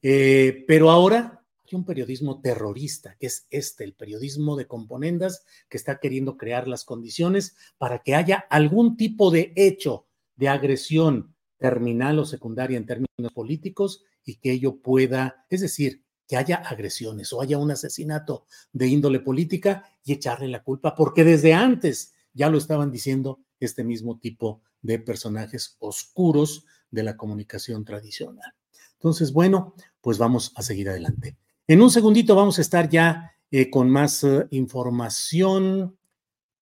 eh, 0.01 0.63
pero 0.67 0.91
ahora 0.91 1.43
hay 1.65 1.75
un 1.75 1.85
periodismo 1.85 2.41
terrorista, 2.41 3.15
que 3.19 3.27
es 3.27 3.47
este, 3.49 3.83
el 3.83 3.93
periodismo 3.93 4.55
de 4.55 4.67
componendas, 4.67 5.45
que 5.67 5.77
está 5.77 5.99
queriendo 5.99 6.37
crear 6.37 6.67
las 6.67 6.85
condiciones 6.85 7.55
para 7.77 7.99
que 7.99 8.13
haya 8.13 8.45
algún 8.49 8.97
tipo 8.97 9.31
de 9.31 9.51
hecho 9.55 10.05
de 10.35 10.49
agresión 10.49 11.35
terminal 11.57 12.19
o 12.19 12.25
secundaria 12.25 12.77
en 12.77 12.85
términos 12.85 13.31
políticos 13.33 14.03
y 14.23 14.35
que 14.35 14.51
ello 14.51 14.77
pueda, 14.77 15.45
es 15.49 15.61
decir, 15.61 16.04
que 16.28 16.38
haya 16.38 16.57
agresiones 16.57 17.32
o 17.34 17.41
haya 17.41 17.57
un 17.57 17.71
asesinato 17.71 18.45
de 18.73 18.88
índole 18.88 19.19
política 19.19 19.84
y 20.03 20.13
echarle 20.13 20.47
la 20.47 20.63
culpa, 20.63 20.95
porque 20.95 21.23
desde 21.23 21.53
antes 21.53 22.13
ya 22.34 22.49
lo 22.49 22.57
estaban 22.57 22.91
diciendo 22.91 23.39
este 23.59 23.84
mismo 23.84 24.19
tipo 24.19 24.61
de 24.82 24.99
personajes 24.99 25.78
oscuros 25.80 26.65
de 26.91 27.03
la 27.03 27.17
comunicación 27.17 27.86
tradicional. 27.86 28.53
Entonces, 28.93 29.34
bueno, 29.34 29.76
pues 30.01 30.17
vamos 30.17 30.51
a 30.55 30.61
seguir 30.61 30.89
adelante. 30.89 31.38
En 31.67 31.82
un 31.82 31.89
segundito 31.89 32.36
vamos 32.36 32.57
a 32.57 32.61
estar 32.61 32.89
ya 32.89 33.32
eh, 33.51 33.69
con 33.69 33.89
más 33.89 34.23
eh, 34.23 34.47
información. 34.51 35.97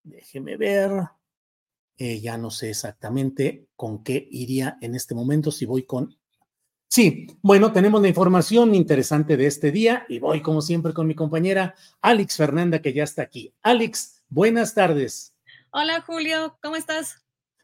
Déjeme 0.04 0.58
ver. 0.58 0.92
Eh, 1.98 2.20
ya 2.20 2.38
no 2.38 2.50
sé 2.50 2.70
exactamente 2.70 3.68
con 3.76 4.04
qué 4.04 4.28
iría 4.32 4.78
en 4.82 4.96
este 4.96 5.14
momento, 5.14 5.52
si 5.52 5.66
voy 5.66 5.86
con 5.86 6.18
Sí, 6.96 7.26
bueno, 7.42 7.72
tenemos 7.72 8.04
la 8.04 8.08
información 8.08 8.76
interesante 8.76 9.36
de 9.36 9.48
este 9.48 9.72
día 9.72 10.06
y 10.10 10.20
voy 10.20 10.44
como 10.44 10.62
siempre 10.62 10.94
con 10.94 11.08
mi 11.08 11.16
compañera 11.16 11.74
Alex 12.04 12.38
Fernanda 12.38 12.84
que 12.84 12.94
ya 12.94 13.04
está 13.04 13.24
aquí. 13.24 13.52
Alex, 13.64 14.22
buenas 14.30 14.76
tardes. 14.76 15.34
Hola 15.72 16.02
Julio, 16.02 16.56
¿cómo 16.62 16.76
estás? 16.76 17.16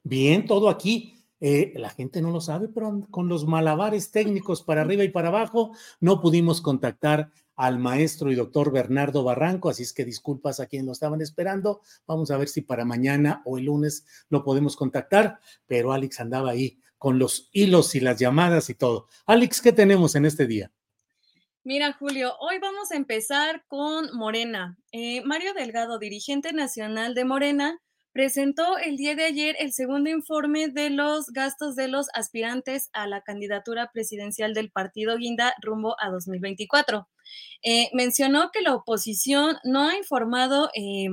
Bien, 0.02 0.48
todo 0.48 0.68
aquí. 0.68 1.24
Eh, 1.42 1.74
la 1.76 1.92
gente 1.92 2.24
no 2.24 2.32
lo 2.32 2.42
sabe, 2.42 2.70
pero 2.70 3.06
con 3.12 3.30
los 3.30 3.46
malabares 3.46 4.10
técnicos 4.10 4.64
para 4.64 4.82
arriba 4.82 5.04
y 5.04 5.10
para 5.10 5.28
abajo 5.28 5.74
no 6.00 6.22
pudimos 6.22 6.60
contactar 6.60 7.30
al 7.56 7.78
maestro 7.78 8.32
y 8.32 8.36
doctor 8.36 8.72
Bernardo 8.72 9.24
Barranco, 9.24 9.70
así 9.70 9.84
es 9.84 9.94
que 9.94 10.06
disculpas 10.06 10.60
a 10.60 10.66
quienes 10.66 10.88
lo 10.88 10.94
estaban 10.94 11.22
esperando. 11.22 11.82
Vamos 12.08 12.32
a 12.32 12.38
ver 12.38 12.48
si 12.48 12.62
para 12.62 12.84
mañana 12.84 13.44
o 13.46 13.60
el 13.60 13.66
lunes 13.66 14.08
lo 14.30 14.44
podemos 14.44 14.76
contactar, 14.76 15.40
pero 15.68 15.94
Alex 15.94 16.20
andaba 16.20 16.50
ahí 16.50 16.80
con 17.00 17.18
los 17.18 17.50
hilos 17.52 17.96
y 17.96 18.02
las 18.02 18.20
llamadas 18.20 18.70
y 18.70 18.76
todo. 18.76 19.08
Alex, 19.26 19.62
¿qué 19.62 19.72
tenemos 19.72 20.16
en 20.16 20.26
este 20.26 20.46
día? 20.46 20.72
Mira, 21.64 21.94
Julio, 21.94 22.36
hoy 22.40 22.60
vamos 22.60 22.92
a 22.92 22.96
empezar 22.96 23.64
con 23.68 24.16
Morena. 24.16 24.78
Eh, 24.92 25.22
Mario 25.24 25.54
Delgado, 25.54 25.98
dirigente 25.98 26.54
nacional 26.54 27.16
de 27.16 27.26
Morena, 27.26 27.80
presentó 28.12 28.78
el 28.78 28.98
día 28.98 29.16
de 29.16 29.26
ayer 29.26 29.56
el 29.60 29.72
segundo 29.74 30.10
informe 30.10 30.70
de 30.70 30.90
los 30.90 31.28
gastos 31.28 31.76
de 31.76 31.88
los 31.88 32.08
aspirantes 32.14 32.90
a 32.94 33.08
la 33.08 33.22
candidatura 33.22 33.92
presidencial 33.92 34.54
del 34.54 34.72
partido 34.72 35.18
Guinda 35.18 35.54
rumbo 35.62 35.96
a 36.00 36.10
2024. 36.10 37.08
Eh, 37.64 37.90
mencionó 37.94 38.52
que 38.52 38.62
la 38.62 38.74
oposición 38.74 39.58
no 39.64 39.90
ha 39.90 39.98
informado 39.98 40.70
eh, 40.76 41.10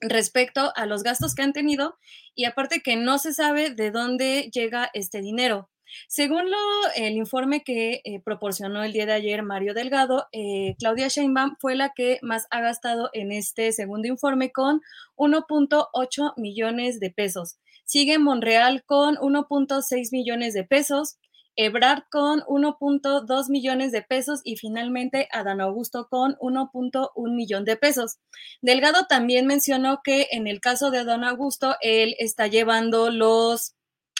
respecto 0.00 0.72
a 0.76 0.86
los 0.86 1.02
gastos 1.02 1.34
que 1.34 1.42
han 1.42 1.52
tenido 1.52 1.96
y 2.34 2.44
aparte 2.44 2.80
que 2.80 2.96
no 2.96 3.18
se 3.18 3.32
sabe 3.32 3.70
de 3.70 3.90
dónde 3.90 4.50
llega 4.52 4.90
este 4.94 5.20
dinero. 5.20 5.70
Según 6.08 6.50
lo, 6.50 6.58
el 6.96 7.14
informe 7.14 7.62
que 7.62 8.00
eh, 8.04 8.20
proporcionó 8.24 8.82
el 8.82 8.92
día 8.92 9.06
de 9.06 9.12
ayer 9.12 9.42
Mario 9.42 9.74
Delgado, 9.74 10.26
eh, 10.32 10.74
Claudia 10.78 11.08
Sheinbaum 11.08 11.56
fue 11.60 11.74
la 11.74 11.92
que 11.94 12.18
más 12.22 12.46
ha 12.50 12.60
gastado 12.60 13.10
en 13.12 13.32
este 13.32 13.72
segundo 13.72 14.08
informe 14.08 14.50
con 14.50 14.80
1.8 15.16 16.32
millones 16.36 17.00
de 17.00 17.10
pesos. 17.10 17.58
Sigue 17.84 18.18
Monreal 18.18 18.82
con 18.84 19.16
1.6 19.16 20.08
millones 20.10 20.54
de 20.54 20.64
pesos, 20.64 21.16
Ebrard 21.56 22.04
con 22.10 22.40
1.2 22.40 23.48
millones 23.48 23.92
de 23.92 24.02
pesos 24.02 24.40
y 24.44 24.56
finalmente 24.56 25.28
Adán 25.32 25.60
Augusto 25.60 26.08
con 26.08 26.34
1.1 26.36 27.34
millón 27.34 27.64
de 27.64 27.76
pesos. 27.76 28.18
Delgado 28.60 29.06
también 29.06 29.46
mencionó 29.46 30.00
que 30.02 30.28
en 30.32 30.46
el 30.46 30.60
caso 30.60 30.90
de 30.90 30.98
Adán 30.98 31.24
Augusto, 31.24 31.76
él 31.80 32.16
está 32.18 32.46
llevando 32.46 33.10
los, 33.10 33.74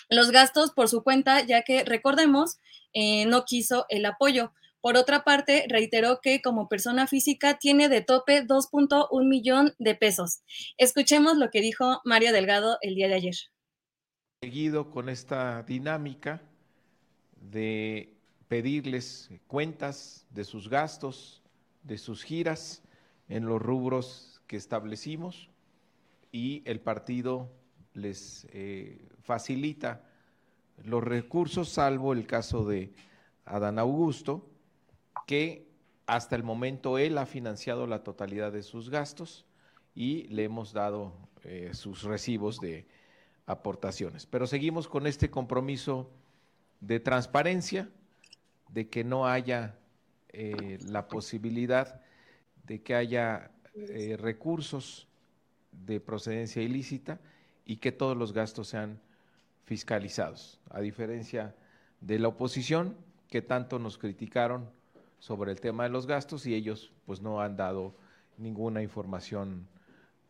los 0.09 0.31
gastos 0.31 0.73
por 0.73 0.89
su 0.89 1.03
cuenta, 1.03 1.45
ya 1.45 1.63
que 1.63 1.85
recordemos, 1.85 2.59
eh, 2.93 3.27
no 3.27 3.45
quiso 3.45 3.87
el 3.89 4.07
apoyo. 4.07 4.53
Por 4.81 4.99
otra 4.99 5.25
parte, 5.25 5.65
reiteró 5.67 6.21
que 6.21 6.43
como 6.43 6.69
persona 6.69 7.07
física 7.07 7.59
tiene 7.59 7.89
de 7.89 8.03
tope 8.03 8.47
2.1 8.47 9.27
millón 9.27 9.75
de 9.79 9.95
pesos. 9.95 10.43
Escuchemos 10.77 11.39
lo 11.39 11.51
que 11.51 11.63
dijo 11.63 12.03
Mario 12.05 12.33
Delgado 12.33 12.77
el 12.83 12.95
día 12.95 13.09
de 13.09 13.15
ayer. 13.15 13.35
Seguido 14.43 14.91
con 14.91 15.09
esta 15.09 15.63
dinámica, 15.63 16.43
de 17.51 18.15
pedirles 18.49 19.31
cuentas 19.47 20.27
de 20.31 20.45
sus 20.45 20.69
gastos, 20.69 21.43
de 21.83 21.99
sus 21.99 22.23
giras 22.23 22.83
en 23.29 23.47
los 23.47 23.61
rubros 23.61 24.41
que 24.47 24.57
establecimos 24.57 25.49
y 26.33 26.63
el 26.67 26.81
partido 26.81 27.51
les 27.93 28.47
eh, 28.51 29.09
facilita 29.23 30.05
los 30.85 31.03
recursos, 31.03 31.69
salvo 31.69 32.13
el 32.13 32.27
caso 32.27 32.65
de 32.65 32.93
Adán 33.45 33.79
Augusto, 33.79 34.49
que 35.27 35.69
hasta 36.07 36.37
el 36.37 36.43
momento 36.43 36.99
él 36.99 37.17
ha 37.19 37.27
financiado 37.27 37.87
la 37.87 38.03
totalidad 38.03 38.53
de 38.53 38.63
sus 38.63 38.91
gastos 38.91 39.47
y 39.95 40.25
le 40.25 40.45
hemos 40.45 40.73
dado 40.73 41.13
eh, 41.45 41.71
sus 41.73 42.03
recibos 42.03 42.59
de 42.59 42.87
aportaciones. 43.47 44.27
Pero 44.27 44.47
seguimos 44.47 44.89
con 44.89 45.07
este 45.07 45.31
compromiso 45.31 46.11
de 46.87 47.01
transparencia, 47.01 47.89
de 48.69 48.89
que 48.89 49.05
no 49.05 49.27
haya 49.27 49.77
eh, 50.29 50.79
la 50.87 51.09
posibilidad 51.09 52.01
de 52.67 52.83
que 52.83 52.95
haya 52.95 53.51
eh, 53.75 54.17
recursos 54.19 55.07
de 55.73 56.01
procedencia 56.01 56.63
ilícita 56.63 57.21
y 57.65 57.77
que 57.77 57.93
todos 57.93 58.17
los 58.17 58.33
gastos 58.33 58.69
sean 58.69 59.01
fiscalizados, 59.65 60.61
a 60.71 60.81
diferencia 60.81 61.55
de 62.01 62.19
la 62.19 62.29
oposición 62.29 62.97
que 63.29 63.43
tanto 63.43 63.79
nos 63.79 63.97
criticaron 63.99 64.69
sobre 65.19 65.53
el 65.53 65.61
tema 65.61 65.85
de 65.85 65.91
los 65.91 66.07
gastos 66.07 66.47
y 66.47 66.55
ellos 66.55 66.93
pues 67.07 67.21
no 67.21 67.41
han 67.41 67.57
dado 67.57 67.95
ninguna 68.37 68.83
información 68.83 69.67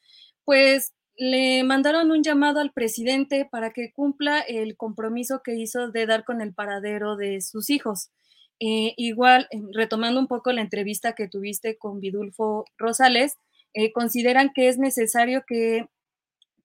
pues 0.44 0.92
le 1.16 1.64
mandaron 1.64 2.12
un 2.12 2.22
llamado 2.22 2.60
al 2.60 2.72
presidente 2.72 3.44
para 3.50 3.72
que 3.72 3.90
cumpla 3.92 4.38
el 4.38 4.76
compromiso 4.76 5.40
que 5.42 5.56
hizo 5.56 5.90
de 5.90 6.06
dar 6.06 6.24
con 6.24 6.40
el 6.42 6.54
paradero 6.54 7.16
de 7.16 7.40
sus 7.40 7.70
hijos. 7.70 8.10
Eh, 8.60 8.94
igual, 8.96 9.48
eh, 9.50 9.60
retomando 9.72 10.20
un 10.20 10.28
poco 10.28 10.52
la 10.52 10.60
entrevista 10.60 11.14
que 11.14 11.26
tuviste 11.26 11.76
con 11.76 11.98
Vidulfo 11.98 12.64
Rosales, 12.78 13.36
consideran 13.94 14.52
que 14.54 14.68
es 14.68 14.78
necesario 14.78 15.44
que 15.46 15.86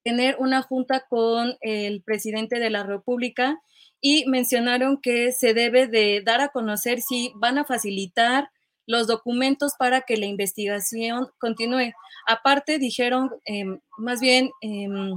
tener 0.01 0.37
una 0.39 0.61
junta 0.61 1.07
con 1.09 1.57
el 1.59 2.03
presidente 2.03 2.57
de 2.57 2.69
la 2.69 2.83
República 2.83 3.59
y 4.01 4.25
mencionaron 4.27 4.99
que 4.99 5.31
se 5.31 5.53
debe 5.53 5.87
de 5.87 6.21
dar 6.25 6.41
a 6.41 6.49
conocer 6.49 7.01
si 7.01 7.31
van 7.35 7.57
a 7.57 7.65
facilitar 7.65 8.49
los 8.87 9.07
documentos 9.07 9.73
para 9.77 10.01
que 10.01 10.17
la 10.17 10.25
investigación 10.25 11.27
continúe. 11.39 11.93
Aparte, 12.27 12.79
dijeron, 12.79 13.29
em, 13.45 13.79
más 13.97 14.19
bien, 14.19 14.49
em, 14.61 15.13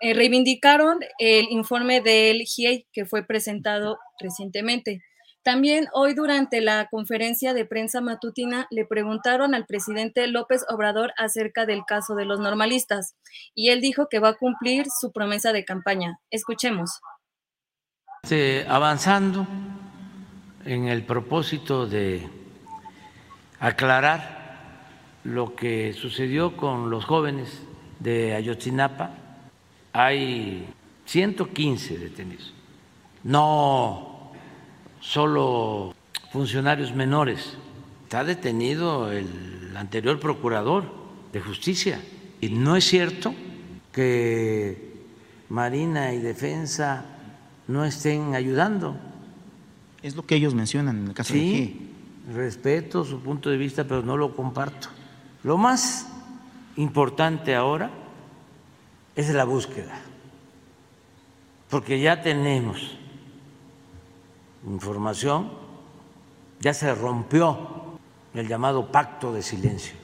eh, 0.00 0.14
reivindicaron 0.14 1.00
el 1.18 1.46
informe 1.50 2.00
del 2.00 2.42
GIEI 2.42 2.86
que 2.92 3.04
fue 3.04 3.24
presentado 3.24 3.98
recientemente. 4.20 5.02
También 5.42 5.86
hoy 5.92 6.14
durante 6.14 6.60
la 6.60 6.88
conferencia 6.90 7.54
de 7.54 7.64
prensa 7.64 8.00
matutina 8.00 8.66
le 8.70 8.84
preguntaron 8.84 9.54
al 9.54 9.64
presidente 9.64 10.26
López 10.26 10.64
Obrador 10.68 11.12
acerca 11.16 11.66
del 11.66 11.84
caso 11.86 12.16
de 12.16 12.24
los 12.24 12.40
normalistas 12.40 13.14
y 13.54 13.68
él 13.68 13.80
dijo 13.80 14.08
que 14.08 14.18
va 14.18 14.30
a 14.30 14.36
cumplir 14.36 14.86
su 15.00 15.12
promesa 15.12 15.52
de 15.52 15.64
campaña. 15.64 16.18
Escuchemos 16.30 17.00
avanzando 18.68 19.46
en 20.64 20.88
el 20.88 21.04
propósito 21.04 21.86
de 21.86 22.28
aclarar 23.60 24.80
lo 25.22 25.54
que 25.54 25.92
sucedió 25.92 26.56
con 26.56 26.90
los 26.90 27.04
jóvenes 27.04 27.62
de 28.00 28.34
Ayotzinapa. 28.34 29.10
Hay 29.92 30.66
115 31.04 31.98
detenidos, 31.98 32.52
no 33.22 34.32
solo 35.00 35.94
funcionarios 36.32 36.94
menores. 36.94 37.56
Está 38.04 38.24
detenido 38.24 39.12
el 39.12 39.76
anterior 39.76 40.18
procurador 40.18 40.84
de 41.32 41.40
justicia. 41.40 42.00
Y 42.40 42.48
no 42.48 42.76
es 42.76 42.84
cierto 42.84 43.34
que 43.92 44.94
Marina 45.48 46.12
y 46.12 46.18
Defensa 46.18 47.15
no 47.68 47.84
estén 47.84 48.34
ayudando. 48.34 48.96
Es 50.02 50.14
lo 50.14 50.24
que 50.24 50.36
ellos 50.36 50.54
mencionan 50.54 50.98
en 50.98 51.08
el 51.08 51.14
caso 51.14 51.32
sí, 51.32 51.90
respeto 52.32 53.04
su 53.04 53.20
punto 53.20 53.50
de 53.50 53.56
vista, 53.56 53.84
pero 53.84 54.02
no 54.02 54.16
lo 54.16 54.34
comparto. 54.34 54.88
Lo 55.42 55.56
más 55.56 56.08
importante 56.76 57.54
ahora 57.54 57.90
es 59.14 59.30
la 59.30 59.44
búsqueda, 59.44 59.98
porque 61.70 62.00
ya 62.00 62.22
tenemos 62.22 62.96
información, 64.66 65.50
ya 66.60 66.74
se 66.74 66.94
rompió 66.94 67.98
el 68.34 68.48
llamado 68.48 68.90
pacto 68.92 69.32
de 69.32 69.42
silencio. 69.42 69.94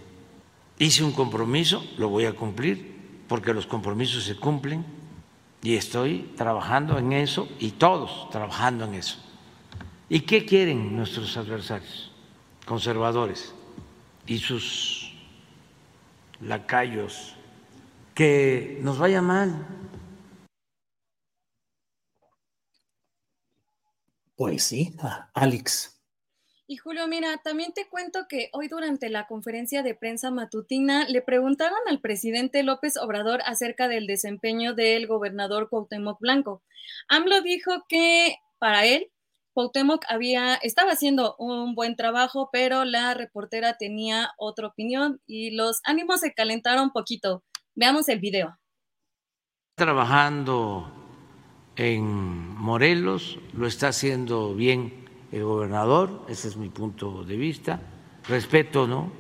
Hice 0.79 1.05
un 1.05 1.13
compromiso, 1.13 1.85
lo 1.99 2.09
voy 2.09 2.25
a 2.25 2.35
cumplir, 2.35 3.25
porque 3.29 3.53
los 3.53 3.67
compromisos 3.67 4.25
se 4.25 4.37
cumplen 4.37 4.85
Y 5.63 5.77
estoy 5.77 6.33
trabajando 6.37 6.99
en 6.99 7.13
eso 7.13 7.49
y 7.61 7.71
todos 7.71 8.29
trabajando 8.31 8.85
en 8.85 8.95
eso. 8.95 9.19
¿Y 10.09 10.23
qué 10.23 10.45
quieren 10.45 10.97
nuestros 10.97 11.37
adversarios 11.37 12.11
conservadores 12.67 13.55
y 14.27 14.39
sus 14.39 15.15
lacayos? 16.41 17.37
Que 18.13 18.79
nos 18.83 18.99
vaya 18.99 19.23
mal. 19.23 19.67
Pues 24.35 24.65
sí, 24.65 24.97
Alex. 25.33 25.92
Y 26.73 26.79
Julio, 26.79 27.07
mira, 27.07 27.37
también 27.45 27.75
te 27.75 27.87
cuento 27.87 28.21
que 28.27 28.49
hoy 28.55 28.67
durante 28.67 29.11
la 29.11 29.27
conferencia 29.27 29.83
de 29.83 29.95
prensa 29.95 30.31
matutina 30.31 31.07
le 31.07 31.21
preguntaron 31.21 31.77
al 31.87 32.01
presidente 32.01 32.63
López 32.63 32.97
Obrador 32.97 33.43
acerca 33.45 33.89
del 33.89 34.07
desempeño 34.07 34.73
del 34.73 35.07
gobernador 35.07 35.69
Cuauhtémoc 35.69 36.19
Blanco. 36.19 36.63
AMLO 37.09 37.43
dijo 37.43 37.85
que 37.91 38.37
para 38.59 38.87
él 38.87 39.11
Cuauhtémoc 39.53 40.07
había, 40.09 40.55
estaba 40.55 40.93
haciendo 40.93 41.37
un 41.39 41.75
buen 41.75 41.95
trabajo, 41.95 42.49
pero 42.51 42.87
la 42.87 43.13
reportera 43.13 43.77
tenía 43.77 44.31
otra 44.39 44.69
opinión 44.69 45.21
y 45.27 45.51
los 45.51 45.83
ánimos 45.85 46.21
se 46.21 46.33
calentaron 46.33 46.85
un 46.85 46.93
poquito. 46.93 47.45
Veamos 47.75 48.09
el 48.09 48.19
video. 48.19 48.59
Trabajando 49.77 50.91
en 51.77 52.57
Morelos, 52.57 53.39
lo 53.53 53.67
está 53.67 53.89
haciendo 53.89 54.55
bien 54.55 55.02
el 55.33 55.45
gobernador, 55.45 56.25
ese 56.29 56.49
es 56.49 56.57
mi 56.57 56.69
punto 56.69 57.25
de 57.25 57.37
vista. 57.37 57.81
Respeto 58.29 58.87
¿no? 58.87 59.11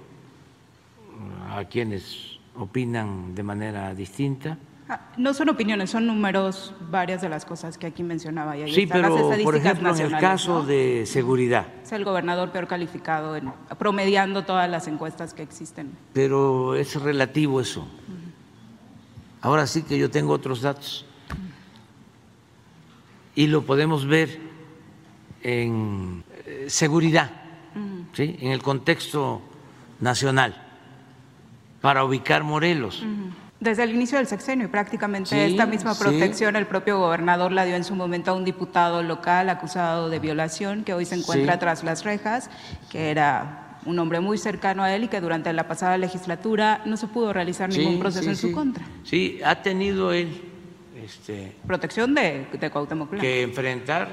a 1.50 1.64
quienes 1.64 2.38
opinan 2.56 3.34
de 3.34 3.42
manera 3.42 3.94
distinta. 3.94 4.58
Ah, 4.88 5.00
no 5.16 5.32
son 5.32 5.48
opiniones, 5.48 5.90
son 5.90 6.06
números, 6.06 6.74
varias 6.90 7.22
de 7.22 7.30
las 7.30 7.46
cosas 7.46 7.78
que 7.78 7.86
aquí 7.86 8.02
mencionaba. 8.02 8.58
Y 8.58 8.72
sí, 8.72 8.86
pero 8.86 9.30
por 9.42 9.56
ejemplo, 9.56 9.94
en 9.94 10.00
el 10.00 10.18
caso 10.18 10.64
de 10.64 11.04
seguridad. 11.06 11.66
Es 11.82 11.92
el 11.92 12.04
gobernador 12.04 12.50
peor 12.50 12.66
calificado, 12.66 13.34
en, 13.34 13.52
promediando 13.78 14.44
todas 14.44 14.68
las 14.68 14.88
encuestas 14.88 15.32
que 15.32 15.42
existen. 15.42 15.96
Pero 16.12 16.74
es 16.74 17.00
relativo 17.00 17.60
eso. 17.60 17.88
Ahora 19.40 19.66
sí 19.66 19.82
que 19.82 19.98
yo 19.98 20.10
tengo 20.10 20.34
otros 20.34 20.60
datos. 20.60 21.06
Y 23.34 23.46
lo 23.46 23.62
podemos 23.62 24.06
ver 24.06 24.51
en 25.42 26.24
eh, 26.46 26.66
seguridad, 26.68 27.30
¿sí? 28.12 28.36
en 28.40 28.52
el 28.52 28.62
contexto 28.62 29.42
nacional, 30.00 30.54
para 31.80 32.04
ubicar 32.04 32.42
Morelos. 32.42 33.04
Desde 33.60 33.84
el 33.84 33.94
inicio 33.94 34.18
del 34.18 34.26
sexenio 34.26 34.66
y 34.66 34.68
prácticamente 34.68 35.46
esta 35.46 35.66
misma 35.66 35.94
protección 35.94 36.56
el 36.56 36.66
propio 36.66 36.98
gobernador 36.98 37.52
la 37.52 37.64
dio 37.64 37.76
en 37.76 37.84
su 37.84 37.94
momento 37.94 38.32
a 38.32 38.34
un 38.34 38.44
diputado 38.44 39.04
local 39.04 39.48
acusado 39.48 40.10
de 40.10 40.18
violación 40.18 40.82
que 40.82 40.94
hoy 40.94 41.04
se 41.04 41.14
encuentra 41.14 41.60
tras 41.60 41.84
las 41.84 42.02
rejas, 42.02 42.50
que 42.90 43.10
era 43.10 43.78
un 43.84 43.98
hombre 43.98 44.20
muy 44.20 44.38
cercano 44.38 44.82
a 44.82 44.94
él 44.94 45.04
y 45.04 45.08
que 45.08 45.20
durante 45.20 45.52
la 45.52 45.68
pasada 45.68 45.96
legislatura 45.96 46.82
no 46.86 46.96
se 46.96 47.06
pudo 47.06 47.32
realizar 47.32 47.68
ningún 47.68 48.00
proceso 48.00 48.30
en 48.30 48.36
su 48.36 48.52
contra. 48.52 48.84
Sí, 49.04 49.40
ha 49.44 49.62
tenido 49.62 50.12
él 50.12 50.42
este, 51.04 51.52
protección 51.66 52.14
de, 52.14 52.46
de 52.52 52.70
Cuauhtémoc 52.70 53.16
que 53.18 53.42
enfrentar 53.42 54.08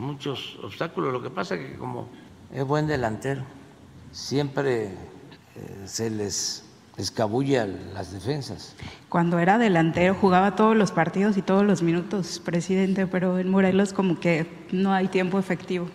muchos 0.00 0.58
obstáculos. 0.62 1.12
Lo 1.12 1.22
que 1.22 1.30
pasa 1.30 1.54
es 1.54 1.70
que 1.70 1.78
como 1.78 2.08
es 2.52 2.64
buen 2.64 2.86
delantero, 2.86 3.42
siempre 4.10 4.86
eh, 4.86 4.92
se 5.84 6.10
les 6.10 6.64
escabulle 6.96 7.60
a 7.60 7.66
las 7.66 8.12
defensas. 8.12 8.74
Cuando 9.08 9.38
era 9.38 9.58
delantero 9.58 10.14
jugaba 10.14 10.56
todos 10.56 10.76
los 10.76 10.92
partidos 10.92 11.36
y 11.36 11.42
todos 11.42 11.64
los 11.64 11.82
minutos, 11.82 12.40
presidente, 12.44 13.06
pero 13.06 13.38
en 13.38 13.48
Morelos 13.48 13.92
como 13.92 14.18
que 14.18 14.46
no 14.72 14.92
hay 14.92 15.08
tiempo 15.08 15.38
efectivo. 15.38 15.88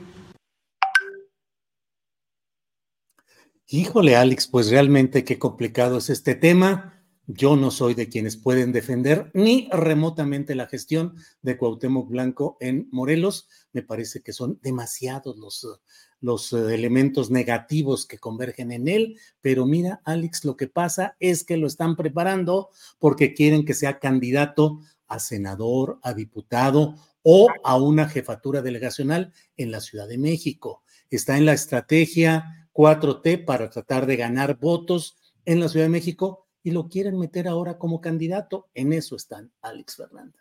Híjole, 3.68 4.16
Alex, 4.16 4.48
pues 4.48 4.70
realmente 4.70 5.24
qué 5.24 5.40
complicado 5.40 5.98
es 5.98 6.10
este 6.10 6.36
tema. 6.36 6.95
Yo 7.28 7.56
no 7.56 7.72
soy 7.72 7.96
de 7.96 8.08
quienes 8.08 8.38
pueden 8.38 8.72
defender 8.72 9.32
ni 9.34 9.68
remotamente 9.72 10.54
la 10.54 10.68
gestión 10.68 11.16
de 11.42 11.58
Cuauhtémoc 11.58 12.08
Blanco 12.08 12.56
en 12.60 12.88
Morelos. 12.92 13.48
Me 13.74 13.82
parece 13.82 14.22
que 14.22 14.32
son 14.32 14.60
demasiados 14.62 15.36
los, 15.36 15.68
los 16.22 16.54
eh, 16.54 16.76
elementos 16.76 17.32
negativos 17.32 18.06
que 18.06 18.20
convergen 18.20 18.72
en 18.72 18.88
él. 18.88 19.20
Pero 19.42 19.66
mira, 19.66 20.02
Alex, 20.06 20.46
lo 20.46 20.56
que 20.56 20.68
pasa 20.68 21.16
es 21.20 21.44
que 21.44 21.58
lo 21.58 21.66
están 21.66 21.96
preparando 21.96 22.70
porque 23.00 23.34
quieren 23.34 23.66
que 23.66 23.74
sea 23.74 23.98
candidato 23.98 24.82
a 25.08 25.18
senador, 25.18 26.00
a 26.04 26.14
diputado 26.14 26.96
o 27.24 27.48
a 27.64 27.76
una 27.78 28.08
jefatura 28.08 28.62
delegacional 28.62 29.34
en 29.58 29.72
la 29.72 29.82
Ciudad 29.82 30.08
de 30.08 30.20
México. 30.20 30.84
Está 31.10 31.38
en 31.38 31.46
la 31.46 31.54
estrategia 31.54 32.70
4T 32.72 33.46
para 33.46 33.72
tratar 33.72 34.06
de 34.06 34.16
ganar 34.16 34.60
votos 34.60 35.18
en 35.44 35.60
la 35.60 35.70
Ciudad 35.70 35.86
de 35.86 35.90
México 35.90 36.45
y 36.66 36.72
lo 36.72 36.90
quieren 36.90 37.20
meter 37.20 37.48
ahora 37.48 37.78
como 37.78 38.02
candidato. 38.02 38.68
En 38.74 38.92
eso 38.92 39.16
están 39.16 39.52
Alex 39.62 39.98
Fernanda. 39.98 40.40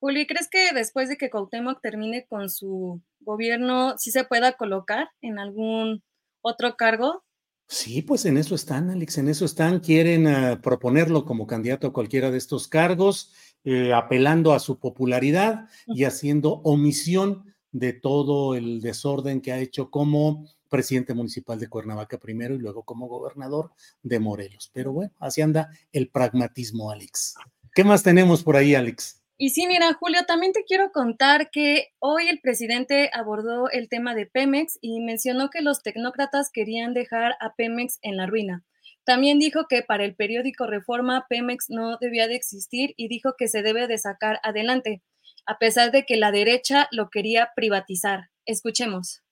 Juli, 0.00 0.26
¿crees 0.26 0.48
que 0.48 0.72
después 0.74 1.10
de 1.10 1.18
que 1.18 1.28
Cuauhtémoc 1.28 1.82
termine 1.82 2.26
con 2.26 2.48
su 2.48 3.02
gobierno, 3.20 3.96
sí 3.98 4.10
se 4.10 4.24
pueda 4.24 4.54
colocar 4.54 5.10
en 5.20 5.38
algún 5.38 6.02
otro 6.40 6.74
cargo? 6.76 7.22
Sí, 7.68 8.00
pues 8.00 8.24
en 8.24 8.38
eso 8.38 8.54
están, 8.54 8.88
Alex, 8.88 9.18
en 9.18 9.28
eso 9.28 9.44
están. 9.44 9.80
Quieren 9.80 10.26
ah, 10.26 10.60
proponerlo 10.62 11.26
como 11.26 11.46
candidato 11.46 11.88
a 11.88 11.92
cualquiera 11.92 12.30
de 12.30 12.38
estos 12.38 12.66
cargos, 12.66 13.34
eh, 13.64 13.92
apelando 13.92 14.54
a 14.54 14.58
su 14.58 14.78
popularidad 14.78 15.68
y 15.86 16.04
haciendo 16.04 16.62
omisión 16.64 17.54
de 17.72 17.92
todo 17.92 18.54
el 18.54 18.80
desorden 18.80 19.42
que 19.42 19.52
ha 19.52 19.58
hecho 19.58 19.90
como 19.90 20.46
presidente 20.72 21.12
municipal 21.12 21.60
de 21.60 21.68
Cuernavaca 21.68 22.18
primero 22.18 22.54
y 22.54 22.58
luego 22.58 22.82
como 22.82 23.06
gobernador 23.06 23.72
de 24.02 24.18
Morelos. 24.18 24.70
Pero 24.72 24.92
bueno, 24.92 25.12
así 25.20 25.42
anda 25.42 25.68
el 25.92 26.08
pragmatismo, 26.08 26.90
Alex. 26.90 27.34
¿Qué 27.74 27.84
más 27.84 28.02
tenemos 28.02 28.42
por 28.42 28.56
ahí, 28.56 28.74
Alex? 28.74 29.22
Y 29.36 29.50
sí, 29.50 29.66
mira, 29.66 29.92
Julio, 29.94 30.24
también 30.26 30.52
te 30.52 30.64
quiero 30.64 30.90
contar 30.90 31.50
que 31.50 31.88
hoy 31.98 32.28
el 32.28 32.40
presidente 32.40 33.10
abordó 33.12 33.68
el 33.70 33.88
tema 33.88 34.14
de 34.14 34.24
Pemex 34.26 34.78
y 34.80 35.00
mencionó 35.00 35.50
que 35.50 35.60
los 35.60 35.82
tecnócratas 35.82 36.50
querían 36.50 36.94
dejar 36.94 37.34
a 37.40 37.54
Pemex 37.54 37.98
en 38.02 38.16
la 38.16 38.26
ruina. 38.26 38.64
También 39.04 39.38
dijo 39.38 39.66
que 39.68 39.82
para 39.82 40.04
el 40.04 40.14
periódico 40.14 40.66
Reforma 40.66 41.26
Pemex 41.28 41.66
no 41.68 41.98
debía 41.98 42.28
de 42.28 42.36
existir 42.36 42.94
y 42.96 43.08
dijo 43.08 43.34
que 43.36 43.48
se 43.48 43.62
debe 43.62 43.88
de 43.88 43.98
sacar 43.98 44.38
adelante, 44.42 45.02
a 45.44 45.58
pesar 45.58 45.90
de 45.90 46.06
que 46.06 46.16
la 46.16 46.30
derecha 46.30 46.88
lo 46.92 47.10
quería 47.10 47.50
privatizar. 47.54 48.30
Escuchemos 48.46 49.22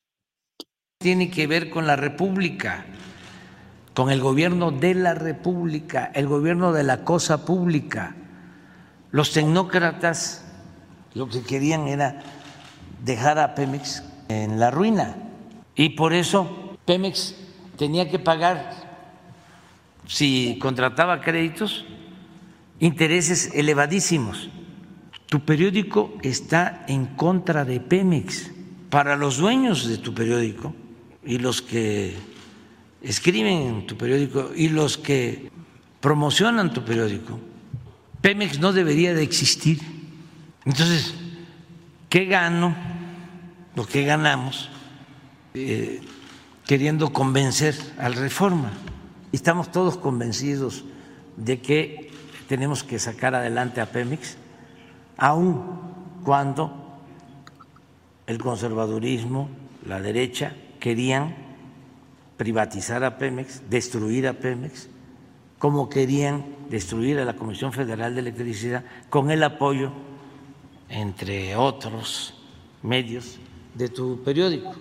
tiene 1.02 1.30
que 1.30 1.46
ver 1.46 1.70
con 1.70 1.86
la 1.86 1.96
República, 1.96 2.84
con 3.94 4.10
el 4.10 4.20
gobierno 4.20 4.70
de 4.70 4.94
la 4.94 5.14
República, 5.14 6.10
el 6.14 6.26
gobierno 6.26 6.74
de 6.74 6.82
la 6.82 7.04
cosa 7.04 7.46
pública. 7.46 8.14
Los 9.10 9.32
tecnócratas 9.32 10.44
lo 11.14 11.26
que 11.30 11.40
querían 11.40 11.88
era 11.88 12.20
dejar 13.02 13.38
a 13.38 13.54
Pemex 13.54 14.04
en 14.28 14.60
la 14.60 14.70
ruina 14.70 15.16
y 15.74 15.88
por 15.88 16.12
eso 16.12 16.76
Pemex 16.84 17.34
tenía 17.78 18.10
que 18.10 18.18
pagar, 18.18 18.70
si 20.06 20.58
contrataba 20.60 21.22
créditos, 21.22 21.86
intereses 22.78 23.54
elevadísimos. 23.54 24.50
Tu 25.24 25.40
periódico 25.46 26.12
está 26.22 26.84
en 26.88 27.06
contra 27.06 27.64
de 27.64 27.80
Pemex. 27.80 28.50
Para 28.90 29.16
los 29.16 29.38
dueños 29.38 29.88
de 29.88 29.98
tu 29.98 30.12
periódico, 30.12 30.74
y 31.24 31.38
los 31.38 31.62
que 31.62 32.14
escriben 33.02 33.62
en 33.62 33.86
tu 33.86 33.96
periódico 33.96 34.50
y 34.54 34.68
los 34.68 34.98
que 34.98 35.50
promocionan 36.00 36.72
tu 36.72 36.84
periódico, 36.84 37.38
Pemex 38.20 38.58
no 38.58 38.72
debería 38.72 39.14
de 39.14 39.22
existir. 39.22 39.80
Entonces, 40.64 41.14
¿qué 42.08 42.26
gano? 42.26 42.74
Lo 43.74 43.86
que 43.86 44.04
ganamos 44.04 44.68
eh, 45.54 46.00
queriendo 46.66 47.12
convencer 47.12 47.74
al 47.98 48.14
reforma. 48.14 48.70
Estamos 49.32 49.72
todos 49.72 49.96
convencidos 49.96 50.84
de 51.36 51.60
que 51.60 52.10
tenemos 52.48 52.84
que 52.84 52.98
sacar 52.98 53.34
adelante 53.34 53.80
a 53.80 53.86
Pemex, 53.86 54.36
aun 55.16 55.64
cuando 56.24 57.00
el 58.26 58.38
conservadurismo, 58.38 59.48
la 59.86 60.00
derecha, 60.00 60.54
querían 60.80 61.36
privatizar 62.36 63.04
a 63.04 63.18
Pemex, 63.18 63.68
destruir 63.68 64.26
a 64.26 64.32
Pemex, 64.32 64.88
como 65.58 65.90
querían 65.90 66.56
destruir 66.70 67.18
a 67.18 67.24
la 67.24 67.36
Comisión 67.36 67.72
Federal 67.72 68.14
de 68.14 68.20
Electricidad 68.22 68.84
con 69.10 69.30
el 69.30 69.42
apoyo, 69.42 69.92
entre 70.88 71.54
otros 71.54 72.34
medios, 72.82 73.38
de 73.74 73.88
tu 73.90 74.24
periódico, 74.24 74.74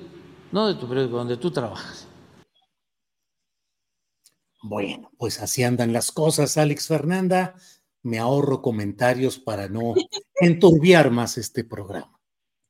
no 0.52 0.68
de 0.68 0.76
tu 0.76 0.88
periódico, 0.88 1.18
donde 1.18 1.38
tú 1.38 1.52
trabajas. 1.52 2.08
Bueno, 4.62 5.12
pues 5.18 5.40
así 5.42 5.64
andan 5.64 5.94
las 5.94 6.12
cosas, 6.12 6.58
Alex 6.58 6.88
Fernanda. 6.88 7.56
me 8.02 8.18
ahorro 8.18 8.62
comentarios 8.62 9.38
para 9.38 9.68
no 9.68 9.94
enturbiar 10.36 11.12
más 11.12 11.38
este 11.38 11.66
programa. 11.66 12.18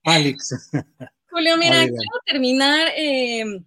Alex. 0.03 0.71
Julio, 1.39 1.55
mira, 1.55 1.85
quiero 1.85 2.19
terminar 2.25 2.89
eh, 2.97 3.61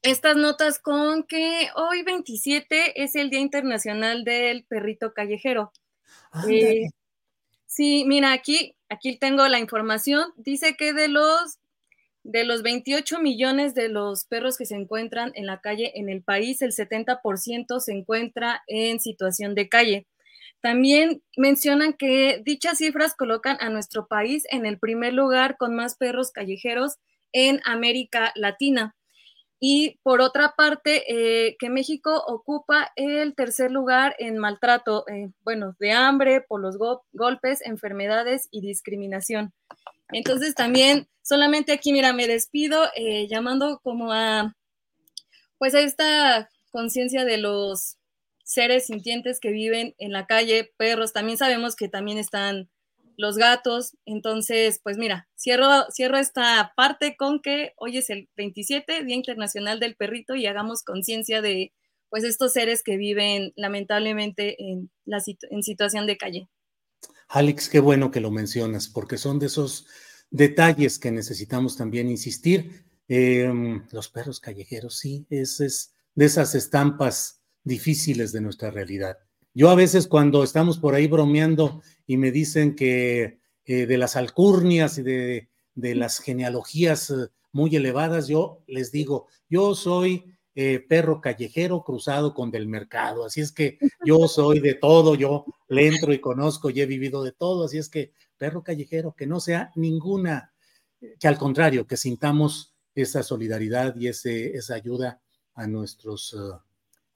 estas 0.00 0.36
notas 0.36 0.78
con 0.78 1.24
que 1.24 1.66
hoy 1.74 2.04
27 2.04 3.02
es 3.02 3.16
el 3.16 3.30
Día 3.30 3.40
Internacional 3.40 4.22
del 4.22 4.62
Perrito 4.62 5.12
Callejero. 5.12 5.72
Eh, 6.48 6.84
sí, 7.66 8.04
mira, 8.06 8.32
aquí, 8.32 8.76
aquí 8.88 9.18
tengo 9.18 9.48
la 9.48 9.58
información. 9.58 10.32
Dice 10.36 10.76
que 10.76 10.92
de 10.92 11.08
los 11.08 11.58
de 12.22 12.44
los 12.44 12.62
28 12.62 13.18
millones 13.18 13.74
de 13.74 13.88
los 13.88 14.24
perros 14.26 14.56
que 14.56 14.66
se 14.66 14.76
encuentran 14.76 15.32
en 15.34 15.46
la 15.46 15.60
calle 15.60 15.90
en 15.98 16.10
el 16.10 16.22
país, 16.22 16.62
el 16.62 16.70
70% 16.70 17.80
se 17.80 17.92
encuentra 17.92 18.62
en 18.68 19.00
situación 19.00 19.56
de 19.56 19.68
calle. 19.68 20.06
También 20.62 21.22
mencionan 21.36 21.94
que 21.94 22.42
dichas 22.44 22.78
cifras 22.78 23.14
colocan 23.14 23.56
a 23.60 23.70
nuestro 23.70 24.06
país 24.06 24.44
en 24.50 24.66
el 24.66 24.78
primer 24.78 25.14
lugar 25.14 25.56
con 25.56 25.74
más 25.74 25.96
perros 25.96 26.32
callejeros 26.32 26.96
en 27.32 27.60
América 27.64 28.32
Latina. 28.34 28.94
Y 29.62 29.98
por 30.02 30.22
otra 30.22 30.54
parte, 30.56 31.04
eh, 31.06 31.56
que 31.58 31.68
México 31.68 32.22
ocupa 32.26 32.92
el 32.96 33.34
tercer 33.34 33.70
lugar 33.70 34.16
en 34.18 34.38
maltrato, 34.38 35.06
eh, 35.06 35.30
bueno, 35.44 35.76
de 35.78 35.92
hambre, 35.92 36.40
por 36.40 36.62
los 36.62 36.78
golpes, 37.12 37.60
enfermedades 37.64 38.48
y 38.50 38.62
discriminación. 38.62 39.52
Entonces 40.12 40.54
también, 40.54 41.08
solamente 41.22 41.72
aquí, 41.72 41.92
mira, 41.92 42.14
me 42.14 42.26
despido 42.26 42.88
eh, 42.96 43.28
llamando 43.28 43.80
como 43.82 44.12
a, 44.12 44.56
pues 45.58 45.74
a 45.74 45.80
esta 45.80 46.48
conciencia 46.70 47.26
de 47.26 47.36
los 47.36 47.99
seres 48.50 48.86
sintientes 48.86 49.38
que 49.38 49.52
viven 49.52 49.94
en 49.98 50.10
la 50.10 50.26
calle, 50.26 50.72
perros, 50.76 51.12
también 51.12 51.38
sabemos 51.38 51.76
que 51.76 51.88
también 51.88 52.18
están 52.18 52.68
los 53.16 53.36
gatos, 53.36 53.96
entonces, 54.06 54.80
pues 54.82 54.98
mira, 54.98 55.28
cierro, 55.38 55.84
cierro 55.92 56.18
esta 56.18 56.72
parte 56.74 57.14
con 57.16 57.40
que 57.40 57.74
hoy 57.76 57.98
es 57.98 58.10
el 58.10 58.28
27, 58.36 59.04
Día 59.04 59.14
Internacional 59.14 59.78
del 59.78 59.94
Perrito, 59.94 60.34
y 60.34 60.46
hagamos 60.46 60.82
conciencia 60.82 61.40
de, 61.42 61.72
pues, 62.08 62.24
estos 62.24 62.52
seres 62.52 62.82
que 62.82 62.96
viven 62.96 63.52
lamentablemente 63.54 64.60
en, 64.60 64.90
la, 65.04 65.22
en 65.50 65.62
situación 65.62 66.08
de 66.08 66.16
calle. 66.16 66.48
Alex, 67.28 67.68
qué 67.68 67.78
bueno 67.78 68.10
que 68.10 68.20
lo 68.20 68.32
mencionas, 68.32 68.88
porque 68.88 69.16
son 69.16 69.38
de 69.38 69.46
esos 69.46 69.86
detalles 70.30 70.98
que 70.98 71.12
necesitamos 71.12 71.76
también 71.76 72.10
insistir. 72.10 72.84
Em, 73.06 73.86
los 73.92 74.08
perros 74.08 74.40
callejeros, 74.40 74.98
sí, 74.98 75.24
es, 75.30 75.60
es 75.60 75.94
de 76.16 76.24
esas 76.24 76.56
estampas 76.56 77.39
difíciles 77.64 78.32
de 78.32 78.40
nuestra 78.40 78.70
realidad. 78.70 79.18
Yo 79.52 79.70
a 79.70 79.74
veces 79.74 80.06
cuando 80.06 80.44
estamos 80.44 80.78
por 80.78 80.94
ahí 80.94 81.06
bromeando 81.06 81.82
y 82.06 82.16
me 82.16 82.30
dicen 82.30 82.76
que 82.76 83.40
eh, 83.64 83.86
de 83.86 83.98
las 83.98 84.16
alcurnias 84.16 84.98
y 84.98 85.02
de, 85.02 85.48
las 85.74 86.18
genealogías 86.18 87.10
eh, 87.10 87.28
muy 87.52 87.74
elevadas, 87.74 88.28
yo 88.28 88.62
les 88.66 88.92
digo, 88.92 89.26
yo 89.48 89.74
soy 89.74 90.24
eh, 90.54 90.84
perro 90.88 91.20
callejero 91.20 91.82
cruzado 91.82 92.32
con 92.34 92.50
del 92.50 92.68
mercado, 92.68 93.24
así 93.24 93.40
es 93.40 93.50
que 93.52 93.78
yo 94.04 94.28
soy 94.28 94.60
de 94.60 94.74
todo, 94.74 95.14
yo 95.14 95.44
le 95.68 95.88
entro 95.88 96.12
y 96.12 96.20
conozco 96.20 96.70
y 96.70 96.80
he 96.80 96.86
vivido 96.86 97.22
de 97.22 97.32
todo, 97.32 97.64
así 97.64 97.78
es 97.78 97.88
que 97.88 98.12
perro 98.36 98.62
callejero, 98.62 99.14
que 99.16 99.26
no 99.26 99.40
sea 99.40 99.72
ninguna, 99.74 100.52
que 101.18 101.28
al 101.28 101.38
contrario, 101.38 101.86
que 101.86 101.96
sintamos 101.96 102.74
esa 102.94 103.22
solidaridad 103.22 103.96
y 103.96 104.08
ese, 104.08 104.56
esa 104.56 104.74
ayuda 104.74 105.20
a 105.54 105.66
nuestros 105.66 106.36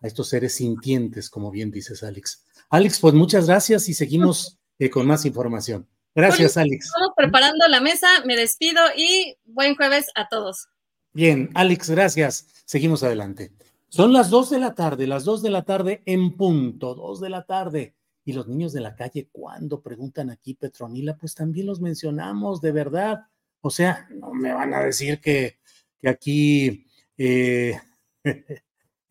a 0.05 0.07
estos 0.07 0.29
seres 0.29 0.57
sintientes, 0.57 1.31
como 1.31 1.51
bien 1.51 1.71
dices, 1.71 2.03
Alex. 2.03 2.45
Alex, 2.69 3.01
pues 3.01 3.15
muchas 3.15 3.47
gracias 3.47 3.89
y 3.89 3.95
seguimos 3.95 4.59
eh, 4.79 4.91
con 4.91 5.07
más 5.07 5.25
información. 5.25 5.89
Gracias, 6.15 6.59
Alex. 6.59 6.85
Estamos 6.85 7.13
preparando 7.17 7.67
la 7.69 7.81
mesa, 7.81 8.07
me 8.27 8.37
despido 8.37 8.83
y 8.95 9.39
buen 9.47 9.75
jueves 9.75 10.09
a 10.15 10.29
todos. 10.29 10.69
Bien, 11.15 11.49
Alex, 11.55 11.89
gracias. 11.89 12.47
Seguimos 12.67 13.03
adelante. 13.03 13.51
Son 13.89 14.13
las 14.13 14.29
dos 14.29 14.51
de 14.51 14.59
la 14.59 14.75
tarde, 14.75 15.07
las 15.07 15.25
dos 15.25 15.41
de 15.41 15.49
la 15.49 15.63
tarde 15.63 16.03
en 16.05 16.37
punto, 16.37 16.95
dos 16.95 17.21
de 17.23 17.31
la 17.31 17.47
tarde. 17.47 17.95
Y 18.27 18.35
los 18.35 18.47
niños 18.47 18.75
de 18.75 18.83
la 18.83 18.97
calle, 18.97 19.31
¿cuándo? 19.33 19.81
Preguntan 19.81 20.29
aquí 20.29 20.53
Petronila, 20.53 21.17
pues 21.17 21.35
también 21.35 21.67
los 21.67 21.81
mencionamos, 21.81 22.61
de 22.61 22.73
verdad. 22.73 23.23
O 23.63 23.71
sea, 23.71 24.07
no 24.11 24.35
me 24.35 24.53
van 24.53 24.75
a 24.75 24.81
decir 24.81 25.19
que, 25.19 25.59
que 25.99 26.09
aquí 26.11 26.87
eh, 27.17 27.81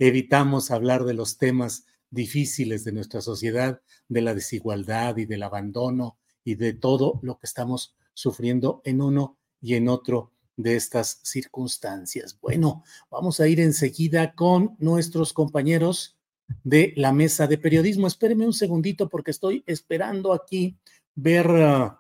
evitamos 0.08 0.70
hablar 0.70 1.06
de 1.06 1.14
los 1.14 1.38
temas 1.38 1.86
difíciles 2.10 2.84
de 2.84 2.92
nuestra 2.92 3.22
sociedad, 3.22 3.82
de 4.10 4.22
la 4.22 4.36
desigualdad 4.36 5.18
y 5.18 5.26
del 5.26 5.44
abandono 5.44 6.18
y 6.44 6.56
de 6.56 6.74
todo 6.74 7.20
lo 7.24 7.40
que 7.40 7.46
estamos 7.46 7.96
sufriendo 8.14 8.82
en 8.84 9.02
uno 9.02 9.38
y 9.62 9.76
en 9.76 9.88
otro 9.88 10.32
de 10.58 10.76
estas 10.76 11.20
circunstancias. 11.24 12.38
Bueno, 12.42 12.84
vamos 13.10 13.40
a 13.40 13.48
ir 13.48 13.60
enseguida 13.60 14.36
con 14.36 14.76
nuestros 14.78 15.32
compañeros 15.32 16.18
de 16.64 16.94
la 16.98 17.14
mesa 17.14 17.48
de 17.48 17.58
periodismo. 17.58 18.06
Espéreme 18.06 18.46
un 18.46 18.54
segundito 18.54 19.10
porque 19.10 19.32
estoy 19.32 19.64
esperando 19.66 20.34
aquí 20.34 20.78
ver 21.16 21.50
uh, 21.50 21.94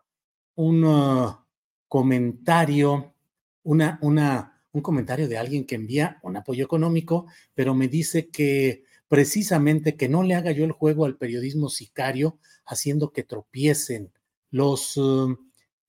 un 0.56 0.84
uh, 0.84 1.38
comentario, 1.88 3.16
una, 3.64 3.97
una 4.01 4.53
un 4.74 4.82
comentario 4.82 5.28
de 5.28 5.38
alguien 5.38 5.65
que 5.65 5.76
envía 5.76 6.19
un 6.24 6.36
apoyo 6.36 6.65
económico, 6.65 7.28
pero 7.53 7.74
me 7.74 7.88
dice 7.88 8.30
que 8.30 8.84
precisamente 9.07 9.95
que 9.95 10.09
no 10.09 10.24
le 10.24 10.36
haga 10.36 10.51
yo 10.51 10.65
el 10.65 10.71
juego 10.71 11.05
al 11.05 11.17
periodismo 11.17 11.69
sicario, 11.69 12.39
haciendo 12.65 13.11
que 13.11 13.24
tropiecen 13.24 14.11
los, 14.49 14.97
um, 14.97 15.38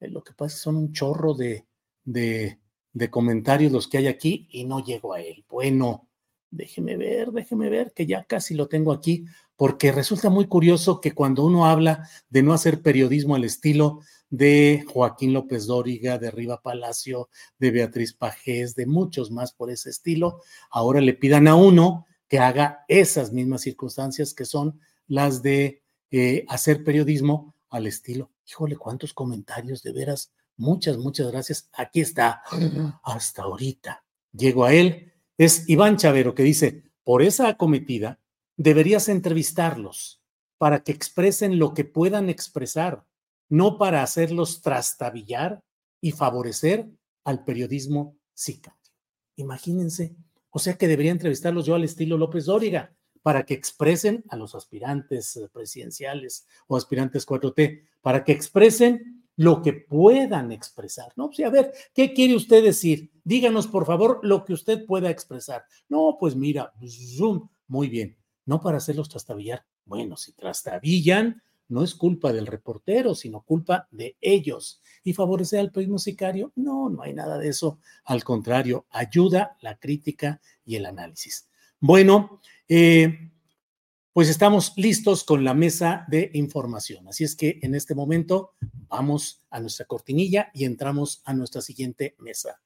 eh, 0.01 0.09
lo 0.09 0.23
que 0.23 0.35
pasa 0.35 0.57
son 0.57 0.77
un 0.77 0.93
chorro 0.93 1.35
de, 1.35 1.67
de, 2.05 2.61
de 2.93 3.11
comentarios 3.11 3.73
los 3.73 3.89
que 3.89 3.99
hay 3.99 4.07
aquí 4.07 4.47
y 4.51 4.65
no 4.65 4.85
llego 4.85 5.15
a 5.15 5.21
él. 5.21 5.45
Bueno, 5.49 6.09
déjeme 6.55 6.97
ver, 6.97 7.33
déjeme 7.33 7.69
ver, 7.69 7.93
que 7.93 8.07
ya 8.07 8.25
casi 8.25 8.55
lo 8.55 8.69
tengo 8.69 8.93
aquí, 8.93 9.25
porque 9.57 9.93
resulta 9.93 10.31
muy 10.31 10.47
curioso 10.47 11.01
que 11.01 11.13
cuando 11.13 11.45
uno 11.45 11.67
habla 11.67 12.09
de 12.29 12.43
no 12.43 12.53
hacer 12.53 12.83
periodismo 12.83 13.35
al 13.35 13.45
estilo 13.45 14.01
de 14.31 14.85
Joaquín 14.93 15.33
López 15.33 15.67
Dóriga, 15.67 16.19
de 16.19 16.31
Riva 16.31 16.61
Palacio, 16.61 17.29
de 17.59 17.71
Beatriz 17.71 18.15
Pajés, 18.15 18.75
de 18.75 18.87
muchos 18.87 19.31
más 19.31 19.53
por 19.53 19.71
ese 19.71 19.91
estilo, 19.91 20.41
ahora 20.71 21.01
le 21.01 21.15
pidan 21.15 21.47
a 21.47 21.55
uno 21.55 22.07
que 22.29 22.39
haga 22.39 22.85
esas 22.89 23.33
mismas 23.33 23.63
circunstancias 23.63 24.35
que 24.35 24.45
son 24.45 24.81
las 25.07 25.43
de 25.43 25.83
eh, 26.11 26.45
hacer 26.49 26.83
periodismo 26.83 27.55
al 27.71 27.87
estilo. 27.87 28.31
Híjole, 28.49 28.77
cuántos 28.77 29.13
comentarios, 29.15 29.83
de 29.83 29.93
veras, 29.93 30.33
muchas, 30.57 30.97
muchas 30.99 31.31
gracias. 31.31 31.69
Aquí 31.73 32.01
está, 32.01 32.43
hasta 33.03 33.43
ahorita. 33.43 34.05
Llego 34.33 34.65
a 34.65 34.73
él. 34.73 35.14
Es 35.37 35.69
Iván 35.69 35.97
Chavero 35.97 36.35
que 36.35 36.43
dice, 36.43 36.85
por 37.03 37.23
esa 37.23 37.49
acometida, 37.49 38.21
deberías 38.57 39.09
entrevistarlos 39.09 40.23
para 40.59 40.85
que 40.85 40.93
expresen 40.93 41.59
lo 41.59 41.75
que 41.75 41.85
puedan 41.85 42.29
expresar 42.29 43.05
no 43.49 43.79
para 43.79 44.03
hacerlos 44.03 44.63
trastabillar 44.63 45.63
y 46.01 46.13
favorecer 46.13 46.89
al 47.25 47.45
periodismo 47.45 48.17
sicario. 48.33 48.79
Imagínense, 49.37 50.17
o 50.51 50.59
sea 50.59 50.77
que 50.77 50.89
debería 50.89 51.13
entrevistarlos 51.13 51.67
yo 51.67 51.75
al 51.75 51.85
estilo 51.85 52.17
López 52.17 52.47
Dóriga 52.47 52.95
para 53.23 53.45
que 53.47 53.55
expresen 53.55 54.25
a 54.29 54.37
los 54.37 54.55
aspirantes 54.55 55.41
presidenciales 55.53 56.47
o 56.67 56.77
aspirantes 56.77 57.27
4T, 57.27 57.89
para 58.03 58.23
que 58.23 58.33
expresen 58.33 59.24
lo 59.37 59.63
que 59.63 59.73
puedan 59.73 60.53
expresar, 60.53 61.13
¿no? 61.17 61.29
Pues, 61.29 61.41
a 61.41 61.51
ver, 61.51 61.73
¿qué 61.95 62.13
quiere 62.13 62.37
usted 62.37 62.63
decir? 62.63 63.11
Díganos, 63.25 63.67
por 63.67 63.87
favor, 63.87 64.21
lo 64.23 64.45
que 64.45 64.53
usted 64.53 64.85
pueda 64.87 65.11
expresar. 65.11 65.65
No, 65.89 66.17
pues 66.19 66.37
mira, 66.37 66.73
zoom, 67.17 67.49
muy 67.67 67.89
bien, 67.89 68.17
no 68.47 68.61
para 68.61 68.79
hacerlos 68.79 69.09
trastabillar. 69.09 69.65
Bueno, 69.85 70.17
si 70.17 70.33
trastabillan, 70.33 71.43
no 71.69 71.83
es 71.83 71.95
culpa 71.95 72.33
del 72.33 72.47
reportero, 72.47 73.15
sino 73.15 73.43
culpa 73.43 73.89
de 73.91 74.17
ellos. 74.21 74.81
¿Y 75.03 75.13
favorecer 75.15 75.61
al 75.61 75.71
periodismo 75.71 75.99
sicario? 75.99 76.53
No, 76.55 76.91
no 76.91 77.03
hay 77.03 77.15
nada 77.15 77.39
de 77.39 77.49
eso. 77.49 77.79
Al 78.05 78.23
contrario, 78.23 78.87
ayuda 78.91 79.57
la 79.61 79.79
crítica 79.79 80.41
y 80.65 80.77
el 80.77 80.87
análisis. 80.87 81.49
Bueno, 81.81 82.41
eh, 82.69 83.31
pues 84.15 84.29
estamos 84.29 84.75
listos 84.77 85.25
con 85.25 85.43
la 85.43 85.55
mesa 85.55 86.05
de 86.07 86.31
información. 86.35 87.09
Así 87.09 87.25
es 87.25 87.35
que 87.35 87.59
en 87.63 87.75
este 87.75 87.97
momento 87.97 88.53
vamos 88.87 89.43
a 89.51 89.59
nuestra 89.59 89.87
cortinilla 89.87 90.53
y 90.55 90.67
entramos 90.67 91.21
a 91.25 91.35
nuestra 91.35 91.61
siguiente 91.61 92.15
mesa. 92.21 92.61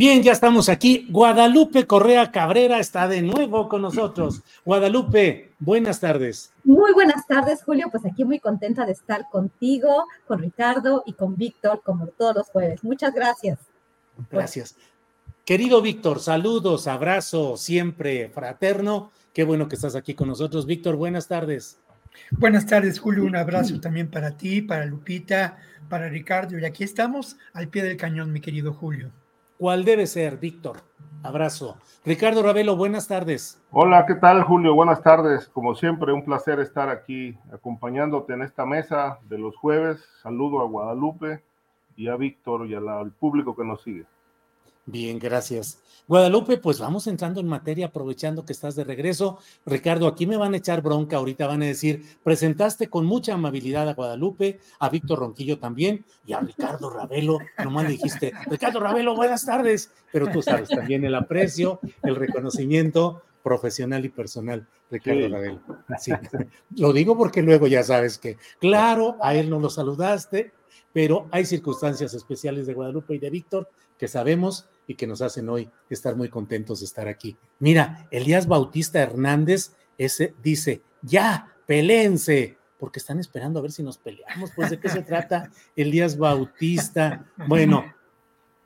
Bien, 0.00 0.22
ya 0.22 0.32
estamos 0.32 0.70
aquí. 0.70 1.06
Guadalupe 1.10 1.86
Correa 1.86 2.32
Cabrera 2.32 2.78
está 2.78 3.06
de 3.06 3.20
nuevo 3.20 3.68
con 3.68 3.82
nosotros. 3.82 4.40
Guadalupe, 4.64 5.52
buenas 5.58 6.00
tardes. 6.00 6.54
Muy 6.64 6.94
buenas 6.94 7.26
tardes, 7.26 7.62
Julio. 7.62 7.88
Pues 7.90 8.06
aquí 8.06 8.24
muy 8.24 8.40
contenta 8.40 8.86
de 8.86 8.92
estar 8.92 9.28
contigo, 9.30 10.06
con 10.26 10.38
Ricardo 10.38 11.02
y 11.04 11.12
con 11.12 11.36
Víctor, 11.36 11.82
como 11.84 12.06
todos 12.06 12.34
los 12.34 12.46
jueves. 12.48 12.82
Muchas 12.82 13.12
gracias. 13.12 13.58
Gracias. 14.30 14.74
Querido 15.44 15.82
Víctor, 15.82 16.20
saludos, 16.20 16.86
abrazo, 16.86 17.58
siempre 17.58 18.30
fraterno. 18.30 19.10
Qué 19.34 19.44
bueno 19.44 19.68
que 19.68 19.74
estás 19.74 19.96
aquí 19.96 20.14
con 20.14 20.28
nosotros. 20.28 20.64
Víctor, 20.64 20.96
buenas 20.96 21.28
tardes. 21.28 21.78
Buenas 22.30 22.64
tardes, 22.64 22.98
Julio. 22.98 23.24
Un 23.24 23.36
abrazo 23.36 23.78
también 23.82 24.10
para 24.10 24.30
ti, 24.30 24.62
para 24.62 24.86
Lupita, 24.86 25.58
para 25.90 26.08
Ricardo. 26.08 26.58
Y 26.58 26.64
aquí 26.64 26.84
estamos 26.84 27.36
al 27.52 27.68
pie 27.68 27.82
del 27.82 27.98
cañón, 27.98 28.32
mi 28.32 28.40
querido 28.40 28.72
Julio. 28.72 29.10
¿Cuál 29.60 29.84
debe 29.84 30.06
ser, 30.06 30.38
Víctor? 30.38 30.78
Abrazo. 31.22 31.76
Ricardo 32.06 32.42
Ravelo, 32.42 32.76
buenas 32.76 33.06
tardes. 33.06 33.62
Hola, 33.72 34.06
¿qué 34.06 34.14
tal, 34.14 34.42
Julio? 34.42 34.74
Buenas 34.74 35.02
tardes. 35.02 35.48
Como 35.48 35.74
siempre, 35.74 36.14
un 36.14 36.24
placer 36.24 36.60
estar 36.60 36.88
aquí 36.88 37.36
acompañándote 37.52 38.32
en 38.32 38.40
esta 38.40 38.64
mesa 38.64 39.18
de 39.28 39.36
los 39.36 39.54
jueves. 39.56 40.02
Saludo 40.22 40.62
a 40.62 40.64
Guadalupe 40.64 41.42
y 41.94 42.08
a 42.08 42.16
Víctor 42.16 42.68
y 42.68 42.74
al 42.74 43.12
público 43.12 43.54
que 43.54 43.64
nos 43.64 43.82
sigue. 43.82 44.06
Bien, 44.90 45.20
gracias. 45.20 45.78
Guadalupe, 46.08 46.56
pues 46.56 46.80
vamos 46.80 47.06
entrando 47.06 47.38
en 47.40 47.46
materia, 47.46 47.86
aprovechando 47.86 48.44
que 48.44 48.52
estás 48.52 48.74
de 48.74 48.82
regreso. 48.82 49.38
Ricardo, 49.64 50.08
aquí 50.08 50.26
me 50.26 50.36
van 50.36 50.54
a 50.54 50.56
echar 50.56 50.82
bronca, 50.82 51.18
ahorita 51.18 51.46
van 51.46 51.62
a 51.62 51.66
decir, 51.66 52.04
presentaste 52.24 52.88
con 52.88 53.06
mucha 53.06 53.34
amabilidad 53.34 53.88
a 53.88 53.94
Guadalupe, 53.94 54.58
a 54.80 54.88
Víctor 54.88 55.20
Ronquillo 55.20 55.60
también, 55.60 56.04
y 56.26 56.32
a 56.32 56.40
Ricardo 56.40 56.90
Ravelo, 56.90 57.38
nomás 57.62 57.84
le 57.84 57.90
dijiste, 57.90 58.32
Ricardo 58.46 58.80
Ravelo, 58.80 59.14
buenas 59.14 59.46
tardes, 59.46 59.92
pero 60.12 60.26
tú 60.32 60.42
sabes 60.42 60.68
también 60.68 61.04
el 61.04 61.14
aprecio, 61.14 61.78
el 62.02 62.16
reconocimiento 62.16 63.22
profesional 63.44 64.04
y 64.04 64.08
personal, 64.08 64.66
Ricardo 64.90 65.28
Ravelo. 65.28 65.60
Lo 66.76 66.92
digo 66.92 67.16
porque 67.16 67.42
luego 67.42 67.68
ya 67.68 67.84
sabes 67.84 68.18
que, 68.18 68.36
claro, 68.58 69.16
a 69.22 69.36
él 69.36 69.48
no 69.48 69.60
lo 69.60 69.70
saludaste, 69.70 70.50
pero 70.92 71.28
hay 71.30 71.44
circunstancias 71.46 72.14
especiales 72.14 72.66
de 72.66 72.74
Guadalupe 72.74 73.14
y 73.14 73.20
de 73.20 73.30
Víctor 73.30 73.68
que 74.00 74.08
sabemos 74.08 74.66
y 74.86 74.94
que 74.94 75.06
nos 75.06 75.20
hacen 75.20 75.50
hoy 75.50 75.68
estar 75.90 76.16
muy 76.16 76.30
contentos 76.30 76.80
de 76.80 76.86
estar 76.86 77.06
aquí. 77.06 77.36
Mira, 77.58 78.08
Elías 78.10 78.46
Bautista 78.46 78.98
Hernández 78.98 79.72
ese, 79.98 80.34
dice, 80.42 80.80
ya, 81.02 81.54
pelense, 81.66 82.56
porque 82.78 82.98
están 82.98 83.20
esperando 83.20 83.58
a 83.58 83.62
ver 83.62 83.72
si 83.72 83.82
nos 83.82 83.98
peleamos, 83.98 84.52
pues 84.56 84.70
de 84.70 84.80
qué 84.80 84.88
se 84.88 85.02
trata 85.02 85.50
Elías 85.76 86.16
Bautista. 86.16 87.26
Bueno, 87.46 87.84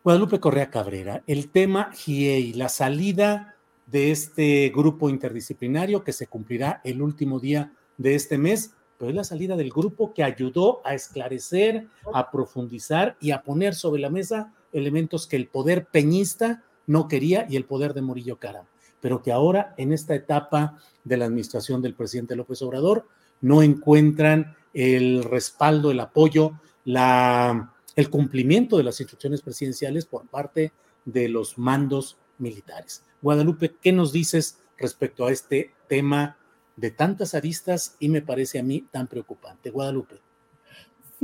Guadalupe 0.05 0.39
Correa 0.39 0.71
Cabrera, 0.71 1.25
el 1.27 1.51
tema 1.51 1.91
GIEI, 1.93 2.53
la 2.53 2.69
salida 2.69 3.57
de 3.89 4.13
este 4.13 4.71
grupo 4.73 5.11
interdisciplinario 5.11 6.05
que 6.05 6.13
se 6.13 6.29
cumplirá 6.29 6.81
el 6.85 7.03
último 7.03 7.41
día 7.41 7.73
de 7.99 8.15
este 8.15 8.39
mes, 8.39 8.73
pero 8.99 9.11
es 9.11 9.17
la 9.17 9.25
salida 9.25 9.57
del 9.57 9.71
grupo 9.71 10.15
que 10.15 10.23
ayudó 10.23 10.81
a 10.87 10.95
esclarecer, 10.95 11.89
a 12.13 12.31
profundizar 12.31 13.17
y 13.21 13.33
a 13.33 13.43
poner 13.43 13.75
sobre 13.75 14.01
la 14.01 14.11
mesa 14.11 14.53
elementos 14.75 15.27
que 15.27 15.37
el 15.37 15.49
poder 15.49 15.87
peñista 15.87 16.63
no 16.87 17.09
quería 17.09 17.47
y 17.49 17.57
el 17.57 17.65
poder 17.65 17.95
de 17.95 18.03
Murillo 18.03 18.39
Caram, 18.39 18.67
pero 19.01 19.23
que 19.23 19.33
ahora 19.33 19.75
en 19.79 19.93
esta 19.93 20.15
etapa 20.15 20.79
de 21.05 21.17
la 21.17 21.25
administración 21.25 21.81
del 21.81 21.95
presidente 21.95 22.37
López 22.37 22.61
Obrador 22.63 23.09
no 23.41 23.63
encuentran 23.63 24.57
el 24.75 25.25
respaldo, 25.25 25.91
el 25.91 26.01
apoyo, 26.01 26.61
la, 26.85 27.73
el 27.97 28.11
cumplimiento 28.11 28.77
de 28.77 28.85
las 28.85 29.01
instrucciones 29.01 29.41
presidenciales 29.41 30.07
por 30.07 30.27
parte 30.27 30.73
de 31.05 31.29
los 31.29 31.59
mandos 31.59 32.19
militares. 32.39 33.05
Guadalupe, 33.23 33.75
¿qué 33.81 33.93
nos 33.93 34.13
dices 34.13 34.59
respecto 34.77 35.27
a 35.27 35.33
este 35.33 35.73
tema 35.89 36.37
de 36.77 36.91
tantas 36.91 37.35
aristas 37.35 37.97
y 38.01 38.09
me 38.09 38.23
parece 38.23 38.59
a 38.59 38.63
mí 38.63 38.87
tan 38.91 39.07
preocupante? 39.07 39.71
Guadalupe. 39.71 40.21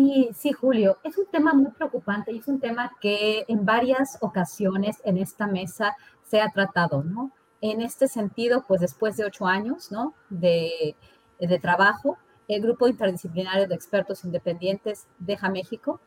Sí, 0.02 0.30
sí, 0.34 0.52
Julio, 0.52 0.96
es 1.04 1.18
un 1.18 1.26
tema 1.26 1.52
muy 1.52 1.72
preocupante 1.72 2.32
y 2.32 2.38
es 2.38 2.48
un 2.48 2.58
tema 2.58 2.90
que 3.02 3.44
en 3.48 3.66
varias 3.66 4.16
ocasiones 4.22 4.96
en 5.04 5.18
esta 5.18 5.46
mesa 5.46 5.94
se 6.22 6.40
ha 6.40 6.48
tratado, 6.48 7.04
¿no? 7.04 7.32
En 7.60 7.82
este 7.82 8.08
sentido, 8.08 8.64
pues 8.66 8.80
después 8.80 9.18
de 9.18 9.26
ocho 9.26 9.44
años, 9.44 9.92
¿no? 9.92 10.14
De, 10.30 10.96
de 11.38 11.58
trabajo, 11.58 12.16
el 12.48 12.62
Grupo 12.62 12.88
Interdisciplinario 12.88 13.68
de 13.68 13.74
Expertos 13.74 14.24
Independientes 14.24 15.06
deja 15.18 15.50
México. 15.50 16.00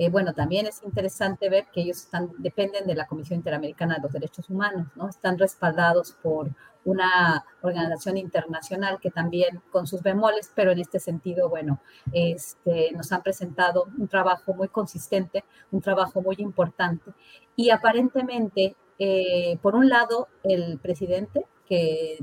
Eh, 0.00 0.10
bueno, 0.10 0.32
también 0.32 0.64
es 0.68 0.80
interesante 0.84 1.50
ver 1.50 1.66
que 1.72 1.80
ellos 1.80 1.96
están, 1.96 2.30
dependen 2.38 2.86
de 2.86 2.94
la 2.94 3.08
Comisión 3.08 3.38
Interamericana 3.38 3.96
de 3.96 4.02
los 4.02 4.12
Derechos 4.12 4.48
Humanos, 4.48 4.86
¿no? 4.94 5.08
Están 5.08 5.36
respaldados 5.36 6.12
por 6.22 6.50
una 6.84 7.44
organización 7.62 8.16
internacional 8.16 9.00
que 9.00 9.10
también 9.10 9.60
con 9.72 9.88
sus 9.88 10.00
bemoles, 10.00 10.52
pero 10.54 10.70
en 10.70 10.78
este 10.78 11.00
sentido, 11.00 11.48
bueno, 11.48 11.80
este, 12.12 12.92
nos 12.92 13.10
han 13.10 13.24
presentado 13.24 13.88
un 13.98 14.06
trabajo 14.06 14.54
muy 14.54 14.68
consistente, 14.68 15.44
un 15.72 15.80
trabajo 15.80 16.22
muy 16.22 16.36
importante. 16.38 17.10
Y 17.56 17.70
aparentemente, 17.70 18.76
eh, 19.00 19.58
por 19.62 19.74
un 19.74 19.88
lado, 19.88 20.28
el 20.44 20.78
presidente, 20.78 21.44
que 21.66 22.20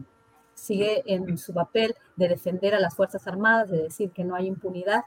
sigue 0.54 1.04
en 1.14 1.38
su 1.38 1.54
papel 1.54 1.94
de 2.16 2.30
defender 2.30 2.74
a 2.74 2.80
las 2.80 2.96
Fuerzas 2.96 3.28
Armadas, 3.28 3.70
de 3.70 3.84
decir 3.84 4.12
que 4.12 4.24
no 4.24 4.36
hay 4.36 4.48
impunidad, 4.48 5.04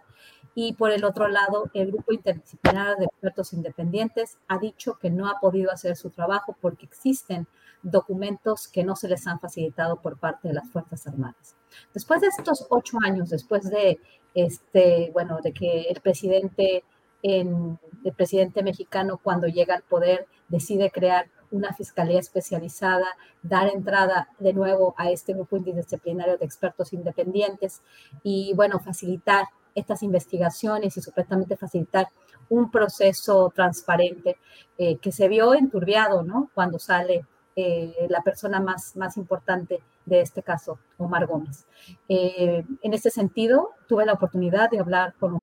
y 0.61 0.73
por 0.73 0.91
el 0.91 1.05
otro 1.05 1.29
lado, 1.29 1.71
el 1.73 1.93
grupo 1.93 2.13
interdisciplinario 2.13 2.97
de 2.97 3.05
expertos 3.05 3.53
independientes 3.53 4.39
ha 4.49 4.59
dicho 4.59 4.99
que 5.01 5.09
no 5.09 5.29
ha 5.29 5.39
podido 5.39 5.71
hacer 5.71 5.95
su 5.95 6.11
trabajo 6.11 6.57
porque 6.61 6.85
existen 6.85 7.47
documentos 7.81 8.67
que 8.67 8.83
no 8.83 8.97
se 8.97 9.07
les 9.07 9.25
han 9.29 9.39
facilitado 9.39 10.03
por 10.03 10.19
parte 10.19 10.49
de 10.49 10.55
las 10.55 10.69
Fuerzas 10.69 11.07
Armadas. 11.07 11.55
Después 11.95 12.23
de 12.23 12.27
estos 12.27 12.67
ocho 12.71 12.99
años, 13.05 13.31
después 13.31 13.71
de, 13.71 14.01
este, 14.35 15.13
bueno, 15.13 15.39
de 15.45 15.53
que 15.53 15.83
el 15.83 16.01
presidente, 16.01 16.83
en, 17.23 17.79
el 18.03 18.13
presidente 18.15 18.65
mexicano 18.65 19.21
cuando 19.23 19.47
llega 19.47 19.77
al 19.77 19.85
poder 19.85 20.27
decide 20.49 20.91
crear 20.91 21.29
una 21.53 21.73
fiscalía 21.73 22.19
especializada, 22.19 23.07
dar 23.45 23.69
entrada 23.69 24.29
de 24.41 24.55
nuevo 24.55 24.97
a 24.99 25.13
este 25.13 25.35
grupo 25.35 25.57
interdisciplinario 25.57 26.37
de 26.37 26.45
expertos 26.45 26.93
independientes 26.93 27.81
y, 28.25 28.55
bueno, 28.57 28.81
facilitar 28.81 29.45
estas 29.79 30.03
investigaciones 30.03 30.97
y 30.97 31.01
supuestamente 31.01 31.57
facilitar 31.57 32.09
un 32.49 32.71
proceso 32.71 33.53
transparente 33.55 34.37
eh, 34.77 34.97
que 34.99 35.13
se 35.13 35.29
vio 35.29 35.55
enturbiado. 35.55 36.25
Cuando 36.55 36.79
sale 36.79 37.25
eh, 37.57 38.07
la 38.09 38.23
persona 38.23 38.61
más, 38.61 38.97
más 38.97 39.17
importante 39.17 39.81
de 40.07 40.21
este 40.21 40.43
caso, 40.43 40.79
Omar 40.97 41.27
Gómez. 41.27 41.67
Eh, 42.09 42.65
en 42.83 42.95
este 42.95 43.11
sentido, 43.11 43.71
tuve 43.89 44.07
la 44.07 44.13
oportunidad 44.13 44.71
de 44.71 44.81
hablar 44.81 45.15
con... 45.19 45.39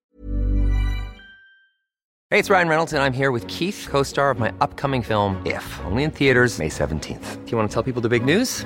Hey, 2.31 2.39
it's 2.39 2.49
Ryan 2.49 2.67
Reynolds 2.67 2.93
and 2.93 3.03
I'm 3.03 3.13
here 3.13 3.31
with 3.31 3.45
Keith, 3.47 3.87
co-star 3.89 4.31
of 4.31 4.39
my 4.39 4.51
upcoming 4.59 5.03
film, 5.03 5.41
If, 5.45 5.63
only 5.85 6.03
in 6.03 6.11
theaters 6.11 6.57
May 6.57 6.69
17th. 6.69 7.45
Do 7.45 7.51
you 7.51 7.57
want 7.57 7.69
to 7.69 7.73
tell 7.73 7.83
people 7.83 8.01
the 8.01 8.09
big 8.09 8.25
news? 8.25 8.65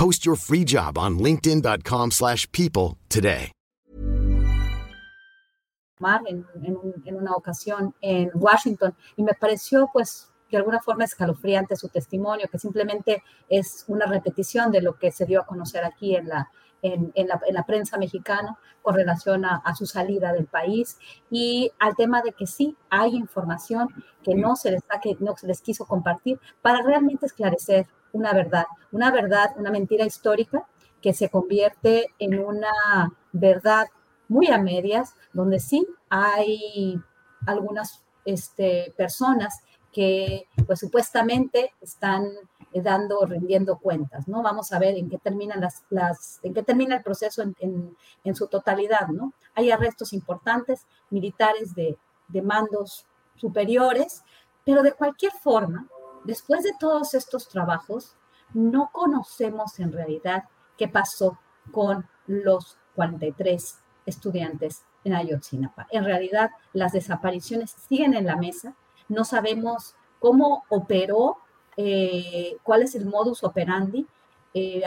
Post 0.00 0.24
your 0.24 0.34
free 0.36 0.64
job 0.64 0.96
on 0.96 1.18
linkedin.com/people 1.18 2.96
today. 3.10 3.52
En, 6.26 6.46
en, 6.64 6.78
en 7.04 7.16
una 7.16 7.32
ocasión 7.32 7.94
en 8.00 8.30
Washington 8.32 8.94
y 9.16 9.22
me 9.22 9.34
pareció 9.34 9.90
pues 9.92 10.30
de 10.50 10.56
alguna 10.56 10.80
forma 10.80 11.04
escalofriante 11.04 11.76
su 11.76 11.90
testimonio, 11.90 12.48
que 12.50 12.58
simplemente 12.58 13.22
es 13.50 13.84
una 13.88 14.06
repetición 14.06 14.72
de 14.72 14.80
lo 14.80 14.98
que 14.98 15.12
se 15.12 15.26
dio 15.26 15.42
a 15.42 15.44
conocer 15.44 15.84
aquí 15.84 16.16
en 16.16 16.28
la, 16.28 16.50
en, 16.82 17.12
la, 17.26 17.66
prensa 17.66 17.98
mexicana 17.98 18.56
con 18.80 18.94
relación 18.94 19.44
a, 19.44 19.74
su 19.74 19.84
salida 19.84 20.32
del 20.32 20.46
país 20.46 20.98
y 21.30 21.70
al 21.78 21.94
tema 21.94 22.22
de 22.22 22.32
que 22.32 22.46
sí 22.46 22.74
hay 22.88 23.14
información 23.16 23.88
que 24.22 24.34
no 24.34 24.56
se 24.56 24.70
les, 24.70 24.82
que 25.02 25.16
no 25.20 25.36
se 25.36 25.46
les 25.46 25.60
quiso 25.60 25.84
compartir 25.84 26.40
para 26.62 26.82
realmente 26.82 27.26
esclarecer 27.26 27.86
una 28.12 28.32
verdad, 28.32 28.66
una 28.92 29.10
verdad, 29.10 29.50
una 29.56 29.70
mentira 29.70 30.04
histórica 30.04 30.66
que 31.00 31.14
se 31.14 31.28
convierte 31.28 32.08
en 32.18 32.38
una 32.38 32.72
verdad 33.32 33.86
muy 34.28 34.48
a 34.48 34.58
medias, 34.58 35.14
donde 35.32 35.58
sí 35.58 35.86
hay 36.08 37.00
algunas 37.46 38.04
este, 38.24 38.92
personas 38.96 39.60
que 39.92 40.46
pues 40.66 40.78
supuestamente 40.78 41.72
están 41.80 42.26
eh, 42.72 42.80
dando, 42.80 43.24
rindiendo 43.26 43.78
cuentas, 43.78 44.28
¿no? 44.28 44.42
Vamos 44.42 44.72
a 44.72 44.78
ver 44.78 44.96
en 44.96 45.08
qué 45.08 45.18
terminan 45.18 45.60
las, 45.60 45.82
las 45.90 46.38
en 46.44 46.54
qué 46.54 46.62
termina 46.62 46.96
el 46.96 47.02
proceso 47.02 47.42
en, 47.42 47.96
en, 48.22 48.34
su 48.36 48.46
totalidad, 48.46 49.08
¿no? 49.08 49.32
Hay 49.54 49.70
arrestos 49.70 50.12
importantes, 50.12 50.86
militares 51.10 51.74
de, 51.74 51.98
de 52.28 52.42
mandos 52.42 53.06
superiores, 53.34 54.22
pero 54.64 54.82
de 54.82 54.92
cualquier 54.92 55.32
forma, 55.32 55.88
después 56.24 56.62
de 56.62 56.72
todos 56.78 57.14
estos 57.14 57.48
trabajos, 57.48 58.16
no 58.52 58.90
conocemos 58.92 59.78
en 59.78 59.92
realidad 59.92 60.44
qué 60.76 60.88
pasó 60.88 61.38
con 61.70 62.08
los 62.26 62.76
43 62.94 63.78
estudiantes 64.06 64.82
en 65.04 65.14
Ayotzinapa. 65.14 65.86
En 65.90 66.04
realidad, 66.04 66.50
las 66.72 66.92
desapariciones 66.92 67.70
siguen 67.88 68.14
en 68.14 68.26
la 68.26 68.36
mesa, 68.36 68.74
no 69.08 69.24
sabemos 69.24 69.94
cómo 70.18 70.64
operó, 70.68 71.38
eh, 71.76 72.56
cuál 72.62 72.82
es 72.82 72.94
el 72.94 73.06
modus 73.06 73.42
operandi. 73.44 74.06
Eh, 74.52 74.82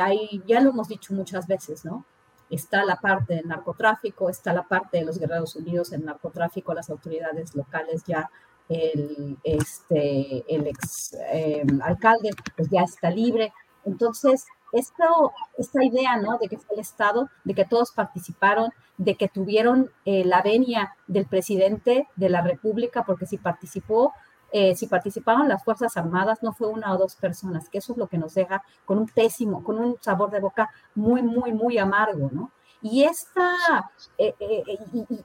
ya 0.45 0.59
lo 0.59 0.69
hemos 0.69 0.87
dicho 0.87 1.13
muchas 1.13 1.47
veces, 1.47 1.85
¿no? 1.85 2.05
Está 2.49 2.85
la 2.85 2.97
parte 2.97 3.35
del 3.35 3.47
narcotráfico, 3.47 4.29
está 4.29 4.53
la 4.53 4.63
parte 4.63 4.99
de 4.99 5.05
los 5.05 5.17
Guerreros 5.17 5.55
Unidos 5.55 5.91
en 5.93 6.05
narcotráfico, 6.05 6.73
las 6.73 6.89
autoridades 6.89 7.55
locales 7.55 8.03
ya, 8.05 8.29
el, 8.69 9.37
este, 9.43 10.43
el 10.47 10.67
ex 10.67 11.13
eh, 11.31 11.65
alcalde 11.81 12.31
pues 12.55 12.69
ya 12.69 12.81
está 12.81 13.09
libre. 13.09 13.53
Entonces, 13.85 14.45
esto, 14.71 15.31
esta 15.57 15.83
idea, 15.83 16.17
¿no? 16.17 16.37
De 16.39 16.47
que 16.47 16.57
fue 16.57 16.75
el 16.75 16.81
Estado, 16.81 17.29
de 17.43 17.53
que 17.53 17.65
todos 17.65 17.91
participaron, 17.91 18.71
de 18.97 19.15
que 19.15 19.27
tuvieron 19.27 19.91
eh, 20.05 20.25
la 20.25 20.41
venia 20.41 20.95
del 21.07 21.27
presidente 21.27 22.07
de 22.15 22.29
la 22.29 22.41
República, 22.41 23.03
porque 23.03 23.25
si 23.25 23.37
participó, 23.37 24.13
eh, 24.51 24.75
si 24.75 24.87
participaron 24.87 25.47
las 25.47 25.63
Fuerzas 25.63 25.95
Armadas, 25.97 26.41
no 26.41 26.53
fue 26.53 26.69
una 26.69 26.93
o 26.93 26.97
dos 26.97 27.15
personas, 27.15 27.69
que 27.69 27.79
eso 27.79 27.93
es 27.93 27.97
lo 27.99 28.07
que 28.07 28.17
nos 28.17 28.33
deja 28.33 28.63
con 28.85 28.97
un 28.97 29.07
pésimo, 29.07 29.63
con 29.63 29.77
un 29.77 29.97
sabor 30.01 30.31
de 30.31 30.39
boca 30.39 30.69
muy, 30.95 31.21
muy, 31.21 31.53
muy 31.53 31.77
amargo, 31.77 32.29
¿no? 32.31 32.51
Y 32.83 33.05
esta, 33.05 33.91
eh, 34.17 34.35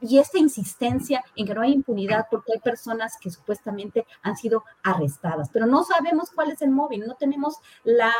y, 0.01 0.19
esta 0.19 0.39
insistencia 0.39 1.23
en 1.37 1.47
que 1.47 1.55
no 1.55 1.61
hay 1.61 1.73
impunidad 1.73 2.27
porque 2.31 2.53
hay 2.55 2.61
personas 2.61 3.19
que 3.21 3.31
supuestamente 3.31 4.07
han 4.23 4.37
sido 4.37 4.65
arrestadas, 4.83 5.51
pero 5.53 5.67
no 5.67 5.85
sabemos 5.85 6.31
cuál 6.31 6.53
es 6.53 6.63
el 6.63 6.71
móvil, 6.71 7.05
no 7.07 7.17
tenemos 7.17 7.57
la 7.85 8.13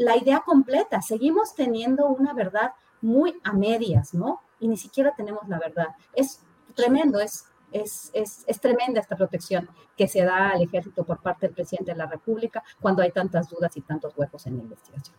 la 0.00 0.16
idea 0.16 0.40
completa. 0.40 1.02
Seguimos 1.02 1.54
teniendo 1.54 2.06
una 2.06 2.32
verdad 2.32 2.72
muy 3.02 3.38
a 3.44 3.52
medias, 3.52 4.14
¿no? 4.14 4.40
Y 4.58 4.66
ni 4.66 4.78
siquiera 4.78 5.14
tenemos 5.14 5.46
la 5.46 5.58
verdad. 5.58 5.88
Es 6.14 6.40
tremendo, 6.74 7.20
es, 7.20 7.44
es, 7.70 8.10
es, 8.14 8.60
tremenda 8.60 9.00
esta 9.00 9.16
protección 9.16 9.68
que 9.96 10.08
se 10.08 10.24
da 10.24 10.50
al 10.50 10.62
ejército 10.62 11.04
por 11.04 11.20
parte 11.20 11.46
del 11.46 11.54
presidente 11.54 11.92
de 11.92 11.98
la 11.98 12.06
República 12.06 12.62
cuando 12.80 13.02
hay 13.02 13.12
tantas 13.12 13.50
dudas 13.50 13.76
y 13.76 13.82
tantos 13.82 14.16
huecos 14.16 14.46
en 14.46 14.56
la 14.56 14.62
investigación. 14.62 15.16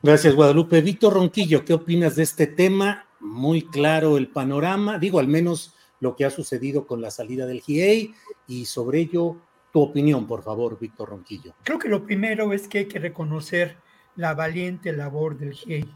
Gracias, 0.00 0.36
Guadalupe. 0.36 0.80
Víctor 0.80 1.14
Ronquillo, 1.14 1.64
¿qué 1.64 1.74
opinas 1.74 2.14
de 2.14 2.22
este 2.22 2.46
tema? 2.46 3.06
Muy 3.18 3.62
claro 3.62 4.16
el 4.16 4.28
panorama, 4.28 4.96
digo, 4.96 5.18
al 5.18 5.26
menos 5.26 5.74
lo 5.98 6.14
que 6.14 6.24
ha 6.24 6.30
sucedido 6.30 6.86
con 6.86 7.00
la 7.00 7.10
salida 7.10 7.46
del 7.46 7.60
GIEI 7.62 8.14
y 8.46 8.66
sobre 8.66 9.00
ello, 9.00 9.38
tu 9.72 9.80
opinión, 9.80 10.28
por 10.28 10.44
favor, 10.44 10.78
Víctor 10.78 11.08
Ronquillo. 11.08 11.52
Creo 11.64 11.80
que 11.80 11.88
lo 11.88 12.04
primero 12.04 12.52
es 12.52 12.68
que 12.68 12.78
hay 12.78 12.86
que 12.86 13.00
reconocer 13.00 13.76
la 14.14 14.34
valiente 14.34 14.92
labor 14.92 15.36
del 15.36 15.52
GIEI, 15.52 15.92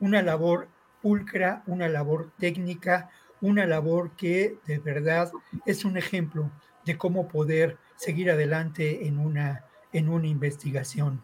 una 0.00 0.22
labor 0.22 0.68
pulcra, 1.02 1.62
una 1.66 1.90
labor 1.90 2.32
técnica, 2.38 3.10
una 3.42 3.66
labor 3.66 4.12
que 4.16 4.56
de 4.66 4.78
verdad 4.78 5.30
es 5.66 5.84
un 5.84 5.98
ejemplo 5.98 6.50
de 6.86 6.96
cómo 6.96 7.28
poder 7.28 7.76
seguir 7.96 8.30
adelante 8.30 9.06
en 9.06 9.18
una, 9.18 9.66
en 9.92 10.08
una 10.08 10.26
investigación. 10.26 11.20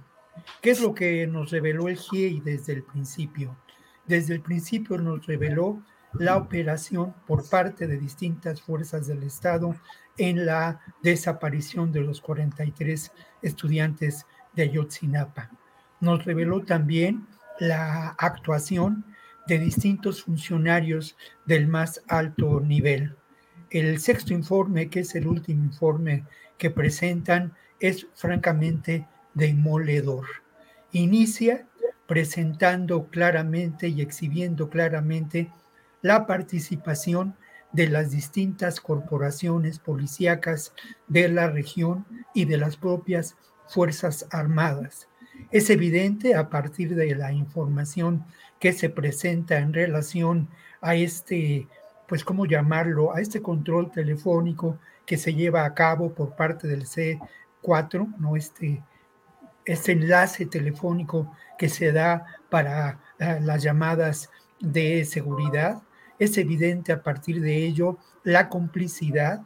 ¿Qué 0.60 0.70
es 0.70 0.80
lo 0.80 0.94
que 0.94 1.26
nos 1.26 1.50
reveló 1.50 1.88
el 1.88 1.96
GIEI 1.96 2.40
desde 2.40 2.72
el 2.72 2.82
principio? 2.82 3.56
Desde 4.06 4.34
el 4.34 4.40
principio 4.40 4.98
nos 4.98 5.26
reveló 5.26 5.82
la 6.14 6.36
operación 6.36 7.14
por 7.26 7.48
parte 7.48 7.86
de 7.86 7.98
distintas 7.98 8.62
fuerzas 8.62 9.06
del 9.06 9.22
Estado 9.22 9.74
en 10.16 10.46
la 10.46 10.80
desaparición 11.02 11.92
de 11.92 12.00
los 12.00 12.20
43 12.20 13.12
estudiantes 13.42 14.26
de 14.54 14.62
Ayotzinapa. 14.64 15.50
Nos 16.00 16.24
reveló 16.24 16.64
también 16.64 17.26
la 17.58 18.10
actuación 18.18 19.04
de 19.46 19.58
distintos 19.58 20.22
funcionarios 20.22 21.16
del 21.46 21.68
más 21.68 22.02
alto 22.08 22.60
nivel. 22.60 23.16
El 23.70 23.98
sexto 23.98 24.32
informe, 24.32 24.88
que 24.88 25.00
es 25.00 25.14
el 25.14 25.26
último 25.26 25.64
informe 25.64 26.24
que 26.56 26.70
presentan, 26.70 27.54
es 27.80 28.06
francamente 28.14 29.06
demoledor. 29.34 30.26
Inicia 30.92 31.66
presentando 32.06 33.08
claramente 33.08 33.88
y 33.88 34.00
exhibiendo 34.00 34.70
claramente 34.70 35.52
la 36.00 36.26
participación 36.26 37.34
de 37.72 37.88
las 37.88 38.10
distintas 38.10 38.80
corporaciones 38.80 39.78
policíacas 39.78 40.72
de 41.06 41.28
la 41.28 41.48
región 41.48 42.06
y 42.34 42.46
de 42.46 42.56
las 42.56 42.76
propias 42.76 43.36
Fuerzas 43.66 44.26
Armadas. 44.30 45.08
Es 45.50 45.68
evidente 45.70 46.34
a 46.34 46.48
partir 46.48 46.94
de 46.94 47.14
la 47.14 47.32
información 47.32 48.24
que 48.58 48.72
se 48.72 48.88
presenta 48.88 49.58
en 49.58 49.72
relación 49.72 50.48
a 50.80 50.94
este, 50.94 51.68
pues, 52.06 52.24
¿cómo 52.24 52.46
llamarlo? 52.46 53.14
A 53.14 53.20
este 53.20 53.42
control 53.42 53.90
telefónico 53.90 54.78
que 55.04 55.16
se 55.16 55.34
lleva 55.34 55.64
a 55.64 55.74
cabo 55.74 56.12
por 56.14 56.34
parte 56.34 56.66
del 56.66 56.86
C4, 56.86 58.16
¿no? 58.18 58.36
Este, 58.36 58.82
este 59.68 59.92
enlace 59.92 60.46
telefónico 60.46 61.30
que 61.58 61.68
se 61.68 61.92
da 61.92 62.24
para 62.48 63.00
eh, 63.18 63.38
las 63.42 63.62
llamadas 63.62 64.30
de 64.60 65.04
seguridad 65.04 65.82
es 66.18 66.38
evidente 66.38 66.90
a 66.90 67.02
partir 67.02 67.40
de 67.42 67.66
ello 67.66 67.98
la 68.24 68.48
complicidad 68.48 69.42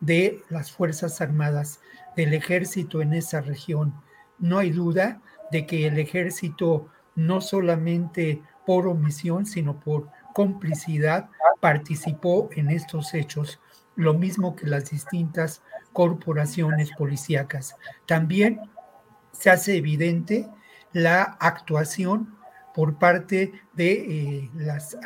de 0.00 0.42
las 0.48 0.72
Fuerzas 0.72 1.20
Armadas, 1.20 1.80
del 2.16 2.32
ejército 2.32 3.02
en 3.02 3.12
esa 3.12 3.40
región. 3.42 3.94
No 4.38 4.58
hay 4.58 4.70
duda 4.70 5.20
de 5.52 5.66
que 5.66 5.86
el 5.86 5.98
ejército 5.98 6.88
no 7.14 7.40
solamente 7.40 8.42
por 8.64 8.86
omisión, 8.86 9.44
sino 9.44 9.78
por 9.78 10.08
complicidad 10.34 11.28
participó 11.60 12.48
en 12.52 12.70
estos 12.70 13.12
hechos, 13.12 13.60
lo 13.96 14.14
mismo 14.14 14.56
que 14.56 14.66
las 14.66 14.90
distintas 14.90 15.62
corporaciones 15.92 16.90
policíacas. 16.96 17.76
También 18.06 18.60
se 19.32 19.50
hace 19.50 19.76
evidente 19.76 20.48
la 20.92 21.22
actuación 21.22 22.38
por 22.74 22.96
parte 22.98 23.52
de 23.72 23.92
eh, 23.92 24.50
las 24.54 24.96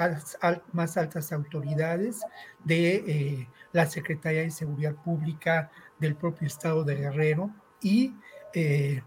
más 0.72 0.96
altas 0.98 1.32
autoridades 1.32 2.20
de 2.64 2.94
eh, 2.96 3.48
la 3.72 3.86
Secretaría 3.86 4.42
de 4.42 4.50
Seguridad 4.50 4.94
Pública 4.94 5.70
del 5.98 6.14
propio 6.14 6.46
Estado 6.46 6.84
de 6.84 6.96
Guerrero 6.96 7.50
y 7.80 8.14
eh, 8.52 9.02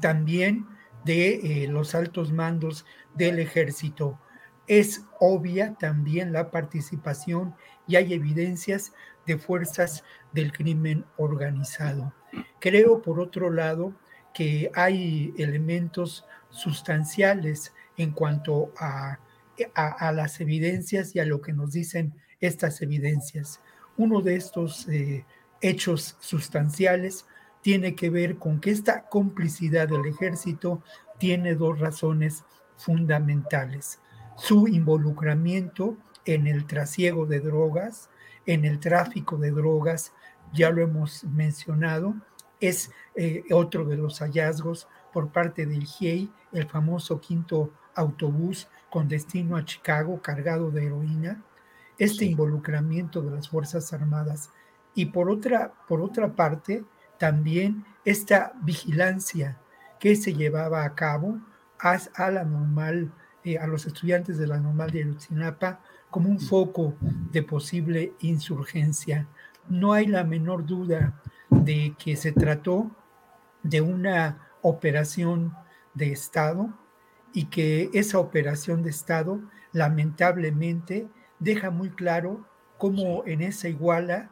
también 0.00 0.66
de 1.06 1.66
los 1.70 1.94
altos 1.94 2.32
mandos 2.32 2.84
del 3.14 3.38
ejército. 3.38 4.18
Es 4.66 5.06
obvia 5.18 5.74
también 5.80 6.32
la 6.32 6.50
participación 6.50 7.54
y 7.86 7.96
hay 7.96 8.12
evidencias 8.12 8.92
de 9.26 9.38
fuerzas 9.38 10.04
del 10.32 10.52
crimen 10.52 11.06
organizado. 11.16 12.12
Creo, 12.60 13.00
por 13.00 13.20
otro 13.20 13.50
lado, 13.50 13.94
que 14.34 14.70
hay 14.74 15.34
elementos 15.36 16.24
sustanciales 16.50 17.72
en 17.96 18.12
cuanto 18.12 18.72
a, 18.78 19.18
a, 19.74 20.12
las 20.12 20.40
evidencias 20.40 21.14
y 21.14 21.20
a 21.20 21.24
lo 21.24 21.40
que 21.40 21.52
nos 21.52 21.72
dicen 21.72 22.14
estas 22.40 22.82
evidencias. 22.82 23.60
Uno 23.96 24.20
de 24.20 24.36
estos 24.36 24.88
eh, 24.88 25.24
hechos 25.60 26.16
sustanciales 26.20 27.26
tiene 27.60 27.94
que 27.94 28.10
ver 28.10 28.38
con 28.38 28.60
que 28.60 28.70
esta 28.70 29.08
complicidad 29.08 29.88
del 29.88 30.06
ejército 30.06 30.82
tiene 31.18 31.54
dos 31.54 31.78
razones 31.78 32.44
fundamentales. 32.76 34.00
Su 34.36 34.66
involucramiento 34.66 35.96
en 36.24 36.46
el 36.46 36.66
trasiego 36.66 37.26
de 37.26 37.40
drogas, 37.40 38.10
en 38.46 38.64
el 38.64 38.80
tráfico 38.80 39.36
de 39.36 39.52
drogas, 39.52 40.12
ya 40.52 40.70
lo 40.70 40.82
hemos 40.82 41.24
mencionado, 41.24 42.14
es 42.62 42.92
eh, 43.16 43.42
otro 43.50 43.84
de 43.84 43.96
los 43.96 44.20
hallazgos 44.20 44.88
por 45.12 45.30
parte 45.30 45.66
del 45.66 45.84
GIEI, 45.84 46.30
el 46.52 46.66
famoso 46.68 47.20
quinto 47.20 47.70
autobús 47.94 48.68
con 48.88 49.08
destino 49.08 49.56
a 49.56 49.64
Chicago 49.64 50.22
cargado 50.22 50.70
de 50.70 50.86
heroína, 50.86 51.42
este 51.98 52.24
involucramiento 52.24 53.20
de 53.20 53.32
las 53.32 53.48
Fuerzas 53.48 53.92
Armadas. 53.92 54.50
Y 54.94 55.06
por 55.06 55.28
otra, 55.28 55.72
por 55.88 56.00
otra 56.00 56.34
parte 56.34 56.84
también 57.18 57.84
esta 58.04 58.52
vigilancia 58.62 59.58
que 59.98 60.14
se 60.14 60.32
llevaba 60.32 60.84
a 60.84 60.94
cabo 60.94 61.40
a, 61.80 61.98
a 62.14 62.30
la 62.30 62.44
normal, 62.44 63.12
eh, 63.44 63.58
a 63.58 63.66
los 63.66 63.86
estudiantes 63.86 64.38
de 64.38 64.46
la 64.46 64.58
normal 64.58 64.90
de 64.90 65.02
Ayotzinapa 65.02 65.80
como 66.10 66.28
un 66.28 66.38
foco 66.38 66.94
de 67.32 67.42
posible 67.42 68.12
insurgencia. 68.20 69.26
No 69.68 69.92
hay 69.94 70.06
la 70.06 70.22
menor 70.22 70.64
duda 70.64 71.20
de 71.60 71.94
que 71.98 72.16
se 72.16 72.32
trató 72.32 72.90
de 73.62 73.80
una 73.80 74.48
operación 74.62 75.54
de 75.94 76.12
Estado 76.12 76.72
y 77.32 77.46
que 77.46 77.90
esa 77.92 78.18
operación 78.18 78.82
de 78.82 78.90
Estado 78.90 79.40
lamentablemente 79.72 81.08
deja 81.38 81.70
muy 81.70 81.90
claro 81.90 82.46
cómo 82.78 83.24
en 83.26 83.42
esa 83.42 83.68
iguala 83.68 84.30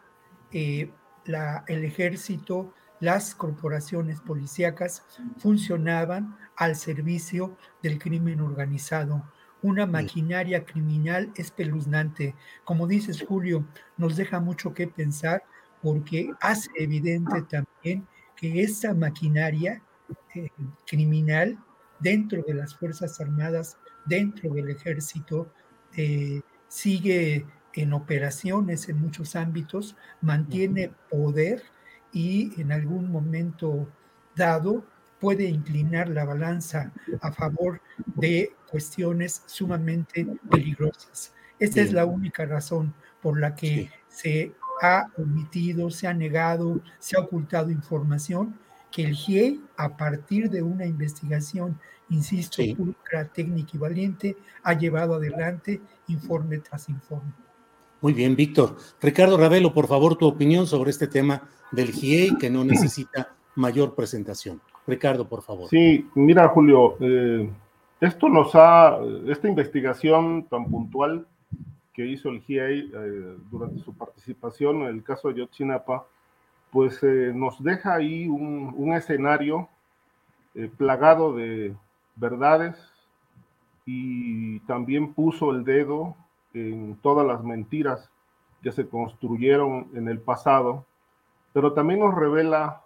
eh, 0.53 0.91
la, 1.25 1.65
el 1.69 1.85
ejército, 1.85 2.75
las 2.99 3.35
corporaciones 3.35 4.21
policíacas 4.21 5.05
funcionaban 5.39 6.37
al 6.57 6.77
servicio 6.77 7.57
del 7.83 7.99
crimen 7.99 8.41
organizado. 8.41 9.25
Una 9.63 9.87
maquinaria 9.87 10.65
criminal 10.65 11.33
espeluznante. 11.35 12.35
Como 12.65 12.87
dices, 12.87 13.25
Julio, 13.27 13.65
nos 13.97 14.17
deja 14.17 14.41
mucho 14.41 14.73
que 14.75 14.87
pensar 14.87 15.45
porque 15.83 16.31
hace 16.41 16.71
evidente 16.77 17.43
también 17.43 18.07
que 18.37 18.63
esa 18.63 18.95
maquinaria 18.95 19.83
eh, 20.35 20.49
criminal 20.87 21.59
dentro 21.99 22.43
de 22.47 22.55
las 22.55 22.75
Fuerzas 22.75 23.21
Armadas, 23.21 23.77
dentro 24.07 24.53
del 24.55 24.71
ejército, 24.71 25.53
eh, 25.97 26.41
sigue 26.69 27.47
en 27.75 27.93
operaciones 27.93 28.89
en 28.89 29.01
muchos 29.01 29.37
ámbitos, 29.37 29.97
mantiene 30.21 30.91
poder 31.11 31.63
y 32.13 32.61
en 32.61 32.73
algún 32.73 33.11
momento 33.11 33.89
dado 34.35 34.85
puede 35.21 35.45
inclinar 35.45 36.09
la 36.09 36.25
balanza 36.25 36.93
a 37.21 37.31
favor 37.33 37.81
de 38.17 38.55
cuestiones 38.71 39.43
sumamente 39.47 40.27
peligrosas. 40.51 41.35
Esta 41.59 41.83
es 41.83 41.93
la 41.93 42.07
única 42.07 42.47
razón 42.47 42.95
por 43.21 43.39
la 43.39 43.55
que 43.55 43.91
se 44.09 44.53
ha 44.81 45.11
omitido, 45.19 45.91
se 45.91 46.07
ha 46.07 46.15
negado, 46.15 46.81
se 46.99 47.17
ha 47.17 47.21
ocultado 47.21 47.71
información 47.71 48.55
que 48.91 49.05
el 49.05 49.15
GIEI, 49.15 49.61
a 49.77 49.97
partir 49.97 50.51
de 50.51 50.63
una 50.63 50.85
investigación, 50.87 51.79
insisto, 52.09 52.63
pulcra, 52.77 53.27
técnica 53.27 53.71
y 53.75 53.79
valiente, 53.79 54.37
ha 54.65 54.75
llevado 54.75 55.15
adelante 55.15 55.81
informe 56.09 56.59
tras 56.59 56.89
informe. 56.89 57.33
Muy 58.01 58.13
bien, 58.15 58.35
Víctor. 58.35 58.77
Ricardo 59.01 59.37
Ravelo, 59.37 59.73
por 59.73 59.87
favor, 59.87 60.17
tu 60.17 60.27
opinión 60.27 60.67
sobre 60.67 60.91
este 60.91 61.07
tema 61.07 61.49
del 61.71 61.93
GIEI 61.93 62.37
que 62.39 62.51
no 62.51 62.65
necesita 62.65 63.35
mayor 63.55 63.95
presentación. 63.95 64.61
Ricardo, 64.87 65.29
por 65.29 65.43
favor. 65.43 65.69
Sí, 65.69 66.09
mira, 66.15 66.49
Julio, 66.49 66.97
eh, 67.01 67.49
esto 68.01 68.29
nos 68.29 68.55
ha, 68.55 68.99
esta 69.29 69.49
investigación 69.49 70.47
tan 70.49 70.65
puntual 70.69 71.27
que 72.01 72.07
hizo 72.07 72.31
el 72.31 72.41
GIEI 72.41 72.91
eh, 72.95 73.37
durante 73.51 73.79
su 73.81 73.93
participación 73.93 74.85
en 74.85 74.87
el 74.87 75.05
caso 75.05 75.29
de 75.29 75.35
Yotzinapa, 75.35 76.07
pues 76.71 77.03
eh, 77.03 77.31
nos 77.35 77.63
deja 77.63 77.95
ahí 77.95 78.27
un, 78.27 78.95
escenario 78.95 79.69
eh, 80.55 80.71
plagado 80.79 81.35
de 81.35 81.77
verdades 82.17 82.79
y 83.85 84.61
también 84.61 85.13
puso 85.13 85.51
el 85.51 85.63
dedo 85.63 86.17
en 86.55 86.97
todas 87.03 87.27
las 87.27 87.45
mentiras 87.45 88.09
que 88.63 88.73
se 88.73 88.89
construyeron 88.89 89.89
en 89.93 90.09
el 90.09 90.21
pasado, 90.21 90.87
pero 91.53 91.75
también 91.75 92.01
nos 92.01 92.15
revela 92.15 92.81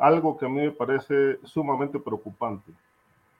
algo 0.00 0.36
que 0.36 0.44
a 0.44 0.50
mí 0.50 0.60
me 0.60 0.70
parece 0.70 1.38
sumamente 1.44 1.98
preocupante, 1.98 2.72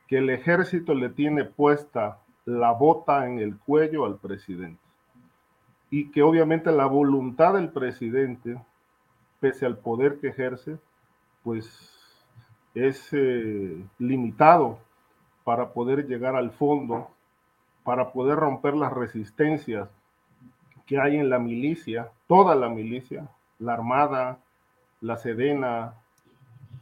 que 0.07 0.17
el 0.17 0.31
ejército 0.31 0.95
le 0.95 1.11
tiene 1.11 1.45
puesta 1.45 2.19
la 2.49 2.73
bota 2.73 3.27
en 3.27 3.39
el 3.41 3.59
cuello 3.59 4.07
al 4.07 4.17
presidente. 4.17 4.81
Y 5.91 6.11
que 6.11 6.23
obviamente 6.23 6.73
la 6.73 6.87
voluntad 6.87 7.55
del 7.55 7.69
presidente 7.69 8.59
pese 9.39 9.67
al 9.67 9.77
poder 9.77 10.19
que 10.19 10.29
ejerce, 10.29 10.79
pues 11.45 11.69
es 12.75 13.09
eh, 13.13 13.85
limitado 13.99 14.79
para 15.45 15.75
poder 15.75 16.07
llegar 16.07 16.37
al 16.37 16.51
fondo, 16.51 17.11
para 17.85 18.13
poder 18.13 18.37
romper 18.37 18.75
las 18.75 18.95
resistencias 18.95 19.91
que 20.87 20.99
hay 20.99 21.17
en 21.19 21.29
la 21.29 21.39
milicia, 21.39 22.11
toda 22.27 22.55
la 22.55 22.71
milicia, 22.71 23.29
la 23.59 23.75
Armada, 23.75 24.39
la 25.03 25.19
Sedena 25.19 25.95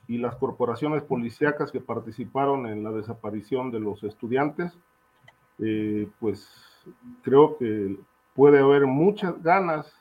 y 0.07 0.19
las 0.19 0.37
corporaciones 0.37 1.03
policíacas 1.03 1.73
que 1.73 1.81
participaron 1.81 2.69
en 2.69 2.85
la 2.85 2.93
desaparición 2.93 3.73
de 3.73 3.81
los 3.81 4.05
estudiantes, 4.05 4.79
eh, 5.59 6.09
pues 6.21 6.49
creo 7.23 7.57
que 7.57 7.97
puede 8.35 8.59
haber 8.61 8.87
muchas 8.87 9.43
ganas 9.43 9.93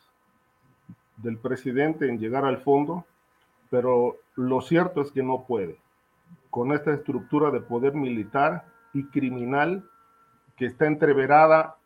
del 1.18 1.38
presidente 1.38 2.10
en 2.10 2.20
llegar 2.20 2.46
al 2.46 2.58
fondo, 2.58 3.06
pero 3.70 4.18
lo 4.36 4.62
cierto 4.62 5.02
es 5.02 5.12
que 5.12 5.24
no 5.24 5.46
puede. 5.46 5.80
Con 6.50 6.74
esta 6.74 6.94
estructura 6.94 7.52
de 7.52 7.62
poder 7.62 7.94
militar 7.94 8.66
y 8.94 9.06
criminal 9.06 9.84
que 10.58 10.66
está 10.66 10.88
entreverada 10.88 11.78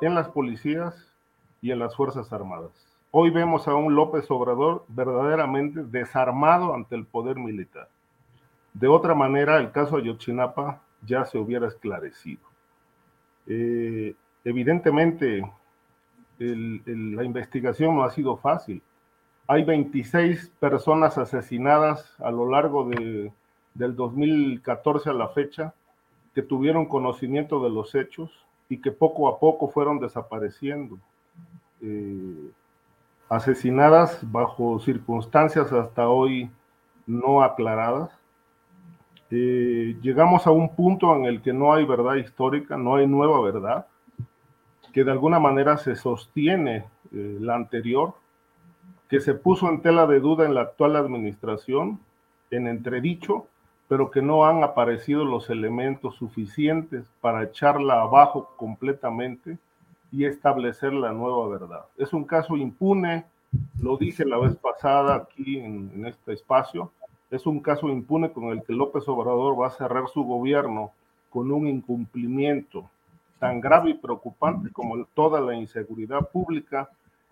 en 0.00 0.14
las 0.14 0.28
policías 0.28 1.12
y 1.60 1.70
en 1.70 1.78
las 1.78 1.94
Fuerzas 1.96 2.32
Armadas. 2.32 2.70
Hoy 3.10 3.30
vemos 3.30 3.68
a 3.68 3.74
un 3.74 3.94
López 3.94 4.30
Obrador 4.30 4.84
verdaderamente 4.88 5.84
desarmado 5.84 6.74
ante 6.74 6.94
el 6.94 7.04
poder 7.04 7.36
militar. 7.36 7.88
De 8.72 8.88
otra 8.88 9.14
manera, 9.14 9.58
el 9.58 9.70
caso 9.70 9.96
Ayotzinapa 9.96 10.80
ya 11.04 11.24
se 11.24 11.38
hubiera 11.38 11.68
esclarecido. 11.68 12.51
Eh, 13.46 14.14
evidentemente, 14.44 15.42
la 16.38 17.24
investigación 17.24 17.96
no 17.96 18.04
ha 18.04 18.10
sido 18.10 18.36
fácil. 18.36 18.82
Hay 19.46 19.64
26 19.64 20.52
personas 20.58 21.18
asesinadas 21.18 22.14
a 22.20 22.30
lo 22.30 22.50
largo 22.50 22.88
de, 22.88 23.32
del 23.74 23.94
2014 23.96 25.10
a 25.10 25.12
la 25.12 25.28
fecha 25.28 25.74
que 26.34 26.42
tuvieron 26.42 26.86
conocimiento 26.86 27.62
de 27.62 27.70
los 27.70 27.94
hechos 27.94 28.30
y 28.68 28.78
que 28.78 28.90
poco 28.90 29.28
a 29.28 29.38
poco 29.38 29.68
fueron 29.68 29.98
desapareciendo. 29.98 30.98
Eh, 31.82 32.50
asesinadas 33.28 34.18
bajo 34.30 34.78
circunstancias 34.78 35.72
hasta 35.72 36.08
hoy 36.08 36.50
no 37.06 37.42
aclaradas. 37.42 38.10
Eh, 39.34 39.96
llegamos 40.02 40.46
a 40.46 40.50
un 40.50 40.76
punto 40.76 41.16
en 41.16 41.24
el 41.24 41.40
que 41.40 41.54
no 41.54 41.72
hay 41.72 41.86
verdad 41.86 42.16
histórica, 42.16 42.76
no 42.76 42.96
hay 42.96 43.06
nueva 43.06 43.40
verdad 43.40 43.86
que 44.92 45.04
de 45.04 45.10
alguna 45.10 45.40
manera 45.40 45.78
se 45.78 45.96
sostiene 45.96 46.84
eh, 47.14 47.38
la 47.40 47.54
anterior, 47.54 48.12
que 49.08 49.20
se 49.20 49.32
puso 49.32 49.70
en 49.70 49.80
tela 49.80 50.06
de 50.06 50.20
duda 50.20 50.44
en 50.44 50.52
la 50.52 50.60
actual 50.60 50.96
administración, 50.96 51.98
en 52.50 52.66
entredicho, 52.66 53.46
pero 53.88 54.10
que 54.10 54.20
no 54.20 54.44
han 54.44 54.62
aparecido 54.62 55.24
los 55.24 55.48
elementos 55.48 56.16
suficientes 56.16 57.10
para 57.22 57.42
echarla 57.42 58.02
abajo 58.02 58.50
completamente 58.58 59.56
y 60.10 60.26
establecer 60.26 60.92
la 60.92 61.12
nueva 61.12 61.48
verdad. 61.48 61.86
Es 61.96 62.12
un 62.12 62.24
caso 62.24 62.54
impune, 62.58 63.24
lo 63.80 63.96
dije 63.96 64.26
la 64.26 64.36
vez 64.36 64.56
pasada 64.56 65.14
aquí 65.14 65.58
en 65.58 66.04
este 66.04 66.34
espacio, 66.34 66.92
es 67.32 67.46
un 67.46 67.60
caso 67.60 67.88
impune 67.88 68.30
con 68.30 68.44
el 68.50 68.62
que 68.62 68.74
López 68.74 69.08
Obrador 69.08 69.58
va 69.58 69.68
a 69.68 69.70
cerrar 69.70 70.06
su 70.08 70.22
gobierno 70.22 70.92
con 71.30 71.50
un 71.50 71.66
incumplimiento 71.66 72.90
tan 73.38 73.58
grave 73.58 73.90
y 73.90 73.94
preocupante 73.94 74.70
como 74.70 75.02
toda 75.06 75.40
la 75.40 75.54
inseguridad 75.54 76.28
pública 76.30 76.90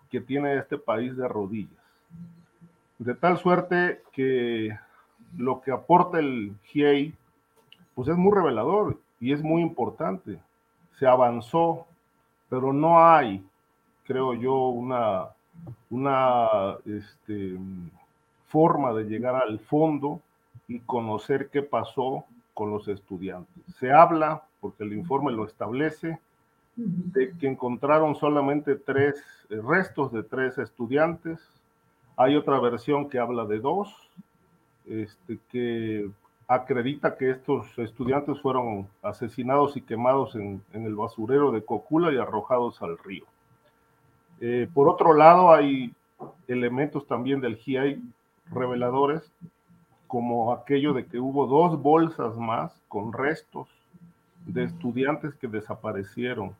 que 0.09 0.19
tiene 0.19 0.57
este 0.57 0.79
país 0.79 1.15
de 1.15 1.27
rodillas. 1.27 1.79
De 2.97 3.13
tal 3.13 3.37
suerte 3.37 4.01
que 4.11 4.75
lo 5.37 5.61
que 5.61 5.71
aporta 5.71 6.17
el 6.17 6.55
GIEI, 6.63 7.13
pues 7.93 8.07
es 8.07 8.17
muy 8.17 8.33
revelador 8.33 8.99
y 9.19 9.33
es 9.33 9.43
muy 9.43 9.61
importante. 9.61 10.39
Se 10.97 11.05
avanzó, 11.05 11.85
pero 12.49 12.73
no 12.73 13.05
hay, 13.05 13.45
creo 14.05 14.33
yo, 14.33 14.69
una, 14.69 15.27
una 15.91 16.75
este, 16.85 17.55
forma 18.51 18.93
de 18.93 19.05
llegar 19.05 19.35
al 19.35 19.59
fondo 19.59 20.19
y 20.67 20.79
conocer 20.81 21.49
qué 21.49 21.63
pasó 21.63 22.25
con 22.53 22.69
los 22.71 22.87
estudiantes. 22.87 23.63
Se 23.79 23.91
habla 23.91 24.43
porque 24.59 24.83
el 24.83 24.93
informe 24.93 25.31
lo 25.31 25.45
establece, 25.45 26.19
de 26.75 27.33
que 27.37 27.47
encontraron 27.47 28.15
solamente 28.15 28.75
tres 28.75 29.15
eh, 29.49 29.59
restos 29.61 30.11
de 30.11 30.23
tres 30.23 30.57
estudiantes. 30.57 31.39
Hay 32.15 32.35
otra 32.35 32.59
versión 32.59 33.09
que 33.09 33.19
habla 33.19 33.45
de 33.45 33.59
dos, 33.59 33.93
este, 34.85 35.39
que 35.49 36.09
acredita 36.47 37.17
que 37.17 37.31
estos 37.31 37.77
estudiantes 37.79 38.39
fueron 38.41 38.87
asesinados 39.01 39.77
y 39.77 39.81
quemados 39.81 40.35
en, 40.35 40.61
el 40.73 40.95
basurero 40.95 41.51
de 41.51 41.63
Cocula 41.63 42.11
y 42.11 42.17
arrojados 42.17 42.81
al 42.81 42.97
río. 42.97 43.25
Eh, 44.39 44.67
por 44.73 44.89
otro 44.89 45.13
lado, 45.13 45.53
hay 45.53 45.93
elementos 46.47 47.07
también 47.07 47.41
del 47.41 47.55
GIAI 47.57 48.01
reveladores, 48.51 49.31
como 50.07 50.53
aquello 50.53 50.93
de 50.93 51.05
que 51.05 51.19
hubo 51.19 51.47
dos 51.47 51.81
bolsas 51.81 52.35
más 52.35 52.73
con 52.87 53.13
restos 53.13 53.67
de 54.45 54.65
estudiantes 54.65 55.35
que 55.35 55.47
desaparecieron 55.47 56.53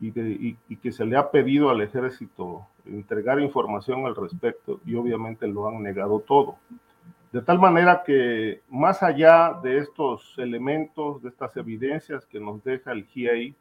y, 0.00 0.76
que 0.76 0.92
se 0.92 1.04
le 1.04 1.16
ha 1.16 1.30
pedido 1.30 1.70
al 1.70 1.80
ejército 1.80 2.66
entregar 2.84 3.40
información 3.40 4.04
al 4.04 4.16
respecto 4.16 4.80
y 4.84 4.96
obviamente 4.96 5.46
lo 5.46 5.68
han 5.68 5.82
negado 5.82 6.20
todo. 6.20 6.56
De 7.30 7.40
tal 7.40 7.58
manera 7.58 8.02
que 8.04 8.60
más 8.68 9.02
allá 9.02 9.58
de 9.62 9.78
estos 9.78 10.34
elementos, 10.36 11.22
de 11.22 11.28
estas 11.28 11.56
evidencias 11.56 12.26
que 12.26 12.40
nos 12.40 12.62
deja 12.64 12.92
el 12.92 13.06
GIEI, 13.06 13.54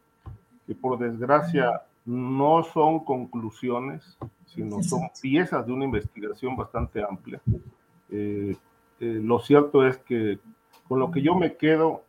que 0.65 0.75
por 0.75 0.97
desgracia 0.97 1.83
no 2.05 2.63
son 2.63 3.03
conclusiones, 3.05 4.17
sino 4.45 4.81
son 4.83 5.09
piezas 5.21 5.65
de 5.65 5.73
una 5.73 5.85
investigación 5.85 6.55
bastante 6.55 7.03
amplia, 7.03 7.41
eh, 8.09 8.55
eh, 8.99 9.19
lo 9.23 9.39
cierto 9.39 9.87
es 9.87 9.97
que 9.97 10.39
con 10.87 10.99
lo 10.99 11.09
que 11.09 11.21
yo 11.21 11.35
me 11.35 11.55
quedo 11.55 12.03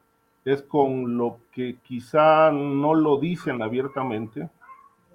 es 0.45 0.63
con 0.63 1.17
lo 1.17 1.39
que 1.53 1.79
quizá 1.83 2.51
no 2.51 2.95
lo 2.95 3.19
dicen 3.19 3.63
abiertamente, 3.63 4.51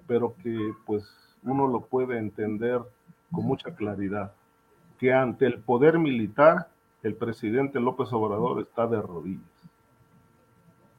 pero 0.06 0.34
que 0.42 0.72
pues 0.86 1.04
uno 1.42 1.68
lo 1.68 1.82
puede 1.82 2.18
entender 2.18 2.80
con 3.30 3.44
mucha 3.44 3.74
claridad, 3.74 4.32
que 4.98 5.12
ante 5.12 5.46
el 5.46 5.58
poder 5.60 5.98
militar 5.98 6.68
el 7.02 7.14
presidente 7.14 7.78
López 7.78 8.12
Obrador 8.12 8.60
está 8.60 8.86
de 8.86 9.00
rodillas. 9.00 9.42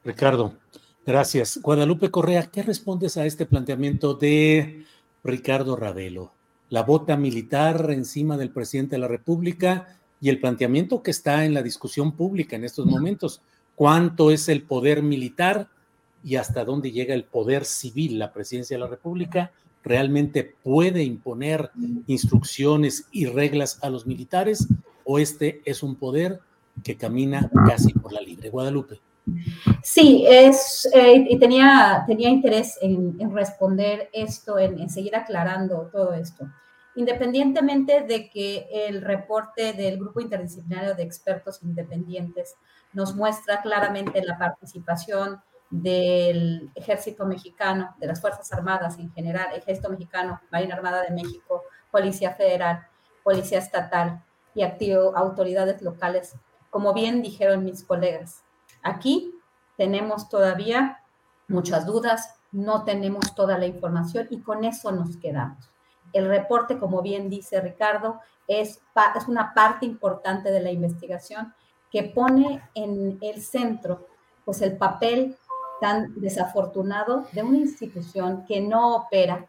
Ricardo, 0.06 0.53
gracias. 1.05 1.59
Guadalupe 1.61 2.11
Correa, 2.11 2.47
¿qué 2.51 2.63
respondes 2.63 3.17
a 3.17 3.26
este 3.26 3.45
planteamiento 3.45 4.13
de 4.13 4.85
Ricardo 5.23 5.76
Ravelo? 5.76 6.34
La 6.69 6.84
bota 6.84 7.17
militar 7.17 7.89
encima 7.91 8.38
del 8.38 8.51
presidente 8.51 8.95
de 8.95 9.01
la 9.01 9.07
República 9.07 9.99
y 10.21 10.30
el 10.30 10.39
planteamiento 10.39 11.01
que 11.01 11.11
está 11.11 11.45
en 11.45 11.53
la 11.53 11.63
discusión 11.63 12.11
pública 12.11 12.55
en 12.55 12.63
estos 12.63 12.85
momentos 12.85 13.41
cuánto 13.76 14.30
es 14.30 14.49
el 14.49 14.63
poder 14.63 15.01
militar 15.01 15.69
y 16.23 16.35
hasta 16.35 16.65
dónde 16.65 16.91
llega 16.91 17.15
el 17.15 17.23
poder 17.23 17.65
civil. 17.65 18.19
La 18.19 18.34
presidencia 18.34 18.76
de 18.76 18.81
la 18.81 18.89
República 18.89 19.51
realmente 19.84 20.55
puede 20.63 21.03
imponer 21.03 21.71
instrucciones 22.07 23.07
y 23.11 23.26
reglas 23.26 23.80
a 23.81 23.89
los 23.89 24.05
militares 24.05 24.67
o 25.05 25.17
este 25.17 25.61
es 25.65 25.81
un 25.81 25.95
poder 25.95 26.41
que 26.84 26.97
camina 26.97 27.49
casi 27.65 27.93
por 27.93 28.11
la 28.11 28.21
libre. 28.21 28.49
Guadalupe. 28.49 28.99
Sí, 29.84 30.26
es, 30.27 30.89
eh, 30.93 31.26
y 31.30 31.39
tenía, 31.39 32.03
tenía 32.07 32.30
interés 32.30 32.77
en, 32.81 33.18
responder 33.34 34.10
esto, 34.14 34.57
en, 34.60 34.89
seguir 34.89 35.15
aclarando 35.15 35.89
todo 35.91 36.14
esto. 36.14 36.45
Independientemente 36.95 38.01
de 38.01 38.30
que 38.30 38.68
el 38.72 39.01
reporte 39.01 39.73
del 39.73 39.97
Grupo 39.97 40.19
Interdisciplinario 40.19 40.95
de 40.95 41.03
Expertos 41.03 41.61
Independientes 41.64 42.56
nos 42.93 43.15
muestra 43.15 43.61
claramente 43.61 44.23
la 44.23 44.38
participación 44.38 45.41
del 45.69 46.72
ejército 46.76 47.26
mexicano, 47.26 47.95
de 47.99 48.07
las 48.07 48.19
Fuerzas 48.19 48.51
Armadas 48.51 48.97
en 48.97 49.11
general, 49.14 49.56
ejército 49.56 49.89
mexicano, 49.89 50.41
Marina 50.51 50.76
Armada 50.76 51.03
de 51.03 51.11
México, 51.11 51.64
Policía 51.91 52.34
Federal, 52.34 52.88
Policía 53.23 53.60
Estatal 53.60 54.23
y 54.56 54.64
activo, 54.64 55.15
autoridades 55.15 55.81
locales, 55.81 56.35
como 56.69 56.93
bien 56.93 57.22
dijeron 57.22 57.64
mis 57.64 57.84
colegas. 57.84 58.43
Aquí 58.84 59.35
tenemos 59.77 60.30
todavía 60.30 60.99
muchas 61.47 61.85
dudas, 61.85 62.35
no 62.51 62.84
tenemos 62.84 63.35
toda 63.35 63.57
la 63.57 63.65
información 63.65 64.27
y 64.30 64.41
con 64.41 64.64
eso 64.64 64.91
nos 64.91 65.18
quedamos. 65.18 65.69
El 66.14 66.27
reporte, 66.27 66.80
como 66.80 67.01
bien 67.01 67.30
dice 67.30 67.61
Ricardo, 67.61 68.19
es, 68.47 68.81
es 69.15 69.27
una 69.27 69.53
parte 69.53 69.85
importante 69.85 70.51
de 70.51 70.61
la 70.61 70.72
investigación 70.72 71.53
que 71.91 72.03
pone 72.03 72.61
en 72.73 73.18
el 73.22 73.41
centro 73.41 74.07
pues 74.45 74.61
el 74.61 74.77
papel 74.77 75.38
tan 75.80 76.19
desafortunado 76.19 77.26
de 77.31 77.43
una 77.43 77.57
institución 77.57 78.45
que 78.45 78.61
no 78.61 78.95
opera, 78.95 79.45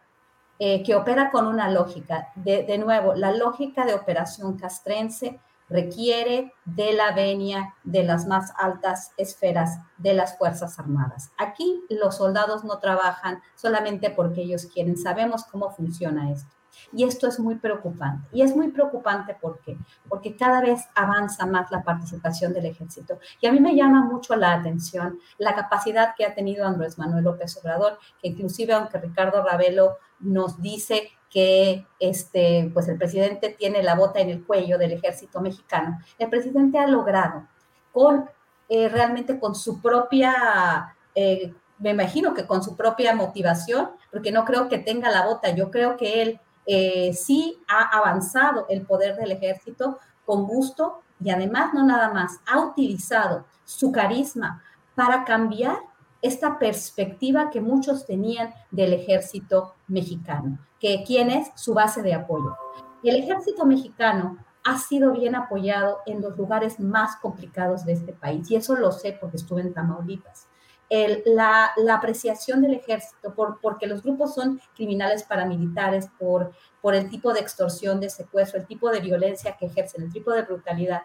eh, 0.59 0.83
que 0.83 0.95
opera 0.95 1.31
con 1.31 1.47
una 1.47 1.71
lógica. 1.71 2.29
De, 2.35 2.63
de, 2.65 2.79
nuevo, 2.79 3.15
la 3.15 3.33
lógica 3.33 3.85
de 3.85 3.95
operación 3.95 4.57
castrense 4.59 5.41
requiere 5.71 6.53
de 6.65 6.93
la 6.93 7.13
venia 7.13 7.75
de 7.85 8.03
las 8.03 8.27
más 8.27 8.53
altas 8.59 9.13
esferas 9.17 9.79
de 9.99 10.15
las 10.15 10.37
Fuerzas 10.37 10.79
Armadas. 10.79 11.31
Aquí 11.39 11.83
los 11.89 12.17
soldados 12.17 12.65
no 12.65 12.79
trabajan 12.79 13.41
solamente 13.55 14.11
porque 14.11 14.43
ellos 14.43 14.67
quieren, 14.67 14.99
sabemos 14.99 15.45
cómo 15.45 15.71
funciona 15.71 16.31
esto. 16.33 16.51
Y 16.93 17.05
esto 17.05 17.27
es 17.27 17.39
muy 17.39 17.57
preocupante. 17.57 18.29
Y 18.33 18.43
es 18.43 18.55
muy 18.55 18.71
preocupante 18.71 19.35
¿por 19.35 19.61
qué? 19.61 19.77
porque 20.09 20.37
cada 20.37 20.61
vez 20.61 20.89
avanza 20.95 21.47
más 21.47 21.71
la 21.71 21.83
participación 21.83 22.53
del 22.53 22.67
ejército. 22.67 23.19
Y 23.41 23.47
a 23.47 23.53
mí 23.53 23.61
me 23.61 23.75
llama 23.75 24.03
mucho 24.05 24.37
la 24.37 24.55
atención 24.55 25.19
la 25.39 25.55
capacidad 25.55 26.15
que 26.17 26.25
ha 26.25 26.35
tenido 26.35 26.67
Andrés 26.67 26.99
Manuel 26.99 27.25
López 27.25 27.57
Obrador, 27.59 27.99
que 28.21 28.29
inclusive 28.29 28.73
aunque 28.73 28.99
Ricardo 28.99 29.43
Ravelo 29.43 29.97
nos 30.21 30.61
dice 30.61 31.11
que 31.31 31.87
este, 31.99 32.71
pues 32.75 32.89
el 32.89 32.99
presidente 32.99 33.51
tiene 33.51 33.83
la 33.83 33.95
bota 33.95 34.21
en 34.21 34.31
el 34.31 34.45
cuello 34.45 34.79
del 34.79 34.93
ejército 34.93 35.41
mexicano, 35.41 35.99
el 36.19 36.29
presidente 36.29 36.79
ha 36.79 36.87
logrado 36.87 37.47
con 37.93 38.29
eh, 38.69 38.89
realmente 38.89 39.39
con 39.39 39.55
su 39.55 39.81
propia 39.81 40.95
eh, 41.15 41.53
me 41.81 41.91
imagino 41.91 42.35
que 42.35 42.47
con 42.47 42.63
su 42.63 42.77
propia 42.77 43.15
motivación, 43.15 43.91
porque 44.13 44.31
no 44.31 44.45
creo 44.45 44.69
que 44.69 44.79
tenga 44.79 45.11
la 45.11 45.27
bota, 45.27 45.51
yo 45.55 45.71
creo 45.71 45.97
que 45.97 46.23
él 46.23 46.41
eh, 46.67 47.13
sí 47.15 47.59
ha 47.67 47.97
avanzado 47.99 48.67
el 48.69 48.83
poder 48.83 49.17
del 49.17 49.33
ejército 49.33 49.99
con 50.25 50.47
gusto 50.47 51.01
y 51.23 51.31
además 51.31 51.73
no 51.75 51.85
nada 51.85 52.13
más, 52.13 52.39
ha 52.47 52.61
utilizado 52.61 53.47
su 53.65 53.91
carisma 53.91 54.63
para 54.95 55.25
cambiar 55.25 55.79
esta 56.23 56.59
perspectiva 56.59 57.51
que 57.51 57.63
muchos 57.63 58.07
tenían 58.07 58.53
del 58.71 58.93
ejército 58.93 59.75
mexicano, 59.89 60.59
que 60.81 61.05
quién 61.07 61.31
es 61.31 61.51
su 61.55 61.75
base 61.75 62.03
de 62.03 62.15
apoyo. 62.15 62.57
el 63.05 63.17
ejército 63.17 63.65
mexicano 63.67 64.39
ha 64.65 64.79
sido 64.79 65.13
bien 65.13 65.35
apoyado 65.35 65.99
en 66.07 66.21
los 66.21 66.37
lugares 66.37 66.81
más 66.81 67.17
complicados 67.17 67.85
de 67.85 67.93
este 67.93 68.13
país 68.13 68.51
y 68.51 68.57
eso 68.57 68.75
lo 68.77 68.91
sé 68.91 69.17
porque 69.21 69.37
estuve 69.37 69.63
en 69.63 69.73
Tamaulipas 69.73 70.49
la, 71.25 71.73
apreciación 71.95 72.63
del 72.63 72.75
ejército, 72.75 73.35
por, 73.35 73.61
porque 73.61 73.87
los 73.87 74.03
grupos 74.03 74.35
son 74.35 74.61
criminales 74.75 75.23
paramilitares, 75.23 76.09
por, 76.19 76.53
por 76.81 76.95
el 76.95 77.09
tipo 77.09 77.33
de 77.33 77.41
extorsión, 77.41 78.01
de 78.01 78.11
secuestro, 78.11 78.59
el 78.59 78.67
tipo 78.67 78.91
de 78.91 79.01
violencia 79.01 79.57
que 79.57 79.67
ejercen, 79.67 80.03
el 80.03 80.13
tipo 80.13 80.33
de 80.33 80.43
brutalidad, 80.43 81.03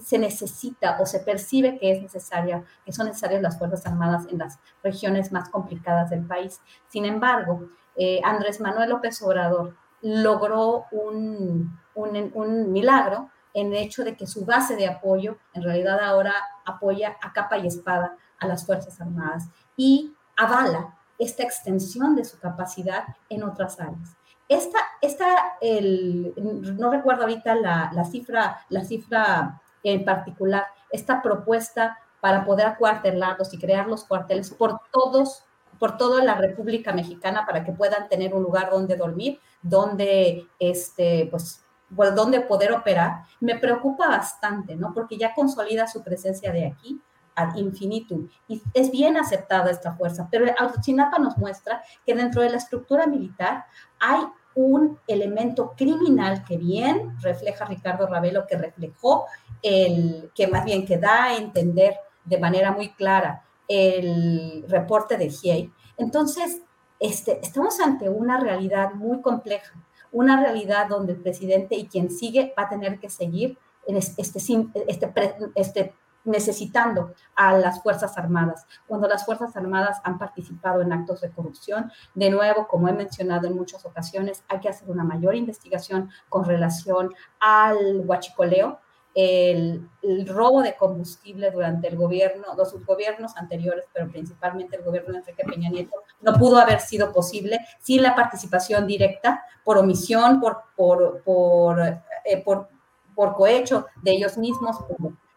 se 0.00 0.18
necesita 0.18 0.98
o 1.00 1.06
se 1.06 1.20
percibe 1.20 1.78
que 1.78 1.90
es 1.90 2.02
necesaria, 2.02 2.64
que 2.84 2.92
son 2.92 3.06
necesarias 3.06 3.40
las 3.40 3.58
Fuerzas 3.58 3.86
Armadas 3.86 4.26
en 4.30 4.38
las 4.38 4.58
regiones 4.82 5.32
más 5.32 5.48
complicadas 5.48 6.10
del 6.10 6.26
país. 6.26 6.60
Sin 6.88 7.06
embargo, 7.06 7.68
eh, 7.96 8.20
Andrés 8.24 8.60
Manuel 8.60 8.90
López 8.90 9.20
Obrador 9.22 9.74
logró 10.02 10.84
un, 10.92 11.78
un, 11.94 12.72
milagro 12.72 13.30
en 13.54 13.68
el 13.68 13.82
hecho 13.82 14.04
de 14.04 14.16
que 14.16 14.26
su 14.26 14.44
base 14.44 14.76
de 14.76 14.86
apoyo 14.86 15.38
en 15.54 15.62
realidad 15.62 15.98
ahora 16.00 16.34
apoya 16.64 17.16
a 17.22 17.32
capa 17.32 17.58
y 17.58 17.66
espada 17.66 18.16
a 18.38 18.46
las 18.46 18.66
Fuerzas 18.66 19.00
Armadas 19.00 19.48
y 19.76 20.14
avala 20.36 20.94
esta 21.18 21.42
extensión 21.42 22.14
de 22.14 22.24
su 22.24 22.38
capacidad 22.38 23.04
en 23.30 23.42
otras 23.42 23.80
áreas. 23.80 24.16
Esta, 24.48 24.78
esta 25.00 25.56
el, 25.60 26.34
no 26.78 26.90
recuerdo 26.90 27.22
ahorita 27.22 27.54
la, 27.54 27.90
la, 27.92 28.04
cifra, 28.04 28.58
la 28.68 28.84
cifra 28.84 29.60
en 29.82 30.04
particular, 30.04 30.66
esta 30.90 31.22
propuesta 31.22 31.98
para 32.20 32.44
poder 32.44 32.66
acuartelarlos 32.66 33.52
y 33.54 33.58
crear 33.58 33.86
los 33.86 34.04
cuarteles 34.04 34.50
por 34.50 34.80
todos, 34.92 35.44
por 35.78 35.96
toda 35.96 36.22
la 36.24 36.34
República 36.34 36.92
Mexicana 36.92 37.44
para 37.46 37.64
que 37.64 37.72
puedan 37.72 38.08
tener 38.08 38.34
un 38.34 38.42
lugar 38.42 38.70
donde 38.70 38.96
dormir, 38.96 39.40
donde, 39.62 40.46
este, 40.58 41.28
pues, 41.30 41.62
donde 41.88 42.40
poder 42.40 42.72
operar, 42.72 43.22
me 43.40 43.58
preocupa 43.58 44.08
bastante, 44.08 44.76
¿no? 44.76 44.92
Porque 44.92 45.16
ya 45.16 45.34
consolida 45.34 45.86
su 45.86 46.02
presencia 46.02 46.52
de 46.52 46.66
aquí, 46.66 47.00
ad 47.36 47.54
infinitum. 47.56 48.28
Y 48.48 48.62
es 48.74 48.90
bien 48.90 49.16
aceptada 49.16 49.70
esta 49.70 49.94
fuerza, 49.94 50.26
pero 50.30 50.46
Ayotzinapa 50.58 51.18
nos 51.18 51.36
muestra 51.36 51.82
que 52.04 52.14
dentro 52.14 52.42
de 52.42 52.50
la 52.50 52.56
estructura 52.56 53.06
militar 53.06 53.66
hay 54.00 54.20
un 54.54 54.98
elemento 55.06 55.74
criminal 55.76 56.42
que 56.44 56.56
bien 56.56 57.14
refleja 57.20 57.66
Ricardo 57.66 58.06
Ravelo, 58.06 58.46
que 58.46 58.56
reflejó 58.56 59.26
el, 59.62 60.30
que 60.34 60.48
más 60.48 60.64
bien 60.64 60.86
que 60.86 60.96
da 60.96 61.24
a 61.24 61.36
entender 61.36 61.94
de 62.24 62.38
manera 62.38 62.72
muy 62.72 62.90
clara 62.94 63.45
el 63.68 64.64
reporte 64.68 65.16
de 65.16 65.30
GIEI. 65.30 65.72
Entonces, 65.96 66.62
este, 66.98 67.40
estamos 67.42 67.78
ante 67.80 68.08
una 68.08 68.40
realidad 68.40 68.94
muy 68.94 69.20
compleja, 69.20 69.74
una 70.12 70.40
realidad 70.40 70.88
donde 70.88 71.12
el 71.12 71.20
presidente 71.20 71.76
y 71.76 71.88
quien 71.88 72.10
sigue 72.10 72.54
va 72.58 72.64
a 72.64 72.68
tener 72.68 72.98
que 72.98 73.10
seguir 73.10 73.58
en 73.86 73.96
este, 73.96 74.22
este, 74.22 75.10
este, 75.54 75.94
necesitando 76.24 77.14
a 77.34 77.56
las 77.56 77.82
Fuerzas 77.82 78.18
Armadas. 78.18 78.66
Cuando 78.86 79.08
las 79.08 79.24
Fuerzas 79.24 79.56
Armadas 79.56 80.00
han 80.04 80.18
participado 80.18 80.82
en 80.82 80.92
actos 80.92 81.20
de 81.20 81.30
corrupción, 81.30 81.90
de 82.14 82.30
nuevo, 82.30 82.66
como 82.66 82.88
he 82.88 82.92
mencionado 82.92 83.46
en 83.46 83.54
muchas 83.54 83.84
ocasiones, 83.86 84.44
hay 84.48 84.60
que 84.60 84.68
hacer 84.68 84.90
una 84.90 85.04
mayor 85.04 85.34
investigación 85.34 86.10
con 86.28 86.44
relación 86.44 87.14
al 87.40 88.02
huachicoleo, 88.04 88.80
el, 89.16 89.88
robo 90.26 90.60
de 90.60 90.76
combustible 90.76 91.50
durante 91.50 91.88
el 91.88 91.96
gobierno, 91.96 92.54
los 92.54 92.74
gobiernos 92.84 93.34
anteriores, 93.38 93.86
pero 93.92 94.10
principalmente 94.10 94.76
el 94.76 94.82
gobierno 94.82 95.14
de 95.14 95.20
Enrique 95.20 95.42
Peña 95.42 95.70
Nieto, 95.70 96.02
no 96.20 96.34
pudo 96.34 96.58
haber 96.58 96.80
sido 96.80 97.12
posible 97.12 97.58
sin 97.80 98.02
la 98.02 98.14
participación 98.14 98.86
directa, 98.86 99.42
por 99.64 99.78
omisión, 99.78 100.38
por, 100.38 100.64
por, 100.76 101.22
por, 101.22 101.80
eh, 101.80 102.42
por, 102.44 102.68
por 103.14 103.34
cohecho 103.34 103.86
de 104.02 104.12
ellos 104.12 104.36
mismos, 104.36 104.76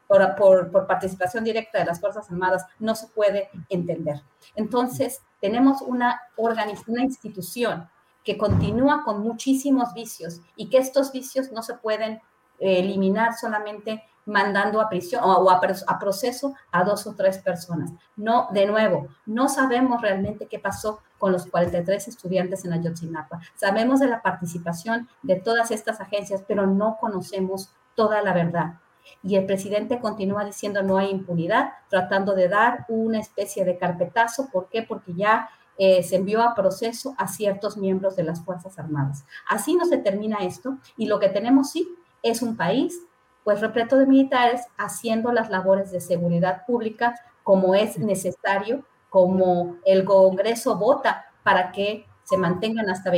por, 0.08 0.36
por, 0.36 0.72
por, 0.72 0.86
participación 0.86 1.46
directa 1.46 1.80
de 1.80 1.86
las 1.86 2.02
Fuerzas 2.02 2.30
Armadas, 2.30 2.66
no 2.80 2.96
se 2.96 3.08
puede 3.08 3.50
entender. 3.70 4.22
Entonces, 4.56 5.22
tenemos 5.40 5.82
una, 5.82 6.20
una 6.36 7.02
institución 7.02 7.90
que 8.26 8.38
continúa 8.38 9.04
con 9.06 9.22
muchísimos 9.22 9.94
vicios 9.94 10.42
y 10.58 10.70
que 10.70 10.80
estos 10.80 11.14
vicios 11.14 11.52
no 11.54 11.64
se 11.64 11.76
pueden 11.76 12.20
eliminar 12.60 13.34
solamente 13.36 14.04
mandando 14.30 14.80
a 14.80 14.90
prisión 14.90 15.24
o 15.24 15.50
a, 15.50 15.60
a, 15.88 16.00
proceso 16.00 16.54
a 16.72 16.84
dos 16.84 17.06
o 17.08 17.16
tres 17.16 17.40
personas. 17.40 17.92
No, 18.16 18.48
de 18.52 18.66
nuevo, 18.66 19.08
no 19.26 19.50
sabemos 19.50 20.02
realmente 20.02 20.48
qué 20.48 20.60
pasó 20.60 21.02
con 21.18 21.32
los 21.32 21.48
43 21.48 22.08
estudiantes 22.08 22.64
en 22.64 22.74
Ayotzinapa. 22.74 23.42
Sabemos 23.56 24.00
de 24.00 24.08
la 24.08 24.22
participación 24.22 25.10
de 25.24 25.36
todas 25.36 25.72
estas 25.72 26.00
agencias, 26.00 26.44
pero 26.48 26.68
no 26.68 26.98
conocemos 27.00 27.74
toda 27.96 28.22
la 28.22 28.34
verdad. 28.34 28.76
Y 29.24 29.36
el 29.36 29.46
presidente 29.46 30.00
continúa 30.00 30.46
diciendo 30.46 30.84
no 30.84 30.98
hay 30.98 31.10
impunidad, 31.10 31.72
tratando 31.90 32.36
de 32.36 32.48
dar 32.48 32.86
una 32.88 33.20
especie 33.20 33.66
de 33.66 33.78
carpetazo. 33.78 34.50
¿Por 34.52 34.70
qué? 34.70 34.84
Porque 34.84 35.14
ya 35.16 35.50
eh, 35.78 36.04
se 36.04 36.18
envió 36.18 36.44
a 36.44 36.56
proceso 36.56 37.16
a 37.18 37.28
ciertos 37.28 37.78
miembros 37.78 38.16
de 38.16 38.24
las 38.24 38.42
Fuerzas 38.44 38.78
Armadas. 38.78 39.26
Así 39.50 39.76
no 39.76 39.86
se 39.86 39.98
termina 39.98 40.38
esto 40.40 40.78
y 40.98 41.08
lo 41.08 41.20
que 41.20 41.30
tenemos 41.30 41.72
sí 41.72 41.88
es 42.24 42.42
un 42.42 42.56
país 42.58 43.00
pues 43.44 43.62
repleto 43.62 43.98
de 43.98 44.06
militares 44.06 44.62
haciendo 44.78 45.32
las 45.32 45.50
labores 45.50 45.92
de 45.92 46.02
seguridad 46.02 46.66
pública 46.66 47.16
como 47.44 47.74
es 47.74 47.98
necesario, 47.98 48.84
como 49.10 49.78
el 49.86 50.06
Congreso 50.06 50.78
vota 50.78 51.26
para 51.42 51.72
que 51.72 52.06
se 52.24 52.38
mantengan 52.38 52.90
hasta 52.90 53.12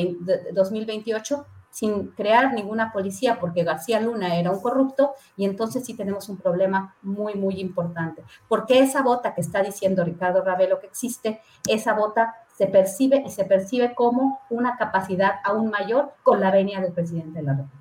2028 0.53 1.45
sin 1.69 2.07
crear 2.11 2.53
ninguna 2.53 2.91
policía, 2.91 3.39
porque 3.39 3.63
García 3.63 3.99
Luna 3.99 4.35
era 4.37 4.51
un 4.51 4.61
corrupto, 4.61 5.13
y 5.37 5.45
entonces 5.45 5.85
sí 5.85 5.95
tenemos 5.95 6.29
un 6.29 6.37
problema 6.37 6.95
muy, 7.01 7.35
muy 7.35 7.59
importante. 7.59 8.23
Porque 8.47 8.79
esa 8.79 9.01
bota 9.01 9.33
que 9.33 9.41
está 9.41 9.63
diciendo 9.63 10.03
Ricardo 10.03 10.43
Ravelo 10.43 10.79
que 10.79 10.87
existe, 10.87 11.41
esa 11.67 11.93
bota 11.93 12.35
se 12.55 12.67
percibe 12.67 13.23
y 13.25 13.31
se 13.31 13.45
percibe 13.45 13.95
como 13.95 14.39
una 14.49 14.77
capacidad 14.77 15.35
aún 15.43 15.69
mayor 15.69 16.13
con 16.23 16.39
la 16.39 16.51
venia 16.51 16.81
del 16.81 16.93
presidente 16.93 17.39
de 17.39 17.45
la 17.45 17.53
República. 17.53 17.80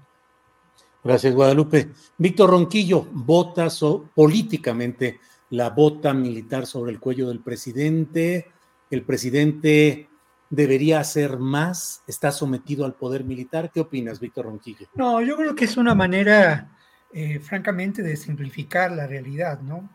Gracias, 1.03 1.35
Guadalupe. 1.35 1.89
Víctor 2.19 2.51
Ronquillo, 2.51 3.07
vota 3.13 3.69
políticamente 4.15 5.19
la 5.51 5.71
bota 5.71 6.13
militar 6.13 6.67
sobre 6.67 6.93
el 6.93 7.01
cuello 7.01 7.29
del 7.29 7.41
presidente. 7.41 8.51
El 8.91 9.03
presidente 9.03 10.09
debería 10.51 11.01
hacer 11.01 11.39
más, 11.39 12.03
está 12.07 12.33
sometido 12.33 12.85
al 12.85 12.95
poder 12.95 13.25
militar. 13.25 13.71
¿Qué 13.73 13.81
opinas, 13.81 14.21
Víctor 14.21 14.47
Ronquillo? 14.47 14.89
No, 14.95 15.23
yo 15.23 15.37
creo 15.37 15.55
que 15.55 15.65
es 15.65 15.77
una 15.77 15.95
manera, 15.95 16.77
eh, 17.13 17.39
francamente, 17.41 18.03
de 18.03 18.17
simplificar 18.17 18.93
la 18.93 19.07
realidad, 19.07 19.61
¿no? 19.61 19.89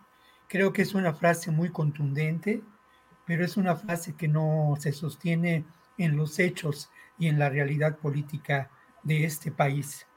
Creo 0.47 0.73
que 0.73 0.81
es 0.81 0.93
una 0.95 1.13
frase 1.13 1.51
muy 1.51 1.69
contundente, 1.69 2.61
pero 3.25 3.45
es 3.45 3.57
una 3.57 3.75
frase 3.75 4.15
que 4.15 4.27
no 4.27 4.75
se 4.79 4.91
sostiene 4.91 5.65
en 5.97 6.15
los 6.17 6.39
hechos 6.39 6.89
y 7.19 7.27
en 7.27 7.37
la 7.37 7.49
realidad 7.49 7.97
política 7.97 8.69
de 9.03 9.25
este 9.25 9.51
país. 9.51 10.07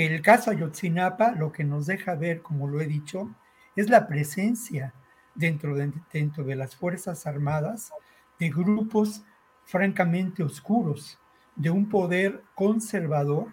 El 0.00 0.22
caso 0.22 0.52
Ayotzinapa 0.52 1.32
lo 1.32 1.50
que 1.50 1.64
nos 1.64 1.86
deja 1.86 2.14
ver, 2.14 2.40
como 2.40 2.68
lo 2.68 2.80
he 2.80 2.86
dicho, 2.86 3.34
es 3.74 3.90
la 3.90 4.06
presencia 4.06 4.94
dentro 5.34 5.74
de, 5.74 5.92
dentro 6.12 6.44
de 6.44 6.54
las 6.54 6.76
Fuerzas 6.76 7.26
Armadas 7.26 7.90
de 8.38 8.48
grupos 8.48 9.24
francamente 9.64 10.44
oscuros, 10.44 11.18
de 11.56 11.70
un 11.70 11.88
poder 11.88 12.44
conservador 12.54 13.48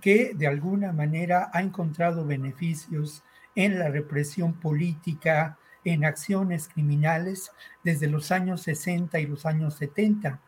que 0.00 0.34
de 0.34 0.48
alguna 0.48 0.92
manera 0.92 1.50
ha 1.52 1.62
encontrado 1.62 2.26
beneficios 2.26 3.22
en 3.54 3.78
la 3.78 3.88
represión 3.88 4.54
política, 4.54 5.56
en 5.84 6.04
acciones 6.04 6.66
criminales 6.66 7.52
desde 7.84 8.08
los 8.08 8.32
años 8.32 8.62
60 8.62 9.20
y 9.20 9.26
los 9.26 9.46
años 9.46 9.74
70. 9.74 10.40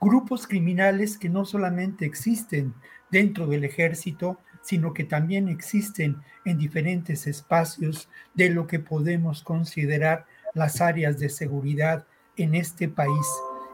Grupos 0.00 0.48
criminales 0.48 1.16
que 1.16 1.28
no 1.28 1.44
solamente 1.44 2.04
existen 2.04 2.74
dentro 3.08 3.46
del 3.46 3.62
ejército, 3.62 4.40
sino 4.64 4.94
que 4.94 5.04
también 5.04 5.48
existen 5.48 6.16
en 6.46 6.56
diferentes 6.56 7.26
espacios 7.26 8.08
de 8.32 8.48
lo 8.48 8.66
que 8.66 8.78
podemos 8.78 9.42
considerar 9.42 10.26
las 10.54 10.80
áreas 10.80 11.18
de 11.18 11.28
seguridad 11.28 12.06
en 12.36 12.54
este 12.54 12.88
país. 12.88 13.26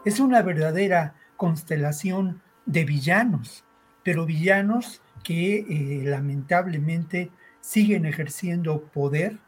Es 0.04 0.18
una 0.18 0.42
verdadera 0.42 1.14
constelación 1.36 2.42
de 2.66 2.84
villanos, 2.84 3.64
pero 4.02 4.26
villanos 4.26 5.00
que 5.22 5.58
eh, 5.58 6.02
lamentablemente 6.04 7.30
siguen 7.60 8.04
ejerciendo 8.04 8.82
poder, 8.82 9.38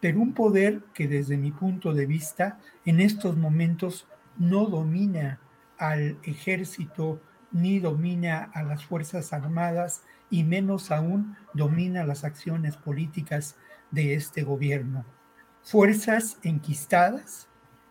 pero 0.00 0.20
un 0.20 0.34
poder 0.34 0.82
que 0.94 1.08
desde 1.08 1.36
mi 1.36 1.50
punto 1.50 1.92
de 1.94 2.06
vista 2.06 2.58
en 2.84 3.00
estos 3.00 3.36
momentos 3.36 4.06
no 4.38 4.66
domina 4.66 5.40
al 5.78 6.16
ejército 6.22 7.20
ni 7.50 7.80
domina 7.80 8.50
a 8.54 8.62
las 8.62 8.84
Fuerzas 8.84 9.32
Armadas 9.32 10.02
y 10.32 10.44
menos 10.44 10.90
aún 10.90 11.36
domina 11.52 12.04
las 12.04 12.24
acciones 12.24 12.78
políticas 12.78 13.54
de 13.90 14.14
este 14.14 14.42
gobierno. 14.42 15.04
Fuerzas 15.62 16.38
enquistadas 16.42 17.48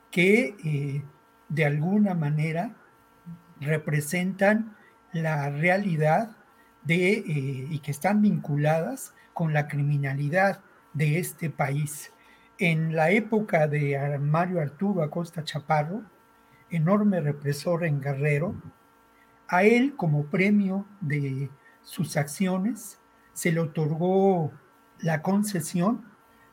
que 0.10 0.56
eh, 0.66 1.04
de 1.50 1.66
alguna 1.66 2.16
manera 2.16 2.76
representan 3.60 4.76
la 5.14 5.52
realidad 5.52 6.36
de, 6.84 7.12
eh, 7.14 7.24
y 7.70 7.78
que 7.78 7.92
están 7.92 8.24
vinculadas 8.24 9.14
con 9.34 9.54
la 9.54 9.68
criminalidad 9.68 10.62
de 10.94 11.20
este 11.20 11.52
país. 11.52 12.12
En 12.58 12.96
la 12.96 13.12
época 13.12 13.68
de 13.68 14.18
Mario 14.20 14.62
Arturo 14.62 15.04
Acosta 15.04 15.44
Chaparro, 15.44 16.02
enorme 16.72 17.22
represor 17.22 17.86
en 17.86 18.02
Guerrero, 18.02 18.56
a 19.48 19.64
él 19.64 19.96
como 19.96 20.26
premio 20.26 20.88
de 21.02 21.52
sus 21.84 22.18
acciones, 22.18 23.00
se 23.34 23.52
le 23.52 23.60
otorgó 23.60 24.52
la 25.00 25.22
concesión 25.22 26.06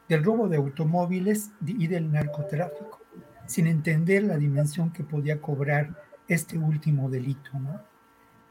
del 0.09 0.24
robo 0.24 0.48
de 0.48 0.56
automóviles 0.56 1.50
y 1.64 1.86
del 1.86 2.10
narcotráfico, 2.10 3.00
sin 3.46 3.66
entender 3.66 4.22
la 4.22 4.38
dimensión 4.38 4.90
que 4.90 5.05
podía 5.05 5.40
cobrar 5.40 6.02
este 6.28 6.56
último 6.56 7.10
delito. 7.10 7.50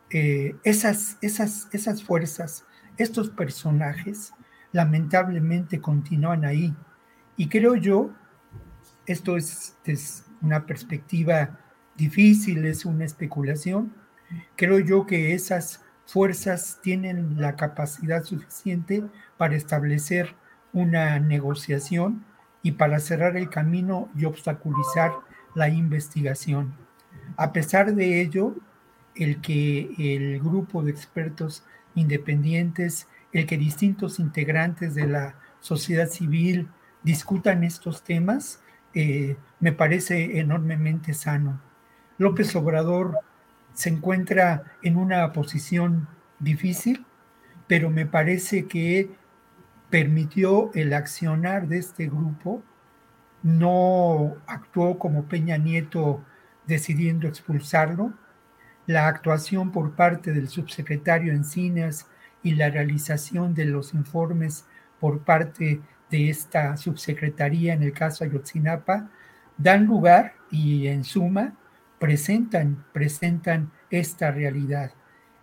Eh, 0.10 0.56
esas, 0.64 1.18
esas, 1.22 1.68
esas 1.72 2.04
fuerzas, 2.04 2.66
estos 2.98 3.30
personajes, 3.30 4.34
lamentablemente 4.72 5.82
continúan 5.82 6.45
ahí. 6.45 6.76
Y 7.36 7.49
creo 7.49 7.76
yo, 7.76 8.12
esto 9.06 9.38
es, 9.38 9.78
es 9.86 10.26
una 10.41 10.66
perspectiva 10.66 11.60
difícil, 11.95 12.66
es 12.66 12.86
una 12.86 13.06
especulación, 13.06 13.94
creo 14.56 14.80
yo 14.80 15.06
que 15.06 15.34
esas 15.34 15.84
fuerzas 16.08 16.80
tienen 16.82 17.40
la 17.40 17.56
capacidad 17.56 18.24
suficiente 18.24 19.04
para 19.38 19.56
establecer 19.56 20.36
una 20.74 21.20
negociación 21.20 22.26
y 22.64 22.72
para 22.72 23.00
cerrar 23.00 23.38
el 23.38 23.50
camino 23.50 24.10
y 24.16 24.26
obstaculizar 24.26 25.12
la 25.54 25.70
investigación. 25.70 26.74
A 27.36 27.52
pesar 27.52 27.94
de 27.94 28.22
ello, 28.22 28.56
el 29.16 29.42
que 29.42 29.94
el 29.98 30.40
grupo 30.40 30.82
de 30.82 30.92
expertos 30.92 31.64
independientes, 31.94 33.08
el 33.34 33.46
que 33.46 33.58
distintos 33.58 34.20
integrantes 34.20 34.96
de 34.96 35.08
la 35.08 35.36
sociedad 35.60 36.08
civil 36.08 36.70
discutan 37.04 37.64
estos 37.64 38.04
temas, 38.04 38.62
eh, 38.94 39.36
me 39.60 39.74
parece 39.74 40.40
enormemente 40.40 41.14
sano. 41.14 41.60
López 42.18 42.56
Obrador 42.56 43.18
se 43.78 43.90
encuentra 43.90 44.64
en 44.82 44.98
una 44.98 45.32
posición 45.34 46.08
difícil, 46.40 47.06
pero 47.68 47.91
me 47.91 48.08
parece 48.08 48.66
que 48.66 49.12
permitió 49.91 50.72
el 50.74 50.94
accionar 50.94 51.68
de 51.68 51.78
este 51.78 52.08
grupo, 52.08 52.64
no 53.44 54.34
actuó 54.48 54.98
como 54.98 55.26
Peña 55.26 55.58
Nieto 55.58 56.26
decidiendo 56.66 57.28
expulsarlo, 57.28 58.14
la 58.88 59.08
actuación 59.08 59.72
por 59.72 59.94
parte 59.94 60.32
del 60.32 60.48
subsecretario 60.48 61.32
Encinas 61.32 62.08
y 62.41 62.56
la 62.56 62.72
realización 62.72 63.54
de 63.54 63.66
los 63.66 63.94
informes 63.94 64.66
por 64.99 65.20
parte 65.20 65.82
de 66.10 66.30
esta 66.32 66.78
subsecretaría 66.78 67.76
en 67.76 67.84
el 67.84 67.94
caso 67.94 68.24
Ayotzinapa 68.24 69.12
dan 69.56 69.86
lugar 69.86 70.34
y 70.49 70.88
en 70.88 71.04
suma 71.04 71.54
presentan, 71.99 72.86
presentan 72.94 73.72
esta 73.90 74.32
realidad. 74.32 74.91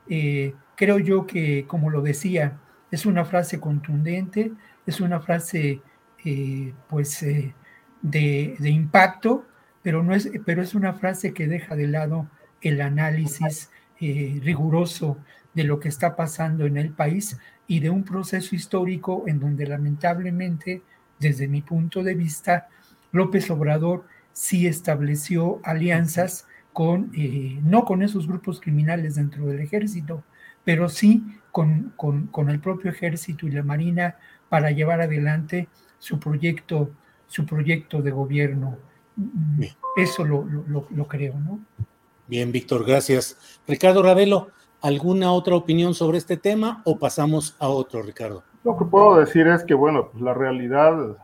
Eh, 0.08 0.54
creo 0.76 0.98
yo 0.98 1.26
que, 1.26 1.66
como 1.66 1.90
lo 1.90 2.02
decía, 2.02 2.58
es 2.90 3.06
una 3.06 3.24
frase 3.24 3.60
contundente, 3.60 4.52
es 4.86 5.00
una 5.00 5.20
frase 5.20 5.80
eh, 6.24 6.72
pues 6.88 7.22
eh, 7.22 7.54
de, 8.02 8.56
de, 8.58 8.70
impacto, 8.70 9.46
pero, 9.82 10.02
no 10.02 10.14
es, 10.14 10.30
pero 10.44 10.62
es 10.62 10.74
una 10.74 10.94
frase 10.94 11.32
que 11.32 11.48
deja 11.48 11.76
de 11.76 11.88
lado 11.88 12.28
el 12.60 12.80
análisis 12.80 13.70
riguroso 14.00 15.16
de 15.54 15.64
lo 15.64 15.80
que 15.80 15.88
está 15.88 16.14
pasando 16.14 16.66
en 16.66 16.76
el 16.76 16.90
país 16.90 17.38
y 17.66 17.80
de 17.80 17.88
un 17.88 18.04
proceso 18.04 18.54
histórico 18.54 19.24
en 19.26 19.40
donde 19.40 19.66
lamentablemente, 19.66 20.82
desde 21.18 21.48
mi 21.48 21.62
punto 21.62 22.02
de 22.02 22.14
vista, 22.14 22.68
López 23.12 23.50
Obrador 23.50 24.04
sí 24.34 24.66
estableció 24.66 25.60
alianzas 25.64 26.46
con, 26.74 27.10
eh, 27.16 27.58
no 27.62 27.86
con 27.86 28.02
esos 28.02 28.28
grupos 28.28 28.60
criminales 28.60 29.14
dentro 29.14 29.46
del 29.46 29.60
ejército, 29.60 30.22
pero 30.62 30.90
sí 30.90 31.24
con, 31.50 31.94
con, 31.96 32.50
el 32.50 32.60
propio 32.60 32.90
ejército 32.90 33.46
y 33.46 33.52
la 33.52 33.62
marina 33.62 34.16
para 34.50 34.70
llevar 34.70 35.00
adelante 35.00 35.68
su 35.98 36.20
proyecto, 36.20 36.90
su 37.26 37.46
proyecto 37.46 38.02
de 38.02 38.10
gobierno. 38.10 38.76
Eso 39.96 40.24
lo, 40.24 40.44
lo, 40.44 40.86
lo 40.90 41.08
creo, 41.08 41.38
¿no? 41.38 41.60
Bien, 42.26 42.52
Víctor, 42.52 42.84
gracias. 42.84 43.38
Ricardo 43.66 44.02
Ravelo, 44.02 44.50
¿Alguna 44.84 45.32
otra 45.32 45.56
opinión 45.56 45.94
sobre 45.94 46.18
este 46.18 46.36
tema 46.36 46.82
o 46.84 46.98
pasamos 46.98 47.56
a 47.58 47.68
otro, 47.68 48.02
Ricardo? 48.02 48.44
Lo 48.64 48.76
que 48.76 48.84
puedo 48.84 49.16
decir 49.16 49.46
es 49.46 49.64
que, 49.64 49.72
bueno, 49.72 50.10
pues 50.12 50.22
la 50.22 50.34
realidad 50.34 51.16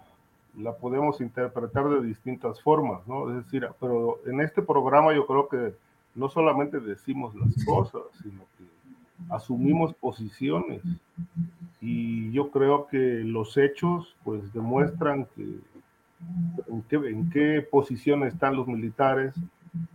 la 0.56 0.74
podemos 0.74 1.20
interpretar 1.20 1.88
de 1.88 2.02
distintas 2.02 2.60
formas, 2.62 3.06
¿no? 3.06 3.30
Es 3.30 3.44
decir, 3.44 3.68
pero 3.80 4.18
en 4.26 4.40
este 4.40 4.62
programa 4.62 5.14
yo 5.14 5.26
creo 5.26 5.48
que 5.48 5.74
no 6.14 6.28
solamente 6.28 6.80
decimos 6.80 7.34
las 7.34 7.64
cosas, 7.64 8.02
sino 8.22 8.42
que 8.58 8.64
asumimos 9.30 9.94
posiciones. 9.94 10.82
Y 11.80 12.30
yo 12.32 12.50
creo 12.50 12.86
que 12.86 13.22
los 13.24 13.56
hechos, 13.56 14.16
pues, 14.24 14.52
demuestran 14.52 15.26
que 15.36 15.58
en 16.68 16.82
qué, 16.88 16.96
en 16.96 17.30
qué 17.30 17.66
posición 17.70 18.24
están 18.24 18.56
los 18.56 18.66
militares 18.66 19.34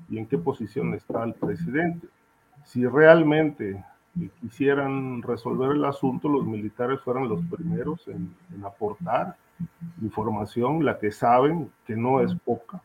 y 0.09 0.17
en 0.17 0.25
qué 0.25 0.37
posición 0.37 0.93
está 0.93 1.23
el 1.23 1.33
presidente 1.33 2.07
si 2.65 2.85
realmente 2.85 3.83
quisieran 4.41 5.21
resolver 5.21 5.71
el 5.71 5.85
asunto, 5.85 6.27
los 6.27 6.45
militares 6.45 6.99
fueran 7.01 7.29
los 7.29 7.41
primeros 7.45 8.07
en, 8.07 8.33
aportar 8.63 9.37
información, 10.01 10.83
la 10.83 10.99
que 10.99 11.11
saben 11.11 11.69
que 11.85 11.95
no 11.95 12.21
es 12.21 12.33
poca, 12.35 12.81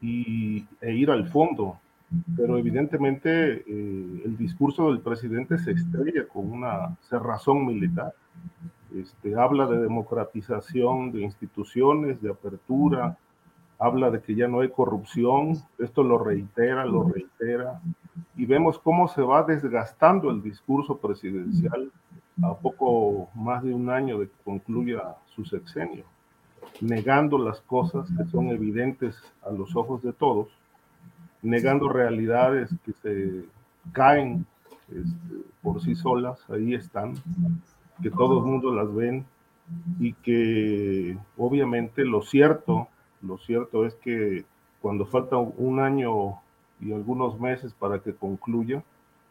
y, 0.00 0.66
e 0.80 0.94
ir 0.94 1.10
al 1.10 1.28
fondo. 1.28 1.78
Pero 2.36 2.58
evidentemente 2.58 3.62
eh, 3.66 4.22
el 4.24 4.36
discurso 4.36 4.90
del 4.90 5.00
presidente 5.00 5.58
se 5.58 5.72
estrella 5.72 6.26
con 6.26 6.50
una 6.50 6.96
cerrazón 7.02 7.64
militar. 7.66 8.12
Este, 8.94 9.36
habla 9.36 9.66
de 9.66 9.78
democratización 9.78 11.12
de 11.12 11.22
instituciones, 11.22 12.20
de 12.20 12.30
apertura, 12.30 13.16
habla 13.78 14.10
de 14.10 14.20
que 14.20 14.34
ya 14.34 14.48
no 14.48 14.60
hay 14.60 14.68
corrupción, 14.70 15.54
esto 15.78 16.02
lo 16.02 16.18
reitera, 16.18 16.84
lo 16.84 17.04
reitera, 17.04 17.80
y 18.36 18.44
vemos 18.44 18.78
cómo 18.78 19.06
se 19.06 19.22
va 19.22 19.44
desgastando 19.44 20.30
el 20.30 20.42
discurso 20.42 20.98
presidencial 20.98 21.90
a 22.42 22.54
poco 22.54 23.28
más 23.34 23.62
de 23.62 23.74
un 23.74 23.90
año 23.90 24.18
de 24.18 24.26
que 24.26 24.36
concluya 24.44 25.16
su 25.34 25.44
sexenio, 25.44 26.04
negando 26.80 27.38
las 27.38 27.60
cosas 27.60 28.08
que 28.16 28.24
son 28.30 28.48
evidentes 28.48 29.16
a 29.42 29.50
los 29.50 29.74
ojos 29.76 30.02
de 30.02 30.12
todos, 30.12 30.48
negando 31.42 31.88
realidades 31.88 32.70
que 32.84 32.92
se 32.92 33.44
caen 33.92 34.46
este, 34.88 35.44
por 35.62 35.82
sí 35.82 35.94
solas, 35.94 36.38
ahí 36.50 36.74
están, 36.74 37.14
que 38.02 38.10
todo 38.10 38.38
el 38.38 38.44
mundo 38.44 38.74
las 38.74 38.94
ven 38.94 39.24
y 39.98 40.12
que 40.14 41.16
obviamente 41.36 42.04
lo 42.04 42.22
cierto 42.22 42.88
lo 43.22 43.38
cierto 43.38 43.84
es 43.84 43.94
que 43.96 44.44
cuando 44.80 45.04
falta 45.04 45.36
un 45.36 45.80
año 45.80 46.40
y 46.80 46.92
algunos 46.92 47.38
meses 47.38 47.74
para 47.74 47.98
que 48.00 48.14
concluya, 48.14 48.82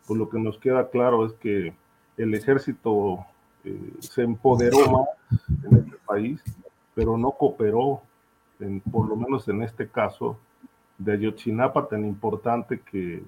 pues 0.08 0.20
lo 0.20 0.30
que 0.30 0.40
nos 0.40 0.60
queda 0.60 0.90
claro 0.90 1.26
es 1.26 1.34
que 1.34 1.74
el 2.20 2.36
ejército 2.36 3.26
eh, 3.64 3.94
se 4.00 4.24
empoderó 4.24 4.92
más 4.92 5.40
en 5.64 5.78
este 5.78 5.96
país, 6.06 6.42
pero 6.94 7.18
no 7.18 7.32
cooperó, 7.32 8.02
por 8.92 9.08
lo 9.08 9.16
menos 9.16 9.48
en 9.48 9.64
este 9.64 9.88
caso 9.88 10.38
de 10.98 11.14
Ayotzinapa, 11.14 11.88
tan 11.88 12.04
importante 12.06 12.82
que 12.82 13.24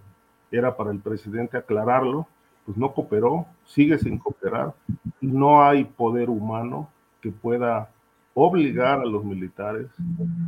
era 0.52 0.76
para 0.76 0.92
el 0.92 1.00
presidente 1.00 1.58
aclararlo, 1.58 2.28
pues 2.66 2.78
no 2.78 2.94
cooperó, 2.94 3.46
sigue 3.66 3.98
sin 3.98 4.18
cooperar, 4.18 4.74
y 5.22 5.28
no 5.28 5.64
hay 5.64 5.86
poder 5.86 6.30
humano 6.30 6.90
que 7.22 7.32
pueda 7.32 7.90
obligar 8.34 9.00
a 9.00 9.06
los 9.06 9.24
militares 9.24 9.88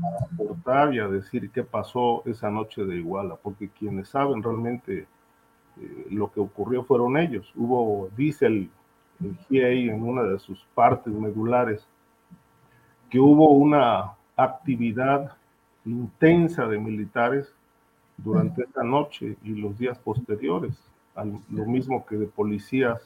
a 0.03 0.25
aportar 0.33 0.93
y 0.93 0.99
a 0.99 1.07
decir 1.07 1.49
qué 1.49 1.63
pasó 1.63 2.23
esa 2.25 2.51
noche 2.51 2.83
de 2.83 2.97
Iguala, 2.97 3.35
porque 3.35 3.69
quienes 3.69 4.09
saben 4.09 4.43
realmente 4.43 5.07
eh, 5.81 6.07
lo 6.11 6.31
que 6.31 6.39
ocurrió 6.39 6.83
fueron 6.83 7.17
ellos. 7.17 7.51
Hubo, 7.55 8.09
dice 8.15 8.47
el, 8.47 8.69
en 9.49 10.03
una 10.03 10.23
de 10.23 10.39
sus 10.39 10.65
partes 10.73 11.13
medulares, 11.13 11.87
que 13.09 13.19
hubo 13.19 13.51
una 13.51 14.13
actividad 14.35 15.37
intensa 15.85 16.67
de 16.67 16.79
militares 16.79 17.53
durante 18.17 18.63
esa 18.63 18.83
noche 18.83 19.37
y 19.43 19.49
los 19.55 19.77
días 19.77 19.97
posteriores, 19.99 20.75
lo 21.49 21.65
mismo 21.65 22.05
que 22.05 22.15
de 22.15 22.25
policías 22.25 23.01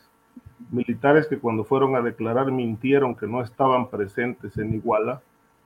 militares 0.72 1.28
que 1.28 1.40
cuando 1.40 1.64
fueron 1.64 1.96
a 1.96 2.02
declarar 2.02 2.52
mintieron 2.52 3.16
que 3.16 3.28
no 3.28 3.42
estaban 3.42 3.90
presentes 3.90 4.58
en 4.58 4.74
Iguala, 4.74 5.22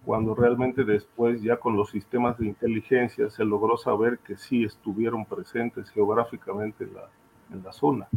cuando 0.05 0.33
realmente 0.33 0.83
después 0.83 1.41
ya 1.41 1.57
con 1.57 1.75
los 1.75 1.91
sistemas 1.91 2.37
de 2.37 2.47
inteligencia 2.47 3.29
se 3.29 3.45
logró 3.45 3.77
saber 3.77 4.19
que 4.19 4.35
sí 4.35 4.63
estuvieron 4.63 5.25
presentes 5.25 5.89
geográficamente 5.91 6.85
en 6.85 6.93
la, 6.95 7.09
en 7.51 7.63
la 7.63 7.71
zona. 7.71 8.07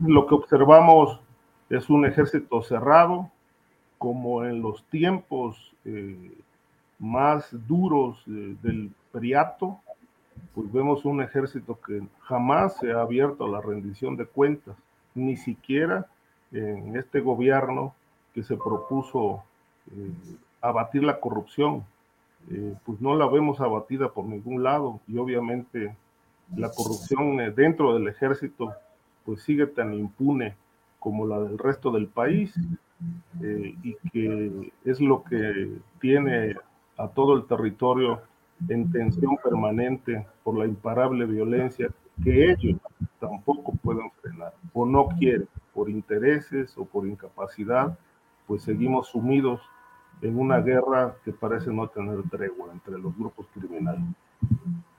Lo 0.00 0.26
que 0.26 0.34
observamos 0.34 1.20
es 1.68 1.90
un 1.90 2.06
ejército 2.06 2.62
cerrado, 2.62 3.30
como 3.98 4.44
en 4.44 4.62
los 4.62 4.84
tiempos 4.84 5.74
eh, 5.84 6.32
más 6.98 7.48
duros 7.66 8.22
del 8.26 8.90
Priato, 9.12 9.78
pues 10.54 10.70
vemos 10.72 11.04
un 11.04 11.22
ejército 11.22 11.78
que 11.86 12.02
jamás 12.20 12.76
se 12.78 12.92
ha 12.92 13.00
abierto 13.00 13.44
a 13.44 13.48
la 13.48 13.60
rendición 13.60 14.16
de 14.16 14.26
cuentas 14.26 14.76
ni 15.14 15.36
siquiera 15.36 16.06
en 16.52 16.96
este 16.96 17.20
gobierno 17.20 17.94
que 18.34 18.42
se 18.42 18.56
propuso 18.56 19.42
eh, 19.90 20.10
abatir 20.60 21.02
la 21.04 21.20
corrupción, 21.20 21.84
eh, 22.50 22.74
pues 22.84 23.00
no 23.00 23.16
la 23.16 23.26
vemos 23.26 23.60
abatida 23.60 24.10
por 24.10 24.24
ningún 24.24 24.62
lado 24.62 25.00
y 25.08 25.18
obviamente 25.18 25.94
la 26.54 26.70
corrupción 26.70 27.40
eh, 27.40 27.50
dentro 27.50 27.94
del 27.94 28.08
ejército 28.08 28.72
pues 29.24 29.42
sigue 29.42 29.66
tan 29.66 29.92
impune 29.94 30.54
como 31.00 31.26
la 31.26 31.40
del 31.40 31.58
resto 31.58 31.90
del 31.90 32.06
país 32.06 32.54
y 33.82 33.94
que 34.10 34.72
es 34.84 35.00
lo 35.00 35.22
que 35.24 35.72
tiene 36.00 36.56
a 36.96 37.08
todo 37.08 37.34
el 37.34 37.44
territorio 37.46 38.22
en 38.68 38.90
tensión 38.90 39.36
permanente 39.42 40.26
por 40.42 40.56
la 40.56 40.64
imparable 40.64 41.26
violencia 41.26 41.90
que 42.22 42.52
ellos 42.52 42.80
tampoco 43.18 43.72
pueden 43.82 44.10
frenar 44.22 44.54
o 44.72 44.86
no 44.86 45.08
quieren 45.08 45.48
por 45.74 45.90
intereses 45.90 46.76
o 46.78 46.84
por 46.86 47.06
incapacidad, 47.06 47.98
pues 48.46 48.62
seguimos 48.62 49.08
sumidos 49.08 49.60
en 50.22 50.38
una 50.38 50.60
guerra 50.60 51.16
que 51.24 51.32
parece 51.32 51.70
no 51.70 51.88
tener 51.88 52.22
tregua 52.30 52.70
entre 52.72 52.98
los 52.98 53.16
grupos 53.16 53.46
criminales. 53.54 54.02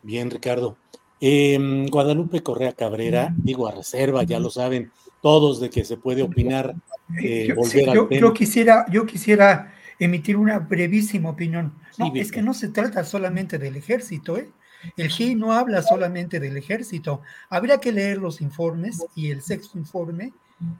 Bien, 0.03 0.29
Ricardo. 0.29 0.77
Em, 1.19 1.87
Guadalupe 1.87 2.43
Correa 2.43 2.73
Cabrera, 2.73 3.33
digo 3.37 3.67
a 3.67 3.71
reserva, 3.71 4.23
ya 4.23 4.39
lo 4.39 4.49
saben 4.49 4.91
todos 5.21 5.59
de 5.59 5.69
que 5.69 5.83
se 5.83 5.97
puede 5.97 6.21
opinar, 6.21 6.75
eh, 7.21 7.51
volver 7.55 7.85
yo, 7.93 8.09
yo, 8.09 8.33
quisiera, 8.33 8.85
yo 8.89 9.05
quisiera 9.05 9.73
emitir 9.99 10.37
una 10.37 10.59
brevísima 10.59 11.29
opinión. 11.29 11.73
No, 11.97 12.11
es 12.13 12.31
que 12.31 12.43
no 12.43 12.53
se 12.53 12.69
trata 12.69 13.03
solamente 13.03 13.57
del 13.57 13.75
ejército, 13.75 14.37
¿eh? 14.37 14.49
El 14.95 15.09
GI 15.09 15.35
no 15.35 15.53
habla 15.53 15.81
solamente 15.81 16.39
del 16.39 16.55
ejército. 16.55 17.21
Habría 17.49 17.79
que 17.79 17.91
leer 17.91 18.19
los 18.19 18.41
informes 18.41 19.03
y 19.15 19.31
el 19.31 19.41
sexto 19.41 19.77
informe 19.79 20.33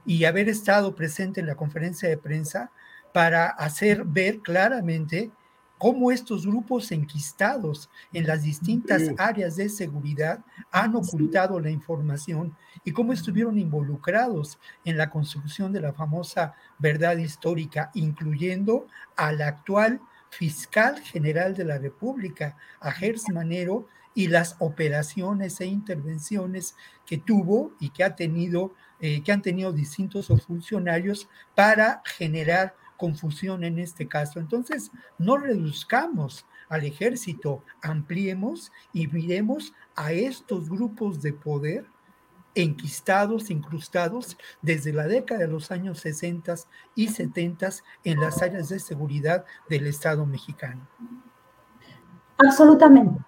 y 0.06 0.24
haber 0.24 0.48
estado 0.48 0.94
presente 0.94 1.40
en 1.40 1.46
la 1.46 1.56
conferencia 1.56 2.08
de 2.08 2.16
prensa 2.16 2.70
para 3.18 3.48
hacer 3.48 4.04
ver 4.04 4.38
claramente 4.38 5.32
cómo 5.76 6.12
estos 6.12 6.46
grupos 6.46 6.92
enquistados 6.92 7.90
en 8.12 8.28
las 8.28 8.44
distintas 8.44 9.10
áreas 9.18 9.56
de 9.56 9.68
seguridad 9.68 10.44
han 10.70 10.94
ocultado 10.94 11.58
la 11.58 11.68
información 11.68 12.56
y 12.84 12.92
cómo 12.92 13.12
estuvieron 13.12 13.58
involucrados 13.58 14.60
en 14.84 14.96
la 14.96 15.10
construcción 15.10 15.72
de 15.72 15.80
la 15.80 15.92
famosa 15.92 16.54
verdad 16.78 17.16
histórica, 17.16 17.90
incluyendo 17.92 18.86
al 19.16 19.42
actual 19.42 20.00
fiscal 20.30 21.00
general 21.00 21.56
de 21.56 21.64
la 21.64 21.78
República, 21.78 22.56
a 22.78 22.92
Gers 22.92 23.28
Manero, 23.30 23.88
y 24.14 24.28
las 24.28 24.54
operaciones 24.60 25.60
e 25.60 25.66
intervenciones 25.66 26.76
que 27.04 27.18
tuvo 27.18 27.72
y 27.80 27.90
que 27.90 28.04
ha 28.04 28.14
tenido, 28.14 28.74
eh, 29.00 29.24
que 29.24 29.32
han 29.32 29.42
tenido 29.42 29.72
distintos 29.72 30.28
funcionarios 30.46 31.28
para 31.56 32.00
generar 32.04 32.74
confusión 32.98 33.64
en 33.64 33.78
este 33.78 34.06
caso. 34.06 34.40
Entonces, 34.40 34.90
no 35.16 35.38
reduzcamos 35.38 36.44
al 36.68 36.84
ejército, 36.84 37.64
ampliemos 37.80 38.70
y 38.92 39.06
miremos 39.06 39.72
a 39.96 40.12
estos 40.12 40.68
grupos 40.68 41.22
de 41.22 41.32
poder 41.32 41.86
enquistados, 42.54 43.50
incrustados 43.50 44.36
desde 44.60 44.92
la 44.92 45.06
década 45.06 45.40
de 45.40 45.48
los 45.48 45.70
años 45.70 46.00
60 46.00 46.54
y 46.94 47.08
70 47.08 47.70
en 48.04 48.20
las 48.20 48.42
áreas 48.42 48.68
de 48.68 48.80
seguridad 48.80 49.44
del 49.68 49.86
Estado 49.86 50.26
mexicano. 50.26 50.86
Absolutamente. 52.36 53.20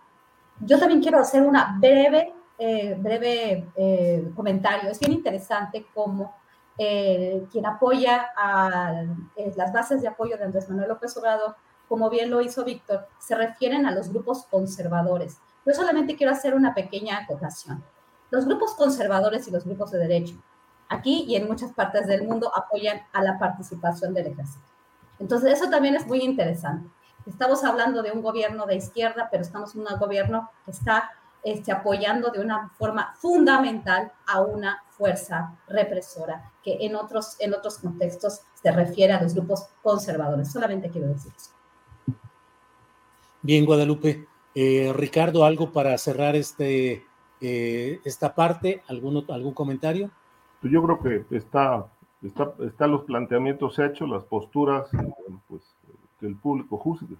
Yo 0.60 0.78
también 0.78 1.00
quiero 1.00 1.18
hacer 1.20 1.42
una 1.42 1.76
breve, 1.78 2.34
eh, 2.58 2.96
breve 2.98 3.68
eh, 3.76 4.30
comentario. 4.34 4.90
Es 4.90 4.98
bien 4.98 5.12
interesante 5.12 5.86
cómo 5.94 6.39
eh, 6.82 7.46
quien 7.52 7.66
apoya 7.66 8.30
a 8.34 9.04
las 9.54 9.70
bases 9.70 10.00
de 10.00 10.08
apoyo 10.08 10.38
de 10.38 10.44
Andrés 10.44 10.66
Manuel 10.70 10.88
López 10.88 11.14
Obrador, 11.18 11.54
como 11.86 12.08
bien 12.08 12.30
lo 12.30 12.40
hizo 12.40 12.64
Víctor, 12.64 13.06
se 13.18 13.34
refieren 13.34 13.84
a 13.84 13.90
los 13.90 14.08
grupos 14.08 14.46
conservadores. 14.50 15.36
Yo 15.66 15.74
solamente 15.74 16.16
quiero 16.16 16.32
hacer 16.32 16.54
una 16.54 16.72
pequeña 16.74 17.18
acotación. 17.18 17.84
Los 18.30 18.46
grupos 18.46 18.72
conservadores 18.72 19.46
y 19.46 19.50
los 19.50 19.66
grupos 19.66 19.90
de 19.90 19.98
derecho, 19.98 20.36
aquí 20.88 21.26
y 21.28 21.36
en 21.36 21.48
muchas 21.48 21.70
partes 21.72 22.06
del 22.06 22.26
mundo, 22.26 22.50
apoyan 22.56 23.02
a 23.12 23.22
la 23.22 23.38
participación 23.38 24.14
del 24.14 24.28
ejército. 24.28 24.64
Entonces, 25.18 25.60
eso 25.60 25.68
también 25.68 25.96
es 25.96 26.06
muy 26.06 26.20
interesante. 26.20 26.88
Estamos 27.26 27.62
hablando 27.62 28.02
de 28.02 28.12
un 28.12 28.22
gobierno 28.22 28.64
de 28.64 28.76
izquierda, 28.76 29.28
pero 29.30 29.42
estamos 29.42 29.74
en 29.74 29.82
un 29.82 29.98
gobierno 29.98 30.50
que 30.64 30.70
está 30.70 31.10
este, 31.42 31.72
apoyando 31.72 32.30
de 32.30 32.40
una 32.40 32.68
forma 32.70 33.14
fundamental 33.18 34.12
a 34.26 34.40
una 34.42 34.82
fuerza 34.90 35.56
represora 35.68 36.52
que 36.62 36.78
en 36.80 36.94
otros, 36.94 37.36
en 37.40 37.54
otros 37.54 37.78
contextos 37.78 38.42
se 38.62 38.70
refiere 38.70 39.12
a 39.12 39.22
los 39.22 39.34
grupos 39.34 39.66
conservadores. 39.82 40.52
Solamente 40.52 40.90
quiero 40.90 41.08
decir 41.08 41.32
eso. 41.34 41.50
Bien, 43.42 43.64
Guadalupe. 43.64 44.26
Eh, 44.54 44.92
Ricardo, 44.94 45.44
¿algo 45.44 45.72
para 45.72 45.96
cerrar 45.96 46.36
este, 46.36 47.04
eh, 47.40 48.00
esta 48.04 48.34
parte? 48.34 48.82
¿Algún, 48.88 49.24
¿Algún 49.30 49.54
comentario? 49.54 50.10
Pues 50.60 50.72
yo 50.72 50.82
creo 50.82 51.00
que 51.00 51.36
está, 51.36 51.86
está, 52.22 52.52
están 52.66 52.90
los 52.90 53.04
planteamientos 53.04 53.78
hechos, 53.78 54.08
las 54.08 54.24
posturas, 54.24 54.90
pues 55.48 55.62
que 56.18 56.26
el 56.26 56.36
público 56.36 56.76
juzgue. 56.76 57.16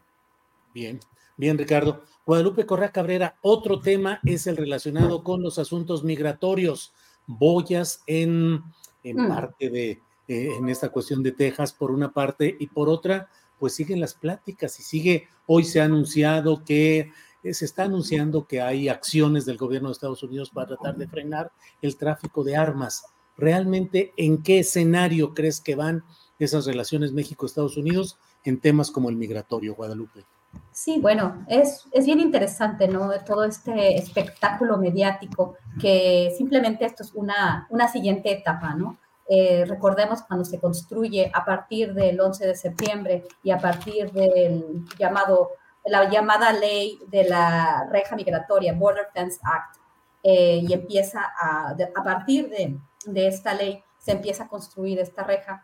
Bien, 0.75 1.01
bien, 1.37 1.59
Ricardo. 1.59 2.03
Guadalupe 2.27 2.67
Correa 2.67 2.93
Cabrera, 2.93 3.37
otro 3.43 3.81
tema 3.81 4.21
es 4.25 4.47
el 4.47 4.57
relacionado 4.57 5.25
con 5.25 5.43
los 5.43 5.59
asuntos 5.59 6.05
migratorios. 6.05 6.93
Boyas 7.27 8.03
en, 8.07 8.63
en 9.03 9.17
mm. 9.17 9.29
parte 9.29 9.71
de, 9.71 9.91
eh, 10.29 10.49
en 10.59 10.69
esta 10.69 10.91
cuestión 10.91 11.23
de 11.23 11.33
Texas, 11.33 11.73
por 11.73 11.91
una 11.91 12.13
parte, 12.13 12.57
y 12.59 12.67
por 12.69 12.89
otra, 12.89 13.29
pues 13.59 13.75
siguen 13.75 14.01
las 14.01 14.15
pláticas 14.15 14.79
y 14.81 14.83
sigue, 14.83 15.29
hoy 15.47 15.65
se 15.65 15.81
ha 15.81 15.85
anunciado 15.85 16.65
que 16.65 17.11
eh, 17.43 17.55
se 17.55 17.65
está 17.65 17.85
anunciando 17.85 18.47
que 18.47 18.61
hay 18.61 18.89
acciones 18.89 19.45
del 19.45 19.57
gobierno 19.57 19.89
de 19.89 19.95
Estados 19.95 20.23
Unidos 20.23 20.51
para 20.51 20.69
tratar 20.69 20.97
de 20.97 21.09
frenar 21.09 21.53
el 21.83 21.97
tráfico 21.97 22.45
de 22.45 22.57
armas. 22.57 23.05
¿Realmente 23.37 24.13
en 24.17 24.43
qué 24.43 24.61
escenario 24.61 25.35
crees 25.35 25.61
que 25.61 25.75
van 25.75 26.05
esas 26.39 26.67
relaciones 26.67 27.13
México-Estados 27.13 27.77
Unidos? 27.77 28.19
en 28.45 28.61
temas 28.61 28.91
como 28.91 29.11
el 29.11 29.17
migratorio, 29.17 29.75
Guadalupe. 29.75 30.25
Sí, 30.83 30.99
bueno, 30.99 31.45
es, 31.47 31.87
es 31.93 32.07
bien 32.07 32.21
interesante, 32.21 32.89
¿no? 32.89 33.11
Todo 33.27 33.45
este 33.45 33.99
espectáculo 33.99 34.79
mediático 34.79 35.59
que 35.79 36.35
simplemente 36.39 36.87
esto 36.87 37.03
es 37.03 37.13
una, 37.13 37.67
una 37.69 37.87
siguiente 37.87 38.33
etapa, 38.33 38.73
¿no? 38.75 38.97
Eh, 39.29 39.67
recordemos 39.69 40.23
cuando 40.23 40.47
se 40.47 40.59
construye 40.59 41.31
a 41.35 41.45
partir 41.45 41.93
del 41.93 42.19
11 42.19 42.47
de 42.47 42.55
septiembre 42.55 43.25
y 43.43 43.51
a 43.51 43.59
partir 43.59 44.11
del 44.13 44.87
llamado, 44.99 45.51
la 45.85 46.09
llamada 46.09 46.51
ley 46.51 46.99
de 47.09 47.25
la 47.25 47.87
reja 47.91 48.17
migratoria, 48.17 48.73
Border 48.73 49.09
Fence 49.13 49.39
Act, 49.43 49.77
eh, 50.23 50.63
y 50.67 50.73
empieza 50.73 51.21
a, 51.39 51.77
a 51.95 52.03
partir 52.03 52.49
de, 52.49 52.79
de 53.05 53.27
esta 53.27 53.53
ley, 53.53 53.85
se 53.99 54.13
empieza 54.13 54.45
a 54.45 54.49
construir 54.49 54.99
esta 54.99 55.25
reja. 55.25 55.63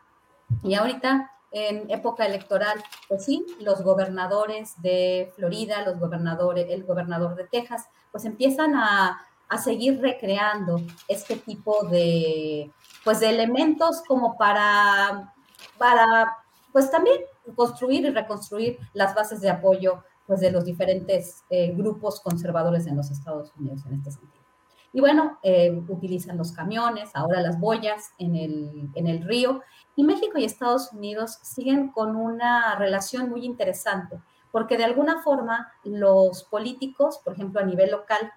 Y 0.63 0.75
ahorita 0.75 1.31
en 1.57 1.91
época 1.91 2.27
electoral, 2.27 2.83
pues 3.09 3.25
sí, 3.25 3.47
los 3.61 3.83
gobernadores 3.83 4.75
de 4.83 5.33
Florida, 5.37 5.83
los 5.87 5.99
gobernadores, 5.99 6.67
el 6.69 6.85
gobernador 6.85 7.35
de 7.35 7.45
Texas, 7.45 7.87
pues 8.13 8.27
empiezan 8.27 8.75
a, 8.75 9.23
seguir 9.63 10.01
recreando 10.01 10.81
este 11.07 11.37
tipo 11.37 11.87
de, 11.87 12.71
pues 13.05 13.21
de 13.21 13.31
elementos 13.31 14.03
como 14.07 14.37
para, 14.37 15.33
para, 15.79 16.37
pues 16.73 16.91
también 16.91 17.21
construir 17.55 18.05
y 18.05 18.11
reconstruir 18.11 18.79
las 18.93 19.15
bases 19.15 19.41
de 19.41 19.49
apoyo, 19.49 20.03
pues 20.27 20.41
de 20.41 20.51
los 20.51 20.65
diferentes 20.65 21.45
eh, 21.49 21.73
grupos 21.77 22.21
conservadores 22.21 22.89
en 22.89 22.97
los 22.97 23.11
Estados 23.13 23.53
Unidos 23.57 23.87
en 23.87 23.95
este 23.95 24.11
sentido. 24.11 24.45
Y 24.93 25.01
bueno, 25.01 25.39
eh, 25.43 25.79
utilizan 25.89 26.39
los 26.39 26.53
camiones, 26.53 27.11
ahora 27.15 27.41
las 27.41 27.61
boyas 27.61 28.13
en 28.19 28.35
el, 28.35 28.91
en 28.95 29.07
el 29.07 29.23
río, 29.23 29.63
y 29.97 30.05
México 30.05 30.39
y 30.39 30.45
Estados 30.45 30.93
Unidos 30.93 31.39
siguen 31.43 31.91
con 31.91 32.17
una 32.17 32.77
relación 32.77 33.31
muy 33.31 33.45
interesante, 33.45 34.21
porque 34.53 34.77
de 34.77 34.85
alguna 34.85 35.23
forma 35.23 35.73
los 35.85 36.45
políticos, 36.45 37.19
por 37.25 37.33
ejemplo, 37.33 37.61
a 37.61 37.65
nivel 37.65 37.91
local, 37.91 38.31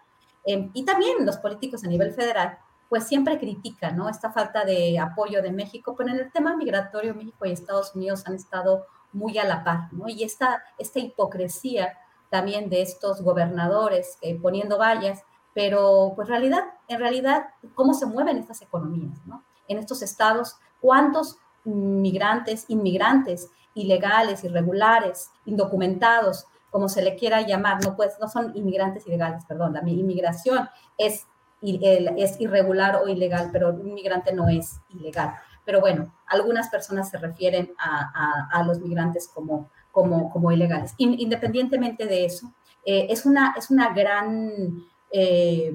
em, 0.45 0.72
y 0.73 0.86
también 0.86 1.26
los 1.26 1.38
políticos 1.38 1.84
a 1.84 1.88
nivel 1.88 2.14
federal, 2.14 2.57
pues 2.88 3.03
siempre 3.03 3.38
critican 3.38 3.98
¿no? 3.98 4.10
esta 4.10 4.31
falta 4.31 4.65
de 4.65 4.98
apoyo 4.98 5.44
de 5.44 5.52
México, 5.52 5.95
pero 5.95 6.10
en 6.10 6.19
el 6.19 6.31
tema 6.31 6.56
migratorio 6.56 7.14
México 7.14 7.45
y 7.45 7.52
Estados 7.52 7.94
Unidos 7.94 8.26
han 8.26 8.34
estado 8.34 8.86
muy 9.11 9.38
a 9.38 9.44
la 9.44 9.64
par. 9.64 9.90
Y 10.07 10.23
esta, 10.23 10.64
esta 10.77 10.99
hipocresía 10.99 11.98
también 12.30 12.69
de 12.69 12.81
estos 12.81 13.22
gobernadores 13.22 14.18
eh, 14.22 14.40
poniendo 14.40 14.77
vallas, 14.77 15.23
pero 15.53 16.14
pues 16.15 16.27
realidad, 16.27 16.64
en 16.88 16.99
realidad, 16.99 17.48
¿cómo 17.76 17.94
se 17.94 18.06
mueven 18.06 18.38
estas 18.38 18.61
economías, 18.61 19.19
¿no? 19.26 19.44
En 19.68 19.77
estos 19.77 20.02
estados, 20.02 20.57
¿cuántos 20.80 21.38
migrantes, 21.64 22.65
inmigrantes, 22.68 23.49
ilegales, 23.73 24.44
irregulares, 24.44 25.31
indocumentados, 25.45 26.45
como 26.69 26.90
se 26.90 27.02
le 27.02 27.15
quiera 27.15 27.41
llamar, 27.41 27.84
no, 27.84 27.95
pues, 27.95 28.18
no 28.19 28.27
son 28.27 28.56
inmigrantes 28.56 29.07
ilegales, 29.07 29.44
perdón, 29.45 29.73
la 29.73 29.88
inmigración 29.90 30.69
es, 30.98 31.26
es 31.61 32.40
irregular 32.40 32.98
o 33.03 33.07
ilegal, 33.07 33.49
pero 33.52 33.69
un 33.69 33.88
inmigrante 33.88 34.34
no 34.34 34.49
es 34.49 34.80
ilegal. 34.90 35.36
Pero 35.65 35.81
bueno, 35.81 36.14
algunas 36.27 36.69
personas 36.69 37.10
se 37.10 37.18
refieren 37.18 37.73
a, 37.80 38.64
los 38.65 38.80
migrantes 38.80 39.27
como, 39.27 39.69
como, 39.91 40.31
como 40.31 40.52
ilegales. 40.52 40.94
Independientemente 40.98 42.06
de 42.06 42.26
eso, 42.26 42.52
eh, 42.86 43.07
es, 43.10 43.26
una, 43.26 43.53
es 43.57 43.69
una, 43.69 43.94
gran, 43.94 44.84
eh, 45.11 45.73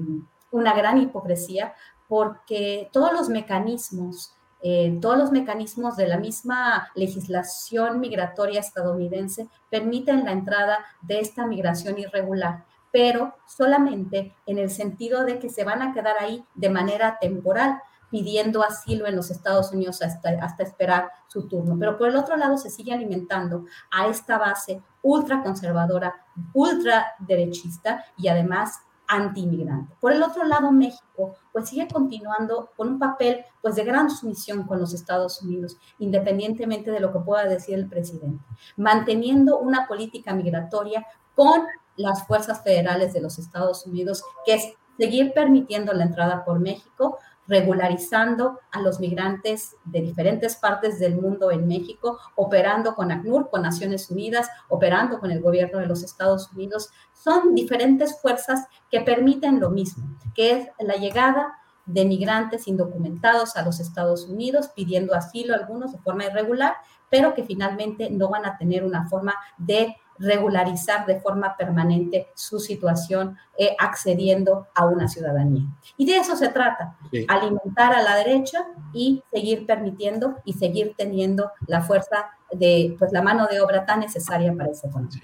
una 0.51 0.73
gran 0.73 0.97
hipocresía 0.99 1.73
porque 2.07 2.89
todos 2.91 3.13
los 3.13 3.29
mecanismos 3.29 4.34
eh, 4.67 4.97
todos 4.99 5.15
los 5.15 5.31
mecanismos 5.31 5.95
de 5.95 6.07
la 6.07 6.17
misma 6.17 6.89
legislación 6.95 7.99
migratoria 7.99 8.59
estadounidense 8.59 9.47
permiten 9.69 10.25
la 10.25 10.31
entrada 10.31 10.79
de 11.03 11.19
esta 11.19 11.45
migración 11.45 11.99
irregular, 11.99 12.65
pero 12.91 13.35
solamente 13.45 14.35
en 14.47 14.57
el 14.57 14.71
sentido 14.71 15.23
de 15.23 15.37
que 15.37 15.51
se 15.51 15.63
van 15.63 15.83
a 15.83 15.93
quedar 15.93 16.15
ahí 16.19 16.43
de 16.55 16.71
manera 16.71 17.19
temporal 17.21 17.79
pidiendo 18.09 18.63
asilo 18.63 19.05
en 19.05 19.15
los 19.15 19.29
Estados 19.29 19.71
Unidos 19.71 20.01
hasta, 20.01 20.29
hasta 20.41 20.63
esperar 20.63 21.11
su 21.27 21.47
turno. 21.47 21.77
Pero 21.77 21.95
por 21.95 22.09
el 22.09 22.15
otro 22.15 22.35
lado 22.35 22.57
se 22.57 22.71
sigue 22.71 22.91
alimentando 22.91 23.65
a 23.91 24.07
esta 24.07 24.39
base 24.39 24.81
ultra 25.03 25.43
conservadora, 25.43 26.25
ultra 26.53 27.13
derechista 27.19 28.03
y 28.17 28.29
además 28.29 28.79
anti-inmigrante. 29.07 29.95
Por 29.99 30.13
el 30.13 30.23
otro 30.23 30.43
lado, 30.43 30.71
México 30.71 31.35
pues 31.51 31.69
sigue 31.69 31.87
continuando 31.87 32.71
con 32.75 32.89
un 32.89 32.99
papel 32.99 33.45
pues 33.61 33.75
de 33.75 33.83
gran 33.83 34.09
sumisión 34.09 34.63
con 34.63 34.79
los 34.79 34.93
Estados 34.93 35.41
Unidos, 35.41 35.77
independientemente 35.99 36.91
de 36.91 36.99
lo 36.99 37.11
que 37.11 37.19
pueda 37.19 37.45
decir 37.45 37.75
el 37.75 37.87
presidente, 37.87 38.43
manteniendo 38.77 39.59
una 39.59 39.87
política 39.87 40.33
migratoria 40.33 41.05
con 41.35 41.63
las 41.95 42.25
fuerzas 42.27 42.61
federales 42.63 43.13
de 43.13 43.21
los 43.21 43.39
Estados 43.39 43.85
Unidos, 43.85 44.23
que 44.45 44.55
es 44.55 44.73
seguir 44.97 45.33
permitiendo 45.33 45.93
la 45.93 46.03
entrada 46.03 46.45
por 46.45 46.59
México 46.59 47.17
regularizando 47.47 48.59
a 48.71 48.81
los 48.81 48.99
migrantes 48.99 49.75
de 49.85 50.01
diferentes 50.01 50.55
partes 50.55 50.99
del 50.99 51.15
mundo 51.15 51.51
en 51.51 51.67
México, 51.67 52.19
operando 52.35 52.95
con 52.95 53.11
ACNUR, 53.11 53.49
con 53.49 53.61
Naciones 53.61 54.09
Unidas, 54.09 54.49
operando 54.69 55.19
con 55.19 55.31
el 55.31 55.41
gobierno 55.41 55.79
de 55.79 55.87
los 55.87 56.03
Estados 56.03 56.51
Unidos. 56.53 56.89
Son 57.13 57.53
diferentes 57.53 58.19
fuerzas 58.19 58.67
que 58.89 59.01
permiten 59.01 59.59
lo 59.59 59.69
mismo, 59.69 60.17
que 60.33 60.51
es 60.51 60.67
la 60.79 60.95
llegada 60.95 61.53
de 61.85 62.05
migrantes 62.05 62.67
indocumentados 62.67 63.55
a 63.55 63.61
los 63.61 63.79
Estados 63.79 64.25
Unidos 64.27 64.69
pidiendo 64.75 65.13
asilo, 65.13 65.53
algunos 65.53 65.91
de 65.91 65.99
forma 65.99 66.25
irregular, 66.25 66.75
pero 67.09 67.33
que 67.35 67.43
finalmente 67.43 68.09
no 68.09 68.29
van 68.29 68.45
a 68.45 68.57
tener 68.57 68.83
una 68.83 69.07
forma 69.07 69.35
de 69.57 69.95
regularizar 70.17 71.05
de 71.05 71.19
forma 71.19 71.55
permanente 71.57 72.27
su 72.35 72.59
situación 72.59 73.37
eh, 73.57 73.75
accediendo 73.79 74.67
a 74.73 74.85
una 74.85 75.07
ciudadanía. 75.07 75.63
Y 75.97 76.05
de 76.05 76.17
eso 76.17 76.35
se 76.35 76.49
trata, 76.49 76.97
alimentar 77.27 77.93
a 77.93 78.01
la 78.01 78.15
derecha 78.15 78.65
y 78.93 79.23
seguir 79.31 79.65
permitiendo 79.65 80.35
y 80.45 80.53
seguir 80.53 80.93
teniendo 80.97 81.51
la 81.67 81.81
fuerza 81.81 82.27
de 82.51 82.95
pues, 82.97 83.11
la 83.11 83.21
mano 83.21 83.47
de 83.47 83.61
obra 83.61 83.85
tan 83.85 84.01
necesaria 84.01 84.53
para 84.53 84.71
ese 84.71 84.87
país. 84.87 85.19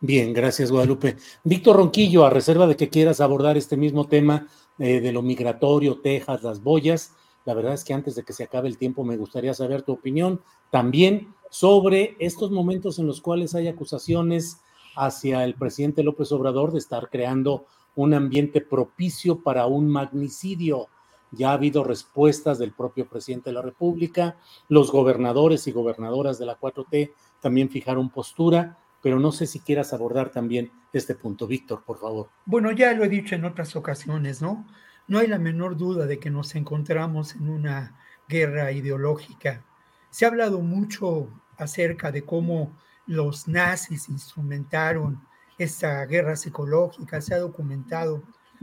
Bien, 0.00 0.32
gracias 0.34 0.70
Guadalupe. 0.70 1.16
Víctor 1.44 1.76
Ronquillo, 1.76 2.26
a 2.26 2.30
reserva 2.30 2.66
de 2.66 2.76
que 2.76 2.90
quieras 2.90 3.20
abordar 3.20 3.56
este 3.56 3.76
mismo 3.76 4.06
tema 4.06 4.46
eh, 4.78 5.00
de 5.00 5.12
lo 5.12 5.22
migratorio, 5.22 6.00
Texas, 6.00 6.42
las 6.42 6.62
boyas, 6.62 7.12
la 7.44 7.54
verdad 7.54 7.74
es 7.74 7.84
que 7.84 7.94
antes 7.94 8.14
de 8.14 8.22
que 8.22 8.32
se 8.32 8.44
acabe 8.44 8.68
el 8.68 8.78
tiempo 8.78 9.04
me 9.04 9.16
gustaría 9.16 9.54
saber 9.54 9.82
tu 9.82 9.92
opinión 9.92 10.42
también 10.70 11.34
sobre 11.54 12.16
estos 12.18 12.50
momentos 12.50 12.98
en 12.98 13.06
los 13.06 13.20
cuales 13.20 13.54
hay 13.54 13.68
acusaciones 13.68 14.60
hacia 14.96 15.44
el 15.44 15.54
presidente 15.54 16.02
López 16.02 16.32
Obrador 16.32 16.72
de 16.72 16.80
estar 16.80 17.08
creando 17.10 17.66
un 17.94 18.12
ambiente 18.12 18.60
propicio 18.60 19.40
para 19.40 19.66
un 19.66 19.88
magnicidio. 19.88 20.88
Ya 21.30 21.50
ha 21.50 21.52
habido 21.52 21.84
respuestas 21.84 22.58
del 22.58 22.72
propio 22.72 23.08
presidente 23.08 23.50
de 23.50 23.54
la 23.54 23.62
República, 23.62 24.36
los 24.68 24.90
gobernadores 24.90 25.68
y 25.68 25.70
gobernadoras 25.70 26.40
de 26.40 26.46
la 26.46 26.58
4T 26.58 27.12
también 27.40 27.70
fijaron 27.70 28.10
postura, 28.10 28.76
pero 29.00 29.20
no 29.20 29.30
sé 29.30 29.46
si 29.46 29.60
quieras 29.60 29.92
abordar 29.92 30.30
también 30.30 30.72
este 30.92 31.14
punto. 31.14 31.46
Víctor, 31.46 31.84
por 31.84 32.00
favor. 32.00 32.30
Bueno, 32.46 32.72
ya 32.72 32.92
lo 32.94 33.04
he 33.04 33.08
dicho 33.08 33.36
en 33.36 33.44
otras 33.44 33.76
ocasiones, 33.76 34.42
¿no? 34.42 34.66
No 35.06 35.20
hay 35.20 35.28
la 35.28 35.38
menor 35.38 35.76
duda 35.76 36.06
de 36.06 36.18
que 36.18 36.30
nos 36.30 36.56
encontramos 36.56 37.36
en 37.36 37.48
una 37.48 37.96
guerra 38.28 38.72
ideológica. 38.72 39.64
Se 40.10 40.24
ha 40.24 40.28
hablado 40.28 40.60
mucho 40.60 41.28
acerca 41.56 42.10
de 42.12 42.24
cómo 42.24 42.76
los 43.06 43.48
nazis 43.48 44.08
instrumentaron 44.08 45.20
esta 45.58 46.04
guerra 46.06 46.36
psicológica, 46.36 47.20
se 47.20 47.34
ha 47.34 47.38
documentado, 47.38 48.22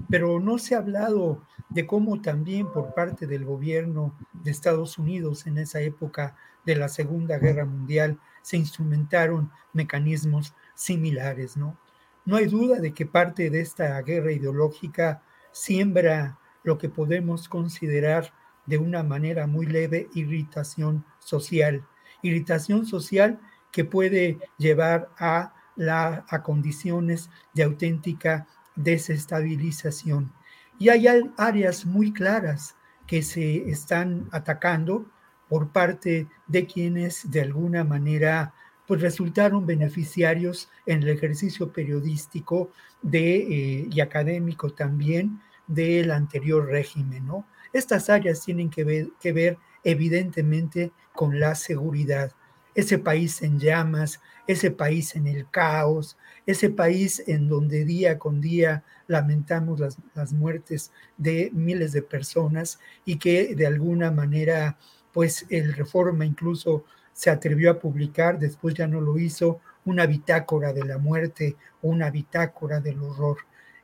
pero 0.10 0.40
no 0.40 0.58
se 0.58 0.76
ha 0.76 0.80
hablado 0.80 1.42
de 1.70 1.86
cómo 1.86 2.22
también 2.22 2.72
por 2.72 2.94
parte 2.94 3.28
del 3.28 3.46
gobierno 3.46 4.18
de 4.34 4.52
Estados 4.52 4.98
Unidos 4.98 5.48
en 5.48 5.58
esa 5.58 5.80
época 5.80 6.36
de 6.66 6.76
la 6.76 6.90
Segunda 6.90 7.38
Guerra 7.38 7.66
Mundial 7.66 8.20
se 8.42 8.58
instrumentaron 8.58 9.52
mecanismos 9.74 10.54
similares, 10.76 11.56
¿no? 11.56 11.78
No 12.26 12.36
hay 12.36 12.46
duda 12.46 12.80
de 12.80 12.94
que 12.94 13.06
parte 13.06 13.50
de 13.50 13.62
esta 13.62 14.00
guerra 14.02 14.32
ideológica 14.32 15.24
siembra 15.52 16.38
lo 16.64 16.78
que 16.78 16.90
podemos 16.90 17.48
considerar 17.48 18.34
de 18.66 18.78
una 18.78 19.02
manera 19.04 19.48
muy 19.48 19.66
leve 19.66 20.10
irritación 20.14 21.04
social 21.20 21.84
irritación 22.22 22.86
social 22.86 23.40
que 23.72 23.86
puede 23.86 24.40
llevar 24.58 25.10
a, 25.18 25.54
la, 25.76 26.26
a 26.30 26.44
condiciones 26.44 27.30
de 27.54 27.64
auténtica 27.64 28.48
desestabilización. 28.76 30.32
Y 30.78 30.90
hay 30.90 31.08
áreas 31.38 31.86
muy 31.86 32.12
claras 32.12 32.76
que 33.08 33.22
se 33.22 33.70
están 33.70 34.28
atacando 34.32 35.06
por 35.48 35.72
parte 35.72 36.28
de 36.48 36.66
quienes 36.66 37.30
de 37.30 37.42
alguna 37.42 37.84
manera 37.84 38.54
pues 38.88 39.02
resultaron 39.02 39.66
beneficiarios 39.66 40.70
en 40.86 41.04
el 41.04 41.10
ejercicio 41.10 41.72
periodístico 41.72 42.72
de, 43.02 43.38
eh, 43.38 43.90
y 43.92 44.02
académico 44.02 44.72
también 44.72 45.40
del 45.68 46.12
anterior 46.12 46.66
régimen. 46.66 47.26
¿no? 47.26 47.46
Estas 47.74 48.10
áreas 48.10 48.42
tienen 48.44 48.70
que 48.70 48.84
ver, 48.84 49.10
que 49.20 49.32
ver 49.32 49.58
evidentemente 49.84 50.92
con 51.14 51.40
la 51.40 51.56
seguridad. 51.56 52.32
Ese 52.74 52.98
país 52.98 53.42
en 53.42 53.60
llamas, 53.60 54.22
ese 54.48 54.72
país 54.72 55.16
en 55.16 55.28
el 55.28 55.50
caos, 55.50 56.18
ese 56.46 56.70
país 56.70 57.22
en 57.28 57.50
donde 57.50 57.84
día 57.86 58.18
con 58.18 58.40
día 58.40 58.84
lamentamos 59.08 59.80
las, 59.80 59.98
las 60.16 60.32
muertes 60.32 60.92
de 61.18 61.52
miles 61.54 61.92
de 61.92 62.02
personas 62.02 62.80
y 63.04 63.18
que 63.18 63.56
de 63.56 63.68
alguna 63.68 64.12
manera, 64.12 64.78
pues 65.12 65.46
el 65.50 65.74
Reforma 65.74 66.26
incluso 66.26 66.86
se 67.14 67.30
atrevió 67.30 67.72
a 67.72 67.80
publicar, 67.80 68.40
después 68.40 68.74
ya 68.74 68.88
no 68.88 69.02
lo 69.02 69.18
hizo, 69.18 69.60
una 69.86 70.06
bitácora 70.06 70.74
de 70.74 70.86
la 70.86 70.98
muerte, 70.98 71.56
una 71.82 72.10
bitácora 72.10 72.80
del 72.80 73.02
horror. 73.02 73.38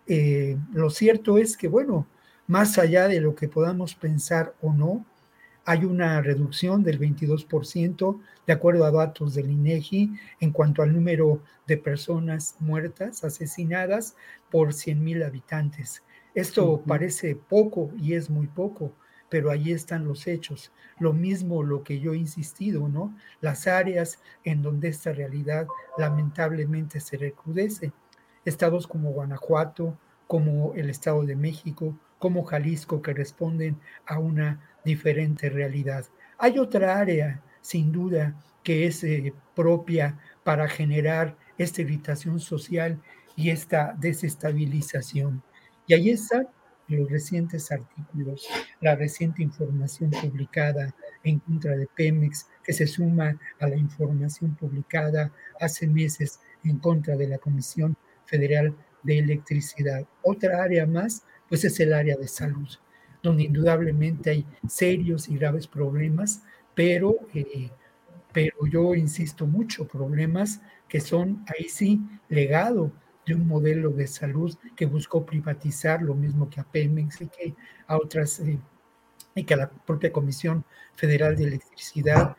Eh, 0.06 0.57
lo 0.74 0.90
cierto 0.90 1.38
es 1.38 1.57
que, 1.57 1.68
bueno, 1.68 2.07
más 2.48 2.78
allá 2.78 3.07
de 3.07 3.19
lo 3.19 3.36
que 3.36 3.49
podamos 3.49 3.95
pensar 3.95 4.53
o 4.61 4.74
no, 4.74 5.06
hay 5.68 5.84
una 5.84 6.22
reducción 6.22 6.81
del 6.81 6.98
22%, 6.98 8.22
de 8.48 8.53
acuerdo 8.53 8.85
a 8.85 8.91
datos 8.91 9.35
del 9.35 9.52
INEGI, 9.52 10.14
en 10.39 10.52
cuanto 10.52 10.81
al 10.81 10.94
número 10.94 11.41
de 11.68 11.76
personas 11.76 12.56
muertas, 12.61 13.26
asesinadas 13.26 14.15
por 14.49 14.69
100.000 14.69 15.26
habitantes. 15.26 16.03
Esto 16.34 16.81
parece 16.88 17.35
poco 17.35 17.91
y 17.98 18.14
es 18.14 18.30
muy 18.30 18.48
poco, 18.48 18.94
pero 19.27 19.52
ahí 19.52 19.73
están 19.73 20.06
los 20.06 20.26
hechos. 20.27 20.72
Lo 20.99 21.11
mismo 21.11 21.61
lo 21.64 21.84
que 21.84 21.99
yo 21.99 22.14
he 22.14 22.18
insistido, 22.18 22.88
¿no? 22.88 23.14
Las 23.41 23.68
áreas 23.68 24.22
en 24.45 24.61
donde 24.61 24.88
esta 24.88 25.11
realidad 25.11 25.68
lamentablemente 25.98 27.02
se 27.02 27.18
recrudece. 27.18 27.91
Estados 28.45 28.88
como 28.88 29.11
Guanajuato, 29.11 29.98
como 30.27 30.73
el 30.76 30.89
Estado 30.89 31.26
de 31.26 31.35
México, 31.35 31.94
como 32.19 32.45
Jalisco, 32.45 33.02
que 33.02 33.14
responden 33.14 33.77
a 34.06 34.18
una 34.18 34.61
diferente 34.88 35.49
realidad. 35.49 36.05
Hay 36.39 36.57
otra 36.57 36.97
área, 36.97 37.43
sin 37.61 37.91
duda, 37.91 38.35
que 38.64 38.88
es 38.88 39.03
eh, 39.03 39.34
propia 39.55 40.18
para 40.43 40.68
generar 40.68 41.38
esta 41.57 41.81
irritación 41.81 42.39
social 42.39 42.99
y 43.35 43.49
esta 43.49 43.95
desestabilización. 43.99 45.43
Y 45.85 45.93
ahí 45.93 46.09
están 46.09 46.47
los 46.88 47.11
recientes 47.11 47.69
artículos, 47.72 48.47
la 48.80 48.95
reciente 48.95 49.43
información 49.43 50.09
publicada 50.09 50.95
en 51.23 51.39
contra 51.39 51.76
de 51.76 51.88
Pemex, 51.88 52.47
que 52.64 52.72
se 52.72 52.88
suma 52.88 53.38
a 53.59 53.68
la 53.68 53.76
información 53.76 54.55
publicada 54.55 55.31
hace 55.59 55.85
meses 55.85 56.39
en 56.64 56.80
contra 56.80 57.18
de 57.18 57.27
la 57.27 57.39
Comisión 57.39 57.97
Federal 58.26 58.73
de 59.03 59.19
Electricidad. 59.19 60.07
Otra 60.23 60.64
área 60.64 60.85
más, 60.85 61.23
pues 61.49 61.65
es 61.65 61.77
el 61.81 61.93
área 61.93 62.15
de 62.15 62.27
salud 62.27 62.69
donde 63.23 63.44
indudablemente 63.44 64.30
hay 64.30 64.45
serios 64.68 65.30
y 65.30 65.38
graves 65.38 65.68
problemas, 65.68 66.44
pero, 66.76 67.15
eh, 67.34 67.69
pero 68.34 68.65
yo 68.69 68.95
insisto 68.95 69.45
mucho, 69.48 69.88
problemas 69.88 70.61
que 70.88 71.02
son 71.02 71.44
ahí 71.48 71.69
sí 71.69 72.02
legado 72.30 72.91
de 73.26 73.35
un 73.35 73.48
modelo 73.48 73.89
de 73.91 74.07
salud 74.07 74.56
que 74.76 74.85
buscó 74.85 75.26
privatizar 75.26 76.02
lo 76.02 76.15
mismo 76.15 76.49
que 76.49 76.61
a 76.61 76.64
Pemex 76.64 77.22
y 77.22 77.27
que 77.27 77.56
a 77.88 77.98
otras, 77.98 78.39
eh, 78.39 78.60
y 79.35 79.44
que 79.44 79.53
a 79.53 79.57
la 79.57 79.69
propia 79.69 80.11
Comisión 80.11 80.64
Federal 80.95 81.35
de 81.35 81.44
Electricidad 81.45 82.35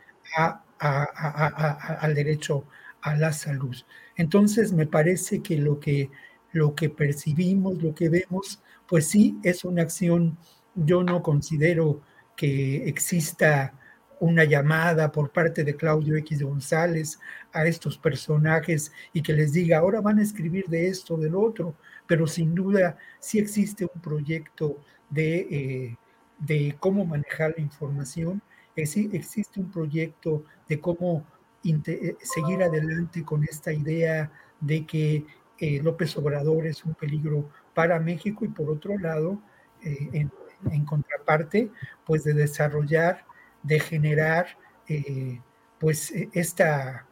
al 0.79 2.15
derecho 2.15 2.65
a 3.01 3.17
la 3.17 3.33
salud. 3.33 3.77
Entonces, 4.17 4.73
me 4.73 4.87
parece 4.87 5.43
que 5.43 5.59
lo 5.59 5.81
que, 5.81 6.11
lo 6.53 6.75
que 6.75 6.91
percibimos, 6.91 7.83
lo 7.83 7.95
que 7.95 8.09
vemos, 8.09 8.61
pues 8.87 9.09
sí, 9.09 9.39
es 9.43 9.65
una 9.65 9.83
acción 9.83 10.39
yo 10.85 11.03
no 11.03 11.23
considero 11.23 12.01
que 12.37 12.89
exista 12.89 13.75
una 14.21 14.45
llamada 14.45 15.13
por 15.13 15.31
parte 15.31 15.65
de 15.65 15.77
Claudio 15.77 16.17
X 16.17 16.43
González 16.43 17.19
a 17.53 17.67
estos 17.67 17.99
personajes 17.99 18.93
y 19.13 19.23
que 19.23 19.33
les 19.33 19.53
diga, 19.53 19.79
ahora 19.79 20.01
van 20.01 20.19
a 20.19 20.23
escribir 20.23 20.67
de 20.67 20.89
esto, 20.89 21.17
del 21.17 21.35
otro, 21.35 21.75
pero 22.07 22.27
sin 22.27 22.55
duda 22.55 22.97
sí 23.21 23.39
existe 23.39 23.89
un 23.93 24.01
proyecto 24.01 24.79
de, 25.11 25.37
eh, 25.51 25.97
de 26.39 26.77
cómo 26.81 27.05
manejar 27.05 27.55
la 27.57 27.63
información, 27.63 28.43
existe 28.75 29.59
un 29.59 29.71
proyecto 29.71 30.45
de 30.69 30.81
cómo 30.81 31.25
eh, 31.65 32.17
seguir 32.23 32.63
adelante 32.63 33.25
con 33.25 33.43
esta 33.45 33.73
idea 33.73 34.31
de 34.61 34.87
que 34.87 35.25
eh, 35.59 35.81
López 35.83 36.17
Obrador 36.17 36.67
es 36.67 36.85
un 36.85 36.95
peligro 36.95 37.49
para 37.75 37.99
México 37.99 38.45
y 38.45 38.49
por 38.49 38.71
otro 38.71 38.99
lado, 38.99 39.41
en 39.81 40.29
en 40.71 40.85
contraparte, 40.85 41.71
pues 42.05 42.25
de 42.25 42.35
desarrollar, 42.35 43.25
de 43.63 43.81
generar, 43.81 44.47
eh, 44.89 45.41
pues 45.79 46.11
e, 46.11 46.29
esta 46.33 47.07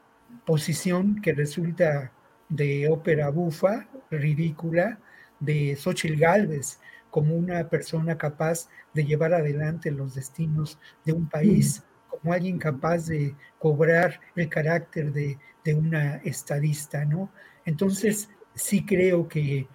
posición 0.44 1.20
que 1.20 1.32
resulta 1.32 2.12
de 2.48 2.88
ópera 2.88 3.30
bufa, 3.30 3.88
ridícula, 4.10 4.98
de 5.40 5.76
Xochitl 5.76 6.18
Galvez, 6.18 6.78
como 7.10 7.34
una 7.34 7.68
persona 7.68 8.16
capaz 8.16 8.68
de 8.94 9.04
llevar 9.04 9.34
adelante 9.34 9.90
los 9.90 10.14
destinos 10.14 10.78
de 11.04 11.12
un 11.12 11.28
país, 11.28 11.82
como 12.08 12.32
alguien 12.32 12.58
capaz 12.58 13.06
de 13.06 13.34
cobrar 13.58 14.20
el 14.34 14.48
carácter 14.48 15.12
de, 15.12 15.38
de 15.64 15.74
una 15.74 16.16
estadista, 16.16 17.04
¿no? 17.04 17.30
Entonces, 17.64 18.30
sí 18.54 18.84
creo 18.84 19.28
que, 19.28 19.68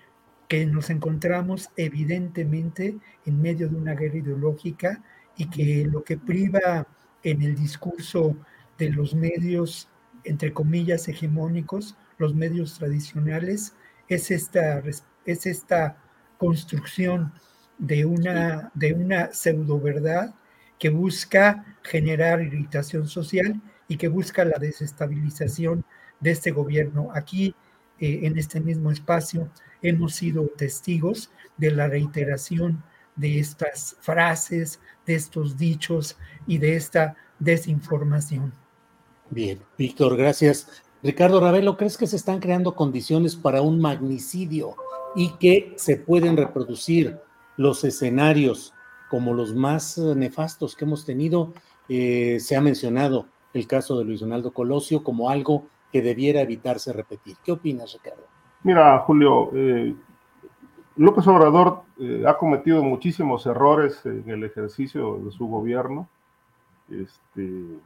que 0.51 0.65
nos 0.65 0.89
encontramos 0.89 1.69
evidentemente 1.77 2.97
en 3.25 3.41
medio 3.41 3.69
de 3.69 3.77
una 3.77 3.95
guerra 3.95 4.17
ideológica 4.17 5.01
y 5.37 5.49
que 5.49 5.85
lo 5.89 6.03
que 6.03 6.17
priva 6.17 6.85
en 7.23 7.41
el 7.41 7.55
discurso 7.55 8.35
de 8.77 8.89
los 8.89 9.15
medios, 9.15 9.87
entre 10.25 10.51
comillas, 10.51 11.07
hegemónicos, 11.07 11.95
los 12.17 12.35
medios 12.35 12.77
tradicionales, 12.77 13.75
es 14.09 14.29
esta, 14.29 14.83
es 15.25 15.45
esta 15.45 15.95
construcción 16.37 17.31
de 17.77 18.03
una, 18.03 18.71
de 18.73 18.91
una 18.91 19.31
pseudo 19.31 19.79
verdad 19.79 20.35
que 20.77 20.89
busca 20.89 21.77
generar 21.81 22.41
irritación 22.41 23.07
social 23.07 23.61
y 23.87 23.95
que 23.95 24.09
busca 24.09 24.43
la 24.43 24.59
desestabilización 24.59 25.85
de 26.19 26.31
este 26.31 26.51
gobierno. 26.51 27.07
Aquí, 27.13 27.55
eh, 27.99 28.19
en 28.23 28.37
este 28.37 28.59
mismo 28.59 28.91
espacio, 28.91 29.49
hemos 29.81 30.13
sido 30.15 30.47
testigos 30.57 31.31
de 31.57 31.71
la 31.71 31.87
reiteración 31.87 32.83
de 33.15 33.39
estas 33.39 33.97
frases, 33.99 34.79
de 35.05 35.15
estos 35.15 35.57
dichos 35.57 36.17
y 36.47 36.57
de 36.57 36.75
esta 36.75 37.15
desinformación. 37.39 38.53
Bien, 39.29 39.59
Víctor, 39.77 40.17
gracias. 40.17 40.83
Ricardo 41.03 41.39
Ravelo, 41.39 41.77
¿crees 41.77 41.97
que 41.97 42.07
se 42.07 42.15
están 42.15 42.39
creando 42.39 42.75
condiciones 42.75 43.35
para 43.35 43.61
un 43.61 43.79
magnicidio 43.79 44.75
y 45.15 45.31
que 45.39 45.73
se 45.77 45.97
pueden 45.97 46.37
reproducir 46.37 47.19
los 47.57 47.83
escenarios 47.83 48.73
como 49.09 49.33
los 49.33 49.53
más 49.55 49.97
nefastos 49.97 50.75
que 50.75 50.85
hemos 50.85 51.05
tenido? 51.05 51.53
Eh, 51.89 52.39
se 52.39 52.55
ha 52.55 52.61
mencionado 52.61 53.27
el 53.53 53.67
caso 53.67 53.97
de 53.97 54.05
Luis 54.05 54.19
Donaldo 54.19 54.53
Colosio 54.53 55.03
como 55.03 55.29
algo 55.29 55.67
que 55.91 56.01
debiera 56.01 56.41
evitarse 56.41 56.93
repetir. 56.93 57.35
¿Qué 57.43 57.51
opinas, 57.51 57.93
Ricardo? 57.93 58.30
Mira, 58.63 58.99
Julio, 58.99 59.49
eh, 59.53 59.95
López 60.95 61.25
Obrador 61.27 61.81
ha 62.27 62.37
cometido 62.37 62.83
muchísimos 62.83 63.45
errores 63.45 64.05
en 64.05 64.29
el 64.29 64.43
ejercicio 64.43 65.17
de 65.19 65.31
su 65.31 65.47
gobierno, 65.47 66.07
este, 66.89 67.79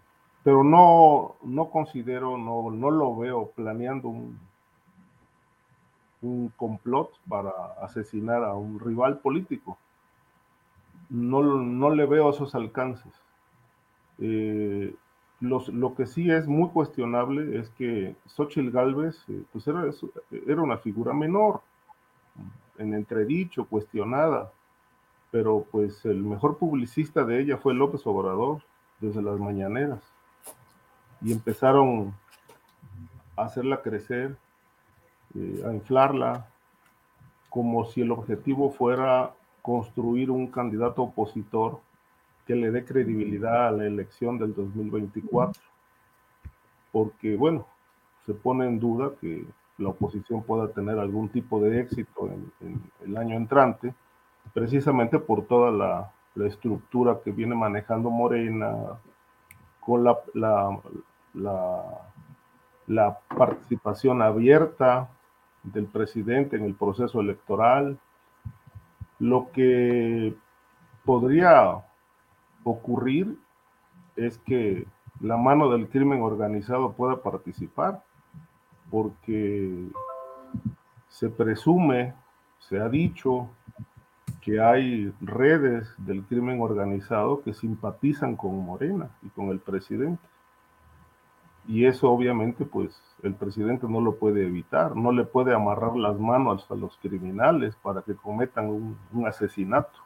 pero 0.44 0.64
no, 0.64 1.36
no 1.44 1.70
considero, 1.70 2.38
no, 2.38 2.72
no 2.72 2.92
lo 2.92 3.16
veo 3.16 3.52
planeando 3.56 4.10
un, 4.10 4.40
un 6.22 6.52
complot 6.56 7.12
para 7.28 7.52
asesinar 7.82 8.44
a 8.44 8.54
un 8.54 8.80
rival 8.80 9.20
político. 9.20 9.78
No, 11.10 11.44
no 11.44 11.90
le 11.90 12.06
veo 12.06 12.30
esos 12.30 12.56
alcances. 12.56 13.14
Eh, 14.20 14.94
lo 15.50 15.96
que 15.96 16.06
sí 16.06 16.30
es 16.30 16.48
muy 16.48 16.70
cuestionable 16.70 17.60
es 17.60 17.70
que 17.72 18.16
Xochitl 18.28 18.72
Galvez 18.72 19.24
eh, 19.30 19.44
pues 19.52 19.68
era, 19.68 19.84
era 20.48 20.62
una 20.62 20.78
figura 20.78 21.14
menor, 21.14 21.62
en 22.78 22.94
entredicho, 22.94 23.66
cuestionada, 23.66 24.52
pero 25.32 25.66
pues 25.72 26.06
el 26.06 26.24
mejor 26.24 26.58
publicista 26.58 27.24
de 27.24 27.42
ella 27.42 27.58
fue 27.58 27.74
López 27.74 28.06
Obrador 28.06 28.62
desde 29.00 29.22
las 29.22 29.40
mañaneras. 29.40 30.02
Y 31.22 31.32
empezaron 31.32 32.14
a 33.36 33.44
hacerla 33.44 33.82
crecer 33.82 34.38
eh, 35.36 35.64
a 35.66 35.74
inflarla, 35.74 36.48
como 37.50 37.86
si 37.86 38.02
el 38.02 38.12
objetivo 38.12 38.72
fuera 38.72 39.34
construir 39.62 40.30
un 40.30 40.48
candidato 40.48 41.04
opositor 41.04 41.80
que 42.46 42.56
le 42.56 42.72
dé 42.72 42.86
credibilidad 42.86 43.68
a 43.68 43.72
la 43.72 43.86
elección 43.86 44.38
del 44.38 44.54
2024. 44.54 45.62
Porque, 46.92 47.36
bueno, 47.36 47.68
se 48.26 48.34
pone 48.34 48.66
en 48.66 48.80
duda 48.80 49.12
que 49.20 49.46
la 49.78 49.90
oposición 49.90 50.44
pueda 50.44 50.70
tener 50.70 50.98
algún 51.00 51.30
tipo 51.30 51.60
de 51.60 51.82
éxito 51.82 52.30
en, 52.62 52.82
el 53.04 53.18
año 53.18 53.36
entrante, 53.36 53.94
precisamente 54.54 55.20
por 55.20 55.46
toda 55.46 55.72
la, 55.72 56.12
estructura 56.46 57.22
que 57.24 57.32
viene 57.32 57.56
manejando 57.56 58.10
Morena, 58.10 59.00
con 59.80 60.04
la, 60.04 60.20
la 62.88 63.20
participación 63.30 64.22
abierta 64.22 65.10
del 65.64 65.86
presidente 65.86 66.58
en 66.58 66.66
el 66.66 66.76
proceso 66.76 67.22
electoral. 67.22 67.98
Lo 69.20 69.50
que 69.54 70.36
podría 71.06 71.86
ocurrir 72.66 73.38
es 74.18 74.38
que 74.40 74.86
la 75.22 75.38
mano 75.38 75.70
del 75.70 75.88
crimen 75.88 76.22
organizado 76.22 76.92
pueda 76.92 77.22
participar, 77.22 78.04
porque 78.92 79.88
se 81.08 81.30
presume, 81.30 82.14
se 82.60 82.82
ha 82.82 82.90
dicho 82.90 83.50
que 84.42 84.60
hay 84.60 85.14
redes 85.22 85.94
del 85.98 86.24
crimen 86.24 86.62
organizado 86.62 87.42
que 87.42 87.54
simpatizan 87.54 88.36
con 88.36 88.64
Morena 88.64 89.10
y 89.24 89.30
con 89.30 89.50
el 89.50 89.60
presidente. 89.60 90.22
Y 91.68 91.86
eso 91.86 92.12
obviamente 92.12 92.64
pues 92.64 93.02
el 93.24 93.34
presidente 93.34 93.88
no 93.88 94.02
lo 94.02 94.18
puede 94.18 94.46
evitar, 94.46 94.96
no 94.96 95.12
le 95.12 95.26
puede 95.26 95.56
amarrar 95.56 95.96
las 95.96 96.20
manos 96.20 96.70
a 96.70 96.76
los 96.76 96.96
criminales 96.98 97.76
para 97.78 98.04
que 98.04 98.14
cometan 98.14 98.70
un, 98.70 99.26
asesinato. 99.26 100.05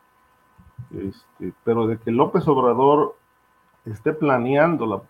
Este, 0.92 1.54
pero 1.64 1.88
de 1.88 1.98
que 2.00 2.12
López 2.12 2.48
Obrador 2.48 3.16
esté 3.86 4.14
planeando 4.14 5.06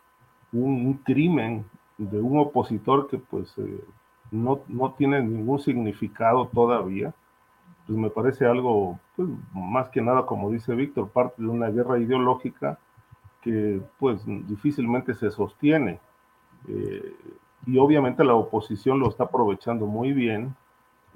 un, 0.52 0.94
crimen 1.06 1.66
de 1.98 2.20
un 2.20 2.40
opositor 2.40 3.08
que 3.08 3.18
pues 3.18 3.54
eh, 3.58 3.84
no, 4.32 4.62
no, 4.68 4.94
tiene 4.94 5.22
ningún 5.22 5.60
significado 5.60 6.48
todavía, 6.48 7.14
pues 7.88 7.98
me 7.98 8.10
parece 8.10 8.46
algo, 8.46 9.00
pues, 9.16 9.28
más 9.54 9.90
que 9.90 10.02
nada, 10.02 10.26
como 10.26 10.52
dice 10.52 10.76
Víctor, 10.76 11.10
parte 11.10 11.42
de 11.42 11.48
una 11.48 11.70
guerra 11.70 11.98
ideológica 11.98 12.78
que 13.42 13.82
pues 13.98 14.22
difícilmente 14.26 15.14
se 15.14 15.32
sostiene. 15.32 16.00
Eh, 16.68 17.16
y 17.66 17.78
obviamente 17.78 18.24
la 18.24 18.36
oposición 18.36 19.00
lo 19.00 19.10
está 19.10 19.26
aprovechando 19.26 19.86
muy 19.86 20.14
bien 20.14 20.56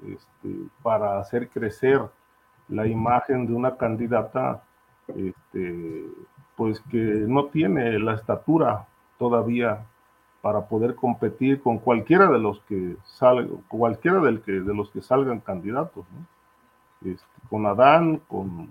este, 0.06 0.68
para 0.82 1.18
hacer 1.18 1.48
crecer 1.48 2.02
la 2.68 2.86
imagen 2.86 3.46
de 3.46 3.52
una 3.52 3.76
candidata 3.76 4.62
este, 5.08 6.06
pues 6.56 6.80
que 6.90 6.96
no 6.96 7.46
tiene 7.46 7.98
la 7.98 8.14
estatura 8.14 8.86
todavía 9.18 9.86
para 10.40 10.66
poder 10.66 10.94
competir 10.94 11.62
con 11.62 11.78
cualquiera 11.78 12.28
de 12.28 12.38
los 12.38 12.60
que 12.62 12.96
salgan, 13.04 13.48
cualquiera 13.68 14.20
del 14.20 14.42
que, 14.42 14.52
de 14.52 14.74
los 14.74 14.90
que 14.90 15.02
salgan 15.02 15.40
candidatos, 15.40 16.04
este, 17.04 17.24
con 17.48 17.66
Adán, 17.66 18.20
con 18.28 18.68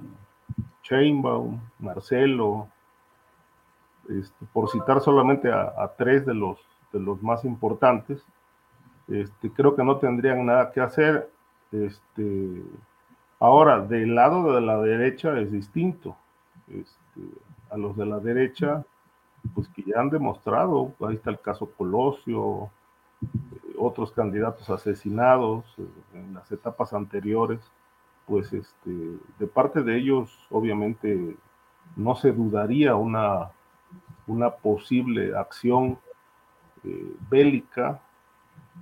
Chainbaum, 0.84 1.60
Marcelo, 1.80 2.68
por 4.52 4.70
citar 4.70 5.00
solamente 5.02 5.52
a 5.52 5.92
tres 5.98 6.26
de 6.26 6.34
los 6.34 6.60
de 6.94 7.00
los 7.00 7.22
más 7.22 7.44
importantes. 7.44 8.24
Este, 9.10 9.52
creo 9.52 9.76
que 9.76 9.84
no 9.84 9.98
tendrían 9.98 10.46
nada 10.46 10.72
que 10.72 10.80
hacer. 10.80 11.30
Este, 11.72 12.64
ahora, 13.44 13.82
del 13.82 14.16
lado 14.16 14.54
de 14.54 14.62
la 14.62 14.78
derecha 14.80 15.38
es 15.38 15.52
distinto. 15.52 16.16
Este, 16.70 17.22
a 17.70 17.78
los 17.78 17.98
de 17.98 18.06
la 18.06 18.20
derecha, 18.20 18.86
pues 19.54 19.68
que 19.70 19.84
ya 19.84 20.00
han 20.00 20.10
demostrado, 20.10 20.94
ahí 21.06 21.16
está 21.16 21.30
el 21.30 21.42
caso 21.42 21.70
Colosio, 21.78 22.70
eh, 23.22 23.28
otros 23.78 24.14
candidatos 24.14 24.70
asesinados 24.70 25.66
eh, 25.78 25.86
en 26.14 26.34
las 26.36 26.50
etapas 26.54 26.94
anteriores, 26.94 27.60
pues 28.26 28.54
este, 28.54 29.18
de 29.40 29.48
parte 29.48 29.84
de 29.84 29.98
ellos, 29.98 30.48
obviamente, 30.50 31.36
no 31.98 32.16
se 32.16 32.32
dudaría 32.32 32.96
una, 32.96 33.50
una 34.26 34.52
posible 34.52 35.36
acción 35.36 36.00
eh, 36.86 37.14
bélica, 37.30 38.00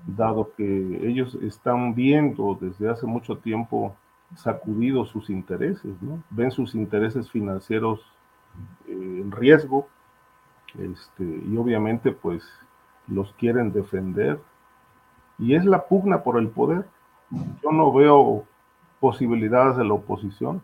dado 0.05 0.53
que 0.55 0.63
ellos 0.63 1.33
están 1.41 1.95
viendo 1.95 2.55
desde 2.61 2.89
hace 2.89 3.07
mucho 3.07 3.39
tiempo 3.39 3.95
sacudidos 4.35 5.09
sus 5.09 5.29
intereses, 5.29 5.93
ven 6.29 6.51
sus 6.51 6.75
intereses 6.75 7.29
financieros 7.29 7.99
eh, 8.87 9.21
en 9.21 9.31
riesgo 9.31 9.87
este, 10.77 11.23
y 11.23 11.57
obviamente 11.57 12.11
pues 12.11 12.43
los 13.07 13.33
quieren 13.33 13.71
defender 13.71 14.39
y 15.37 15.55
es 15.55 15.65
la 15.65 15.85
pugna 15.85 16.23
por 16.23 16.37
el 16.37 16.49
poder. 16.49 16.85
Yo 17.29 17.71
no 17.71 17.91
veo 17.91 18.45
posibilidades 18.99 19.77
de 19.77 19.85
la 19.85 19.93
oposición. 19.93 20.61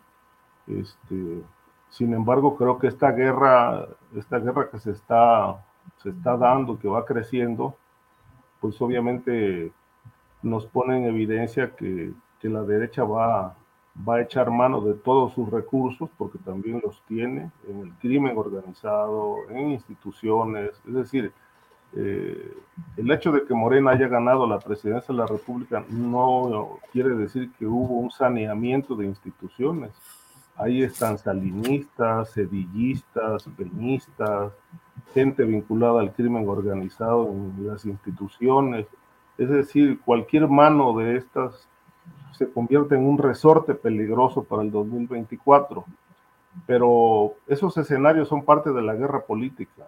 Este, 0.67 1.41
sin 1.89 2.13
embargo, 2.13 2.55
creo 2.55 2.77
que 2.77 2.87
esta 2.87 3.11
guerra, 3.11 3.87
esta 4.15 4.37
guerra 4.39 4.69
que 4.69 4.79
se 4.79 4.91
está 4.91 5.63
se 5.97 6.09
está 6.09 6.37
dando, 6.37 6.77
que 6.77 6.87
va 6.87 7.05
creciendo, 7.05 7.75
pues 8.59 8.79
obviamente 8.81 9.71
nos 10.41 10.65
pone 10.65 10.97
en 10.97 11.05
evidencia 11.05 11.75
que, 11.75 12.13
la 12.43 12.63
derecha 12.63 13.03
va, 13.03 13.55
va 14.07 14.15
a 14.15 14.21
echar 14.21 14.51
mano 14.51 14.81
de 14.81 14.93
todos 14.93 15.33
sus 15.33 15.49
recursos, 15.49 16.09
porque 16.17 16.37
también 16.39 16.81
los 16.83 17.01
tiene 17.07 17.51
en 17.67 17.79
el 17.81 17.93
crimen 17.95 18.37
organizado, 18.37 19.37
en 19.49 19.71
instituciones, 19.71 20.71
es 20.87 20.93
decir, 20.93 21.33
eh, 21.93 22.53
el 22.97 23.11
hecho 23.11 23.31
de 23.31 23.45
que 23.45 23.53
Morena 23.53 23.91
haya 23.91 24.07
ganado 24.07 24.45
la 24.45 24.59
presidencia 24.59 25.13
de 25.13 25.19
la 25.19 25.25
República 25.25 25.83
no 25.89 26.79
quiere 26.91 27.09
decir 27.15 27.51
que 27.57 27.65
hubo 27.65 27.95
un 27.99 28.11
saneamiento 28.11 28.95
de 28.95 29.05
instituciones. 29.05 29.91
Ahí 30.57 30.83
están 30.83 31.17
salinistas, 31.17 32.31
sedillistas, 32.31 33.47
peñistas, 33.55 34.51
gente 35.13 35.43
vinculada 35.43 36.01
al 36.01 36.13
crimen 36.13 36.47
organizado 36.47 37.29
en 37.29 37.67
las 37.67 37.85
instituciones. 37.85 38.87
Es 39.37 39.49
decir, 39.49 39.99
cualquier 40.03 40.47
mano 40.47 40.97
de 40.97 41.17
estas 41.17 41.67
se 42.33 42.49
convierte 42.51 42.95
en 42.95 43.05
un 43.05 43.17
resorte 43.17 43.73
peligroso 43.75 44.43
para 44.43 44.63
el 44.63 44.71
2024. 44.71 45.85
Pero 46.65 47.33
esos 47.47 47.77
escenarios 47.77 48.27
son 48.27 48.43
parte 48.43 48.71
de 48.71 48.81
la 48.81 48.95
guerra 48.95 49.21
política. 49.21 49.87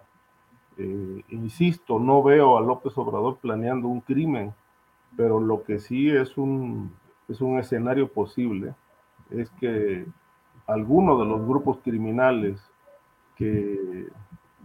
Eh, 0.78 1.24
insisto, 1.30 1.98
no 1.98 2.22
veo 2.22 2.56
a 2.56 2.60
López 2.60 2.96
Obrador 2.96 3.38
planeando 3.38 3.88
un 3.88 4.00
crimen, 4.00 4.54
pero 5.16 5.40
lo 5.40 5.64
que 5.64 5.78
sí 5.78 6.08
es 6.08 6.38
un, 6.38 6.92
es 7.28 7.40
un 7.40 7.58
escenario 7.58 8.08
posible 8.08 8.74
es 9.30 9.50
que 9.50 10.06
algunos 10.66 11.18
de 11.18 11.24
los 11.24 11.46
grupos 11.46 11.78
criminales 11.82 12.60
que 13.36 14.08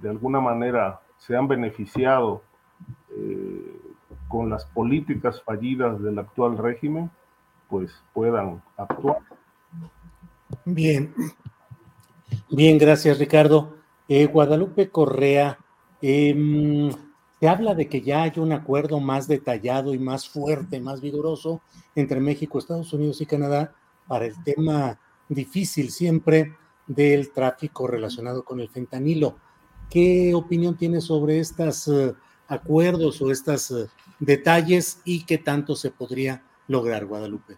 de 0.01 0.09
alguna 0.09 0.39
manera 0.39 1.01
se 1.17 1.35
han 1.35 1.47
beneficiado 1.47 2.41
eh, 3.11 3.81
con 4.27 4.49
las 4.49 4.65
políticas 4.65 5.41
fallidas 5.41 6.01
del 6.01 6.19
actual 6.19 6.57
régimen, 6.57 7.09
pues 7.69 7.91
puedan 8.13 8.61
actuar. 8.77 9.19
Bien, 10.65 11.13
bien, 12.49 12.77
gracias 12.77 13.17
Ricardo. 13.19 13.75
Eh, 14.07 14.27
Guadalupe 14.27 14.89
Correa 14.89 15.57
Em, 16.07 16.91
se 17.39 17.47
habla 17.47 17.73
de 17.73 17.87
que 17.89 18.01
ya 18.01 18.21
hay 18.21 18.33
un 18.37 18.51
acuerdo 18.51 18.99
más 18.99 19.27
detallado 19.27 19.91
y 19.91 19.97
más 19.97 20.29
fuerte, 20.29 20.79
más 20.79 21.01
vigoroso 21.01 21.61
entre 21.95 22.19
México, 22.19 22.59
Estados 22.59 22.93
Unidos 22.93 23.21
y 23.21 23.25
Canadá 23.25 23.73
para 24.07 24.25
el 24.25 24.43
tema 24.43 24.99
difícil 25.27 25.89
siempre 25.89 26.53
del 26.85 27.31
tráfico 27.31 27.87
relacionado 27.87 28.45
con 28.45 28.59
el 28.59 28.69
fentanilo. 28.69 29.37
¿Qué 29.89 30.35
opinión 30.35 30.77
tiene 30.77 31.01
sobre 31.01 31.39
estos 31.39 31.87
eh, 31.87 32.13
acuerdos 32.47 33.19
o 33.23 33.31
estos 33.31 33.71
eh, 33.71 33.87
detalles 34.19 34.99
y 35.05 35.25
qué 35.25 35.39
tanto 35.39 35.75
se 35.75 35.89
podría 35.89 36.43
lograr, 36.67 37.05
Guadalupe? 37.05 37.57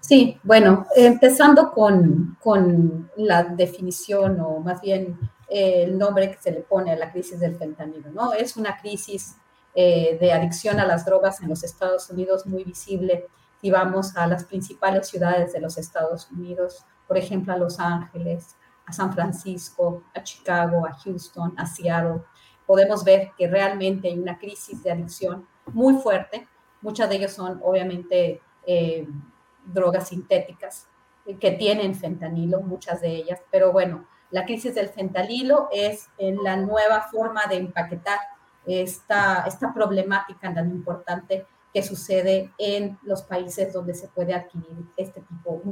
Sí, 0.00 0.38
bueno, 0.42 0.86
empezando 0.94 1.70
con, 1.72 2.36
con 2.40 3.10
la 3.16 3.44
definición 3.44 4.40
o 4.40 4.60
más 4.60 4.80
bien 4.80 5.18
el 5.48 5.96
nombre 5.96 6.30
que 6.30 6.38
se 6.40 6.50
le 6.50 6.60
pone 6.60 6.92
a 6.92 6.96
la 6.96 7.10
crisis 7.12 7.38
del 7.38 7.56
fentanilo, 7.56 8.10
¿no? 8.10 8.32
Es 8.32 8.56
una 8.56 8.76
crisis 8.78 9.36
eh, 9.74 10.16
de 10.20 10.32
adicción 10.32 10.80
a 10.80 10.86
las 10.86 11.04
drogas 11.04 11.40
en 11.42 11.48
los 11.48 11.62
Estados 11.62 12.10
Unidos 12.10 12.46
muy 12.46 12.64
visible 12.64 13.26
si 13.60 13.70
vamos 13.70 14.16
a 14.16 14.26
las 14.26 14.44
principales 14.44 15.08
ciudades 15.08 15.52
de 15.52 15.60
los 15.60 15.78
Estados 15.78 16.30
Unidos, 16.30 16.84
por 17.06 17.16
ejemplo, 17.16 17.52
a 17.52 17.56
Los 17.56 17.80
Ángeles, 17.80 18.56
a 18.86 18.92
San 18.92 19.12
Francisco, 19.12 20.04
a 20.14 20.22
Chicago, 20.22 20.86
a 20.86 20.92
Houston, 20.92 21.54
a 21.56 21.66
Seattle, 21.66 22.22
podemos 22.66 23.04
ver 23.04 23.30
que 23.36 23.48
realmente 23.48 24.08
hay 24.08 24.18
una 24.18 24.38
crisis 24.38 24.82
de 24.82 24.92
adicción 24.92 25.46
muy 25.72 25.94
fuerte. 25.94 26.46
Muchas 26.80 27.08
de 27.08 27.16
ellas 27.16 27.34
son 27.34 27.60
obviamente 27.62 28.40
eh, 28.66 29.06
drogas 29.64 30.08
sintéticas 30.08 30.88
que 31.40 31.52
tienen 31.52 31.94
fentanilo, 31.94 32.60
muchas 32.60 33.00
de 33.00 33.16
ellas, 33.16 33.40
pero 33.50 33.72
bueno, 33.72 34.06
la 34.30 34.44
crisis 34.44 34.74
del 34.74 34.88
fentanilo 34.88 35.68
es 35.72 36.08
la 36.18 36.56
nueva 36.56 37.02
forma 37.10 37.46
de 37.46 37.56
empaquetar 37.56 38.18
esta, 38.64 39.44
esta 39.46 39.72
problemática 39.72 40.52
tan 40.52 40.70
importante 40.70 41.46
que 41.72 41.82
sucede 41.82 42.52
en 42.58 42.98
los 43.02 43.22
países 43.22 43.72
donde 43.72 43.94
se 43.94 44.08
puede 44.08 44.34
adquirir 44.34 44.86
este 44.96 45.20
tipo 45.20 45.62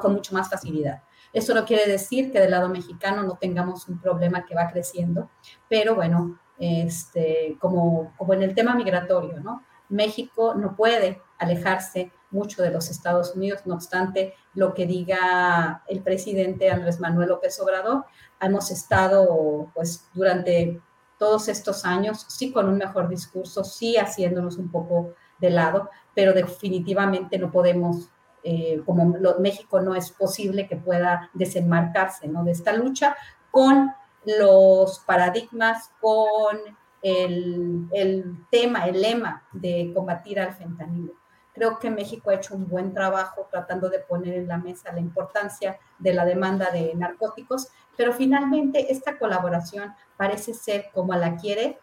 con 0.00 0.12
mucho 0.12 0.34
más 0.34 0.50
facilidad. 0.50 1.02
Eso 1.32 1.54
no 1.54 1.64
quiere 1.64 1.90
decir 1.90 2.32
que 2.32 2.40
del 2.40 2.50
lado 2.50 2.68
mexicano 2.68 3.22
no 3.22 3.36
tengamos 3.40 3.88
un 3.88 4.00
problema 4.00 4.44
que 4.44 4.54
va 4.54 4.68
creciendo, 4.70 5.30
pero 5.68 5.94
bueno, 5.94 6.38
este, 6.58 7.56
como, 7.60 8.12
como 8.18 8.34
en 8.34 8.42
el 8.42 8.54
tema 8.54 8.74
migratorio, 8.74 9.40
¿no? 9.40 9.62
México 9.92 10.54
no 10.54 10.74
puede 10.74 11.20
alejarse 11.38 12.10
mucho 12.30 12.62
de 12.62 12.70
los 12.70 12.90
Estados 12.90 13.36
Unidos. 13.36 13.60
No 13.66 13.74
obstante, 13.74 14.34
lo 14.54 14.74
que 14.74 14.86
diga 14.86 15.82
el 15.86 16.02
presidente 16.02 16.70
Andrés 16.70 16.98
Manuel 16.98 17.28
López 17.28 17.60
Obrador, 17.60 18.06
hemos 18.40 18.70
estado 18.70 19.70
pues 19.74 20.08
durante 20.14 20.80
todos 21.18 21.48
estos 21.48 21.84
años, 21.84 22.24
sí 22.28 22.50
con 22.52 22.68
un 22.68 22.78
mejor 22.78 23.08
discurso, 23.08 23.62
sí 23.62 23.96
haciéndonos 23.96 24.56
un 24.56 24.70
poco 24.70 25.14
de 25.38 25.50
lado, 25.50 25.90
pero 26.14 26.32
definitivamente 26.32 27.38
no 27.38 27.52
podemos, 27.52 28.08
eh, 28.42 28.82
como 28.84 29.14
México 29.38 29.80
no 29.80 29.94
es 29.94 30.10
posible 30.10 30.66
que 30.66 30.76
pueda 30.76 31.30
desenmarcarse 31.34 32.26
¿no? 32.26 32.42
de 32.44 32.52
esta 32.52 32.72
lucha 32.72 33.14
con 33.50 33.92
los 34.24 35.00
paradigmas, 35.00 35.90
con 36.00 36.58
el, 37.02 38.46
tema, 38.50 38.86
el 38.86 39.00
lema 39.00 39.42
de 39.52 39.90
combatir 39.94 40.40
al 40.40 40.54
fentanilo. 40.54 41.14
Creo 41.52 41.78
que 41.78 41.90
México 41.90 42.30
ha 42.30 42.34
hecho 42.34 42.54
un 42.54 42.66
buen 42.66 42.94
trabajo 42.94 43.46
tratando 43.50 43.90
de 43.90 43.98
poner 43.98 44.34
en 44.34 44.48
la 44.48 44.56
mesa 44.56 44.92
la 44.92 45.00
importancia 45.00 45.78
de 45.98 46.14
la 46.14 46.24
demanda 46.24 46.70
de 46.70 46.94
narcóticos, 46.94 47.68
pero 47.96 48.12
finalmente 48.12 48.90
esta 48.90 49.18
colaboración 49.18 49.94
parece 50.16 50.54
ser 50.54 50.86
como 50.94 51.14
la 51.14 51.36
quiere 51.36 51.78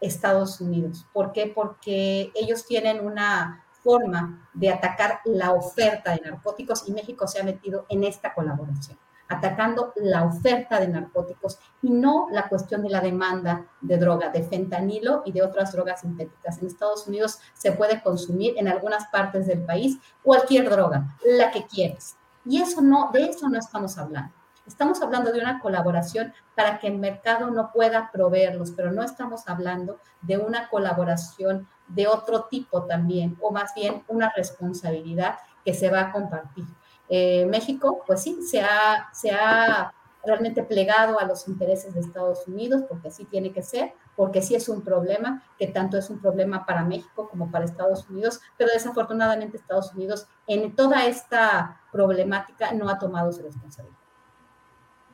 Estados 0.00 0.60
Unidos. 0.60 1.06
¿Por 1.12 1.32
qué? 1.32 1.50
Porque 1.52 2.30
ellos 2.34 2.64
tienen 2.64 3.04
una 3.04 3.64
forma 3.82 4.48
de 4.54 4.70
atacar 4.70 5.20
la 5.24 5.52
oferta 5.52 6.12
de 6.12 6.20
narcóticos 6.20 6.88
y 6.88 6.92
México 6.92 7.26
se 7.26 7.40
ha 7.40 7.44
metido 7.44 7.86
en 7.88 8.04
esta 8.04 8.34
colaboración 8.34 8.98
atacando 9.28 9.92
la 9.96 10.24
oferta 10.24 10.80
de 10.80 10.88
narcóticos 10.88 11.58
y 11.82 11.90
no 11.90 12.28
la 12.30 12.48
cuestión 12.48 12.82
de 12.82 12.90
la 12.90 13.00
demanda 13.00 13.66
de 13.80 13.98
droga, 13.98 14.30
de 14.30 14.42
fentanilo 14.42 15.22
y 15.24 15.32
de 15.32 15.42
otras 15.42 15.72
drogas 15.72 16.00
sintéticas. 16.00 16.58
En 16.58 16.66
Estados 16.66 17.06
Unidos 17.06 17.38
se 17.54 17.72
puede 17.72 18.02
consumir 18.02 18.54
en 18.56 18.68
algunas 18.68 19.06
partes 19.08 19.46
del 19.46 19.62
país 19.62 19.98
cualquier 20.22 20.70
droga, 20.70 21.16
la 21.24 21.50
que 21.50 21.66
quieras. 21.66 22.16
Y 22.44 22.62
eso 22.62 22.80
no, 22.80 23.10
de 23.12 23.24
eso 23.26 23.48
no 23.48 23.58
estamos 23.58 23.98
hablando. 23.98 24.32
Estamos 24.66 25.00
hablando 25.00 25.32
de 25.32 25.40
una 25.40 25.60
colaboración 25.60 26.34
para 26.54 26.78
que 26.78 26.88
el 26.88 26.98
mercado 26.98 27.50
no 27.50 27.72
pueda 27.72 28.10
proveerlos, 28.12 28.72
pero 28.72 28.92
no 28.92 29.02
estamos 29.02 29.48
hablando 29.48 29.98
de 30.20 30.36
una 30.36 30.68
colaboración 30.68 31.66
de 31.88 32.06
otro 32.06 32.44
tipo 32.44 32.84
también, 32.84 33.38
o 33.40 33.50
más 33.50 33.72
bien 33.74 34.04
una 34.08 34.30
responsabilidad 34.36 35.38
que 35.64 35.72
se 35.72 35.90
va 35.90 36.00
a 36.00 36.12
compartir. 36.12 36.66
Eh, 37.08 37.46
México, 37.46 38.02
pues 38.06 38.22
sí, 38.22 38.38
se 38.42 38.60
ha, 38.60 39.08
se 39.12 39.30
ha 39.30 39.92
realmente 40.24 40.62
plegado 40.62 41.18
a 41.18 41.24
los 41.24 41.48
intereses 41.48 41.94
de 41.94 42.00
Estados 42.00 42.46
Unidos, 42.46 42.82
porque 42.88 43.08
así 43.08 43.24
tiene 43.24 43.52
que 43.52 43.62
ser, 43.62 43.94
porque 44.14 44.42
sí 44.42 44.54
es 44.54 44.68
un 44.68 44.82
problema, 44.82 45.42
que 45.58 45.68
tanto 45.68 45.96
es 45.96 46.10
un 46.10 46.20
problema 46.20 46.66
para 46.66 46.84
México 46.84 47.28
como 47.30 47.50
para 47.50 47.64
Estados 47.64 48.08
Unidos, 48.10 48.40
pero 48.56 48.70
desafortunadamente 48.72 49.56
Estados 49.56 49.94
Unidos 49.94 50.26
en 50.46 50.74
toda 50.74 51.06
esta 51.06 51.80
problemática 51.92 52.72
no 52.72 52.88
ha 52.88 52.98
tomado 52.98 53.32
su 53.32 53.42
responsabilidad. 53.42 53.96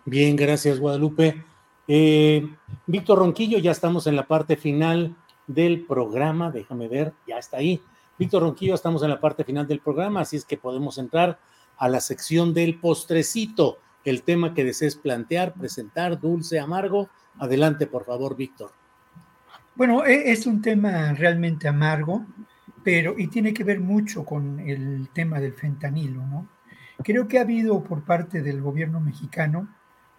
Bien, 0.04 0.36
gracias 0.36 0.80
Guadalupe. 0.80 1.44
Eh, 1.86 2.46
Víctor 2.86 3.18
Ronquillo, 3.18 3.58
ya 3.58 3.70
estamos 3.70 4.06
en 4.06 4.16
la 4.16 4.26
parte 4.26 4.56
final 4.56 5.14
del 5.46 5.84
programa, 5.84 6.50
déjame 6.50 6.88
ver, 6.88 7.12
ya 7.26 7.38
está 7.38 7.58
ahí. 7.58 7.80
Víctor 8.18 8.42
Ronquillo, 8.42 8.74
estamos 8.74 9.02
en 9.02 9.10
la 9.10 9.20
parte 9.20 9.44
final 9.44 9.66
del 9.66 9.80
programa, 9.80 10.20
así 10.20 10.36
es 10.36 10.44
que 10.44 10.56
podemos 10.56 10.98
entrar 10.98 11.38
a 11.78 11.88
la 11.88 12.00
sección 12.00 12.54
del 12.54 12.78
postrecito, 12.78 13.78
el 14.04 14.22
tema 14.22 14.54
que 14.54 14.64
desees 14.64 14.96
plantear, 14.96 15.54
presentar, 15.54 16.20
dulce, 16.20 16.60
amargo. 16.60 17.08
Adelante, 17.38 17.86
por 17.86 18.04
favor, 18.04 18.36
Víctor. 18.36 18.72
Bueno, 19.74 20.04
e, 20.04 20.30
es 20.30 20.46
un 20.46 20.62
tema 20.62 21.12
realmente 21.14 21.66
amargo, 21.66 22.24
pero 22.82 23.14
y 23.18 23.28
tiene 23.28 23.52
que 23.52 23.64
ver 23.64 23.80
mucho 23.80 24.24
con 24.24 24.60
el 24.60 25.08
tema 25.12 25.40
del 25.40 25.54
fentanilo, 25.54 26.24
¿no? 26.26 26.48
Creo 27.02 27.26
que 27.26 27.38
ha 27.38 27.42
habido 27.42 27.82
por 27.82 28.04
parte 28.04 28.40
del 28.42 28.60
gobierno 28.60 29.00
mexicano 29.00 29.68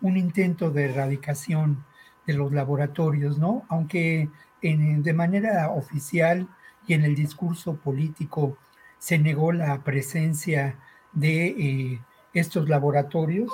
un 0.02 0.18
intento 0.18 0.72
de 0.72 0.86
erradicación 0.86 1.86
de 2.28 2.34
los 2.34 2.52
laboratorios, 2.52 3.38
¿no? 3.38 3.64
Aunque 3.70 4.30
de 4.62 5.14
manera 5.14 5.70
oficial 5.70 6.48
y 6.88 6.94
en 6.94 7.04
el 7.04 7.16
discurso 7.16 7.76
político 7.76 8.58
se 8.98 9.20
negó 9.20 9.52
la 9.52 9.84
presencia 9.84 10.80
de 11.16 11.48
eh, 11.48 12.02
estos 12.34 12.70
laboratorios. 12.70 13.52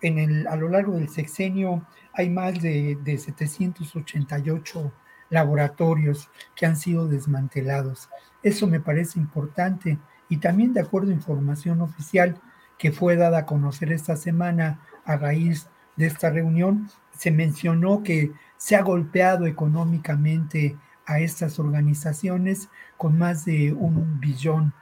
En 0.00 0.18
el, 0.18 0.46
a 0.46 0.56
lo 0.56 0.68
largo 0.68 0.94
del 0.94 1.08
sexenio 1.08 1.86
hay 2.12 2.30
más 2.30 2.60
de, 2.60 2.96
de 3.02 3.18
788 3.18 4.92
laboratorios 5.30 6.30
que 6.54 6.66
han 6.66 6.76
sido 6.76 7.08
desmantelados. 7.08 8.08
Eso 8.42 8.66
me 8.66 8.80
parece 8.80 9.18
importante 9.18 9.98
y 10.28 10.36
también 10.38 10.72
de 10.72 10.80
acuerdo 10.80 11.10
a 11.10 11.14
información 11.14 11.80
oficial 11.80 12.40
que 12.78 12.92
fue 12.92 13.16
dada 13.16 13.38
a 13.38 13.46
conocer 13.46 13.92
esta 13.92 14.16
semana 14.16 14.80
a 15.04 15.16
raíz 15.16 15.68
de 15.96 16.06
esta 16.06 16.30
reunión, 16.30 16.88
se 17.16 17.30
mencionó 17.30 18.02
que 18.02 18.32
se 18.56 18.76
ha 18.76 18.82
golpeado 18.82 19.46
económicamente 19.46 20.76
a 21.06 21.20
estas 21.20 21.58
organizaciones 21.58 22.68
con 22.96 23.18
más 23.18 23.44
de 23.44 23.72
un 23.72 24.20
billón 24.20 24.72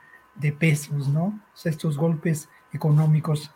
de 0.41 0.53
pesos, 0.53 1.09
¿no? 1.09 1.39
estos 1.65 1.97
golpes 1.97 2.49
económicos. 2.73 3.51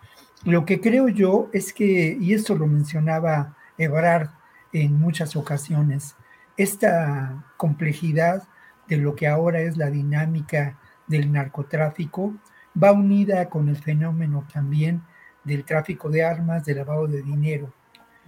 Lo 0.45 0.65
que 0.65 0.81
creo 0.81 1.09
yo 1.09 1.49
es 1.53 1.73
que, 1.73 2.17
y 2.21 2.35
esto 2.35 2.55
lo 2.55 2.67
mencionaba 2.67 3.57
Ebrard 3.79 4.29
en 4.73 4.99
muchas 4.99 5.37
ocasiones, 5.37 6.17
esta 6.57 7.45
complejidad 7.57 8.43
de 8.89 8.99
lo 8.99 9.17
que 9.17 9.27
ahora 9.27 9.61
es 9.61 9.77
la 9.77 9.91
dinámica 9.91 10.79
del 11.07 11.33
narcotráfico 11.33 12.35
va 12.81 12.93
unida 12.93 13.49
con 13.49 13.69
el 13.69 13.77
fenómeno 13.77 14.47
también 14.53 15.03
del 15.45 15.65
tráfico 15.65 16.11
de 16.11 16.25
armas, 16.25 16.65
del 16.65 16.79
lavado 16.79 17.07
de 17.07 17.23
dinero. 17.23 17.73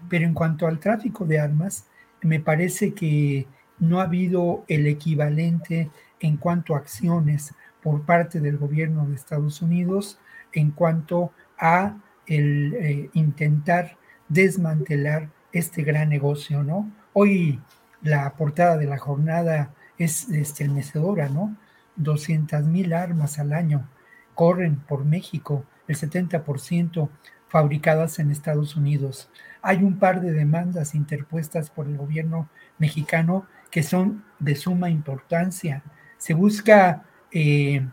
Pero 0.08 0.24
en 0.24 0.34
cuanto 0.34 0.66
al 0.66 0.78
tráfico 0.78 1.24
de 1.24 1.40
armas, 1.40 1.86
me 2.22 2.40
parece 2.40 2.94
que 2.94 3.46
no 3.78 4.00
ha 4.00 4.04
habido 4.04 4.64
el 4.68 4.86
equivalente 4.86 5.90
en 6.20 6.36
cuanto 6.36 6.74
a 6.74 6.78
acciones 6.78 7.54
por 7.86 8.02
parte 8.02 8.40
del 8.40 8.58
gobierno 8.58 9.06
de 9.06 9.14
Estados 9.14 9.62
Unidos 9.62 10.18
en 10.52 10.72
cuanto 10.72 11.30
a 11.56 11.96
el 12.26 12.74
eh, 12.74 13.10
intentar 13.12 13.96
desmantelar 14.28 15.28
este 15.52 15.84
gran 15.84 16.08
negocio, 16.08 16.64
¿no? 16.64 16.90
Hoy 17.12 17.60
la 18.02 18.28
portada 18.34 18.76
de 18.76 18.86
la 18.86 18.98
jornada 18.98 19.72
es 19.98 20.28
estremecedora, 20.30 21.28
¿no? 21.28 21.56
200 21.94 22.64
mil 22.64 22.92
armas 22.92 23.38
al 23.38 23.52
año 23.52 23.88
corren 24.34 24.80
por 24.80 25.04
México, 25.04 25.64
el 25.86 25.96
70% 25.96 27.08
fabricadas 27.46 28.18
en 28.18 28.32
Estados 28.32 28.74
Unidos. 28.74 29.30
Hay 29.62 29.84
un 29.84 30.00
par 30.00 30.20
de 30.22 30.32
demandas 30.32 30.96
interpuestas 30.96 31.70
por 31.70 31.86
el 31.86 31.96
gobierno 31.96 32.48
mexicano 32.78 33.46
que 33.70 33.84
son 33.84 34.24
de 34.40 34.56
suma 34.56 34.90
importancia. 34.90 35.84
Se 36.18 36.34
busca 36.34 37.05
eh, 37.32 37.86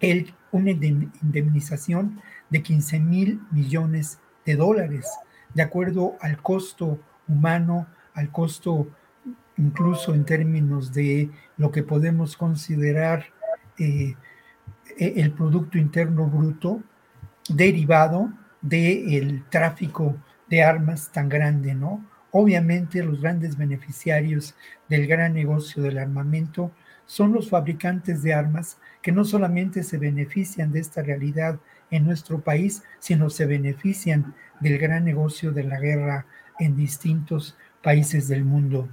el, 0.00 0.34
una 0.52 0.70
indemnización 0.70 2.20
de 2.50 2.62
15 2.62 3.00
mil 3.00 3.40
millones 3.50 4.18
de 4.44 4.56
dólares, 4.56 5.06
de 5.54 5.62
acuerdo 5.62 6.16
al 6.20 6.40
costo 6.42 7.00
humano, 7.28 7.86
al 8.14 8.30
costo 8.30 8.88
incluso 9.56 10.14
en 10.14 10.24
términos 10.24 10.92
de 10.92 11.30
lo 11.56 11.70
que 11.70 11.82
podemos 11.82 12.36
considerar 12.36 13.26
eh, 13.78 14.14
e, 14.98 15.14
el 15.16 15.32
Producto 15.32 15.78
Interno 15.78 16.26
Bruto 16.26 16.82
derivado 17.48 18.32
del 18.60 19.44
tráfico 19.48 20.16
de 20.48 20.62
armas 20.62 21.10
tan 21.12 21.28
grande, 21.28 21.74
¿no? 21.74 22.04
Obviamente 22.30 23.02
los 23.02 23.20
grandes 23.20 23.56
beneficiarios 23.56 24.54
del 24.88 25.06
gran 25.06 25.34
negocio 25.34 25.82
del 25.82 25.98
armamento 25.98 26.70
son 27.06 27.32
los 27.32 27.50
fabricantes 27.50 28.22
de 28.22 28.34
armas 28.34 28.78
que 29.00 29.12
no 29.12 29.24
solamente 29.24 29.82
se 29.82 29.98
benefician 29.98 30.72
de 30.72 30.80
esta 30.80 31.02
realidad 31.02 31.58
en 31.90 32.04
nuestro 32.04 32.40
país, 32.40 32.82
sino 32.98 33.30
se 33.30 33.46
benefician 33.46 34.34
del 34.60 34.78
gran 34.78 35.04
negocio 35.04 35.52
de 35.52 35.64
la 35.64 35.78
guerra 35.78 36.26
en 36.58 36.76
distintos 36.76 37.56
países 37.82 38.28
del 38.28 38.44
mundo. 38.44 38.88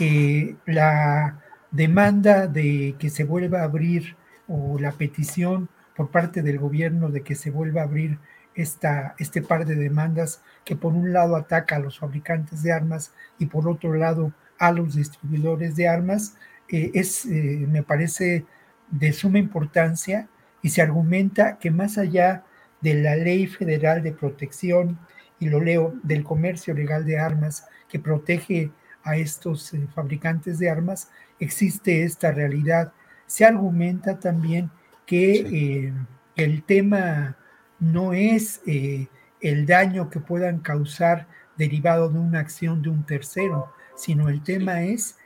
Eh, 0.00 0.56
la 0.66 1.40
demanda 1.70 2.46
de 2.46 2.96
que 2.98 3.10
se 3.10 3.24
vuelva 3.24 3.60
a 3.60 3.64
abrir 3.64 4.16
o 4.48 4.78
la 4.78 4.92
petición 4.92 5.68
por 5.96 6.10
parte 6.10 6.42
del 6.42 6.58
gobierno 6.58 7.08
de 7.10 7.22
que 7.22 7.34
se 7.34 7.50
vuelva 7.50 7.80
a 7.80 7.84
abrir 7.84 8.18
esta, 8.54 9.14
este 9.18 9.42
par 9.42 9.66
de 9.66 9.76
demandas 9.76 10.42
que 10.64 10.76
por 10.76 10.92
un 10.92 11.12
lado 11.12 11.36
ataca 11.36 11.76
a 11.76 11.80
los 11.80 11.98
fabricantes 11.98 12.62
de 12.62 12.72
armas 12.72 13.12
y 13.38 13.46
por 13.46 13.68
otro 13.68 13.94
lado 13.94 14.32
a 14.58 14.72
los 14.72 14.94
distribuidores 14.94 15.76
de 15.76 15.88
armas, 15.88 16.36
eh, 16.68 16.90
es, 16.94 17.26
eh, 17.26 17.66
me 17.68 17.82
parece, 17.82 18.44
de 18.90 19.12
suma 19.12 19.38
importancia 19.38 20.28
y 20.62 20.68
se 20.70 20.82
argumenta 20.82 21.58
que 21.58 21.70
más 21.70 21.98
allá 21.98 22.44
de 22.80 22.94
la 22.94 23.16
ley 23.16 23.46
federal 23.46 24.02
de 24.02 24.12
protección, 24.12 24.98
y 25.38 25.48
lo 25.48 25.60
leo, 25.60 25.94
del 26.02 26.24
comercio 26.24 26.72
legal 26.74 27.04
de 27.04 27.18
armas 27.18 27.66
que 27.88 27.98
protege 27.98 28.70
a 29.02 29.16
estos 29.16 29.74
eh, 29.74 29.86
fabricantes 29.94 30.58
de 30.58 30.70
armas, 30.70 31.10
existe 31.40 32.04
esta 32.04 32.32
realidad. 32.32 32.92
Se 33.26 33.44
argumenta 33.44 34.18
también 34.18 34.70
que 35.04 35.92
el 36.36 36.62
tema 36.64 37.36
no 37.78 38.12
es 38.12 38.60
el 38.66 39.66
daño 39.66 40.10
que 40.10 40.20
puedan 40.20 40.60
causar 40.60 41.28
derivado 41.56 42.08
de 42.08 42.18
una 42.18 42.40
acción 42.40 42.82
de 42.82 42.88
un 42.88 43.04
tercero, 43.04 43.72
sino 43.96 44.28
el 44.28 44.42
tema 44.42 44.82
es 44.82 45.16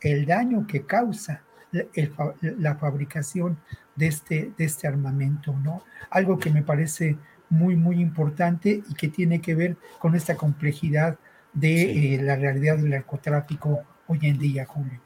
el 0.00 0.26
daño 0.26 0.66
que 0.66 0.82
causa 0.82 1.42
la, 1.70 2.74
fabricación 2.76 3.58
de 3.96 4.06
este, 4.06 4.52
de 4.56 4.64
este 4.64 4.86
armamento, 4.86 5.54
¿no? 5.62 5.82
Algo 6.10 6.38
que 6.38 6.50
me 6.50 6.62
parece 6.62 7.16
muy, 7.50 7.76
muy 7.76 8.00
importante 8.00 8.82
y 8.88 8.94
que 8.94 9.08
tiene 9.08 9.40
que 9.40 9.54
ver 9.54 9.76
con 9.98 10.14
esta 10.14 10.36
complejidad 10.36 11.18
de 11.52 12.14
eh, 12.14 12.22
la 12.22 12.36
realidad 12.36 12.76
del 12.76 12.90
narcotráfico 12.90 13.80
hoy 14.06 14.18
en 14.22 14.38
día, 14.38 14.66
Julio. 14.66 15.00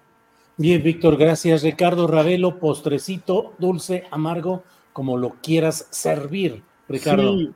Bien, 0.57 0.83
Víctor, 0.83 1.17
gracias. 1.17 1.63
Ricardo 1.63 2.07
Ravelo, 2.07 2.59
postrecito, 2.59 3.55
dulce, 3.59 4.05
amargo, 4.11 4.63
como 4.93 5.17
lo 5.17 5.31
quieras 5.43 5.89
servir. 5.91 6.63
Ricardo. 6.89 7.39
Sí, 7.39 7.55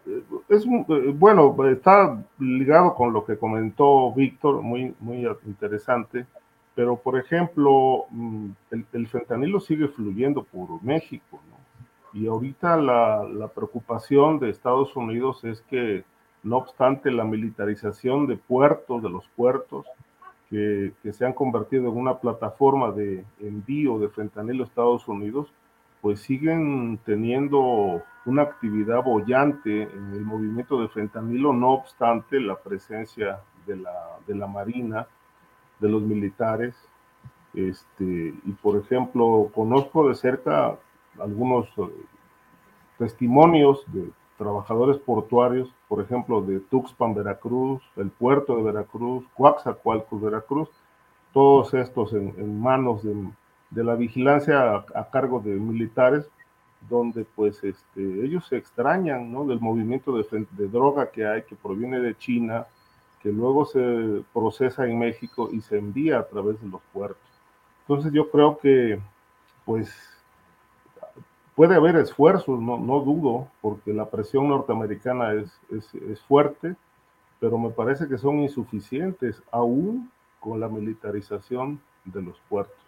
es 0.48 0.64
eh, 0.64 1.12
bueno, 1.14 1.54
está 1.70 2.24
ligado 2.38 2.94
con 2.94 3.12
lo 3.12 3.24
que 3.24 3.36
comentó 3.36 4.12
Víctor, 4.12 4.62
muy, 4.62 4.94
muy 5.00 5.26
interesante. 5.46 6.26
Pero, 6.76 6.96
por 6.96 7.18
ejemplo, 7.18 8.04
mm, 8.10 8.50
el, 8.92 9.08
fentanilo 9.08 9.60
sigue 9.60 9.88
fluyendo 9.88 10.44
por 10.44 10.82
México, 10.84 11.40
¿no? 11.50 11.56
Y 12.12 12.26
ahorita 12.28 12.76
la, 12.76 13.24
la, 13.24 13.48
preocupación 13.48 14.38
de 14.38 14.50
Estados 14.50 14.94
Unidos 14.94 15.42
es 15.44 15.62
que, 15.62 16.04
no 16.42 16.58
obstante 16.58 17.10
la 17.10 17.24
militarización 17.24 18.26
de 18.26 18.36
puertos, 18.36 19.02
de 19.02 19.08
los 19.08 19.26
puertos, 19.30 19.86
que, 20.50 20.92
que 21.02 21.12
se 21.12 21.24
han 21.24 21.32
convertido 21.32 21.88
en 21.90 21.96
una 21.96 22.18
plataforma 22.18 22.92
de 22.92 23.24
envío 23.40 23.98
de 23.98 24.08
fentanilo 24.10 24.62
a 24.62 24.66
Estados 24.66 25.08
Unidos, 25.08 25.52
pues 26.02 26.20
siguen 26.20 26.98
teniendo 27.04 28.02
una 28.26 28.42
actividad 28.42 29.02
bollante 29.02 29.84
en 29.84 30.12
el 30.12 30.20
movimiento 30.20 30.80
de 30.80 30.88
fentanilo, 30.88 31.54
no 31.54 31.70
obstante 31.70 32.38
la 32.38 32.56
presencia 32.56 33.40
de 33.66 33.76
la, 33.76 34.18
de 34.26 34.34
la 34.34 34.46
Marina 34.46 35.06
de 35.80 35.88
los 35.88 36.02
militares. 36.02 36.74
Este, 37.54 38.34
y 38.44 38.52
por 38.62 38.76
ejemplo, 38.76 39.50
conozco 39.54 40.08
de 40.08 40.14
cerca 40.14 40.78
algunos 41.18 41.66
eh, 41.78 41.90
testimonios 42.98 43.84
de 43.92 44.10
trabajadores 44.36 44.98
portuarios, 44.98 45.72
por 45.88 46.02
ejemplo, 46.02 46.42
de 46.42 46.60
Tuxpan, 46.60 47.14
Veracruz, 47.14 47.82
el 47.96 48.10
puerto 48.10 48.56
de 48.56 48.62
Veracruz, 48.62 49.24
Coaxacualcos, 49.34 50.20
Veracruz, 50.20 50.68
todos 51.32 51.72
estos 51.74 52.12
en, 52.12 52.60
manos 52.60 53.02
de, 53.02 53.14
de, 53.70 53.84
la 53.84 53.94
vigilancia 53.94 54.84
a, 54.94 55.10
cargo 55.10 55.40
de 55.40 55.52
militares, 55.52 56.28
donde 56.88 57.24
pues 57.34 57.62
este, 57.64 58.24
ellos 58.24 58.46
se 58.46 58.56
extrañan 58.56 59.32
¿no? 59.32 59.44
del 59.44 59.60
movimiento 59.60 60.16
de, 60.16 60.46
de 60.50 60.68
droga 60.68 61.10
que 61.10 61.26
hay, 61.26 61.42
que 61.42 61.56
proviene 61.56 62.00
de 62.00 62.16
China, 62.16 62.66
que 63.26 63.32
luego 63.32 63.66
se 63.66 64.22
procesa 64.32 64.86
en 64.86 65.00
México 65.00 65.48
y 65.50 65.60
se 65.60 65.76
envía 65.76 66.20
a 66.20 66.28
través 66.28 66.60
de 66.60 66.68
los 66.68 66.80
puertos. 66.92 67.28
Entonces 67.80 68.12
yo 68.12 68.30
creo 68.30 68.56
que, 68.56 69.00
pues, 69.64 69.92
puede 71.56 71.74
haber 71.74 71.96
esfuerzos, 71.96 72.60
no, 72.60 72.78
no 72.78 73.00
dudo, 73.00 73.48
porque 73.60 73.92
la 73.92 74.08
presión 74.08 74.48
norteamericana 74.48 75.32
es, 75.32 75.50
es, 75.72 75.92
es 76.08 76.20
fuerte, 76.20 76.76
pero 77.40 77.58
me 77.58 77.70
parece 77.70 78.06
que 78.06 78.16
son 78.16 78.38
insuficientes 78.38 79.42
aún 79.50 80.08
con 80.38 80.60
la 80.60 80.68
militarización 80.68 81.80
de 82.04 82.22
los 82.22 82.38
puertos. 82.48 82.78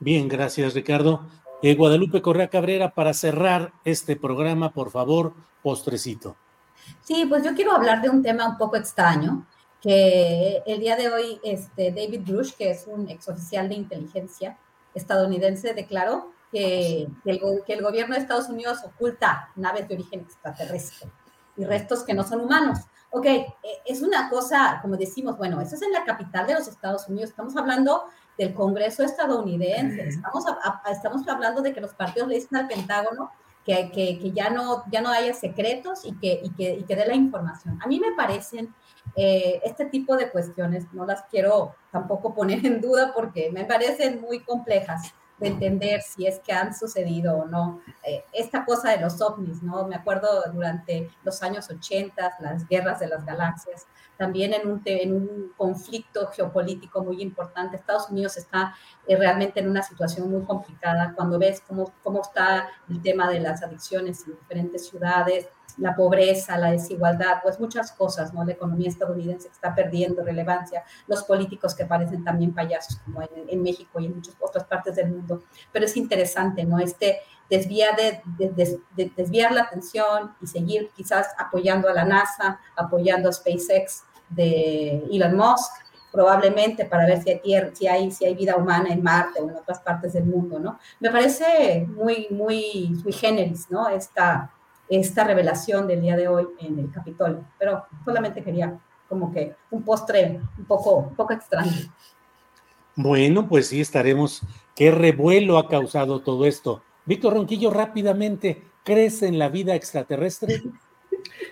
Bien, 0.00 0.26
gracias 0.26 0.74
Ricardo. 0.74 1.20
Eh, 1.62 1.76
Guadalupe 1.76 2.20
Correa 2.22 2.48
Cabrera, 2.48 2.90
para 2.90 3.14
cerrar 3.14 3.70
este 3.84 4.16
programa, 4.16 4.70
por 4.70 4.90
favor, 4.90 5.32
postrecito. 5.62 6.34
Sí, 7.02 7.26
pues 7.26 7.44
yo 7.44 7.54
quiero 7.54 7.72
hablar 7.72 8.00
de 8.02 8.10
un 8.10 8.22
tema 8.22 8.48
un 8.48 8.56
poco 8.56 8.76
extraño, 8.76 9.46
que 9.80 10.62
el 10.66 10.80
día 10.80 10.96
de 10.96 11.10
hoy 11.10 11.40
este, 11.44 11.90
David 11.92 12.22
Brush, 12.26 12.54
que 12.54 12.70
es 12.70 12.86
un 12.86 13.08
exoficial 13.10 13.68
de 13.68 13.74
inteligencia 13.74 14.58
estadounidense, 14.94 15.74
declaró 15.74 16.32
que, 16.50 17.06
el, 17.24 17.40
que 17.66 17.72
el 17.74 17.82
gobierno 17.82 18.14
de 18.14 18.22
Estados 18.22 18.48
Unidos 18.48 18.78
oculta 18.84 19.50
naves 19.56 19.86
de 19.86 19.96
origen 19.96 20.20
extraterrestre 20.20 21.10
y 21.56 21.64
restos 21.64 22.02
que 22.02 22.14
no 22.14 22.24
son 22.24 22.40
humanos. 22.40 22.78
Ok, 23.10 23.26
e, 23.26 23.48
es 23.84 24.02
una 24.02 24.30
cosa, 24.30 24.78
como 24.80 24.96
decimos, 24.96 25.36
bueno, 25.36 25.60
eso 25.60 25.74
es 25.74 25.82
en 25.82 25.92
la 25.92 26.04
capital 26.04 26.46
de 26.46 26.54
los 26.54 26.66
Estados 26.66 27.06
Unidos, 27.08 27.30
estamos 27.30 27.56
hablando 27.56 28.04
del 28.38 28.54
Congreso 28.54 29.04
estadounidense, 29.04 30.08
estamos, 30.08 30.44
estamos 30.90 31.28
hablando 31.28 31.62
de 31.62 31.72
que 31.72 31.80
los 31.80 31.94
partidos 31.94 32.28
le 32.28 32.36
dicen 32.36 32.56
al 32.56 32.68
Pentágono 32.68 33.30
que, 33.64 33.90
que, 33.90 34.32
ya, 34.32 34.50
no, 34.50 34.84
ya 34.90 35.00
no 35.00 35.08
haya 35.08 35.32
secretos 35.32 36.04
y 36.04 36.14
que, 36.18 36.40
y 36.42 36.50
que, 36.50 36.74
y 36.74 36.82
que 36.84 36.96
dé 36.96 37.06
la 37.06 37.14
información. 37.14 37.78
A 37.82 37.86
mí 37.86 37.98
me 37.98 38.12
parecen 38.12 38.74
eh, 39.16 39.60
este 39.64 39.86
tipo 39.86 40.16
de 40.16 40.30
cuestiones, 40.30 40.86
no 40.92 41.06
las 41.06 41.22
quiero 41.30 41.74
tampoco 41.90 42.34
poner 42.34 42.64
en 42.66 42.80
duda 42.80 43.12
porque 43.14 43.50
me 43.52 43.64
parecen 43.64 44.20
muy 44.20 44.40
complejas 44.40 45.14
de 45.38 45.48
entender 45.48 46.00
si 46.02 46.26
es 46.26 46.38
que 46.40 46.52
han 46.52 46.74
sucedido 46.74 47.38
o 47.38 47.44
no. 47.46 47.80
Eh, 48.02 48.24
esta 48.32 48.64
cosa 48.64 48.90
de 48.90 49.00
los 49.00 49.20
ovnis, 49.20 49.62
¿no? 49.62 49.86
Me 49.86 49.96
acuerdo 49.96 50.28
durante 50.52 51.10
los 51.24 51.42
años 51.42 51.68
80, 51.70 52.36
las 52.40 52.68
guerras 52.68 53.00
de 53.00 53.08
las 53.08 53.24
galaxias, 53.24 53.86
también 54.16 54.54
en 54.54 54.68
un, 54.68 54.82
en 54.84 55.12
un 55.12 55.52
conflicto 55.56 56.28
geopolítico 56.28 57.02
muy 57.02 57.22
importante. 57.22 57.76
Estados 57.76 58.10
Unidos 58.10 58.36
está 58.36 58.74
eh, 59.06 59.16
realmente 59.16 59.60
en 59.60 59.68
una 59.68 59.82
situación 59.82 60.30
muy 60.30 60.42
complicada 60.42 61.12
cuando 61.14 61.38
ves 61.38 61.62
cómo, 61.66 61.92
cómo 62.02 62.22
está 62.22 62.68
el 62.88 63.02
tema 63.02 63.30
de 63.30 63.40
las 63.40 63.62
adicciones 63.62 64.24
en 64.26 64.34
diferentes 64.36 64.88
ciudades, 64.88 65.48
la 65.78 65.96
pobreza, 65.96 66.56
la 66.56 66.70
desigualdad, 66.70 67.38
pues 67.42 67.58
muchas 67.58 67.90
cosas, 67.92 68.32
¿no? 68.32 68.44
La 68.44 68.52
economía 68.52 68.88
estadounidense 68.88 69.48
está 69.48 69.74
perdiendo 69.74 70.22
relevancia, 70.22 70.84
los 71.08 71.24
políticos 71.24 71.74
que 71.74 71.84
parecen 71.84 72.22
también 72.22 72.54
payasos, 72.54 73.00
como 73.04 73.22
en, 73.22 73.28
en 73.48 73.62
México 73.62 73.98
y 73.98 74.06
en 74.06 74.14
muchas 74.14 74.36
otras 74.40 74.64
partes 74.64 74.94
del 74.94 75.10
mundo. 75.10 75.42
Pero 75.72 75.86
es 75.86 75.96
interesante, 75.96 76.64
¿no? 76.64 76.78
Este 76.78 77.20
desviar, 77.50 77.96
de, 77.96 78.20
de, 78.96 79.12
desviar 79.16 79.52
la 79.52 79.62
atención 79.62 80.34
y 80.40 80.46
seguir 80.46 80.90
quizás 80.94 81.28
apoyando 81.38 81.88
a 81.88 81.92
la 81.92 82.04
NASA, 82.04 82.60
apoyando 82.76 83.28
a 83.28 83.32
SpaceX 83.32 84.04
de 84.28 85.04
Elon 85.10 85.36
Musk, 85.36 85.72
probablemente 86.14 86.84
para 86.84 87.06
ver 87.06 87.22
si 87.74 87.86
hay, 87.88 88.34
vida 88.34 88.56
humana 88.56 88.90
en 88.90 89.02
Marte 89.02 89.40
o 89.40 89.50
en 89.50 89.56
otras 89.56 89.80
partes 89.80 90.12
del 90.12 90.24
mundo, 90.24 90.60
¿no? 90.60 90.78
Me 91.00 91.10
parece 91.10 91.86
muy, 91.88 92.28
muy 92.30 92.94
sui 93.02 93.12
generis. 93.12 93.66
Esta, 93.92 94.52
esta 94.88 95.24
revelación 95.24 95.88
del 95.88 96.00
día 96.00 96.16
de 96.16 96.28
hoy 96.28 96.46
en 96.60 96.78
el 96.78 96.92
Capitolio, 96.92 97.44
pero 97.58 97.84
solamente 98.04 98.44
quería 98.44 98.78
como 99.08 99.32
que 99.32 99.56
un 99.70 99.82
postre 99.82 100.40
un 100.56 100.64
poco, 100.64 100.98
un 100.98 101.16
poco 101.16 101.32
extraño. 101.32 101.72
Bueno, 102.96 103.48
pues 103.48 103.68
sí, 103.68 103.80
estaremos. 103.80 104.42
¿Qué 104.76 104.92
revuelo 104.92 105.58
ha 105.58 105.68
causado 105.68 106.20
todo 106.20 106.46
esto? 106.46 106.82
Víctor 107.06 107.34
Ronquillo, 107.34 107.70
rápidamente, 107.70 108.62
¿crees 108.84 109.22
en 109.22 109.38
la 109.38 109.48
vida 109.48 109.74
extraterrestre? 109.74 110.62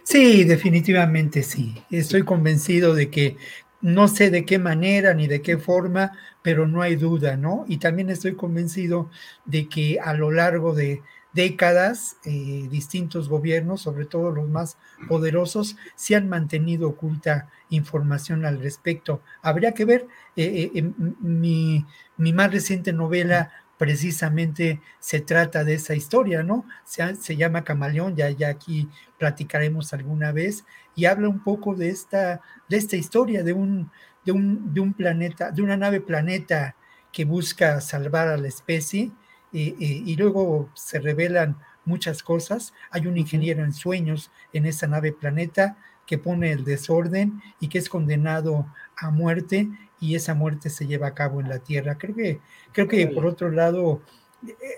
Sí, 0.03 0.45
definitivamente 0.45 1.43
sí. 1.43 1.83
Estoy 1.91 2.25
convencido 2.25 2.95
de 2.95 3.11
que 3.11 3.37
no 3.81 4.09
sé 4.09 4.31
de 4.31 4.45
qué 4.45 4.59
manera 4.59 5.13
ni 5.13 5.27
de 5.27 5.43
qué 5.43 5.59
forma, 5.59 6.13
pero 6.41 6.67
no 6.67 6.83
hay 6.83 6.97
duda, 6.97 7.37
¿no? 7.37 7.65
Y 7.69 7.79
también 7.79 8.11
estoy 8.11 8.35
convencido 8.35 9.11
de 9.45 9.69
que 9.69 9.99
a 10.01 10.15
lo 10.15 10.31
largo 10.31 10.75
de 10.75 11.03
décadas 11.33 12.17
eh, 12.25 12.69
distintos 12.71 13.29
gobiernos, 13.29 13.81
sobre 13.81 14.05
todo 14.05 14.31
los 14.31 14.49
más 14.49 14.77
poderosos, 15.09 15.77
se 15.97 16.15
han 16.15 16.29
mantenido 16.29 16.89
oculta 16.89 17.49
información 17.71 18.45
al 18.45 18.61
respecto. 18.61 19.23
Habría 19.41 19.73
que 19.73 19.85
ver, 19.85 20.07
eh, 20.37 20.71
eh, 20.75 20.91
mi, 21.21 21.87
mi 22.17 22.33
más 22.33 22.53
reciente 22.53 22.93
novela 22.93 23.51
precisamente 23.83 24.81
se 25.01 25.21
trata 25.21 25.65
de 25.65 25.75
esa 25.75 25.97
historia, 25.97 26.45
¿no? 26.45 26.65
Se, 26.85 27.17
se, 27.17 27.35
llama 27.37 27.65
Camaleón, 27.65 28.15
ya, 28.15 28.31
ya 28.31 28.49
aquí 28.49 28.89
platicaremos 29.19 29.93
alguna 29.93 30.31
vez, 30.31 30.65
y 30.95 31.07
habla 31.07 31.29
un 31.29 31.43
poco 31.43 31.75
de 31.75 31.89
esta, 31.89 32.41
de 32.69 32.77
esta 32.77 32.95
historia 32.95 33.43
de 33.43 33.53
un, 33.53 33.91
de, 34.25 34.31
un, 34.31 34.73
de 34.73 34.81
un 34.81 34.93
planeta, 34.93 35.51
de 35.51 35.63
una 35.63 35.77
nave 35.77 36.01
planeta 36.01 36.77
que 37.11 37.25
busca 37.25 37.81
salvar 37.81 38.29
a 38.29 38.37
la 38.37 38.47
especie, 38.47 39.11
y 39.51 40.15
luego 40.15 40.71
se 40.75 41.01
revelan 41.01 41.59
muchas 41.85 42.23
cosas. 42.23 42.73
Hay 42.93 43.09
un 43.09 43.19
ingeniero 43.19 43.65
en 43.65 43.73
sueños 43.73 44.31
en 44.53 44.65
esa 44.65 44.87
nave 44.87 45.13
planeta 45.13 45.77
que 46.07 46.19
pone 46.19 46.53
el 46.53 46.65
desorden 46.65 47.43
y 47.59 47.67
que 47.67 47.79
es 47.79 47.89
condenado 47.89 48.73
a 48.97 49.11
muerte 49.11 49.69
y 50.03 50.17
esa 50.17 50.35
muerte 50.35 50.69
se 50.69 50.87
lleva 50.87 51.07
a 51.07 51.15
cabo 51.15 51.41
en 51.41 51.49
la 51.49 51.61
tierra. 51.61 51.97
Creo 51.97 52.15
que, 52.17 52.41
creo 52.73 52.89
que 52.89 53.07
por 53.07 53.25
otro 53.25 53.51
lado, 53.51 54.01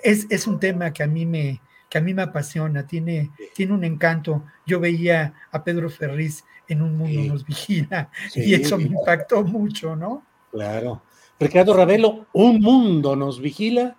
es, 0.02 0.26
es 0.30 0.46
un 0.46 0.60
tema 0.60 0.92
que 0.92 1.02
a 1.02 1.06
mí 1.06 1.24
me, 1.24 1.62
que 1.88 1.96
a 1.96 2.02
mí 2.02 2.12
me 2.12 2.22
apasiona, 2.22 2.86
tiene, 2.86 3.30
tiene 3.54 3.72
un 3.72 3.84
encanto. 3.84 4.44
Yo 4.66 4.80
veía 4.80 5.32
a 5.50 5.64
Pedro 5.64 5.88
Ferriz 5.88 6.44
en 6.68 6.82
Un 6.82 6.98
Mundo 6.98 7.22
Nos 7.22 7.46
Vigila 7.46 8.10
y 8.34 8.52
eso 8.52 8.76
me 8.76 8.84
impactó 8.84 9.42
mucho, 9.42 9.96
¿no? 9.96 10.22
Claro. 10.52 11.00
Ricardo 11.40 11.74
Ravelo, 11.74 12.26
Un 12.34 12.60
Mundo 12.60 13.16
Nos 13.16 13.40
Vigila. 13.40 13.96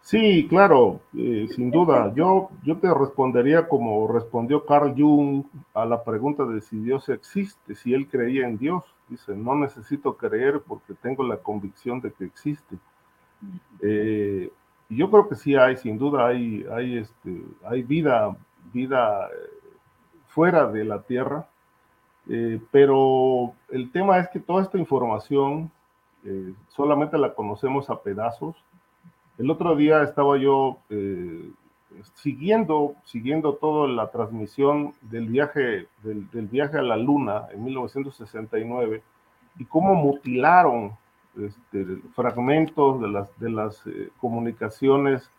Sí, 0.00 0.46
claro, 0.48 1.00
eh, 1.16 1.48
sin 1.54 1.70
duda. 1.70 2.12
Yo, 2.14 2.50
yo 2.62 2.78
te 2.78 2.92
respondería 2.92 3.68
como 3.68 4.06
respondió 4.06 4.64
Carl 4.64 4.94
Jung 4.96 5.44
a 5.74 5.84
la 5.84 6.02
pregunta 6.02 6.44
de 6.44 6.60
si 6.60 6.78
Dios 6.78 7.08
existe, 7.10 7.74
si 7.74 7.92
él 7.92 8.08
creía 8.08 8.46
en 8.46 8.56
Dios. 8.56 8.84
Dice, 9.08 9.34
no 9.34 9.54
necesito 9.54 10.16
creer 10.16 10.62
porque 10.66 10.94
tengo 10.94 11.22
la 11.24 11.36
convicción 11.36 12.00
de 12.00 12.12
que 12.12 12.24
existe. 12.24 12.76
Eh, 13.82 14.50
y 14.88 14.96
yo 14.96 15.10
creo 15.10 15.28
que 15.28 15.34
sí 15.34 15.54
hay, 15.56 15.76
sin 15.76 15.98
duda 15.98 16.26
hay, 16.26 16.64
hay, 16.72 16.98
este, 16.98 17.44
hay 17.64 17.82
vida, 17.82 18.34
vida 18.72 19.26
eh, 19.26 19.76
fuera 20.28 20.66
de 20.70 20.84
la 20.84 21.02
Tierra, 21.02 21.46
eh, 22.28 22.60
pero 22.70 23.52
el 23.68 23.90
tema 23.92 24.18
es 24.18 24.28
que 24.28 24.40
toda 24.40 24.62
esta 24.62 24.78
información 24.78 25.70
solamente 26.68 27.18
la 27.18 27.34
conocemos 27.34 27.90
a 27.90 28.00
pedazos. 28.00 28.56
El 29.36 29.50
otro 29.50 29.76
día 29.76 30.02
estaba 30.02 30.38
yo 30.38 30.78
siguiendo, 32.14 32.94
siguiendo 33.04 33.54
toda 33.54 33.88
la 33.88 34.10
transmisión 34.10 34.94
del 35.02 35.28
viaje, 35.28 35.88
del, 36.02 36.48
viaje 36.48 36.78
a 36.78 36.82
la 36.82 36.96
Luna 36.96 37.46
en 37.52 37.64
1969 37.64 39.02
y 39.58 39.64
cómo 39.64 39.94
mutilaron 39.94 40.92
este, 41.38 41.86
fragmentos 42.14 43.00
de 43.00 43.08
las, 43.08 43.40
de 43.40 43.50
las 43.50 43.86
eh, 43.86 44.10
comunicaciones 44.20 45.30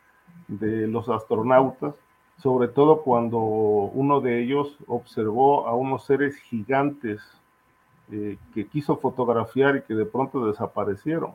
de 0.47 0.87
los 0.87 1.09
astronautas, 1.09 1.95
sobre 2.37 2.67
todo 2.67 3.01
cuando 3.01 3.39
uno 3.39 4.19
de 4.21 4.43
ellos 4.43 4.77
observó 4.87 5.67
a 5.67 5.75
unos 5.75 6.05
seres 6.05 6.35
gigantes 6.37 7.21
eh, 8.11 8.37
que 8.53 8.67
quiso 8.67 8.97
fotografiar 8.97 9.77
y 9.77 9.81
que 9.83 9.93
de 9.93 10.05
pronto 10.05 10.45
desaparecieron. 10.45 11.31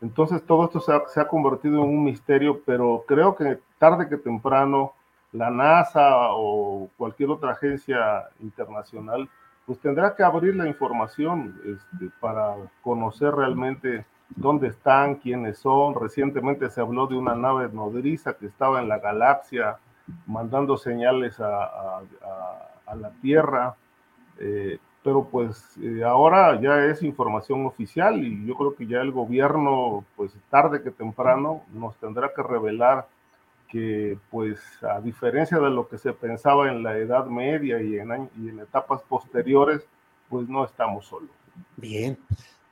Entonces 0.00 0.44
todo 0.44 0.64
esto 0.64 0.80
se 0.80 0.92
ha, 0.92 1.02
se 1.08 1.20
ha, 1.20 1.28
convertido 1.28 1.82
en 1.82 1.88
un 1.88 2.04
misterio, 2.04 2.60
pero 2.64 3.04
creo 3.06 3.34
que 3.34 3.58
tarde 3.78 4.08
que 4.08 4.16
temprano 4.16 4.92
la 5.32 5.50
NASA 5.50 6.32
o 6.32 6.88
cualquier 6.96 7.30
otra 7.30 7.52
agencia 7.52 8.24
internacional 8.40 9.28
pues 9.66 9.80
tendrá 9.80 10.14
que 10.14 10.22
abrir 10.22 10.54
la 10.54 10.68
información 10.68 11.60
este, 11.64 12.10
para 12.20 12.54
conocer 12.82 13.34
realmente 13.34 14.06
dónde 14.30 14.68
están, 14.68 15.16
quiénes 15.16 15.58
son. 15.58 15.94
Recientemente 15.94 16.70
se 16.70 16.80
habló 16.80 17.08
de 17.08 17.16
una 17.16 17.34
nave 17.34 17.68
nodriza 17.72 18.34
que 18.34 18.46
estaba 18.46 18.80
en 18.80 18.88
la 18.88 18.98
galaxia 18.98 19.78
mandando 20.26 20.76
señales 20.76 21.40
a, 21.40 22.00
la 22.94 23.10
Tierra. 23.20 23.74
Eh, 24.38 24.78
pero 25.02 25.24
pues 25.24 25.76
eh, 25.80 26.02
ahora 26.04 26.60
ya 26.60 26.84
es 26.84 27.02
información 27.02 27.66
oficial 27.66 28.22
y 28.24 28.46
yo 28.46 28.54
creo 28.54 28.74
que 28.74 28.86
ya 28.86 29.00
el 29.00 29.12
gobierno, 29.12 30.04
pues 30.16 30.32
tarde 30.50 30.82
que 30.82 30.90
temprano, 30.90 31.62
nos 31.72 31.96
tendrá 31.96 32.32
que 32.34 32.42
revelar 32.42 33.06
que 33.68 34.18
pues 34.30 34.60
a 34.82 35.00
diferencia 35.00 35.58
de 35.58 35.70
lo 35.70 35.88
que 35.88 35.98
se 35.98 36.12
pensaba 36.12 36.70
en 36.70 36.82
la 36.82 36.96
Edad 36.96 37.26
Media 37.26 37.80
y 37.80 37.98
en, 37.98 38.10
en 38.12 38.60
etapas 38.60 39.02
posteriores, 39.02 39.82
pues 40.28 40.48
no 40.48 40.64
estamos 40.64 41.06
solos. 41.06 41.30
Bien. 41.76 42.18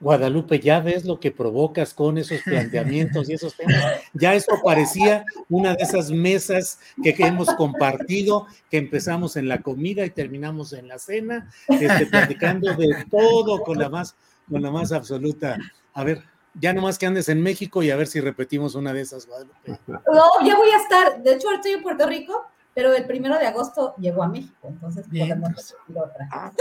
Guadalupe, 0.01 0.61
ya 0.61 0.81
ves 0.81 1.05
lo 1.07 1.19
que 1.19 1.31
provocas 1.31 1.95
con 1.95 2.19
esos 2.19 2.43
planteamientos 2.43 3.31
y 3.31 3.35
esos 3.35 3.57
temas. 3.57 3.83
Ya 4.13 4.35
esto 4.35 4.61
parecía 4.63 5.25
una 5.49 5.75
de 5.75 5.83
esas 5.83 6.11
mesas 6.11 6.79
que, 7.03 7.15
que 7.15 7.25
hemos 7.27 7.49
compartido, 7.55 8.47
que 8.71 8.77
empezamos 8.77 9.37
en 9.37 9.49
la 9.49 9.63
comida 9.63 10.05
y 10.05 10.11
terminamos 10.11 10.75
en 10.75 10.89
la 10.89 10.99
cena, 10.99 11.51
este, 11.69 12.07
platicando 12.07 12.75
de 12.75 13.07
todo 13.11 13.63
con 13.63 13.79
la 13.79 13.89
más, 13.89 14.15
con 14.51 14.61
la 14.61 14.71
más 14.71 14.93
absoluta. 14.93 15.57
A 15.95 16.05
ver, 16.05 16.23
ya 16.55 16.73
nomás 16.73 16.99
que 16.99 17.07
andes 17.07 17.29
en 17.29 17.43
México 17.43 17.83
y 17.83 17.91
a 17.91 17.97
ver 17.97 18.07
si 18.07 18.21
repetimos 18.21 18.75
una 18.75 18.93
de 18.93 19.01
esas, 19.01 19.27
Guadalupe. 19.27 19.79
No, 19.87 20.47
ya 20.47 20.57
voy 20.57 20.71
a 20.71 20.77
estar, 20.79 21.23
de 21.23 21.35
hecho, 21.35 21.51
estoy 21.53 21.73
en 21.73 21.83
Puerto 21.83 22.07
Rico, 22.07 22.47
pero 22.75 22.93
el 22.93 23.07
primero 23.07 23.39
de 23.39 23.47
agosto 23.47 23.95
llegó 23.99 24.23
a 24.23 24.29
México, 24.29 24.69
entonces 24.69 25.07
podemos 25.07 25.49
repetir 25.49 25.99
otra. 25.99 26.29
Ah, 26.31 26.53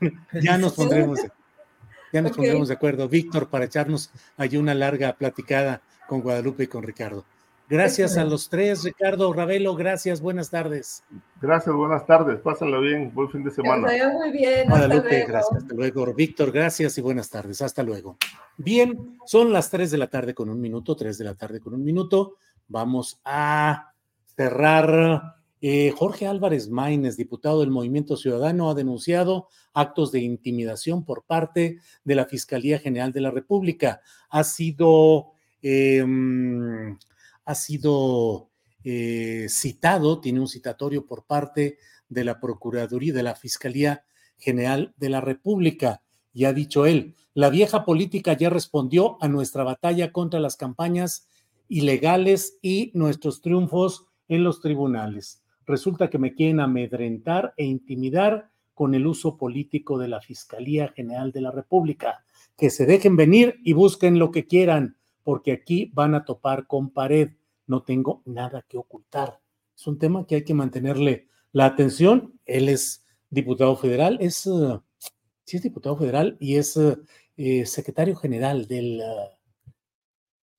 ya 0.42 0.58
nos 0.58 0.74
pondremos, 0.74 1.20
ya 2.12 2.22
nos 2.22 2.32
okay. 2.32 2.42
pondremos 2.42 2.68
de 2.68 2.74
acuerdo, 2.74 3.08
Víctor, 3.08 3.48
para 3.48 3.64
echarnos 3.64 4.10
ahí 4.36 4.56
una 4.56 4.74
larga 4.74 5.12
platicada 5.12 5.82
con 6.06 6.20
Guadalupe 6.20 6.64
y 6.64 6.68
con 6.68 6.82
Ricardo. 6.82 7.24
Gracias 7.68 8.16
a 8.16 8.24
los 8.24 8.48
tres, 8.48 8.84
Ricardo, 8.84 9.32
Ravelo, 9.32 9.74
gracias, 9.74 10.20
buenas 10.20 10.50
tardes. 10.50 11.02
Gracias, 11.40 11.74
buenas 11.74 12.06
tardes, 12.06 12.38
pásenlo 12.40 12.80
bien, 12.80 13.12
buen 13.12 13.28
fin 13.28 13.42
de 13.42 13.50
semana. 13.50 13.88
Que 13.88 14.06
muy 14.06 14.30
bien, 14.30 14.68
Guadalupe, 14.68 14.96
hasta 14.96 15.10
luego. 15.10 15.28
gracias, 15.28 15.62
hasta 15.62 15.74
luego. 15.74 16.14
Víctor, 16.14 16.52
gracias 16.52 16.96
y 16.96 17.00
buenas 17.00 17.28
tardes, 17.28 17.60
hasta 17.62 17.82
luego. 17.82 18.18
Bien, 18.56 19.18
son 19.26 19.52
las 19.52 19.68
3 19.68 19.90
de 19.90 19.98
la 19.98 20.06
tarde 20.06 20.32
con 20.32 20.48
un 20.48 20.60
minuto, 20.60 20.94
3 20.94 21.18
de 21.18 21.24
la 21.24 21.34
tarde 21.34 21.58
con 21.58 21.74
un 21.74 21.82
minuto. 21.82 22.36
Vamos 22.68 23.20
a 23.24 23.92
cerrar, 24.36 25.34
eh, 25.60 25.92
Jorge 25.96 26.28
Álvarez 26.28 26.68
Maínez, 26.68 27.16
diputado 27.16 27.60
del 27.60 27.70
Movimiento 27.70 28.16
Ciudadano, 28.16 28.70
ha 28.70 28.74
denunciado 28.74 29.48
actos 29.74 30.12
de 30.12 30.20
intimidación 30.20 31.04
por 31.04 31.24
parte 31.24 31.80
de 32.04 32.14
la 32.14 32.26
Fiscalía 32.26 32.78
General 32.78 33.12
de 33.12 33.20
la 33.22 33.32
República. 33.32 34.00
Ha 34.30 34.44
sido, 34.44 35.32
em, 35.62 36.96
ha 37.46 37.54
sido 37.54 38.50
eh, 38.84 39.46
citado, 39.48 40.20
tiene 40.20 40.40
un 40.40 40.48
citatorio 40.48 41.06
por 41.06 41.24
parte 41.24 41.78
de 42.08 42.24
la 42.24 42.38
Procuraduría 42.38 43.14
de 43.14 43.22
la 43.22 43.34
Fiscalía 43.34 44.04
General 44.36 44.94
de 44.96 45.08
la 45.08 45.20
República. 45.20 46.02
Y 46.34 46.44
ha 46.44 46.52
dicho 46.52 46.84
él, 46.84 47.14
la 47.32 47.48
vieja 47.48 47.84
política 47.84 48.34
ya 48.34 48.50
respondió 48.50 49.16
a 49.22 49.28
nuestra 49.28 49.64
batalla 49.64 50.12
contra 50.12 50.40
las 50.40 50.56
campañas 50.56 51.28
ilegales 51.68 52.58
y 52.62 52.90
nuestros 52.94 53.40
triunfos 53.40 54.06
en 54.28 54.44
los 54.44 54.60
tribunales. 54.60 55.42
Resulta 55.66 56.10
que 56.10 56.18
me 56.18 56.34
quieren 56.34 56.60
amedrentar 56.60 57.54
e 57.56 57.64
intimidar 57.64 58.50
con 58.74 58.94
el 58.94 59.06
uso 59.06 59.36
político 59.36 59.98
de 59.98 60.08
la 60.08 60.20
Fiscalía 60.20 60.92
General 60.94 61.32
de 61.32 61.40
la 61.40 61.50
República. 61.50 62.24
Que 62.56 62.70
se 62.70 62.86
dejen 62.86 63.16
venir 63.16 63.56
y 63.64 63.72
busquen 63.72 64.18
lo 64.18 64.30
que 64.30 64.46
quieran, 64.46 64.96
porque 65.26 65.50
aquí 65.50 65.90
van 65.92 66.14
a 66.14 66.24
topar 66.24 66.68
con 66.68 66.90
pared. 66.90 67.30
No 67.66 67.82
tengo 67.82 68.22
nada 68.26 68.64
que 68.68 68.78
ocultar. 68.78 69.40
Es 69.76 69.84
un 69.88 69.98
tema 69.98 70.24
que 70.24 70.36
hay 70.36 70.44
que 70.44 70.54
mantenerle 70.54 71.26
la 71.50 71.64
atención. 71.64 72.38
Él 72.44 72.68
es 72.68 73.04
diputado 73.28 73.74
federal, 73.74 74.18
es, 74.20 74.46
uh, 74.46 74.80
sí 75.42 75.56
es 75.56 75.64
diputado 75.64 75.96
federal 75.96 76.36
y 76.38 76.54
es 76.54 76.76
uh, 76.76 77.02
eh, 77.36 77.66
secretario 77.66 78.14
general 78.14 78.68
del, 78.68 79.02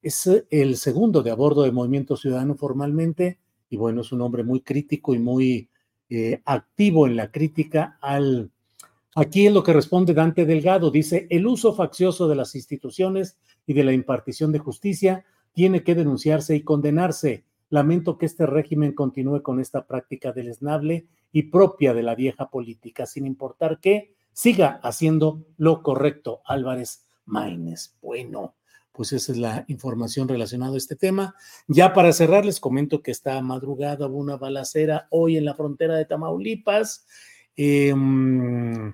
es 0.02 0.30
el 0.50 0.76
segundo 0.76 1.24
de 1.24 1.32
a 1.32 1.36
bordo 1.36 1.64
de 1.64 1.72
Movimiento 1.72 2.18
Ciudadano 2.18 2.56
formalmente 2.56 3.40
y 3.70 3.78
bueno, 3.78 4.02
es 4.02 4.12
un 4.12 4.20
hombre 4.20 4.44
muy 4.44 4.60
crítico 4.60 5.16
y 5.16 5.20
muy 5.20 5.70
eh, 6.10 6.42
activo 6.44 7.08
en 7.08 7.16
la 7.16 7.32
crítica 7.32 7.98
al... 8.02 8.52
Aquí 9.16 9.48
es 9.48 9.54
lo 9.54 9.64
que 9.64 9.72
responde 9.72 10.14
Dante 10.14 10.46
Delgado, 10.46 10.92
dice, 10.92 11.26
el 11.30 11.48
uso 11.48 11.74
faccioso 11.74 12.28
de 12.28 12.36
las 12.36 12.54
instituciones 12.54 13.38
y 13.68 13.74
de 13.74 13.84
la 13.84 13.94
impartición 13.94 14.52
de 14.52 14.60
justicia 14.60 15.26
tiene 15.54 15.84
que 15.84 15.94
denunciarse 15.94 16.56
y 16.56 16.64
condenarse. 16.64 17.46
Lamento 17.70 18.18
que 18.18 18.26
este 18.26 18.46
régimen 18.46 18.94
continúe 18.94 19.44
con 19.44 19.60
esta 19.60 19.86
práctica 19.86 20.32
deleznable 20.32 21.06
y 21.32 21.44
propia 21.44 21.94
de 21.94 22.02
la 22.02 22.16
vieja 22.16 22.50
política, 22.50 23.06
sin 23.06 23.26
importar 23.26 23.80
que 23.80 24.16
siga 24.32 24.80
haciendo 24.82 25.46
lo 25.58 25.84
correcto. 25.84 26.42
Álvarez 26.46 27.06
Maínez. 27.26 27.96
Bueno, 28.02 28.56
pues 28.94 29.12
esa 29.12 29.34
es 29.34 29.38
la 29.38 29.66
información 29.68 30.30
relacionada 30.30 30.74
a 30.74 30.78
este 30.78 30.96
tema. 30.96 31.36
Ya 31.68 31.94
para 31.94 32.14
cerrar, 32.14 32.46
les 32.46 32.60
comento 32.60 33.02
que 33.02 33.12
esta 33.12 33.40
madrugada 33.42 34.08
hubo 34.08 34.18
una 34.18 34.38
balacera 34.38 35.08
hoy 35.12 35.38
en 35.38 35.46
la 35.46 35.56
frontera 35.56 35.96
de 35.96 36.06
Tamaulipas. 36.06 37.06
Em, 37.56 38.94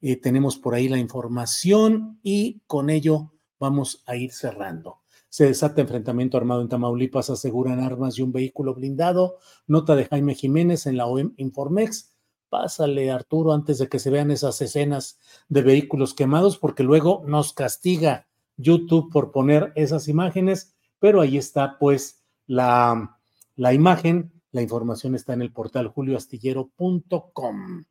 eh, 0.00 0.16
tenemos 0.16 0.58
por 0.58 0.74
ahí 0.74 0.88
la 0.88 0.98
información 0.98 2.18
y 2.22 2.60
con 2.66 2.90
ello 2.90 3.32
vamos 3.58 4.02
a 4.06 4.16
ir 4.16 4.32
cerrando. 4.32 4.98
Se 5.28 5.44
desata 5.44 5.82
enfrentamiento 5.82 6.36
armado 6.38 6.62
en 6.62 6.68
Tamaulipas, 6.68 7.28
aseguran 7.30 7.80
armas 7.80 8.18
y 8.18 8.22
un 8.22 8.32
vehículo 8.32 8.74
blindado. 8.74 9.36
Nota 9.66 9.94
de 9.94 10.06
Jaime 10.06 10.34
Jiménez 10.34 10.86
en 10.86 10.96
la 10.96 11.06
OEM 11.06 11.34
Informex. 11.36 12.14
Pásale, 12.48 13.10
Arturo, 13.10 13.52
antes 13.52 13.78
de 13.78 13.88
que 13.88 13.98
se 13.98 14.10
vean 14.10 14.30
esas 14.30 14.60
escenas 14.62 15.18
de 15.48 15.60
vehículos 15.60 16.14
quemados, 16.14 16.56
porque 16.56 16.82
luego 16.82 17.22
nos 17.26 17.52
castiga 17.52 18.26
YouTube 18.56 19.12
por 19.12 19.32
poner 19.32 19.72
esas 19.76 20.08
imágenes, 20.08 20.74
pero 20.98 21.20
ahí 21.20 21.36
está 21.36 21.78
pues 21.78 22.24
la, 22.46 23.18
la 23.54 23.74
imagen, 23.74 24.32
la 24.50 24.62
información 24.62 25.14
está 25.14 25.34
en 25.34 25.42
el 25.42 25.52
portal 25.52 25.88
julioastillero.com. 25.88 27.84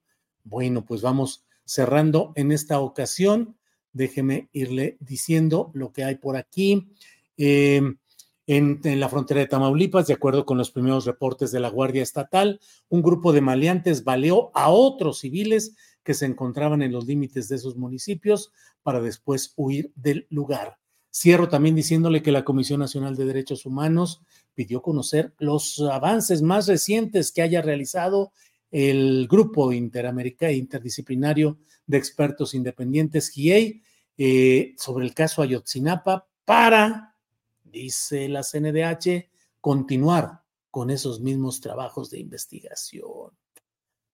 Bueno, 0.44 0.85
pues 0.85 1.03
vamos 1.03 1.45
cerrando 1.65 2.31
en 2.35 2.52
esta 2.52 2.80
ocasión. 2.80 3.57
Déjeme 3.94 4.50
irle 4.54 4.98
diciendo 5.00 5.72
lo 5.74 5.92
que 5.92 6.04
hay 6.04 6.16
por 6.16 6.38
aquí. 6.38 6.90
Eh, 7.38 7.82
en, 8.48 8.80
la 9.00 9.10
frontera 9.10 9.42
de 9.42 9.48
Tamaulipas, 9.48 10.08
de 10.08 10.14
acuerdo 10.14 10.46
con 10.46 10.58
los 10.58 10.72
primeros 10.72 11.06
reportes 11.06 11.52
de 11.52 11.60
la 11.60 11.70
Guardia 11.70 12.02
Estatal, 12.02 12.62
un 12.88 13.02
grupo 13.02 13.34
de 13.34 13.42
maleantes 13.42 14.06
baleó 14.06 14.52
a 14.54 14.70
otros 14.70 15.20
civiles 15.20 15.76
que 16.02 16.14
se 16.14 16.26
encontraban 16.26 16.82
en 16.82 16.94
los 16.94 17.06
límites 17.06 17.50
de 17.50 17.58
esos 17.58 17.76
municipios 17.76 18.52
para 18.84 19.02
después 19.02 19.54
huir 19.58 19.92
del 19.96 20.28
lugar. 20.30 20.78
Cierro 21.14 21.50
también 21.50 21.76
diciéndole 21.76 22.22
que 22.22 22.32
la 22.32 22.46
Comisión 22.46 22.80
Nacional 22.80 23.18
de 23.18 23.26
Derechos 23.26 23.66
Humanos 23.66 24.22
pidió 24.54 24.82
conocer 24.82 25.34
los 25.40 25.82
avances 25.82 26.42
más 26.42 26.68
recientes 26.68 27.34
que 27.34 27.42
haya 27.42 27.62
realizado 27.62 28.32
el 28.72 29.28
grupo 29.28 29.74
interamericano 29.74 30.54
interdisciplinario 30.54 31.58
de 31.88 31.98
expertos 31.98 32.54
independientes 32.54 33.30
GIEI 33.30 33.82
eh, 34.18 34.76
sobre 34.78 35.06
el 35.06 35.14
caso 35.14 35.42
Ayotzinapa 35.42 36.28
para, 36.46 37.16
dice 37.64 38.28
la 38.30 38.44
CNDH, 38.44 39.30
continuar 39.62 40.44
con 40.70 40.90
esos 40.90 41.20
mismos 41.22 41.62
trabajos 41.62 42.10
de 42.10 42.20
investigación. 42.20 43.32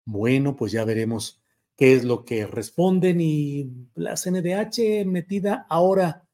Bueno, 0.06 0.56
pues 0.56 0.72
ya 0.72 0.86
veremos 0.86 1.42
qué 1.76 1.96
es 1.96 2.04
lo 2.04 2.26
que 2.26 2.46
responden 2.46 3.22
y 3.22 3.70
la 3.96 4.16
CNDH 4.16 5.06
metida 5.06 5.66
ahora 5.70 6.28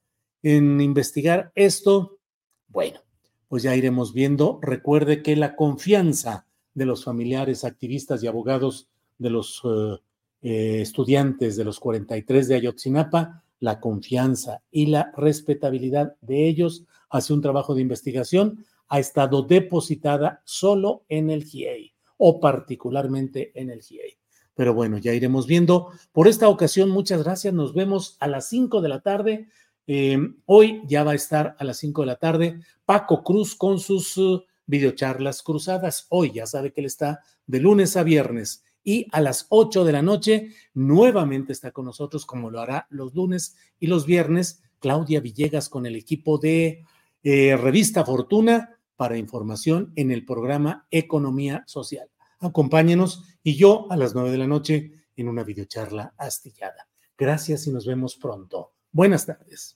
en 0.44 0.82
investigar 0.82 1.52
esto, 1.56 2.20
bueno, 2.68 3.02
pues 3.48 3.64
ya 3.64 3.76
iremos 3.76 4.14
viendo. 4.14 4.60
Recuerde 4.62 5.24
que 5.24 5.36
la 5.36 5.56
confianza 5.56 6.48
de 6.74 6.86
los 6.86 7.04
familiares, 7.04 7.64
activistas 7.64 8.24
y 8.24 8.28
abogados 8.28 8.90
de 9.18 9.30
los 9.30 9.62
eh, 9.66 9.98
eh, 10.42 10.82
estudiantes 10.82 11.56
de 11.56 11.64
los 11.64 11.80
43 11.80 12.48
de 12.48 12.56
Ayotzinapa, 12.56 13.44
la 13.60 13.80
confianza 13.80 14.62
y 14.72 14.88
la 14.88 15.12
respetabilidad 15.18 16.16
de 16.22 16.48
ellos 16.48 16.86
hacia 17.10 17.36
un 17.36 17.42
trabajo 17.42 17.74
de 17.74 17.82
investigación 17.82 18.66
ha 18.88 19.00
estado 19.00 19.42
depositada 19.42 20.42
solo 20.46 21.04
en 21.10 21.30
el 21.30 21.44
GIEI 21.44 21.94
o 22.18 22.40
particularmente 22.40 23.52
en 23.60 23.70
el 23.70 23.82
GIEI. 23.82 24.18
Pero 24.56 24.74
bueno, 24.74 24.98
ya 24.98 25.14
iremos 25.14 25.46
viendo. 25.46 25.92
Por 26.12 26.28
esta 26.28 26.50
ocasión, 26.50 26.90
muchas 26.90 27.24
gracias. 27.24 27.54
Nos 27.54 27.74
vemos 27.74 28.18
a 28.20 28.28
las 28.28 28.50
5 28.50 28.82
de 28.82 28.90
la 28.90 29.02
tarde. 29.02 29.48
Em, 29.86 30.38
hoy 30.46 30.82
ya 30.88 31.04
va 31.04 31.12
a 31.12 31.16
estar 31.16 31.56
a 31.60 31.64
las 31.64 31.78
5 31.78 32.02
de 32.02 32.08
la 32.08 32.16
tarde 32.16 32.60
Paco 32.84 33.24
Cruz 33.24 33.56
con 33.56 33.80
sus 33.80 34.18
uh, 34.18 34.44
videocharlas 34.66 35.44
cruzadas. 35.44 36.08
Hoy 36.10 36.32
ya 36.34 36.48
sabe 36.48 36.74
que 36.74 36.82
él 36.82 36.88
está 36.88 37.22
de 37.46 37.60
lunes 37.60 37.96
a 37.98 38.04
viernes. 38.04 38.64
Y 38.88 39.06
a 39.12 39.20
las 39.20 39.48
8 39.50 39.84
de 39.84 39.92
la 39.92 40.02
noche 40.02 40.52
nuevamente 40.74 41.52
está 41.52 41.72
con 41.72 41.84
nosotros, 41.84 42.26
como 42.26 42.50
lo 42.50 42.62
hará 42.62 42.88
los 42.90 43.14
lunes 43.14 43.58
y 43.82 43.88
los 43.88 44.06
viernes, 44.06 44.64
Claudia 44.80 45.20
Villegas 45.20 45.68
con 45.68 45.86
el 45.86 45.98
equipo 45.98 46.38
de 46.38 46.86
eh, 47.22 47.58
Revista 47.58 48.06
Fortuna 48.06 48.80
para 48.96 49.18
información 49.18 49.92
en 49.98 50.10
el 50.10 50.24
programa 50.24 50.88
Economía 50.90 51.66
Social. 51.68 52.10
Acompáñenos 52.40 53.26
y 53.44 53.58
yo 53.58 53.92
a 53.92 53.98
las 53.98 54.16
nueve 54.16 54.32
de 54.32 54.38
la 54.38 54.48
noche 54.48 54.94
en 55.18 55.28
una 55.28 55.44
videocharla 55.44 56.14
astillada. 56.18 56.88
Gracias 57.18 57.68
y 57.68 57.72
nos 57.72 57.86
vemos 57.86 58.16
pronto. 58.16 58.72
Buenas 58.94 59.26
tardes. 59.26 59.76